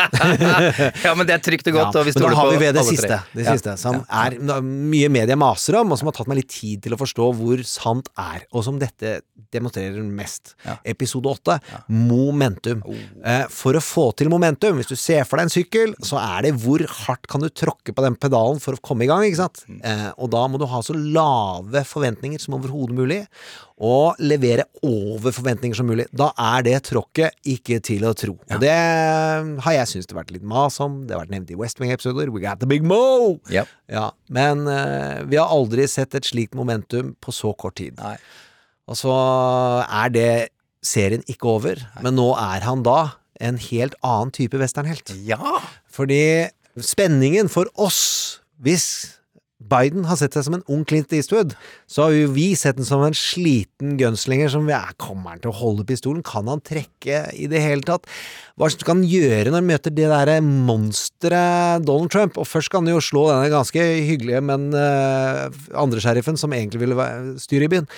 ja, 1.05 1.13
men 1.13 1.30
det 1.30 1.38
er 1.38 1.43
trygt 1.45 1.69
og 1.71 1.78
godt, 1.80 2.01
og 2.01 2.07
vi 2.09 2.15
men 2.17 2.28
da 2.28 2.34
har 2.41 2.51
vi 2.51 2.61
ved 2.65 2.78
det 2.80 2.86
siste, 2.89 3.21
det 3.34 3.47
Ja. 3.47 3.55
siste 3.55 3.78
som 3.80 4.01
er 4.09 4.38
mye 4.63 5.09
media 5.13 5.38
maser 5.39 5.80
om, 5.82 5.91
og 5.93 6.01
som 6.01 6.09
har 6.09 6.17
tatt 6.17 6.30
meg 6.32 6.41
litt 6.41 6.51
tid 6.51 6.84
til 6.86 6.97
å 6.97 6.99
forstå 6.99 7.30
hvor 7.38 7.63
sant 7.67 8.09
er, 8.17 8.43
og 8.51 8.65
som 8.65 8.80
dette 8.82 9.19
demonstrerer 9.53 10.03
mest. 10.03 10.55
Episode 10.88 11.30
åtte, 11.32 11.59
momentum. 11.88 12.82
Oh. 12.88 12.97
Uh, 13.23 13.45
for 13.51 13.66
å 13.76 13.84
få 13.84 14.05
til 14.15 14.30
momentum, 14.32 14.78
hvis 14.80 14.88
du 14.88 14.95
ser 14.95 15.26
for 15.28 15.36
deg 15.36 15.47
en 15.47 15.51
sykkel, 15.51 15.93
så 16.05 16.20
er 16.22 16.45
det 16.45 16.53
hvor 16.61 16.80
hardt 17.03 17.28
kan 17.28 17.43
du 17.43 17.49
tråkke 17.51 17.91
på 17.91 18.05
den 18.05 18.15
pedalen 18.15 18.61
for 18.63 18.78
å 18.78 18.82
komme 18.84 19.03
i 19.03 19.09
gang, 19.09 19.26
ikke 19.28 19.41
sant? 19.41 19.63
Mm. 19.68 19.82
Eh, 19.84 20.07
og 20.15 20.32
da 20.32 20.45
må 20.47 20.61
du 20.61 20.68
ha 20.70 20.80
så 20.86 20.95
lave 20.95 21.84
forventninger 21.89 22.39
som 22.39 22.55
overhodet 22.55 22.95
mulig, 22.95 23.20
og 23.78 24.18
levere 24.24 24.65
over 24.88 25.36
forventninger 25.36 25.78
som 25.78 25.89
mulig. 25.89 26.07
Da 26.15 26.32
er 26.55 26.63
det 26.65 26.78
tråkket 26.88 27.36
ikke 27.57 27.78
til 27.86 28.07
å 28.09 28.15
tro. 28.18 28.34
Og 28.39 28.63
det 28.63 28.74
har 28.74 29.76
jeg 29.76 29.91
syntes 29.91 30.09
det 30.09 30.15
har 30.15 30.24
vært 30.24 30.34
litt 30.34 30.47
mas 30.49 30.80
om. 30.82 31.03
Det 31.05 31.13
har 31.13 31.26
vært 31.26 31.36
nevnt 31.36 31.53
i 31.53 31.59
West 31.59 31.84
Wing-episoder. 31.84 32.32
We 32.34 32.41
got 32.41 32.63
the 32.63 32.70
big 32.70 32.88
mo! 32.88 33.38
Yep. 33.53 33.70
Ja, 33.93 34.09
men 34.34 34.65
eh, 34.72 35.24
vi 35.30 35.38
har 35.38 35.53
aldri 35.53 35.86
sett 35.91 36.18
et 36.18 36.26
slikt 36.26 36.57
momentum 36.57 37.13
på 37.22 37.36
så 37.36 37.53
kort 37.53 37.78
tid. 37.78 38.01
Og 38.88 38.97
så 38.97 39.13
er 39.84 40.13
det 40.15 40.32
serien 40.86 41.24
ikke 41.30 41.49
over, 41.57 41.82
men 42.03 42.18
nå 42.18 42.32
er 42.39 42.65
han 42.65 42.84
da 42.86 42.99
en 43.39 43.59
helt 43.69 43.97
annen 44.05 44.33
type 44.35 44.59
westernhelt. 44.61 45.13
Ja! 45.27 45.59
Fordi 45.91 46.47
spenningen 46.77 47.49
for 47.51 47.69
oss, 47.75 48.41
hvis 48.61 49.17
Biden 49.57 50.05
har 50.05 50.19
sett 50.19 50.35
seg 50.38 50.45
som 50.45 50.53
en 50.53 50.65
ung 50.69 50.83
Clint 50.85 51.11
Eastwood, 51.17 51.55
så 51.89 52.05
har 52.05 52.13
jo 52.13 52.27
vi 52.35 52.51
sett 52.57 52.77
den 52.77 52.85
som 52.85 53.01
en 53.01 53.15
sliten 53.17 53.95
gunslinger 53.97 54.51
som 54.53 54.67
ja, 54.69 54.83
Kommer 55.01 55.33
han 55.33 55.41
til 55.41 55.49
å 55.49 55.57
holde 55.57 55.85
pistolen? 55.89 56.21
Kan 56.25 56.49
han 56.51 56.61
trekke 56.61 57.23
i 57.33 57.47
det 57.49 57.63
hele 57.63 57.81
tatt? 57.85 58.05
Hva 58.57 58.69
skal 58.69 58.99
han 58.99 59.07
gjøre 59.09 59.49
når 59.49 59.57
han 59.57 59.71
møter 59.71 59.95
det 59.97 60.11
derre 60.11 60.38
monsteret 60.45 61.88
Donald 61.88 62.13
Trump? 62.13 62.38
Og 62.38 62.45
først 62.45 62.71
kan 62.73 62.85
han 62.85 62.93
jo 62.93 63.03
slå 63.03 63.25
denne 63.31 63.49
ganske 63.53 63.81
hyggelige, 63.81 64.43
men 64.45 64.69
uh, 64.77 65.49
andre 65.73 66.05
sheriffen 66.05 66.38
som 66.38 66.53
egentlig 66.53 66.85
ville 66.85 67.09
styre 67.41 67.65
i 67.65 67.73
byen. 67.73 67.89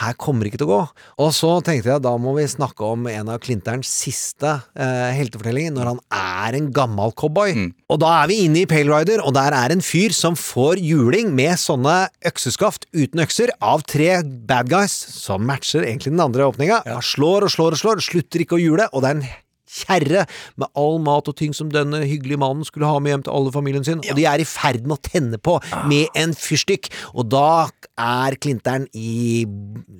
Her 0.00 0.14
kommer 0.16 0.44
det 0.44 0.52
ikke 0.52 0.62
til 0.62 0.70
å 0.70 0.72
gå. 0.72 0.82
Og 1.24 1.30
så 1.36 1.50
tenkte 1.64 1.90
jeg 1.92 2.02
da 2.04 2.14
må 2.20 2.32
vi 2.38 2.46
snakke 2.48 2.86
om 2.94 3.04
en 3.10 3.28
av 3.32 3.42
Clinterns 3.44 3.90
siste 3.92 4.54
eh, 4.72 5.10
heltefortellinger, 5.18 5.74
når 5.76 5.90
han 5.90 6.00
er 6.16 6.56
en 6.56 6.70
gammel 6.74 7.12
cowboy. 7.18 7.52
Og 7.92 8.00
da 8.00 8.14
er 8.22 8.30
vi 8.30 8.40
inne 8.46 8.62
i 8.62 8.68
Pale 8.70 8.88
Rider, 8.88 9.20
og 9.20 9.36
der 9.36 9.52
er 9.56 9.74
en 9.74 9.84
fyr 9.84 10.16
som 10.16 10.38
får 10.38 10.80
juling 10.80 11.34
med 11.36 11.60
sånne 11.60 12.06
økseskaft 12.28 12.88
uten 12.96 13.20
økser 13.24 13.52
av 13.60 13.84
tre 13.88 14.22
bad 14.24 14.72
guys, 14.72 14.96
som 15.12 15.44
matcher 15.48 15.84
egentlig 15.84 16.14
den 16.14 16.24
andre 16.24 16.48
åpninga. 16.48 16.82
Han 16.88 17.04
slår 17.04 17.48
og 17.48 17.54
slår 17.54 17.76
og 17.76 17.82
slår, 17.84 18.04
slutter 18.08 18.46
ikke 18.46 18.56
å 18.56 18.62
jule, 18.62 18.88
og 18.92 19.04
det 19.04 19.12
er 19.12 19.20
en 19.20 19.26
kjerre 19.72 20.26
med 20.60 20.68
all 20.78 20.98
mat 21.02 21.28
og 21.30 21.36
ting 21.38 21.54
som 21.56 21.70
denne 21.72 22.02
hyggelige 22.04 22.40
mannen 22.42 22.66
skulle 22.68 22.88
ha 22.90 22.98
med 23.02 23.14
hjem 23.14 23.24
til 23.28 23.36
alle 23.36 23.54
familien 23.54 23.86
sin, 23.86 24.02
og 24.04 24.18
de 24.18 24.26
er 24.28 24.42
i 24.42 24.48
ferd 24.48 24.84
med 24.84 24.98
å 24.98 25.02
tenne 25.06 25.40
på 25.40 25.58
med 25.88 26.12
en 26.18 26.34
fyrstikk, 26.36 26.90
og 27.14 27.30
da 27.32 27.68
er 27.98 28.36
Klinteren 28.42 28.88
i 28.92 29.46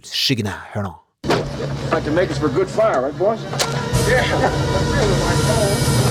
skyggene. 0.07 0.55
Hør 0.75 0.89
nå. 0.89 0.93
Like 1.93 2.05
to 2.05 2.11
make 2.11 2.31
us 2.31 2.39
for 2.39 2.49
good 2.49 2.69
fire, 2.69 3.03
right, 3.03 3.17
boys? 3.19 3.41
Yeah. 4.09 4.25
Really 4.93 5.19
like 5.27 5.43
home. 5.47 6.03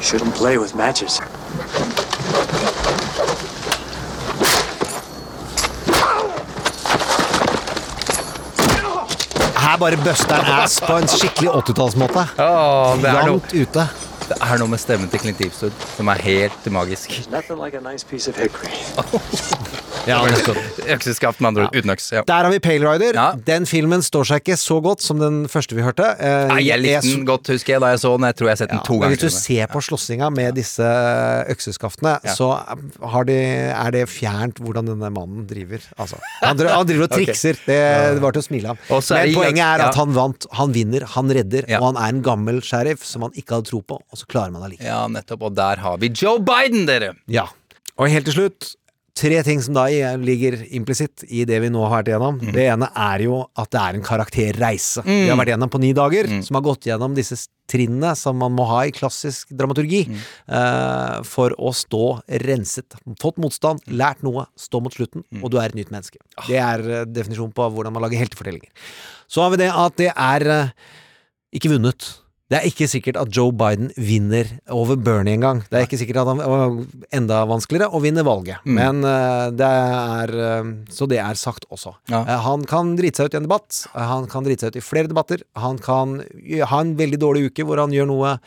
Shouldn't 0.00 0.34
play 0.34 0.56
with 0.56 0.74
matches. 0.74 1.20
Her 9.68 9.76
bare 9.76 9.96
buster 10.00 10.34
han 10.40 10.62
ass 10.64 10.78
på 10.80 10.94
en 10.96 11.08
skikkelig 11.12 11.50
80-tallsmåte. 11.52 12.22
Oh, 12.40 12.94
det 13.02 13.10
er 13.10 13.18
noe- 13.18 13.34
Langt 13.34 13.52
ute. 13.52 13.84
Det 14.28 14.36
er 14.44 14.58
noe 14.60 14.68
med 14.68 14.80
stemmen 14.80 15.08
til 15.12 15.20
Clint 15.20 15.40
Eastwood 15.44 15.72
som 15.96 16.08
er 16.12 16.20
helt 16.24 16.66
magisk. 16.72 17.12
Nothing 17.32 17.60
like 17.64 17.76
a 17.76 17.80
nice 17.80 18.04
piece 18.04 18.28
of 18.28 18.36
hickory. 18.36 18.72
Ja. 20.06 20.20
Økseskaft, 20.94 21.40
med 21.42 21.48
andre 21.50 21.64
ord. 21.66 21.74
Uten 21.76 21.90
øks. 21.92 22.06
Ja. 22.14 22.22
Der 22.28 22.46
har 22.46 22.52
vi 22.52 22.58
Pale 22.64 22.86
Rider. 22.88 23.18
Den 23.44 23.66
filmen 23.68 24.00
står 24.04 24.24
seg 24.30 24.40
ikke 24.44 24.56
så 24.60 24.78
godt 24.84 25.02
som 25.04 25.18
den 25.20 25.42
første 25.50 25.76
vi 25.76 25.82
hørte. 25.84 26.06
Eh, 26.16 26.46
Nei, 26.52 26.60
jeg 26.68 26.80
likte 26.80 27.02
den 27.10 27.26
godt, 27.28 27.50
husker 27.52 27.74
jeg, 27.74 27.82
da 27.84 27.90
jeg 27.92 28.00
så 28.04 28.12
den. 28.16 28.26
Jeg 28.30 28.38
tror 28.38 28.48
jeg 28.48 28.54
har 28.54 28.60
sett 28.62 28.72
den 28.72 28.82
to 28.86 28.96
ganger. 29.00 29.16
hvis 29.16 29.24
du 29.26 29.34
ser 29.34 29.68
på 29.72 29.82
slåssinga 29.84 30.30
med 30.32 30.56
disse 30.56 30.88
økseskaftene, 31.52 32.14
Ja. 32.24 32.34
så 32.38 32.48
har 33.12 33.28
de, 33.28 33.36
er 33.74 33.90
det 33.94 34.04
fjernt 34.08 34.62
hvordan 34.64 34.88
denne 34.92 35.10
mannen 35.12 35.44
driver. 35.50 35.84
Altså, 35.98 36.16
han, 36.42 36.56
driver 36.56 36.74
han 36.78 36.86
driver 36.88 37.08
og 37.08 37.14
trikser. 37.18 37.60
Det, 37.66 37.78
det 38.16 38.22
var 38.24 38.32
til 38.38 38.44
å 38.44 38.48
smile 38.48 38.72
av. 38.74 38.80
Men 38.88 39.04
det- 39.28 39.36
poenget 39.36 39.64
er 39.66 39.86
at 39.90 39.94
han 40.00 40.14
vant. 40.16 40.48
Han 40.58 40.72
vinner, 40.72 41.04
han 41.18 41.28
redder, 41.36 41.68
og 41.78 41.90
han 41.92 42.00
er 42.00 42.16
en 42.16 42.22
gammel 42.24 42.62
sheriff 42.64 43.04
som 43.04 43.22
han 43.28 43.32
ikke 43.36 43.58
hadde 43.58 43.68
tro 43.72 43.82
på, 43.82 44.00
og 44.00 44.18
så 44.18 44.26
klarer 44.30 44.54
man 44.54 44.64
det 44.64 44.76
likevel. 44.78 44.88
Ja, 44.88 45.04
nettopp. 45.12 45.42
Og 45.50 45.54
der 45.58 45.76
har 45.84 45.98
vi 46.00 46.08
Joe 46.16 46.38
Biden, 46.40 46.86
dere! 46.88 47.12
Ja. 47.28 47.46
Og 47.98 48.08
helt 48.12 48.28
til 48.30 48.34
slutt, 48.36 48.74
tre 49.18 49.40
ting 49.42 49.58
som 49.64 49.74
da 49.74 49.84
ligger 50.22 50.60
implisitt 50.78 51.24
i 51.26 51.42
det 51.48 51.58
vi 51.64 51.68
nå 51.74 51.80
har 51.84 51.96
vært 51.98 52.10
igjennom. 52.12 52.36
Det 52.54 52.64
ene 52.70 52.86
er 52.94 53.24
jo 53.26 53.40
at 53.58 53.70
det 53.74 53.80
er 53.82 53.98
en 53.98 54.04
karakterreise. 54.06 55.02
Vi 55.04 55.26
har 55.26 55.34
Mm. 55.34 55.40
vært 55.42 55.50
igjennom 55.52 55.70
på 55.74 55.80
ni 55.82 55.90
dager, 55.96 56.28
som 56.46 56.54
har 56.58 56.62
gått 56.68 56.86
gjennom 56.86 57.16
disse 57.16 57.48
trinnene 57.68 58.14
som 58.16 58.38
man 58.40 58.54
må 58.56 58.64
ha 58.70 58.84
i 58.86 58.92
klassisk 58.94 59.50
dramaturgi 59.52 60.04
uh, 60.48 61.18
for 61.26 61.52
å 61.58 61.72
stå 61.76 62.04
renset. 62.46 62.96
Fått 63.20 63.36
motstand, 63.42 63.82
lært 63.90 64.22
noe, 64.24 64.46
stå 64.56 64.80
mot 64.80 64.94
slutten, 64.94 65.24
og 65.42 65.50
du 65.52 65.58
er 65.60 65.68
et 65.72 65.76
nytt 65.76 65.90
menneske. 65.92 66.16
Det 66.46 66.56
er 66.62 66.80
eh, 67.02 67.04
definisjonen 67.04 67.52
på 67.52 67.66
hvordan 67.74 67.92
man 67.92 68.06
lager 68.06 68.22
heltefortellinger. 68.22 68.70
Så 69.28 69.42
har 69.44 69.50
vi 69.52 69.60
det 69.64 69.68
at 69.74 69.98
det 70.00 70.12
er 70.14 70.46
uh, 70.48 70.70
ikke 71.52 71.74
vunnet. 71.74 72.08
Det 72.48 72.56
er 72.56 72.64
ikke 72.64 72.86
sikkert 72.88 73.18
at 73.20 73.32
Joe 73.36 73.52
Biden 73.52 73.90
vinner 74.00 74.48
over 74.72 74.96
Bernie 74.96 75.36
engang. 75.36 75.60
Det 75.68 75.76
er 75.76 75.84
ikke 75.84 75.98
sikkert 76.00 76.22
at 76.22 76.30
han 76.30 76.40
og 76.40 76.78
enda 77.12 77.42
vanskeligere 77.48 77.92
å 77.92 78.00
vinne 78.00 78.24
valget. 78.24 78.64
Mm. 78.64 78.78
Men 78.78 79.04
uh, 79.04 79.50
det 79.52 79.68
er 79.68 80.32
uh, 80.32 80.70
Så 80.92 81.08
det 81.12 81.20
er 81.20 81.36
sagt 81.36 81.68
også. 81.68 81.92
Ja. 82.08 82.22
Uh, 82.24 82.38
han 82.46 82.64
kan 82.68 82.94
drite 82.96 83.20
seg 83.20 83.28
ut 83.28 83.36
i 83.36 83.40
en 83.42 83.48
debatt. 83.50 83.82
Han 83.92 84.30
kan 84.32 84.48
drite 84.48 84.64
seg 84.64 84.72
ut 84.72 84.80
i 84.80 84.86
flere 84.86 85.12
debatter. 85.12 85.44
Han 85.60 85.76
kan 85.82 86.22
ha 86.72 86.80
en 86.80 86.96
veldig 86.96 87.20
dårlig 87.20 87.50
uke 87.50 87.68
hvor 87.68 87.84
han 87.84 87.92
gjør 87.92 88.08
noe 88.08 88.38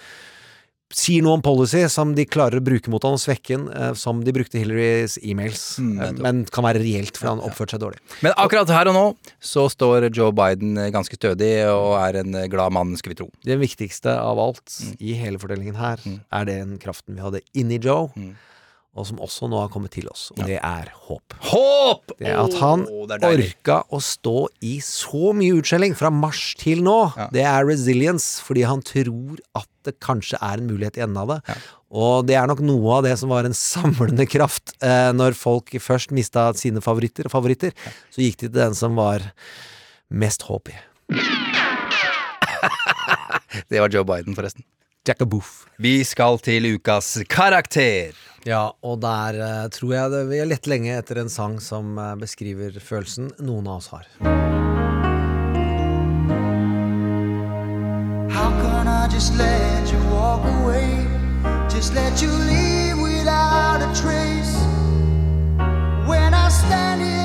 sier 0.95 1.23
noe 1.25 1.37
om 1.37 1.41
policy 1.45 1.83
som 1.91 2.13
de 2.17 2.25
klarer 2.29 2.59
å 2.61 2.65
bruke 2.65 2.91
mot 2.91 3.03
han 3.07 3.15
og 3.17 3.21
svekke 3.23 3.55
han, 3.57 3.67
eh, 3.73 3.93
som 3.99 4.23
de 4.23 4.33
brukte 4.35 4.59
Hillarys 4.59 5.17
e-mails, 5.23 5.77
Mm, 5.81 6.01
eh, 6.01 6.11
men 6.21 6.43
kan 6.45 6.63
være 6.63 6.81
reelt 6.83 7.17
fordi 7.17 7.29
han 7.31 7.43
oppførte 7.47 7.75
seg 7.77 7.81
dårlig. 7.83 7.99
Men 8.21 8.33
akkurat 8.37 8.69
her 8.69 8.87
og 8.91 8.95
nå 8.97 9.05
så 9.39 9.67
står 9.71 10.09
Joe 10.13 10.31
Biden 10.35 10.77
eh, 10.77 10.91
ganske 10.91 11.15
stødig 11.15 11.51
og 11.71 11.95
er 12.01 12.19
en 12.21 12.31
glad 12.49 12.71
mann, 12.75 12.95
skal 12.97 13.13
vi 13.13 13.19
tro. 13.23 13.29
Det 13.43 13.57
viktigste 13.61 14.13
av 14.19 14.39
alt 14.39 14.77
i 14.99 15.13
hele 15.17 15.39
fortellingen 15.41 15.75
her, 15.79 15.99
er 16.31 16.45
den 16.45 16.77
kraften 16.77 17.15
vi 17.15 17.21
hadde 17.21 17.41
inni 17.55 17.79
Joe, 17.81 18.11
og 18.91 19.05
som 19.07 19.21
også 19.23 19.47
nå 19.47 19.59
har 19.61 19.69
kommet 19.71 19.93
til 19.95 20.09
oss, 20.11 20.25
og 20.35 20.41
det 20.49 20.57
er 20.59 20.89
håp. 21.07 21.35
Håp! 21.47 22.11
Det 22.19 22.33
at 22.35 22.55
han 22.59 22.83
oh, 22.91 23.05
det 23.07 23.21
orka 23.23 23.77
å 23.87 24.01
stå 24.03 24.49
i 24.67 24.73
så 24.83 25.31
mye 25.37 25.61
utskjelling 25.61 25.95
fra 25.95 26.11
mars 26.11 26.51
til 26.59 26.83
nå. 26.83 26.97
Det 27.31 27.45
er 27.47 27.63
resilience, 27.69 28.43
fordi 28.43 28.65
han 28.67 28.83
tror 28.83 29.39
at 29.55 29.69
det 29.87 29.95
kanskje 30.03 30.37
er 30.43 30.59
en 30.59 30.67
mulighet 30.67 30.99
i 30.99 31.05
enden 31.05 31.21
av 31.23 31.31
det. 31.31 31.39
Og 31.91 32.27
det 32.27 32.35
er 32.39 32.51
nok 32.51 32.59
noe 32.67 32.97
av 32.97 33.07
det 33.07 33.15
som 33.19 33.31
var 33.31 33.47
en 33.47 33.55
samlende 33.55 34.27
kraft 34.29 34.75
eh, 34.83 35.09
når 35.15 35.39
folk 35.39 35.71
først 35.79 36.11
mista 36.15 36.49
sine 36.59 36.83
favoritter, 36.83 37.31
favoritter. 37.31 37.71
Så 38.11 38.23
gikk 38.25 38.41
de 38.43 38.49
til 38.49 38.57
den 38.59 38.75
som 38.77 38.99
var 38.99 39.23
mest 40.11 40.43
håp 40.51 40.71
i. 40.71 40.77
Det 43.71 43.79
var 43.79 43.91
Joe 43.91 44.07
Biden, 44.07 44.35
forresten. 44.35 44.63
Jackaboof. 45.07 45.65
Vi 45.81 46.03
skal 46.05 46.37
til 46.45 46.75
ukas 46.75 47.15
karakter. 47.29 48.13
Ja, 48.45 48.71
og 48.85 48.99
der 49.01 49.37
uh, 49.41 49.69
tror 49.73 49.93
jeg 49.95 50.11
det, 50.13 50.19
vi 50.29 50.41
har 50.41 50.49
lett 50.49 50.67
lenge 50.69 50.93
etter 50.93 51.23
en 51.23 51.29
sang 51.29 51.57
som 51.61 51.97
uh, 51.97 52.13
beskriver 52.21 52.77
følelsen 52.77 53.31
noen 53.41 53.65
av 53.65 53.81
oss 53.81 53.89
har. 53.95 54.05
How 58.29 58.49
can 58.61 58.87
I 58.87 59.09
just 59.09 59.33
let 59.41 59.89
you 59.89 59.97
walk 60.13 60.45
away? 60.61 60.93
Just 61.73 61.95
let 61.95 62.21
you 62.21 62.29
leave 62.29 63.01
without 63.01 63.81
a 63.81 63.89
trace. 63.97 64.53
When 66.05 66.33
I 66.33 66.49
stand 66.49 67.01
here 67.01 67.20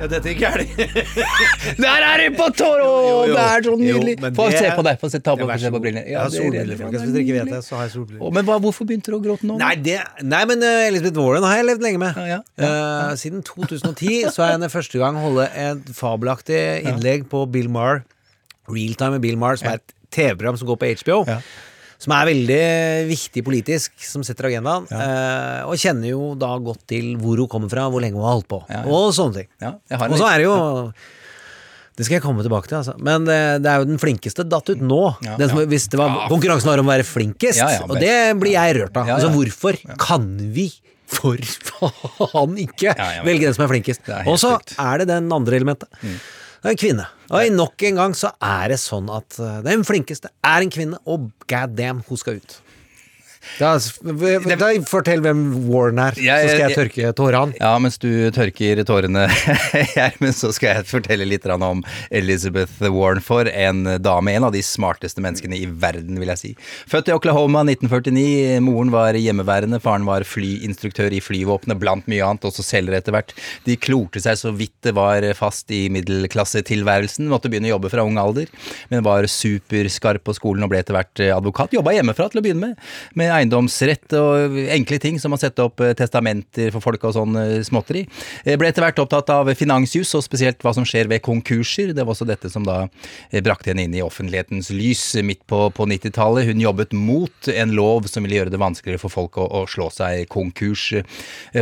Ja, 0.00 0.06
dette 0.08 0.32
gikk 0.32 0.40
gærent. 0.40 0.70
Der 1.84 2.04
er 2.06 2.22
det 2.22 2.28
på 2.38 2.46
tårå! 2.56 2.86
Det 3.28 3.36
er 3.42 3.64
så 3.66 3.74
nydelig. 3.76 4.14
Få 4.38 4.46
se 4.54 4.70
på 4.78 4.84
deg. 4.86 5.00
Få 5.02 5.10
se, 5.12 5.20
ta 5.20 5.34
på, 5.36 5.44
Ja, 5.44 5.58
se 5.60 5.68
så 5.68 5.72
på 5.74 5.80
brillene. 5.82 6.04
brillene. 6.06 6.14
Jeg 6.14 6.18
har 6.18 6.30
er 6.30 6.36
solbriller, 6.38 6.78
folkens. 6.80 7.02
Hvis 7.04 7.12
dere 7.16 7.24
ikke 7.26 7.36
vet 7.36 7.52
det, 7.52 7.60
så 7.66 7.76
har 7.76 7.84
jeg 7.84 7.92
solbriller. 7.98 8.22
Oh, 8.24 8.32
Men 8.32 8.48
hva, 8.48 8.56
hvorfor 8.64 8.88
begynte 8.88 9.12
du 9.12 9.18
å 9.18 9.20
gråte 9.26 9.48
nå? 9.50 9.58
Nei, 9.60 9.74
det, 9.84 9.98
nei 10.24 10.40
men 10.48 10.64
uh, 10.64 10.88
Elisabeth 10.88 11.20
Warren 11.20 11.44
har 11.44 11.60
jeg 11.60 11.68
levd 11.68 11.84
lenge 11.84 12.00
med. 12.00 12.20
Eh, 12.24 13.12
siden 13.20 13.44
2010 13.44 14.30
så 14.32 14.46
har 14.46 14.54
jeg 14.54 14.64
den 14.64 14.72
første 14.72 15.02
gang 15.02 15.20
holde 15.20 15.48
et 15.52 15.92
fabelaktig 16.00 16.60
innlegg 16.88 17.28
på 17.32 17.44
Bill 17.52 17.68
Maher. 17.72 18.00
Realtime 18.70 19.18
med 19.18 19.26
Bill 19.26 19.36
Maher, 19.40 19.60
som 19.60 19.68
er 19.74 19.82
et 19.82 19.96
TV-program 20.14 20.56
som 20.60 20.70
går 20.72 20.80
på 20.80 20.94
HBO. 21.04 21.20
Som 22.00 22.14
er 22.16 22.30
veldig 22.30 22.60
viktig 23.10 23.42
politisk, 23.44 23.92
som 24.08 24.22
setter 24.24 24.48
agendaen. 24.48 24.86
eh, 24.88 25.62
og 25.68 25.76
kjenner 25.76 26.08
jo 26.14 26.34
da 26.40 26.54
godt 26.64 26.86
til 26.88 27.12
hvor 27.20 27.36
hun 27.42 27.50
kommer 27.52 27.68
fra, 27.72 27.88
hvor 27.92 28.00
lenge 28.00 28.16
hun 28.16 28.24
har 28.24 28.38
holdt 28.38 28.48
på. 28.48 28.62
Ja, 28.70 28.80
ja. 28.80 28.92
Og 28.96 29.10
sånne 29.12 29.42
ting. 29.42 29.50
Ja, 29.60 29.74
og 30.08 30.16
så 30.16 30.28
er 30.30 30.40
det 30.40 30.46
jo 30.48 30.56
det 32.00 32.06
skal 32.06 32.16
jeg 32.16 32.22
komme 32.24 32.40
tilbake 32.40 32.70
til, 32.70 32.78
altså. 32.78 32.94
Men 33.04 33.26
det, 33.28 33.36
det 33.60 33.68
er 33.68 33.82
jo 33.82 33.88
den 33.90 33.98
flinkeste 34.00 34.46
datt 34.48 34.70
ut 34.72 34.80
nå. 34.80 35.00
Ja, 35.26 35.34
den 35.36 35.50
som, 35.50 35.58
ja. 35.60 35.68
hvis 35.68 35.84
det 35.92 35.98
var, 36.00 36.14
konkurransen 36.30 36.70
var 36.70 36.80
om 36.80 36.88
å 36.88 36.94
være 36.94 37.04
flinkest, 37.04 37.60
Ja, 37.60 37.66
ja, 37.74 37.82
og 37.84 37.98
det 38.00 38.14
blir 38.40 38.54
jeg 38.54 38.78
rørt 38.78 38.96
av. 38.96 39.04
Ja, 39.10 39.18
ja. 39.18 39.18
Altså, 39.18 39.28
hvorfor 39.34 39.76
kan 40.00 40.24
vi 40.54 40.70
for 41.10 41.36
faen 42.30 42.56
ikke 42.62 42.94
Ja, 42.94 43.08
ja, 43.18 43.24
velge 43.26 43.50
den 43.50 43.56
som 43.58 43.66
er 43.66 43.72
flinkest? 43.74 44.08
Og 44.24 44.38
så. 44.40 44.54
Mm. 44.56 44.76
er 44.86 45.02
det 45.02 45.08
den 45.10 45.28
andre 45.36 45.60
elementet. 45.60 45.90
Det 46.60 46.68
er 46.68 46.74
en 46.74 46.80
kvinne. 46.80 47.04
Og 47.32 47.54
nok 47.54 47.82
en 47.88 48.00
gang 48.02 48.14
så 48.16 48.34
er 48.44 48.72
det 48.72 48.80
sånn 48.82 49.06
at 49.14 49.38
uh, 49.40 49.60
den 49.64 49.80
flinkeste 49.86 50.28
er 50.44 50.60
en 50.60 50.72
kvinne, 50.72 50.98
og 51.08 51.30
god 51.48 51.72
damn, 51.78 52.02
hun 52.08 52.20
skal 52.20 52.36
ut. 52.42 52.58
Da, 53.58 53.72
da 54.60 54.68
Fortell 54.88 55.22
hvem 55.24 55.40
Warren 55.70 55.98
er, 56.02 56.16
så 56.16 56.48
skal 56.50 56.64
jeg- 56.66 56.76
tørke 56.76 57.12
tårene. 57.16 57.54
Ja, 57.60 57.72
mens 57.82 57.96
du 58.00 58.08
tørker 58.36 58.82
tårene, 58.88 59.26
Gjermund, 59.96 60.34
så 60.36 60.50
skal 60.52 60.76
jeg 60.80 60.88
fortelle 60.90 61.24
litt 61.28 61.46
om 61.50 61.82
Elizabeth 62.10 62.80
Warren. 62.92 63.20
For 63.24 63.48
en 63.48 63.84
dame. 64.02 64.34
En 64.36 64.44
av 64.48 64.52
de 64.52 64.60
smarteste 64.64 65.20
menneskene 65.24 65.56
i 65.58 65.66
verden, 65.66 66.18
vil 66.20 66.28
jeg 66.34 66.38
si. 66.40 66.50
Født 66.90 67.08
i 67.10 67.14
Oklahoma 67.16 67.62
1949. 67.64 68.60
Moren 68.64 68.92
var 68.92 69.16
hjemmeværende. 69.18 69.80
Faren 69.82 70.04
var 70.08 70.24
flyinstruktør 70.28 71.12
i 71.16 71.20
flyvåpenet, 71.24 71.78
blant 71.80 72.06
mye 72.10 72.24
annet, 72.26 72.44
også 72.48 72.64
selger 72.66 72.98
etter 73.00 73.16
hvert. 73.16 73.34
De 73.66 73.76
klorte 73.80 74.20
seg 74.22 74.38
så 74.40 74.52
vidt 74.56 74.76
det 74.86 74.94
var 74.96 75.24
fast 75.38 75.70
i 75.74 75.86
middelklassetilværelsen. 75.92 77.28
Måtte 77.30 77.50
begynne 77.52 77.70
å 77.70 77.74
jobbe 77.76 77.90
fra 77.92 78.04
ung 78.06 78.18
alder, 78.20 78.50
men 78.92 79.04
var 79.06 79.26
superskarp 79.30 80.24
på 80.28 80.36
skolen 80.36 80.64
og 80.66 80.72
ble 80.72 80.80
etter 80.84 80.96
hvert 80.96 81.24
advokat. 81.40 81.74
Jobba 81.76 81.94
hjemmefra 81.96 82.28
til 82.32 82.40
å 82.40 82.44
begynne 82.44 82.70
med, 82.72 82.88
med 83.18 83.29
eiendomsrett 83.34 84.14
og 84.18 84.56
enkle 84.74 84.98
ting 85.02 85.18
som 85.20 85.34
å 85.34 85.38
sette 85.40 85.64
opp 85.64 85.82
eh, 85.84 85.94
testamenter 85.98 86.70
for 86.74 86.84
folk 86.84 87.04
og 87.08 87.14
sånn 87.16 87.38
eh, 87.40 87.54
småtteri. 87.66 88.04
Eh, 88.44 88.56
Ble 88.60 88.70
etter 88.70 88.84
hvert 88.84 89.00
opptatt 89.02 89.30
av 89.34 89.50
finansjus, 89.58 90.12
og 90.18 90.24
spesielt 90.26 90.60
hva 90.64 90.72
som 90.76 90.86
skjer 90.88 91.10
ved 91.10 91.22
konkurser. 91.24 91.94
Det 91.96 92.04
var 92.04 92.14
også 92.14 92.28
dette 92.28 92.50
som 92.52 92.66
da 92.66 92.82
brakte 93.44 93.72
henne 93.72 93.86
inn 93.86 93.96
i 93.96 94.02
offentlighetens 94.04 94.70
lys 94.74 95.04
midt 95.26 95.42
på, 95.50 95.62
på 95.74 95.86
90-tallet. 95.88 96.48
Hun 96.50 96.62
jobbet 96.62 96.94
mot 96.96 97.50
en 97.52 97.74
lov 97.76 98.08
som 98.10 98.26
ville 98.26 98.40
gjøre 98.40 98.54
det 98.54 98.60
vanskeligere 98.62 99.02
for 99.02 99.12
folk 99.12 99.38
å, 99.40 99.46
å 99.60 99.64
slå 99.70 99.88
seg 99.94 100.26
konkurs. 100.32 100.90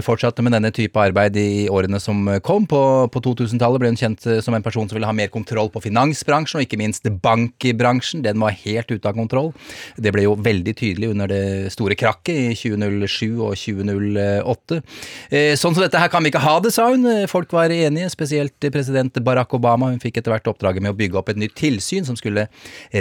Fortsatte 0.04 0.44
med 0.44 0.54
denne 0.56 0.72
type 0.74 1.00
arbeid 1.00 1.36
i 1.40 1.68
årene 1.72 2.00
som 2.02 2.24
kom. 2.44 2.66
På, 2.68 2.82
på 3.12 3.22
2000-tallet 3.24 3.82
ble 3.82 3.92
hun 3.92 4.00
kjent 4.00 4.26
som 4.44 4.56
en 4.56 4.64
person 4.64 4.88
som 4.88 4.98
ville 4.98 5.08
ha 5.08 5.16
mer 5.16 5.32
kontroll 5.32 5.70
på 5.72 5.82
finansbransjen, 5.84 6.60
og 6.60 6.66
ikke 6.66 6.80
minst 6.80 7.08
bankbransjen. 7.22 8.24
Den 8.26 8.40
var 8.42 8.56
helt 8.64 8.90
ute 8.90 9.08
av 9.08 9.16
kontroll. 9.18 9.52
Det 9.96 10.12
ble 10.14 10.26
jo 10.26 10.36
veldig 10.38 10.74
tydelig 10.78 11.12
under 11.12 11.30
det 11.30 11.42
store 11.72 11.96
krakket 11.98 12.34
i 12.34 12.54
2007 12.56 13.38
og 13.44 13.54
2008. 13.58 14.80
Eh, 15.30 15.54
Sånn 15.58 15.74
som 15.74 15.82
dette 15.84 16.00
her 16.00 16.10
kan 16.12 16.24
vi 16.24 16.30
ikke 16.32 16.42
ha 16.44 16.56
det, 16.62 16.72
sa 16.74 16.88
hun. 16.92 17.06
Eh, 17.08 17.26
Folk 17.30 17.52
var 17.54 17.72
enige, 17.74 18.10
spesielt 18.12 18.68
president 18.72 19.18
Barack 19.24 19.54
Obama. 19.56 19.90
Hun 19.92 20.02
fikk 20.02 20.20
etter 20.20 20.34
hvert 20.34 20.48
oppdraget 20.50 20.84
med 20.84 20.94
å 20.94 20.98
bygge 20.98 21.18
opp 21.20 21.32
et 21.32 21.40
nytt 21.40 21.56
tilsyn 21.58 22.06
som 22.06 22.16
skulle 22.18 22.46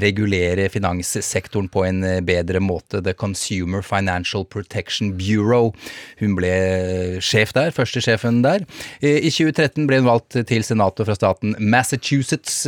regulere 0.03 0.68
finanssektoren 0.74 1.70
på 1.74 1.86
en 1.88 2.03
eh, 2.08 2.20
bedre 2.26 2.62
måte. 2.64 3.01
The 3.03 3.14
Consumer 3.14 3.84
Financial 3.86 4.45
Protection 4.45 5.14
Bureau. 5.20 5.74
Hun 6.22 6.36
ble 6.38 6.53
sjef 7.24 7.53
der, 7.55 7.74
første 7.76 8.01
sjefen 8.03 8.41
der. 8.45 8.66
I 9.01 9.30
2013 9.30 9.88
ble 9.89 10.01
hun 10.01 10.10
valgt 10.10 10.38
til 10.49 10.66
senator 10.66 11.08
fra 11.08 11.16
staten 11.18 11.55
Massachusetts. 11.60 12.64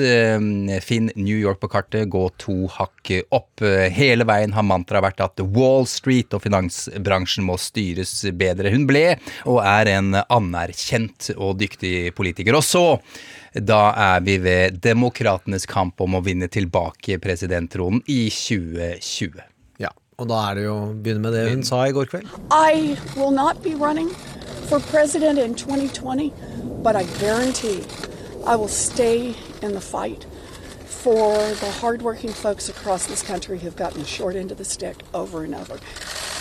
Finn 0.85 1.09
New 1.15 1.37
York 1.37 1.59
på 1.63 1.69
kartet, 1.71 2.09
gå 2.13 2.25
to 2.41 2.67
hakk 2.75 3.11
opp. 3.35 3.63
Hele 3.93 4.25
veien 4.29 4.53
har 4.55 4.65
mantraet 4.67 5.05
vært 5.05 5.23
at 5.23 5.35
the 5.39 5.45
Wall 5.55 5.78
Street 5.87 6.33
og 6.35 6.43
finansbransjen 6.43 7.45
må 7.47 7.57
styres 7.61 8.13
bedre. 8.37 8.71
Hun 8.73 8.87
ble, 8.89 9.03
og 9.49 9.61
er 9.63 9.93
en 9.95 10.17
anerkjent 10.21 11.31
og 11.37 11.59
dyktig 11.61 12.11
politiker. 12.17 12.57
Og 12.57 12.65
så, 12.65 12.83
da 13.53 13.81
er 14.09 14.25
vi 14.25 14.37
ved 14.43 14.79
demokratenes 14.83 15.67
kamp 15.69 16.01
om 16.01 16.17
å 16.19 16.23
vinne 16.25 16.49
tilbake 16.51 17.19
presidenttronen 17.23 18.03
i 18.07 18.25
2020. 18.33 19.39
Ja, 19.83 19.93
og 20.19 20.31
da 20.31 20.41
er 20.49 20.59
det 20.59 20.67
jo 20.67 20.75
å 20.75 20.89
begynne 20.93 21.25
med 21.27 21.37
det 21.37 21.47
hun 21.51 21.65
sa 21.67 21.85
i 21.87 21.95
går 21.95 22.11
kveld. 22.11 22.33
I 22.51 22.97
will 23.15 23.35
not 23.35 23.63
be 23.63 23.75
running 23.75 24.11
for 24.69 24.79
president 24.91 25.39
in 25.39 25.55
2020, 25.55 26.31
but 26.83 26.95
I 26.95 27.05
guarantee 27.19 27.83
I 28.45 28.55
will 28.55 28.71
stay 28.71 29.35
in 29.61 29.73
the 29.73 29.81
fight 29.81 30.25
for 31.03 31.31
the 31.63 31.71
hardworking 31.81 32.33
folks 32.33 32.69
across 32.69 33.07
this 33.07 33.23
country 33.23 33.57
who've 33.57 33.75
gotten 33.75 34.01
the 34.01 34.07
short 34.07 34.35
end 34.35 34.51
of 34.51 34.57
the 34.57 34.65
stick 34.65 34.97
over 35.13 35.43
and 35.43 35.55
over. 35.55 35.79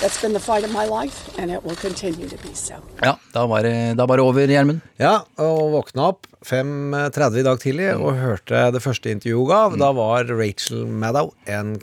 That's 0.00 0.20
been 0.22 0.32
the 0.32 0.40
fight 0.40 0.64
of 0.64 0.72
my 0.72 0.86
life, 0.86 1.38
and 1.38 1.50
it 1.50 1.64
will 1.64 1.76
continue 1.76 2.28
to 2.28 2.36
be 2.42 2.54
so. 2.54 2.74
Ja, 3.02 3.18
da 3.32 3.46
var 3.46 3.62
det, 3.62 3.94
da 3.98 4.06
var 4.06 4.16
det 4.16 4.24
over, 4.24 4.46
Gjermund. 4.46 4.80
Ja, 4.98 5.24
og 5.38 5.72
våkna 5.74 6.10
opp 6.12 6.26
5.30 6.46 7.38
i 7.40 7.46
dag 7.46 7.62
tidlig 7.62 7.88
og 7.96 8.18
hørte 8.18 8.68
det 8.74 8.82
første 8.82 9.10
intervjuet 9.14 9.42
hun 9.42 9.50
ga. 9.50 9.62
Da 9.78 9.92
var 9.94 10.30
Rachel 10.30 10.86
Maddow, 10.86 11.32
en 11.46 11.78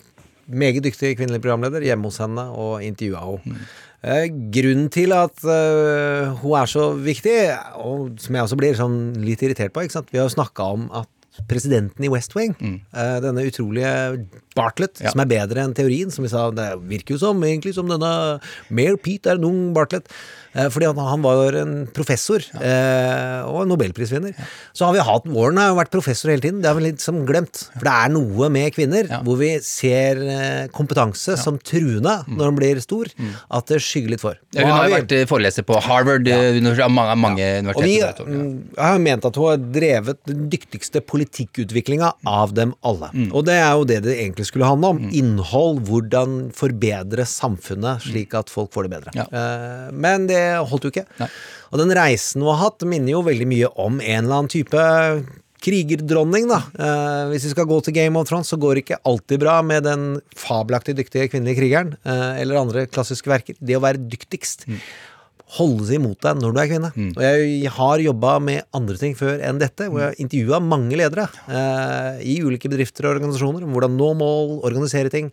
meget 0.48 0.84
dyktig 0.84 1.16
kvinnelig 1.18 1.42
programleder, 1.44 1.84
hjemme 1.84 2.08
hos 2.12 2.22
henne 2.24 2.48
og 2.56 2.84
intervjua 2.84 3.26
henne. 3.44 3.68
Eh, 4.06 4.28
grunnen 4.54 4.90
til 4.94 5.16
at 5.18 5.42
eh, 5.50 6.30
hun 6.44 6.60
er 6.60 6.70
så 6.70 6.92
viktig, 6.94 7.38
og 7.82 8.20
som 8.22 8.38
jeg 8.38 8.46
også 8.46 8.58
blir 8.60 8.78
sånn 8.78 9.00
litt 9.24 9.42
irritert 9.42 9.74
på 9.74 9.82
ikke 9.82 9.98
sant? 9.98 10.12
Vi 10.14 10.20
har 10.22 10.28
jo 10.28 10.36
snakka 10.36 10.68
om 10.76 10.84
at 10.94 11.10
presidenten 11.50 12.06
i 12.06 12.12
West 12.12 12.36
Wing, 12.38 12.56
mm. 12.60 12.78
denne 13.26 13.46
utrolige 13.48 13.92
Bartlett, 14.56 15.02
Ja. 15.04 15.12
som 15.12 15.20
er 15.22 15.30
bedre 15.30 15.66
enn 15.66 15.76
teorien. 15.76 16.12
Som 16.12 16.24
vi 16.24 16.32
sa, 16.32 16.48
det 16.56 16.70
virker 16.88 17.16
jo 17.16 17.22
som 17.26 17.44
egentlig 17.44 17.74
som 17.76 17.90
denne 17.92 18.40
Mayor 18.70 18.98
Pete 18.98 19.30
er 19.34 19.40
en 19.40 19.50
ung 19.50 19.74
Bartlett. 19.76 20.08
Eh, 20.56 20.70
fordi 20.72 20.88
han, 20.90 21.00
han 21.00 21.24
var 21.26 21.58
en 21.60 21.74
professor 21.96 22.44
eh, 22.60 23.42
og 23.46 23.68
nobelprisvinner. 23.70 24.36
Så 24.76 24.88
har 24.88 24.96
vi 24.96 25.04
hatt 25.04 25.28
Warren 25.28 25.60
har 25.60 25.74
jo 25.74 25.80
vært 25.80 25.94
professor 25.94 26.32
hele 26.32 26.44
tiden. 26.44 26.62
Det 26.64 26.72
har 26.72 26.78
vi 26.80 26.88
liksom 26.88 27.24
glemt. 27.28 27.66
For 27.76 27.88
det 27.88 27.96
er 27.96 28.14
noe 28.16 28.50
med 28.54 28.72
kvinner 28.76 29.10
hvor 29.26 29.40
vi 29.42 29.52
ser 29.66 30.22
eh, 30.24 30.66
kompetanse 30.76 31.38
som 31.42 31.60
truende 31.60 32.18
når 32.30 32.46
de 32.46 32.60
blir 32.60 32.82
stor, 32.84 33.10
at 33.54 33.68
det 33.72 33.82
skygger 33.84 34.16
litt 34.16 34.24
for. 34.24 34.40
Ja, 34.56 34.66
hun 34.66 34.74
har 34.74 34.88
jo 34.90 34.96
vært 34.96 35.16
foreleser 35.30 35.66
på 35.68 35.78
Harvard, 35.84 36.28
mange, 36.28 37.16
mange 37.20 37.46
og 37.76 37.82
vi, 37.84 37.98
universiteter. 38.00 38.06
vet 38.06 38.20
du. 38.20 38.32
mm, 38.32 38.80
har 38.80 39.02
ment 39.04 39.28
at 39.28 39.40
hun 39.40 39.50
har 39.50 39.64
drevet 39.76 40.22
den 40.30 40.46
dyktigste 40.52 41.02
politikkutviklinga 41.04 42.12
av 42.30 42.56
dem 42.56 42.74
alle. 42.86 43.12
Mm. 43.14 43.30
Og 43.36 43.46
det 43.48 43.58
er 43.60 43.72
jo 43.74 43.88
det 43.90 44.02
det 44.06 44.18
egentlig 44.22 44.48
skulle 44.50 44.70
handle 44.70 44.94
om. 44.96 45.04
Innhold, 45.16 45.82
hvordan 45.90 46.38
forbedre 46.56 47.28
samfunnet 47.30 48.06
slik 48.06 48.36
at 48.38 48.52
folk 48.54 48.72
får 48.76 48.88
det 48.88 48.94
bedre. 48.96 49.26
Eh, 49.26 49.92
men 50.06 50.30
det 50.30 50.45
holdt 50.70 50.88
jo 50.88 50.94
ikke. 50.94 51.08
Og 51.72 51.82
den 51.82 51.96
reisen 51.98 52.44
hun 52.44 52.54
har 52.54 52.62
hatt, 52.68 52.86
minner 52.88 53.18
jo 53.18 53.26
veldig 53.26 53.50
mye 53.50 53.72
om 53.82 53.98
en 54.00 54.22
eller 54.24 54.42
annen 54.42 54.54
type 54.54 54.86
krigerdronning, 55.66 56.46
da. 56.52 56.62
Eh, 56.78 57.24
hvis 57.32 57.48
vi 57.48 57.56
skal 57.56 57.68
gå 57.70 57.80
til 57.86 57.96
Game 57.96 58.20
of 58.20 58.30
Thrones, 58.30 58.52
så 58.52 58.60
går 58.62 58.76
det 58.76 58.86
ikke 58.86 59.02
alltid 59.10 59.42
bra 59.42 59.58
med 59.66 59.88
den 59.88 60.06
fabelaktig 60.38 60.98
dyktige 61.00 61.30
kvinnelige 61.32 61.62
krigeren, 61.64 61.96
eh, 62.06 62.42
eller 62.44 62.62
andre 62.62 62.86
klassiske 62.86 63.32
verker. 63.32 63.58
Det 63.60 63.78
å 63.78 63.84
være 63.84 64.04
dyktigst 64.12 64.68
holde 65.56 65.86
seg 65.86 66.00
imot 66.00 66.24
deg 66.26 66.40
når 66.42 66.54
du 66.54 66.60
er 66.62 66.70
kvinne. 66.72 66.90
Og 67.14 67.22
jeg 67.22 67.72
har 67.76 68.02
jobba 68.02 68.32
med 68.42 68.66
andre 68.76 68.98
ting 68.98 69.14
før 69.18 69.44
enn 69.46 69.62
dette, 69.62 69.90
hvor 69.92 70.02
jeg 70.02 70.12
har 70.12 70.24
intervjua 70.24 70.60
mange 70.64 70.98
ledere 70.98 71.28
eh, 71.48 72.24
i 72.26 72.40
ulike 72.42 72.72
bedrifter 72.72 73.06
og 73.06 73.20
organisasjoner 73.20 73.66
om 73.66 73.76
hvordan 73.76 73.96
nå 74.00 74.10
mål, 74.18 74.56
organisere 74.66 75.14
ting, 75.14 75.30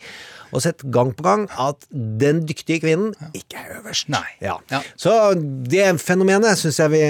og 0.53 0.63
sett 0.65 0.85
gang 0.93 1.13
på 1.17 1.25
gang 1.25 1.47
at 1.61 1.87
den 1.91 2.43
dyktige 2.49 2.83
kvinnen 2.85 3.15
ikke 3.37 3.61
er 3.61 3.79
øverst. 3.79 4.11
Ja. 4.43 4.59
Så 5.01 5.13
det 5.37 5.87
fenomenet 6.03 6.61
syns 6.61 6.81
jeg 6.81 6.93
vi 6.93 7.03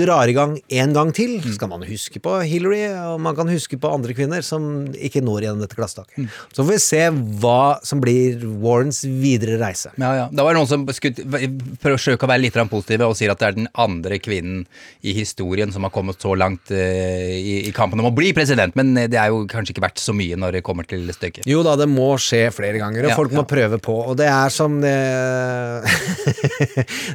drar 0.00 0.30
i 0.30 0.36
gang 0.36 0.56
en 0.80 0.94
gang 0.96 1.12
til. 1.16 1.38
Mm. 1.40 1.54
skal 1.56 1.70
man 1.72 1.84
huske 1.86 2.22
på 2.22 2.38
Hillary, 2.46 2.82
og 3.12 3.20
man 3.22 3.36
kan 3.36 3.50
huske 3.50 3.78
på 3.80 3.90
andre 3.92 4.14
kvinner 4.16 4.44
som 4.46 4.88
ikke 4.96 5.22
når 5.24 5.46
igjen 5.46 5.62
dette 5.62 5.78
glasstaket. 5.78 6.30
Så 6.52 6.62
får 6.62 6.70
vi 6.72 6.80
se 6.84 7.02
hva 7.42 7.78
som 7.86 8.00
blir 8.02 8.44
Warrens 8.62 9.02
videre 9.04 9.58
reise. 9.60 9.92
Ja, 10.00 10.12
ja. 10.16 10.26
Da 10.32 10.46
var 10.46 10.54
det 10.54 10.60
noen 10.62 10.70
som 10.70 10.86
skulle 10.94 11.50
forsøke 11.82 12.26
å 12.26 12.30
være 12.30 12.44
litt 12.46 12.58
positive 12.70 13.08
og 13.08 13.16
sier 13.18 13.32
at 13.32 13.40
det 13.40 13.48
er 13.48 13.58
den 13.58 13.68
andre 13.80 14.20
kvinnen 14.22 14.64
i 15.06 15.14
historien 15.16 15.72
som 15.72 15.86
har 15.86 15.92
kommet 15.94 16.20
så 16.22 16.34
langt 16.38 16.72
eh, 16.74 17.36
i, 17.36 17.54
i 17.68 17.72
kampen 17.76 18.00
om 18.02 18.10
å 18.10 18.14
bli 18.14 18.32
president, 18.36 18.76
men 18.78 18.92
eh, 18.96 19.08
det 19.10 19.18
er 19.20 19.32
jo 19.32 19.44
kanskje 19.50 19.74
ikke 19.74 19.84
verdt 19.86 20.02
så 20.02 20.14
mye 20.16 20.38
når 20.40 20.58
det 20.58 20.64
kommer 20.66 20.88
til 20.88 21.06
stykket. 21.14 21.48
Jo 21.50 21.64
da, 21.66 21.76
det 21.80 21.88
må 21.90 22.12
skje 22.20 22.46
flere 22.54 22.69
ganger, 22.78 23.04
og 23.04 23.10
Ja, 23.10 23.16
folk 23.18 23.32
må 23.34 23.42
ja. 23.42 23.48
prøve 23.50 23.78
på. 23.82 23.96
Og 24.06 24.14
det 24.16 24.28
er 24.30 24.48
som 24.54 24.78
det 24.80 24.90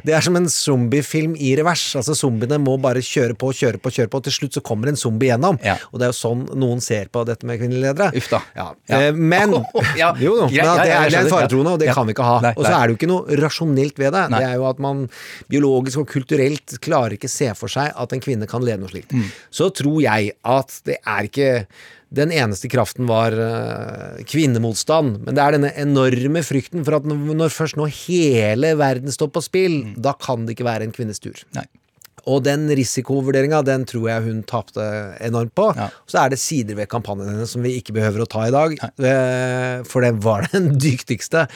Det 0.06 0.14
er 0.14 0.22
som 0.24 0.36
en 0.38 0.46
zombiefilm 0.50 1.34
i 1.40 1.52
revers. 1.58 1.84
Altså 1.98 2.14
Zombiene 2.18 2.58
må 2.62 2.76
bare 2.82 3.02
kjøre 3.04 3.36
på, 3.38 3.50
kjøre 3.56 3.80
på, 3.82 3.92
kjøre 3.94 4.10
på, 4.12 4.20
og 4.20 4.26
til 4.28 4.34
slutt 4.36 4.58
så 4.58 4.62
kommer 4.66 4.90
en 4.92 4.98
zombie 5.00 5.30
gjennom. 5.30 5.58
Og 5.90 5.98
det 6.00 6.08
er 6.08 6.12
jo 6.12 6.18
sånn 6.18 6.44
noen 6.58 6.82
ser 6.84 7.10
på 7.14 7.24
dette 7.28 7.48
med 7.48 7.60
kvinnelige 7.60 7.92
ledere. 7.94 8.10
Uff 8.20 8.28
da. 8.32 8.42
Ja. 8.58 8.68
Ja. 8.90 9.00
Eh, 9.08 9.16
Men 9.16 9.56
Ja, 10.00 10.12
Jo, 10.22 10.36
greit, 10.46 10.52
men 10.52 10.60
ja, 10.60 10.76
det 10.82 10.92
er, 10.92 11.08
en 11.08 11.18
er 11.26 11.32
faretroende, 11.32 11.74
og 11.76 11.82
det 11.82 11.90
Ja. 11.90 11.96
kan 11.96 12.08
vi 12.08 12.14
ikke 12.16 12.26
ha. 12.28 12.38
Nei, 12.44 12.54
Og 12.56 12.64
så 12.66 12.72
er 12.74 12.86
det 12.86 12.94
jo 12.96 13.00
ikke 13.00 13.10
noe 13.12 13.40
rasjonelt 13.42 14.00
ved 14.02 14.14
det. 14.16 14.24
Nei. 14.32 14.40
Det 14.42 14.50
er 14.50 14.58
jo 14.60 14.68
at 14.70 14.82
man 14.82 15.04
biologisk 15.52 16.02
og 16.04 16.08
kulturelt 16.10 16.78
klarer 16.84 17.16
ikke 17.16 17.30
se 17.30 17.52
for 17.58 17.72
seg 17.72 17.92
at 17.96 18.16
en 18.16 18.22
kvinne 18.24 18.48
kan 18.50 18.64
lede 18.66 18.82
noe 18.82 18.92
slikt. 18.92 19.14
Mm. 19.14 19.28
Så 19.54 19.70
tror 19.76 20.00
jeg 20.04 20.34
at 20.44 20.80
det 20.88 20.98
er 21.04 21.30
ikke 21.30 21.50
den 22.14 22.30
eneste 22.30 22.68
kraften 22.70 23.08
var 23.10 23.34
eh, 23.34 24.20
kvinnemotstand, 24.30 25.24
men 25.26 25.36
det 25.36 25.42
er 25.42 25.56
denne 25.56 25.72
enorme 25.80 26.42
frykten 26.46 26.84
for 26.86 27.00
at 27.00 27.08
når 27.08 27.54
først 27.54 27.78
nå 27.80 27.88
hele 27.90 28.76
verden 28.78 29.10
står 29.12 29.32
på 29.34 29.42
spill, 29.42 29.80
da 29.98 30.14
kan 30.14 30.46
det 30.46 30.54
ikke 30.54 30.68
være 30.68 30.86
en 30.86 30.94
kvinnes 30.94 31.22
tur. 31.22 31.42
Nei. 31.56 31.66
Og 32.26 32.42
den 32.46 32.66
risikovurderinga, 32.74 33.62
den 33.66 33.84
tror 33.88 34.08
jeg 34.10 34.24
hun 34.26 34.42
tapte 34.48 34.82
enormt 35.22 35.54
på. 35.56 35.68
Så 36.10 36.20
er 36.22 36.32
det 36.32 36.40
sider 36.42 36.78
ved 36.78 36.90
kampanjen 36.90 37.30
hennes 37.30 37.52
som 37.54 37.62
vi 37.62 37.76
ikke 37.78 37.94
behøver 37.96 38.24
å 38.24 38.28
ta 38.30 38.46
i 38.48 38.54
dag, 38.54 38.74
Nei. 38.80 39.10
for 39.86 40.04
det 40.04 40.12
var 40.24 40.48
den 40.54 40.72
dyktigste, 40.82 41.46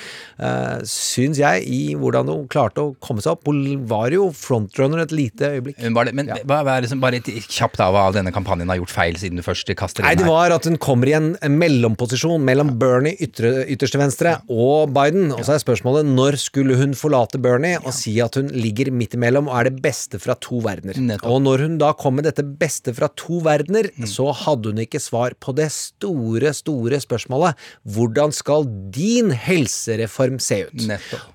uh, 0.40 0.78
syns 0.86 1.40
jeg, 1.40 1.64
i 1.66 1.96
hvordan 1.98 2.30
hun 2.30 2.46
klarte 2.50 2.84
å 2.84 2.94
komme 3.02 3.24
seg 3.24 3.34
opp. 3.34 3.50
Hun 3.50 3.86
var 3.90 4.14
jo 4.14 4.30
frontrunner 4.36 5.04
et 5.04 5.14
lite 5.14 5.54
øyeblikk. 5.56 5.80
Var 6.00 6.08
det, 6.08 6.14
men 6.16 6.30
ja. 6.30 6.38
er 6.38 6.86
det 6.86 7.00
bare 7.02 7.20
kjapt 7.20 7.82
av 7.82 7.94
hva 7.96 8.06
denne 8.14 8.32
kampanjen 8.34 8.70
har 8.70 8.78
gjort 8.80 8.94
feil 8.94 9.18
siden 9.20 9.40
du 9.40 9.44
først 9.46 9.70
kaster 9.78 10.04
Nei, 10.04 10.14
det 10.18 10.26
var 10.28 10.52
at 10.54 10.66
hun 10.68 10.78
kommer 10.80 11.10
i 11.10 11.16
en, 11.18 11.32
mellomposisjon 11.60 12.42
mellom 12.46 12.72
Bernie 12.80 13.18
ytre, 13.22 13.66
ytterste 13.70 13.98
venstre 14.00 14.36
og 14.48 14.92
Biden. 14.94 15.30
Og 15.34 15.42
så 15.46 15.56
er 15.56 15.62
spørsmålet 15.62 16.08
når 16.08 16.38
skulle 16.40 16.78
hun 16.78 16.94
forlate 16.98 17.40
Bernie 17.42 17.80
og 17.80 17.92
si 17.96 18.16
at 18.22 18.38
hun 18.38 18.50
ligger 18.54 18.92
midt 18.94 19.16
imellom 19.18 19.50
og 19.50 19.58
er 19.58 19.70
det 19.70 19.82
beste 19.84 20.20
fra 20.22 20.36
to 20.40 20.59
verdener. 20.64 21.18
Og 21.24 21.40
når 21.42 21.64
hun 21.66 21.78
da 21.78 21.92
kom 21.92 22.16
med 22.18 22.24
dette 22.28 22.42
beste 22.44 22.94
fra 22.96 23.08
to 23.16 23.40
verdener, 23.44 23.90
Mm. 23.96 24.06
så 24.06 24.32
hadde 24.34 24.70
hun 24.70 24.78
ikke 24.84 25.00
svar 25.00 25.32
på 25.40 25.54
det 25.54 25.70
store, 25.72 26.52
store 26.54 27.00
spørsmålet 27.02 27.54
hvordan 27.88 28.32
skal 28.32 28.64
din 28.94 29.30
helsereform 29.30 30.38
se 30.42 30.64
ut? 30.68 30.84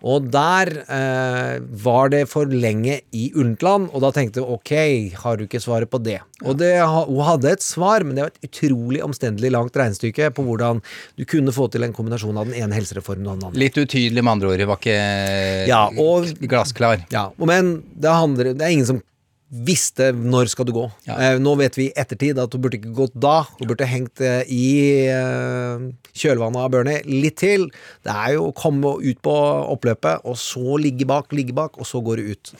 Og 0.06 0.30
der 0.34 0.72
eh, 0.88 1.60
var 1.86 2.10
det 2.14 2.26
for 2.32 2.46
lenge 2.46 3.02
i 3.16 3.32
ullent 3.36 3.64
og 3.66 4.02
da 4.04 4.12
tenkte 4.12 4.44
hun 4.44 4.56
ok, 4.58 4.72
har 5.24 5.38
du 5.40 5.46
ikke 5.46 5.62
svaret 5.64 5.90
på 5.90 6.02
det? 6.04 6.20
Og 6.44 6.58
det, 6.60 6.74
hun 6.84 7.22
hadde 7.26 7.52
et 7.56 7.64
svar, 7.64 8.04
men 8.04 8.16
det 8.18 8.26
var 8.26 8.32
et 8.34 8.50
utrolig 8.50 9.02
omstendelig 9.06 9.52
langt 9.54 9.76
regnestykke 9.80 10.32
på 10.36 10.44
hvordan 10.44 10.82
du 11.18 11.24
kunne 11.30 11.54
få 11.56 11.70
til 11.72 11.84
en 11.88 11.94
kombinasjon 11.96 12.38
av 12.38 12.50
den 12.50 12.58
ene 12.60 12.76
helsereformen 12.76 13.28
og 13.32 13.40
den 13.40 13.48
andre. 13.50 13.60
Litt 13.64 13.78
utydelig, 13.80 14.22
med 14.24 14.32
andre 14.38 14.52
ord. 14.52 14.58
Det 14.60 14.68
var 14.68 14.78
ikke 14.82 15.68
Ja, 15.70 15.84
og- 15.88 16.34
glassklar. 16.42 17.06
Ja, 17.12 17.30
men 17.40 17.84
det 17.96 18.10
handler 18.12 18.54
Det 18.56 18.62
er 18.62 18.72
ingen 18.76 18.86
som 18.86 19.02
visste 19.52 20.10
når 20.16 20.50
skal 20.52 20.66
du 20.68 20.74
gå. 20.76 20.86
Eh, 21.12 21.38
nå 21.40 21.54
vet 21.60 21.78
vi 21.78 21.86
i 21.90 21.94
ettertid 22.02 22.40
at 22.42 22.54
hun 22.56 22.64
burde 22.64 22.80
ikke 22.80 22.96
gått 22.98 23.14
da. 23.22 23.44
Hun 23.60 23.70
burde 23.70 23.88
hengt 23.88 24.22
eh, 24.26 24.42
i 24.52 24.66
eh, 25.14 25.86
kjølvannet 26.18 26.64
av 26.66 26.72
Bernie 26.74 27.04
litt 27.06 27.38
til. 27.44 27.68
Det 28.06 28.12
er 28.16 28.36
jo 28.38 28.50
å 28.50 28.56
komme 28.58 28.96
ut 29.06 29.22
på 29.26 29.36
oppløpet, 29.76 30.26
og 30.26 30.38
så 30.42 30.80
ligge 30.82 31.08
bak, 31.10 31.32
ligge 31.36 31.56
bak, 31.56 31.78
og 31.80 31.88
så 31.90 32.02
går 32.04 32.22
det 32.24 32.36
ut. 32.36 32.54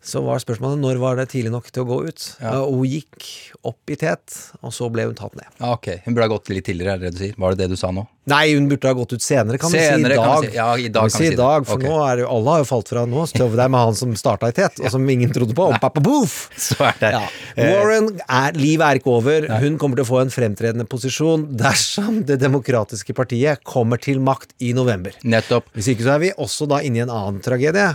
Så 0.00 0.22
var 0.24 0.40
spørsmålet 0.40 0.80
når 0.80 0.96
var 1.02 1.18
det 1.18 1.26
tidlig 1.34 1.50
nok 1.52 1.66
til 1.68 1.82
å 1.84 1.88
gå 1.90 1.98
ut. 2.08 2.22
Ja. 2.40 2.54
Eh, 2.54 2.62
Og 2.62 2.78
hun 2.80 2.88
gikk 2.94 3.26
opp 3.68 3.92
i 3.92 3.98
tet, 4.00 4.38
og 4.62 4.72
så 4.72 4.88
ble 4.92 5.04
hun 5.10 5.18
tatt 5.18 5.34
ned. 5.36 5.50
Ja, 5.58 5.74
ok, 5.74 5.90
Hun 6.06 6.14
burde 6.16 6.30
ha 6.30 6.32
gått 6.38 6.48
litt 6.54 6.64
tidligere, 6.70 6.94
er 6.94 7.02
det 7.02 7.10
det 7.10 7.18
du 7.18 7.24
sier? 7.26 7.34
Var 7.36 7.52
det 7.56 7.64
det 7.66 7.74
du 7.74 7.76
sa 7.80 7.90
nå? 7.92 8.06
Nei, 8.30 8.54
hun 8.54 8.68
burde 8.70 8.90
ha 8.90 8.96
gått 8.96 9.14
ut 9.16 9.24
senere, 9.24 9.58
kan 9.60 9.72
Senere, 9.72 9.96
vi 9.98 10.04
si. 10.04 10.12
I 10.12 10.16
kan 10.16 10.28
dag. 10.28 10.44
vi 10.44 10.50
si. 10.50 10.56
Ja, 10.56 10.68
i 10.78 10.88
dag 10.88 11.02
Kan 11.02 11.08
vi 11.08 11.12
kan 11.12 11.18
si 11.18 11.24
vi 11.24 11.28
i 11.28 11.32
si 11.34 11.38
dag, 11.40 11.66
for 11.68 11.80
okay. 11.80 11.90
nå 11.90 12.00
er 12.06 12.20
det 12.20 12.24
jo 12.24 12.30
Alle 12.36 12.54
har 12.54 12.62
jo 12.62 12.68
falt 12.70 12.92
fra 12.92 13.04
nå. 13.10 13.24
Støv 13.30 13.56
deg 13.58 13.72
med 13.74 13.84
han 13.86 13.98
som 13.98 14.14
starta 14.18 14.50
i 14.50 14.56
tet, 14.56 14.80
og 14.80 14.94
som 14.94 15.08
ingen 15.14 15.32
trodde 15.34 15.56
på. 15.58 15.66
Og 15.70 15.78
pappa 15.82 16.02
boof! 16.04 16.36
Så 16.70 16.78
er 16.86 16.98
det. 17.00 17.12
Ja. 17.16 17.22
Warren 17.58 18.10
er, 18.24 18.58
livet 18.58 18.86
er 18.86 19.00
ikke 19.00 19.14
over. 19.16 19.48
Hun 19.64 19.78
kommer 19.80 20.00
til 20.00 20.06
å 20.06 20.10
få 20.10 20.20
en 20.22 20.32
fremtredende 20.34 20.86
posisjon 20.90 21.48
dersom 21.60 22.22
Det 22.28 22.38
demokratiske 22.40 23.14
partiet 23.16 23.64
kommer 23.66 24.00
til 24.00 24.20
makt 24.24 24.54
i 24.62 24.72
november. 24.76 25.16
Nettopp. 25.26 25.70
Hvis 25.76 25.90
ikke 25.94 26.06
så 26.06 26.14
er 26.16 26.24
vi 26.24 26.32
også 26.40 26.68
da 26.70 26.80
inne 26.86 27.00
i 27.00 27.04
en 27.04 27.12
annen 27.14 27.40
tragedie. 27.44 27.88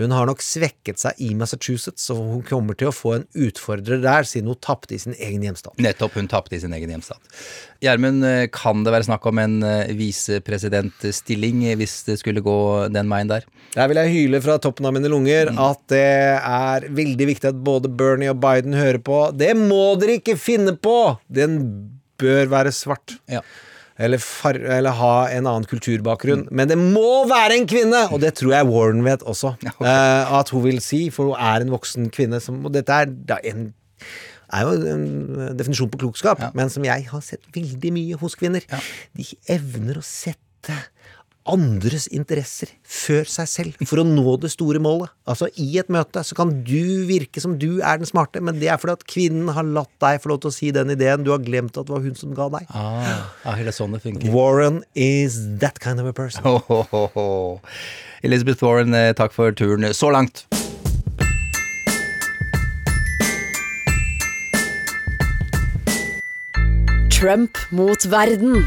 Hun 0.00 0.14
har 0.14 0.28
nok 0.30 0.42
svekket 0.44 1.02
seg 1.02 1.18
i 1.22 1.32
Massachusetts, 1.38 2.08
og 2.14 2.22
hun 2.22 2.46
kommer 2.46 2.78
til 2.78 2.90
å 2.90 2.94
få 2.94 3.16
en 3.18 3.26
utfordrer 3.46 4.00
der, 4.02 4.26
siden 4.28 4.50
hun 4.52 4.60
tapte 4.62 4.96
i 4.96 5.00
sin 5.02 5.16
egen 5.18 5.44
hjemstat. 5.46 5.76
Nettopp, 5.82 6.16
hun 6.18 6.30
tapte 6.30 6.56
i 6.56 6.62
sin 6.62 6.74
egen 6.76 6.92
hjemstat. 6.94 7.20
Gjermund, 7.82 8.24
eh, 8.24 8.46
kan 8.54 8.84
det 8.86 8.92
være 8.94 9.08
snakk 9.08 9.26
om 9.26 9.40
en 9.42 9.56
eh, 9.66 9.81
visepresidentstilling 9.98 11.64
hvis 11.80 11.96
det 12.06 12.18
skulle 12.20 12.42
gå 12.44 12.56
den 12.92 13.10
veien 13.10 13.30
der? 13.30 13.46
Der 13.74 13.88
vil 13.88 14.00
jeg 14.02 14.12
hyle 14.14 14.40
fra 14.44 14.58
toppen 14.62 14.86
av 14.88 14.94
mine 14.96 15.10
lunger 15.10 15.50
Mm. 15.52 15.58
at 15.58 15.80
det 15.88 16.04
er 16.38 16.86
veldig 16.92 17.26
viktig 17.26 17.48
at 17.50 17.64
både 17.64 17.88
Bernie 17.88 18.30
og 18.30 18.40
Biden 18.40 18.74
hører 18.76 18.98
på. 19.02 19.32
Det 19.36 19.54
må 19.56 19.98
dere 20.00 20.20
ikke 20.20 20.36
finne 20.38 20.76
på! 20.76 21.18
Den 21.28 21.58
bør 22.18 22.46
være 22.52 22.72
svart. 22.72 23.16
Eller, 23.98 24.18
far, 24.18 24.56
eller 24.56 24.90
ha 24.96 25.28
en 25.30 25.46
annen 25.46 25.66
kulturbakgrunn. 25.68 26.46
Men 26.50 26.68
det 26.70 26.78
må 26.80 27.26
være 27.28 27.58
en 27.58 27.66
kvinne! 27.68 28.06
Og 28.12 28.20
det 28.22 28.34
tror 28.38 28.54
jeg 28.56 28.66
Warren 28.70 29.04
vet 29.04 29.22
også. 29.22 29.54
eh, 29.84 30.32
at 30.38 30.48
hun 30.50 30.64
vil 30.64 30.80
si, 30.80 31.04
for 31.10 31.30
hun 31.32 31.36
er 31.38 31.62
en 31.64 31.72
voksen 31.74 32.08
kvinne 32.14 32.40
som 32.40 32.64
Og 32.64 32.72
dette 32.72 32.90
er 32.92 33.06
da 33.12 33.38
en 33.44 33.72
er 34.52 34.66
jo 34.66 34.94
en 34.94 35.06
definisjon 35.58 35.90
på 35.92 36.02
klokskap, 36.04 36.42
men 36.58 36.72
som 36.72 36.84
jeg 36.86 37.08
har 37.10 37.24
sett 37.24 37.44
veldig 37.54 37.94
mye 37.96 38.18
hos 38.20 38.36
kvinner. 38.38 38.66
De 39.16 39.26
evner 39.52 40.00
å 40.00 40.06
sette 40.06 40.76
andres 41.48 42.06
interesser 42.14 42.70
før 42.86 43.26
seg 43.26 43.48
selv 43.50 43.86
for 43.88 44.02
å 44.02 44.06
nå 44.06 44.36
det 44.42 44.52
store 44.52 44.78
målet. 44.82 45.10
Altså 45.28 45.48
I 45.60 45.68
et 45.82 45.90
møte 45.92 46.22
så 46.26 46.36
kan 46.38 46.52
du 46.66 47.02
virke 47.08 47.42
som 47.42 47.56
du 47.58 47.80
er 47.80 47.98
den 47.98 48.08
smarte, 48.08 48.42
men 48.44 48.60
det 48.60 48.70
er 48.70 48.78
fordi 48.80 48.94
at 48.94 49.06
kvinnen 49.10 49.50
har 49.56 49.66
latt 49.66 49.90
deg 50.02 50.20
få 50.22 50.32
lov 50.32 50.42
til 50.44 50.52
å 50.52 50.54
si 50.54 50.70
den 50.74 50.94
ideen. 50.94 51.26
Du 51.26 51.32
har 51.34 51.42
glemt 51.42 51.76
at 51.76 51.88
det 51.88 51.94
var 51.96 52.06
hun 52.06 52.18
som 52.18 52.34
ga 52.36 52.48
deg. 52.54 52.70
Ah, 52.70 53.32
er 53.56 53.64
det 53.66 53.74
sånn 53.76 53.96
det 53.96 54.04
funker? 54.04 54.30
Warren 54.34 54.82
is 54.94 55.40
that 55.62 55.82
kind 55.82 56.02
of 56.02 56.06
a 56.06 56.14
person. 56.14 56.46
Oh, 56.46 56.62
oh, 56.94 57.08
ho. 57.16 57.28
Elizabeth 58.22 58.62
Warren, 58.62 58.94
eh, 58.94 59.10
takk 59.18 59.34
for 59.34 59.54
turen 59.56 59.90
så 59.98 60.14
langt. 60.14 60.46
Trump 67.22 67.58
mot 67.70 68.04
verden. 68.04 68.64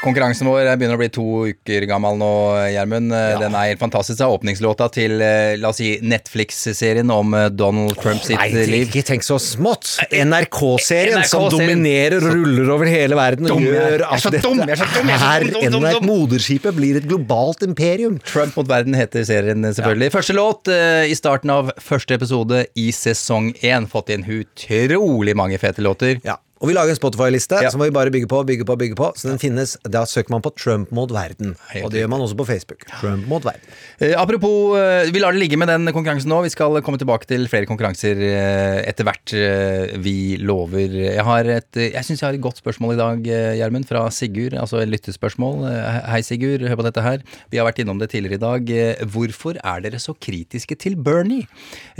Konkurransen 0.00 0.48
vår 0.48 0.70
begynner 0.78 0.96
å 0.96 1.00
bli 1.00 1.08
to 1.12 1.24
uker 1.50 1.84
gammel 1.88 2.16
nå, 2.16 2.28
Gjermund. 2.72 3.12
Ja. 3.12 3.34
Den 3.40 3.56
er 3.56 3.66
helt 3.70 3.80
fantastisk. 3.82 4.16
Det 4.16 4.24
er 4.24 4.32
åpningslåta 4.32 4.86
til 4.92 5.20
eh, 5.20 5.58
la 5.60 5.68
oss 5.74 5.82
si, 5.82 5.90
Netflix-serien 6.00 7.12
om 7.12 7.36
eh, 7.36 7.50
Donald 7.52 7.98
Trump 8.00 8.24
sitt 8.24 8.40
Nei, 8.40 8.64
liv. 8.68 8.86
ikke 8.88 9.02
tenk 9.04 9.26
så 9.26 9.36
smått! 9.40 9.90
NRK-serien 10.08 11.20
NRK 11.20 11.30
som 11.34 11.50
dominerer 11.52 12.24
og 12.24 12.32
ruller 12.38 12.72
over 12.78 12.88
hele 12.88 13.18
verden 13.20 13.50
er. 13.50 13.66
gjør 13.66 14.06
at 14.08 14.24
dette 14.30 14.40
dum, 14.46 14.64
jeg 14.64 14.72
er 14.72 14.80
så 14.80 14.88
dum, 14.94 15.12
jeg 15.12 15.20
er 15.20 15.46
så 15.48 15.50
dum, 15.50 15.60
dum, 15.60 15.76
dum, 15.76 15.88
NRK. 15.90 16.08
Moderskipet 16.08 16.78
blir 16.80 17.00
et 17.02 17.10
globalt 17.10 17.66
imperium. 17.68 18.16
Trump 18.24 18.56
mot 18.56 18.72
verden 18.72 18.96
heter 18.96 19.28
serien, 19.28 19.68
selvfølgelig. 19.68 20.14
Første 20.16 20.38
låt 20.40 20.72
eh, 20.72 21.10
i 21.12 21.20
starten 21.20 21.52
av 21.52 21.74
første 21.90 22.16
episode 22.16 22.64
i 22.80 22.88
sesong 22.96 23.52
én. 23.60 23.84
Fått 23.92 24.16
inn 24.16 24.24
utrolig 24.40 25.36
mange 25.36 25.60
fete 25.60 25.84
låter. 25.84 26.24
Ja. 26.24 26.40
Og 26.64 26.70
vi 26.70 26.74
lager 26.78 26.94
en 26.94 26.96
Spotify-liste 26.96 27.58
som 27.68 27.82
vi 27.84 27.90
bare 27.92 28.08
bygger 28.14 28.28
på, 28.30 28.38
bygger 28.48 28.64
på, 28.64 28.76
bygger 28.80 28.96
på. 28.96 29.10
Så 29.20 29.28
den 29.28 29.36
finnes, 29.42 29.74
Da 29.84 30.06
søker 30.08 30.32
man 30.32 30.40
på 30.40 30.48
Trump 30.56 30.88
mot 30.96 31.10
verden. 31.12 31.50
og 31.82 31.90
det 31.92 32.00
gjør 32.00 32.08
man 32.08 32.22
også 32.24 32.36
på 32.38 32.46
Facebook. 32.48 32.86
Trump 32.88 33.26
mot 33.28 33.44
verden. 33.44 33.60
Eh, 34.00 34.14
apropos, 34.16 34.72
eh, 34.80 35.10
vi 35.12 35.20
lar 35.20 35.32
det 35.36 35.42
ligge 35.42 35.58
med 35.60 35.68
den 35.68 35.84
konkurransen 35.92 36.30
nå. 36.32 36.38
Vi 36.46 36.52
skal 36.54 36.80
komme 36.80 36.96
tilbake 36.96 37.28
til 37.28 37.44
flere 37.52 37.68
konkurranser 37.68 38.16
eh, 38.16 38.80
etter 38.88 39.04
hvert. 39.04 39.34
eh, 39.36 39.92
vi 40.00 40.36
lover. 40.40 40.88
Jeg 41.12 41.24
har 41.28 41.44
et, 41.44 41.68
jeg 41.76 42.04
syns 42.08 42.22
jeg 42.22 42.28
har 42.30 42.38
et 42.38 42.40
godt 42.40 42.62
spørsmål 42.62 42.94
i 42.94 43.00
dag, 43.02 43.28
Gjermund, 43.60 43.84
fra 43.86 44.06
Sigurd. 44.10 44.56
Altså 44.56 44.80
et 44.80 44.88
lyttespørsmål. 44.88 45.68
Hei, 46.08 46.22
Sigurd. 46.24 46.64
Hør 46.64 46.80
på 46.80 46.86
dette 46.88 47.04
her. 47.04 47.20
Vi 47.52 47.60
har 47.60 47.68
vært 47.68 47.82
innom 47.84 48.00
det 48.00 48.08
tidligere 48.14 48.40
i 48.40 48.44
dag. 48.46 48.72
Hvorfor 49.12 49.60
er 49.60 49.84
dere 49.84 50.00
så 50.00 50.16
kritiske 50.16 50.78
til 50.80 50.96
Bernie? 50.96 51.44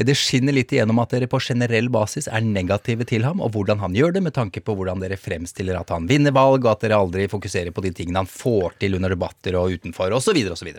Det 0.00 0.16
skinner 0.16 0.56
litt 0.56 0.72
igjennom 0.72 1.02
at 1.04 1.12
dere 1.12 1.28
på 1.28 1.42
generell 1.44 1.90
basis 1.92 2.28
er 2.32 2.40
negative 2.40 3.04
til 3.04 3.24
ham, 3.28 3.40
og 3.44 3.52
hvordan 3.52 3.78
han 3.84 3.92
gjør 3.92 4.14
det, 4.16 4.22
med 4.24 4.32
tanke 4.34 4.53
på 4.62 4.76
hvordan 4.78 5.00
dere 5.02 5.16
fremstiller 5.18 5.80
at 5.80 5.88
han 5.90 6.06
vinner 6.06 6.30
valg, 6.36 6.62
og 6.64 6.70
at 6.76 6.84
dere 6.86 7.00
aldri 7.00 7.26
fokuserer 7.32 7.72
på 7.74 7.82
de 7.82 7.90
tingene 7.90 8.22
han 8.22 8.30
får 8.30 8.76
til 8.78 8.94
under 8.94 9.08
debatter 9.16 9.56
og 9.58 9.72
utenfor, 9.74 10.12
osv., 10.14 10.38
osv. 10.54 10.70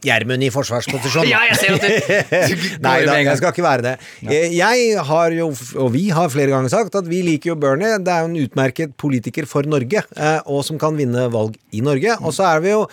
Gjermund 0.00 0.40
i 0.40 0.48
forsvarsposisjon. 0.48 1.26
Ja, 1.28 1.42
jeg 1.50 1.56
ser 1.60 1.74
at 1.76 1.82
du- 1.84 2.54
du 2.56 2.78
Nei 2.86 2.94
da, 3.04 3.18
jeg 3.20 3.36
skal 3.36 3.50
ikke 3.52 3.64
være 3.66 3.82
det. 3.84 3.92
Eh, 4.24 4.54
Jeg 4.56 4.94
har 5.10 5.34
jo, 5.36 5.50
og 5.76 5.90
vi 5.92 6.06
har 6.08 6.30
flere 6.32 6.48
ganger 6.54 6.72
sagt, 6.72 6.94
at 6.96 7.04
vi 7.10 7.18
liker 7.26 7.50
jo 7.52 7.56
Bernie. 7.60 7.98
Det 8.00 8.08
er 8.08 8.24
jo 8.24 8.30
en 8.30 8.38
utmerket 8.46 8.94
politiker 8.96 9.44
for 9.44 9.68
Norge, 9.68 10.00
eh, 10.16 10.40
og 10.48 10.64
som 10.64 10.80
kan 10.80 10.96
vinne 10.96 11.26
valg 11.34 11.58
i 11.76 11.82
Norge. 11.84 12.16
Og 12.24 12.32
så 12.32 12.48
er 12.48 12.64
vi 12.64 12.72
jo 12.72 12.86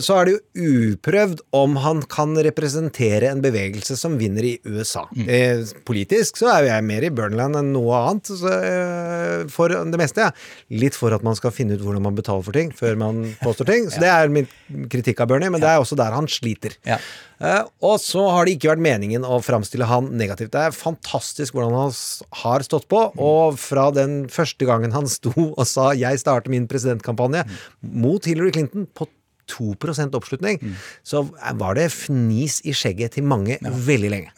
så 0.00 0.16
er 0.16 0.28
det 0.28 0.34
jo 0.34 0.68
uprøvd 0.94 1.42
om 1.56 1.76
han 1.84 2.00
kan 2.08 2.32
representere 2.46 3.28
en 3.28 3.42
bevegelse 3.44 3.98
som 4.00 4.16
vinner 4.20 4.46
i 4.48 4.54
USA. 4.64 5.04
Eh, 5.20 5.60
Politisk 5.88 6.40
så 6.40 6.48
er 6.52 6.64
jo 6.64 6.70
jeg 6.70 6.86
mer 6.88 7.04
i 7.04 7.12
Burnland 7.12 7.58
enn 7.58 7.72
noe 7.74 8.00
annet, 8.08 8.30
så, 8.40 8.48
eh, 8.48 9.46
for 9.52 9.72
det 9.72 10.00
meste. 10.00 10.28
Ja. 10.28 10.32
Litt 10.82 10.96
for 10.96 11.12
at 11.14 11.24
man 11.26 11.36
skal 11.38 11.52
finne 11.54 11.76
ut 11.76 11.84
hvordan 11.84 12.06
man 12.06 12.16
betaler 12.16 12.44
for 12.46 12.56
ting 12.56 12.72
før 12.72 12.96
man 13.00 13.24
påstår 13.42 13.68
ting. 13.68 13.88
Så 13.92 14.00
det 14.02 14.12
er 14.12 14.32
min 14.32 14.48
kritikk 14.88 15.20
av 15.24 15.32
Bernie, 15.32 15.52
men 15.52 15.60
det 15.62 15.68
er 15.70 15.82
også 15.82 15.98
der 15.98 16.16
han 16.16 16.30
sliter. 16.30 16.78
Eh, 16.88 17.60
og 17.86 18.00
så 18.02 18.24
har 18.34 18.46
det 18.46 18.56
ikke 18.56 18.72
vært 18.72 18.82
meningen 18.82 19.26
å 19.26 19.38
framstille 19.44 19.86
han 19.86 20.10
negativt. 20.18 20.50
Det 20.56 20.64
er 20.64 20.74
fantastisk 20.74 21.54
hvordan 21.54 21.76
han 21.76 21.92
har 22.42 22.66
stått 22.66 22.88
på, 22.90 23.04
og 23.14 23.60
fra 23.60 23.90
den 23.94 24.24
første 24.32 24.66
gangen 24.66 24.96
han 24.96 25.06
sto 25.06 25.34
og 25.36 25.66
sa 25.66 25.92
'jeg 25.92 26.18
starter 26.18 26.50
min 26.50 26.66
presidentkampanje' 26.66 27.46
mot 27.82 28.24
Hillary 28.24 28.50
Clinton 28.50 28.88
på 28.94 29.06
2% 29.50 30.18
oppslutning, 30.18 30.60
så 31.06 31.24
var 31.60 31.78
det 31.78 31.90
fnis 31.94 32.60
i 32.64 32.74
skjegget 32.76 33.16
til 33.18 33.26
mange 33.28 33.58
veldig 33.62 34.12
lenge. 34.12 34.30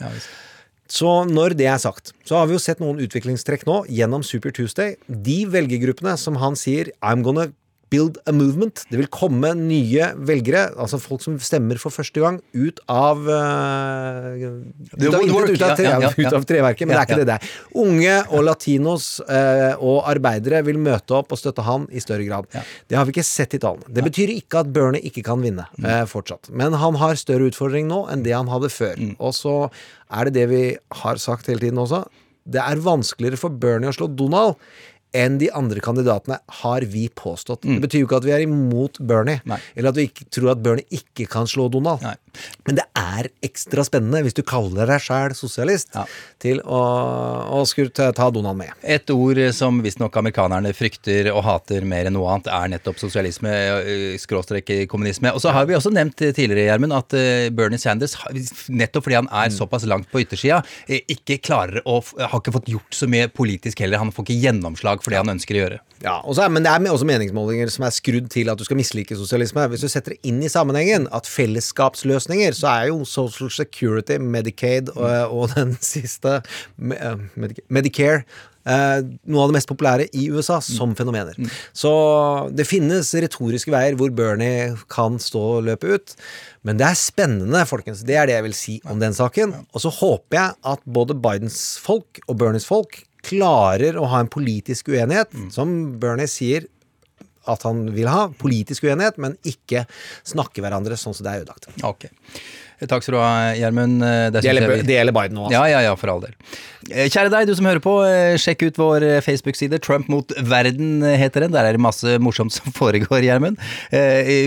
Så 0.91 1.07
når 1.31 1.55
det 1.55 1.69
er 1.71 1.79
sagt, 1.79 2.11
så 2.27 2.41
har 2.41 2.49
vi 2.51 2.57
jo 2.57 2.63
sett 2.63 2.81
noen 2.83 2.99
utviklingstrekk 3.05 3.63
nå 3.69 3.85
gjennom 3.95 4.25
Super 4.27 4.51
Tuesday. 4.51 4.97
De 5.07 5.45
velgergruppene 5.47 6.17
som 6.19 6.35
han 6.43 6.59
sier 6.59 6.91
'I'm 7.01 7.23
gonna 7.23 7.53
build 7.91 8.19
a 8.27 8.33
movement'. 8.33 8.85
Det 8.91 8.99
vil 9.01 9.11
komme 9.11 9.53
nye 9.59 10.11
velgere, 10.17 10.69
altså 10.79 11.01
folk 11.03 11.25
som 11.25 11.39
stemmer 11.43 11.79
for 11.83 11.95
første 11.95 12.23
gang, 12.23 12.41
ut 12.55 12.81
av 12.89 13.23
uh, 13.27 14.35
ut, 14.39 15.15
av 15.15 15.23
intet, 15.23 15.51
ut, 15.51 15.65
av 15.67 15.77
tre, 15.77 15.95
ut 16.17 16.33
av 16.33 16.47
treverket, 16.49 16.87
men 16.87 16.97
det 16.97 17.01
er 17.01 17.09
ikke 17.09 17.21
det 17.21 17.29
det 17.31 17.39
er. 17.39 17.53
Unge 17.83 18.17
og 18.31 18.45
latinos 18.47 19.09
uh, 19.27 19.75
og 19.79 20.05
arbeidere 20.11 20.63
vil 20.67 20.81
møte 20.81 21.17
opp 21.19 21.35
og 21.35 21.41
støtte 21.41 21.65
han 21.67 21.89
i 21.91 22.03
større 22.03 22.27
grad. 22.29 22.49
Det 22.89 22.99
har 22.99 23.07
vi 23.07 23.15
ikke 23.15 23.27
sett 23.27 23.55
i 23.57 23.61
tallene. 23.63 23.89
Det 23.91 24.05
betyr 24.07 24.33
ikke 24.35 24.63
at 24.65 24.73
Bernie 24.75 25.03
ikke 25.07 25.25
kan 25.27 25.43
vinne 25.43 25.67
eh, 25.83 26.05
fortsatt. 26.09 26.51
Men 26.55 26.77
han 26.81 26.99
har 27.01 27.19
større 27.21 27.51
utfordring 27.51 27.89
nå 27.91 28.05
enn 28.13 28.25
det 28.27 28.35
han 28.37 28.51
hadde 28.53 28.71
før. 28.73 28.97
Mm. 28.99 29.15
Og 29.19 29.35
så 29.37 29.57
er 30.11 30.29
det 30.29 30.37
det 30.39 30.47
vi 30.51 30.63
har 31.03 31.21
sagt 31.23 31.51
hele 31.51 31.63
tiden 31.63 31.81
også. 31.83 32.05
Det 32.51 32.63
er 32.63 32.83
vanskeligere 32.83 33.41
for 33.41 33.55
Bernie 33.63 33.91
å 33.91 33.97
slå 33.97 34.09
Donald 34.11 34.59
enn 35.17 35.39
de 35.41 35.51
andre 35.57 35.83
kandidatene, 35.83 36.39
har 36.63 36.87
vi 36.93 37.09
påstått. 37.15 37.65
Mm. 37.65 37.79
Det 37.79 37.87
betyr 37.87 38.05
jo 38.05 38.09
ikke 38.09 38.21
at 38.21 38.29
vi 38.29 38.35
er 38.37 38.45
imot 38.45 39.01
Bernie, 39.03 39.43
eller 39.75 39.91
at 39.91 39.99
vi 39.99 40.09
ikke 40.11 40.29
tror 40.31 40.55
at 40.55 40.63
Bernie 40.65 40.87
ikke 40.95 41.27
kan 41.31 41.49
slå 41.51 41.69
Donald. 41.73 42.05
Men 42.67 42.79
det 42.79 42.85
er 42.99 43.29
ekstra 43.45 43.83
spennende, 43.87 44.23
hvis 44.25 44.37
du 44.37 44.43
kaller 44.47 44.87
deg 44.89 45.03
sjæl 45.03 45.35
sosialist, 45.35 45.97
til 46.43 46.61
å, 46.63 46.81
å 47.59 47.63
skulle 47.69 47.91
ta 47.91 48.29
Donald 48.31 48.61
med. 48.61 48.73
Et 48.83 49.11
ord 49.15 49.41
som 49.57 49.81
visstnok 49.83 50.17
amerikanerne 50.21 50.73
frykter 50.77 51.31
og 51.35 51.43
hater 51.47 51.87
mer 51.89 52.09
enn 52.09 52.17
noe 52.17 52.31
annet, 52.31 52.51
er 52.55 52.71
nettopp 52.77 53.01
sosialisme, 53.03 53.51
øh, 53.51 54.15
skråstrek 54.21 54.73
kommunisme. 54.91 55.35
Og 55.35 55.43
så 55.43 55.55
har 55.55 55.67
vi 55.69 55.77
også 55.79 55.93
nevnt 55.95 56.19
tidligere, 56.21 56.69
Gjermund, 56.69 56.95
at 56.97 57.19
øh, 57.19 57.49
Bernie 57.57 57.81
Sanders, 57.83 58.17
nettopp 58.71 59.09
fordi 59.09 59.19
han 59.19 59.31
er 59.43 59.53
såpass 59.55 59.87
langt 59.91 60.11
på 60.13 60.23
yttersida, 60.23 60.63
øh, 60.87 61.01
ikke 61.11 61.41
klarer 61.43 61.83
å 61.89 61.99
Har 62.01 62.41
ikke 62.41 62.53
fått 62.55 62.69
gjort 62.71 62.97
så 62.97 63.07
mye 63.11 63.29
politisk 63.33 63.81
heller. 63.83 64.01
Han 64.01 64.13
får 64.15 64.25
ikke 64.27 64.39
gjennomslag 64.45 65.00
for 65.05 65.13
det 65.13 65.21
han 65.21 65.33
ønsker 65.33 65.57
å 65.57 65.63
gjøre. 65.65 65.81
Ja, 66.01 66.17
og 66.25 66.37
så 66.37 66.47
er, 66.47 66.53
Men 66.53 66.65
det 66.65 66.73
er 66.73 66.93
også 66.93 67.09
meningsmålinger 67.09 67.73
som 67.73 67.85
er 67.85 67.95
skrudd 67.95 68.31
til 68.33 68.49
at 68.53 68.61
du 68.61 68.65
skal 68.65 68.79
mislike 68.81 69.17
sosialisme. 69.19 69.67
Hvis 69.73 69.85
du 69.85 69.91
setter 69.93 70.15
det 70.17 70.21
inn 70.29 70.41
i 70.45 70.53
sammenhengen, 70.53 71.09
at 71.13 71.29
fellesskapsløsninger, 71.29 72.57
så 72.57 72.71
er 72.73 72.87
jo 72.91 73.03
Social 73.09 73.51
Security, 73.53 74.17
Medicaid 74.21 74.93
og, 74.97 75.35
og 75.35 75.53
den 75.57 75.77
siste 75.93 76.41
eh, 76.41 77.27
Medica- 77.37 77.67
Medicare 77.69 78.23
eh, 78.69 79.01
noe 79.29 79.45
av 79.45 79.51
det 79.51 79.59
mest 79.59 79.71
populære 79.71 80.09
i 80.17 80.29
USA 80.33 80.61
som 80.65 80.95
fenomener. 80.99 81.37
Så 81.77 81.93
det 82.57 82.69
finnes 82.69 83.13
retoriske 83.15 83.73
veier 83.75 83.99
hvor 84.01 84.13
Bernie 84.15 84.73
kan 84.93 85.21
stå 85.23 85.45
og 85.59 85.69
løpe 85.69 85.97
ut. 85.97 86.17
Men 86.67 86.81
det 86.81 86.89
er 86.91 86.99
spennende, 86.99 87.65
folkens. 87.69 88.05
Det 88.09 88.17
er 88.21 88.29
det 88.29 88.37
jeg 88.37 88.47
vil 88.49 88.57
si 88.57 88.79
om 88.89 89.01
den 89.01 89.17
saken. 89.17 89.55
Og 89.73 89.85
så 89.85 89.93
håper 90.01 90.41
jeg 90.41 90.59
at 90.75 90.85
både 90.85 91.17
Bidens 91.17 91.63
folk 91.83 92.21
og 92.27 92.41
Bernies 92.41 92.69
folk 92.69 93.03
klarer 93.27 93.97
å 94.01 94.07
ha 94.11 94.21
en 94.25 94.29
politisk 94.33 94.89
uenighet, 94.95 95.35
som 95.53 95.99
Bernie 96.01 96.29
sier 96.31 96.67
at 97.51 97.63
han 97.67 97.87
vil 97.95 98.07
ha. 98.07 98.29
Politisk 98.39 98.85
uenighet, 98.87 99.17
men 99.19 99.37
ikke 99.49 99.87
snakke 100.29 100.61
hverandre 100.63 100.97
sånn 101.01 101.15
som 101.17 101.25
det 101.27 101.33
er 101.33 101.45
ødelagt. 101.45 101.71
Okay. 101.83 102.11
Takk 102.89 103.03
skal 103.05 103.13
du 103.13 103.19
ha, 103.21 103.31
Gjermund. 103.59 104.01
Det 104.33 104.41
gjelder- 104.45 105.13
Biden 105.13 105.35
nå, 105.37 105.49
altså. 105.49 105.53
Ja, 105.53 105.65
ja, 105.69 105.81
ja, 105.85 105.95
for 106.01 106.09
all 106.13 106.21
del. 106.23 106.33
Eh, 106.91 107.09
Kjære 107.13 107.29
deg, 107.35 107.47
du 107.49 107.55
som 107.55 107.67
hører 107.69 107.81
på. 107.85 107.93
eh, 108.09 108.37
Sjekk 108.41 108.63
ut 108.71 108.77
vår 108.81 109.03
eh, 109.05 109.21
Facebook-side. 109.21 109.81
Trump 109.85 110.09
mot 110.09 110.33
verden 110.41 111.03
heter 111.03 111.41
den. 111.45 111.53
Der 111.53 111.65
er 111.69 111.73
det 111.77 111.81
masse 111.81 112.17
morsomt 112.25 112.53
som 112.57 112.73
foregår, 112.81 113.21
Gjermund. 113.27 113.59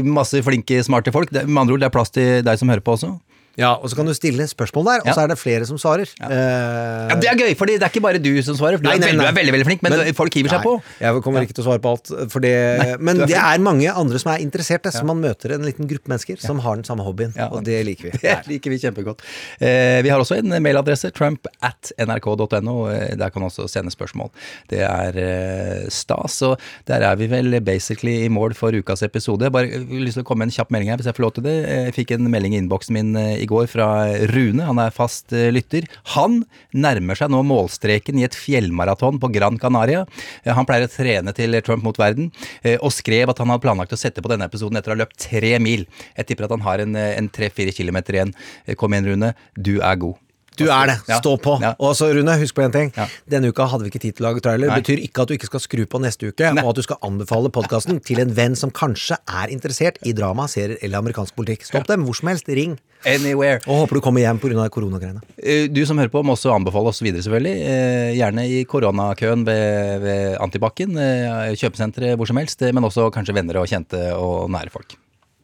Masse 0.07 0.41
flinke, 0.41 0.79
smarte 0.85 1.13
folk. 1.13 1.29
Med 1.31 1.57
andre 1.61 1.73
ord, 1.75 1.79
det 1.83 1.89
er 1.91 1.93
plass 1.93 2.09
til 2.09 2.41
deg 2.45 2.57
som 2.57 2.69
hører 2.73 2.81
på 2.81 2.95
også. 2.97 3.19
Ja, 3.59 3.75
og 3.77 3.89
så 3.91 3.95
kan 3.99 4.07
du 4.09 4.13
stille 4.17 4.47
spørsmål 4.49 4.87
der, 4.87 5.01
og 5.05 5.13
så 5.13 5.21
er 5.23 5.29
det 5.29 5.37
flere 5.37 5.65
som 5.69 5.77
svarer. 5.77 6.09
Eh, 6.25 6.29
Ja, 6.33 7.15
det 7.21 7.27
er 7.29 7.37
gøy, 7.37 7.51
for 7.57 7.69
det 7.69 7.75
er 7.77 7.89
ikke 7.91 8.01
bare 8.01 8.17
du 8.21 8.31
som 8.41 8.55
svarer. 8.57 8.79
For 8.79 8.85
du, 8.85 8.89
Nei, 8.89 8.97
nei, 8.97 9.11
du 9.13 9.19
nei. 9.21 9.27
er 9.29 9.35
veldig 9.37 9.53
veldig 9.53 9.67
flink, 9.67 9.83
men, 9.85 9.93
folk 10.17 10.33
hiver 10.33 10.55
seg 10.55 10.63
på. 10.65 10.71
Jeg 11.03 11.21
kommer 11.25 11.45
ikke 11.45 11.53
til 11.57 11.61
å 11.61 11.67
svare 11.67 11.81
på 11.83 11.91
alt, 11.93 12.09
for 12.33 12.41
det, 12.41 12.53
men 13.05 13.21
er 13.21 13.29
det 13.29 13.37
er 13.37 13.61
mange 13.61 13.91
andre 13.93 14.17
som 14.21 14.31
er 14.33 14.41
interesserte, 14.41 14.89
så 14.95 15.03
man 15.05 15.21
møter 15.21 15.53
en 15.53 15.67
liten 15.67 15.85
gruppe 15.89 16.09
mennesker 16.09 16.41
som 16.41 16.59
har 16.65 16.79
den 16.81 16.87
samme 16.87 17.05
hobbyen, 17.05 17.35
og 17.51 17.61
det 17.67 17.83
liker 17.85 18.09
vi. 18.09 18.13
Det 18.23 18.47
liker 18.49 18.71
vi 18.73 18.79
kjempegodt. 18.81 19.21
Eh, 19.61 19.99
vi 20.05 20.09
har 20.09 20.21
også 20.21 20.39
en 20.39 20.55
mailadresse, 20.63 21.11
trump 21.13 21.45
at 21.61 21.91
nrk.no. 22.01 22.75
Eh, 22.89 23.13
Der 23.19 23.29
kan 23.33 23.43
også 23.45 23.67
sende 23.69 23.91
spørsmål. 23.93 24.31
Det 24.71 24.81
er 24.87 25.17
eh, 25.21 25.85
stas, 25.93 26.39
og 26.47 26.57
der 26.89 27.05
er 27.05 27.15
vi 27.19 27.27
vel 27.31 27.59
basically 27.61 28.23
i 28.25 28.29
mål 28.33 28.55
for 28.57 28.73
ukas 28.73 29.03
episode. 29.05 29.45
Jeg 29.45 29.53
bare 29.53 29.69
eh, 29.69 29.85
lyst 30.01 30.17
til 30.17 30.25
å 30.25 30.27
komme 30.27 30.45
med 30.47 30.51
en 30.53 30.57
kjapp 30.57 30.73
melding 30.73 30.89
her, 30.93 30.97
hvis 31.01 31.09
jeg 31.11 31.17
får 31.19 31.27
lov 31.27 31.35
til 31.37 31.45
det. 31.45 31.55
Jeg 31.69 31.95
fikk 31.99 32.15
en 32.17 32.31
melding 32.33 32.55
i 32.57 32.61
innboksen 32.63 32.97
min 32.97 33.13
eh, 33.19 33.42
i 33.43 33.49
går 33.49 33.67
fra 33.71 33.87
Rune, 34.31 34.63
han 34.67 34.79
er 34.81 34.93
fast 34.95 35.33
eh, 35.35 35.51
lytter. 35.53 35.87
Han 36.15 36.41
nærmer 36.71 37.19
seg 37.19 37.31
nå 37.33 37.43
målstreken 37.47 38.19
i 38.19 38.25
et 38.27 38.37
fjellmaraton 38.37 39.19
på 39.21 39.31
Gran 39.35 39.59
Canaria. 39.61 40.05
Eh, 40.43 40.53
Han 40.53 40.67
pleier 40.69 40.87
å 40.87 40.93
trene 40.93 41.35
til 41.35 41.59
Trump 41.65 41.85
mot 41.85 41.99
verden, 41.99 42.31
eh, 42.63 42.77
og 42.79 42.93
skrev 42.95 43.31
at 43.33 43.41
han 43.43 43.51
hadde 43.53 43.65
planlagt 43.65 43.95
å 43.95 43.99
sette 43.99 44.23
på 44.23 44.31
denne 44.31 44.47
episoden 44.49 44.79
etter 44.79 44.93
å 44.93 44.97
ha 44.97 45.03
løpt 45.03 45.19
tre 45.27 45.57
mil. 45.63 45.85
Jeg 46.17 46.29
tipper 46.29 46.47
at 46.47 46.55
han 46.55 46.65
har 46.65 46.83
en, 46.83 47.29
tre-fire 47.33 47.73
kilometer 47.75 48.17
igjen. 48.17 48.35
Kom 48.79 48.93
igjen, 48.93 49.13
Rune. 49.13 49.33
Du 49.57 49.75
er 49.81 49.99
god. 49.99 50.19
Du 50.57 50.65
er 50.69 50.91
det. 50.91 50.97
Stå 51.19 51.33
på. 51.41 51.55
Ja. 51.63 51.73
Og 51.79 51.95
så 51.97 52.11
Rune, 52.13 52.35
husk 52.39 52.55
på 52.55 52.63
en 52.65 52.71
ting. 52.75 52.91
Denne 53.29 53.49
uka 53.49 53.65
hadde 53.71 53.85
vi 53.87 53.91
ikke 53.93 54.01
tid 54.03 54.17
til 54.17 54.25
å 54.25 54.29
lage 54.31 54.43
trailer. 54.45 54.69
Nei. 54.69 54.77
Det 54.79 54.85
betyr 54.85 55.03
ikke 55.07 55.23
at 55.25 55.31
du 55.31 55.35
ikke 55.37 55.49
skal 55.49 55.63
skru 55.63 55.83
på 55.89 56.01
neste 56.03 56.29
uke, 56.29 56.51
og 56.61 56.69
at 56.73 56.79
du 56.79 56.83
skal 56.85 56.99
anbefale 57.05 57.49
podkasten 57.53 58.01
til 58.05 58.21
en 58.23 58.33
venn 58.37 58.55
som 58.59 58.71
kanskje 58.71 59.17
er 59.27 59.53
interessert 59.53 59.97
i 60.05 60.13
drama, 60.13 60.47
serier 60.51 60.77
eller 60.81 61.01
amerikansk 61.01 61.35
politikk. 61.35 61.65
Stopp 61.69 61.87
dem 61.89 62.05
hvor 62.05 62.17
som 62.19 62.29
helst. 62.31 62.47
Ring. 62.53 62.77
Anywhere. 63.05 63.59
Og 63.67 63.81
håper 63.83 63.99
du 63.99 64.01
kommer 64.05 64.23
hjem 64.23 64.39
pga. 64.39 64.69
koronagreiene. 64.71 65.21
Eh, 65.37 65.67
Du 65.67 65.85
som 65.85 65.97
hører 65.97 66.11
på, 66.13 66.23
må 66.23 66.35
også 66.37 66.53
anbefale 66.55 66.87
oss 66.87 67.01
videre, 67.01 67.23
selvfølgelig. 67.25 67.55
Eh, 67.67 68.13
Gjerne 68.15 68.45
i 68.47 68.63
koronakøen 68.63 69.43
ved, 69.45 70.01
ved 70.05 70.37
Antibac-en, 70.39 70.95
eh, 70.97 71.51
kjøpesenteret, 71.59 72.15
hvor 72.15 72.27
som 72.27 72.37
helst. 72.37 72.61
Men 72.61 72.83
også 72.83 73.09
kanskje 73.11 73.35
venner 73.35 73.59
og 73.59 73.67
kjente 73.67 74.13
og 74.15 74.49
nære 74.51 74.71
folk. 74.71 74.95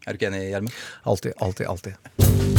Er 0.07 0.13
du 0.13 0.17
ikke 0.21 0.31
enig, 0.31 0.49
Gjermund? 0.53 0.73
Alltid, 1.05 1.33
alltid, 1.41 1.67
alltid. 1.67 2.58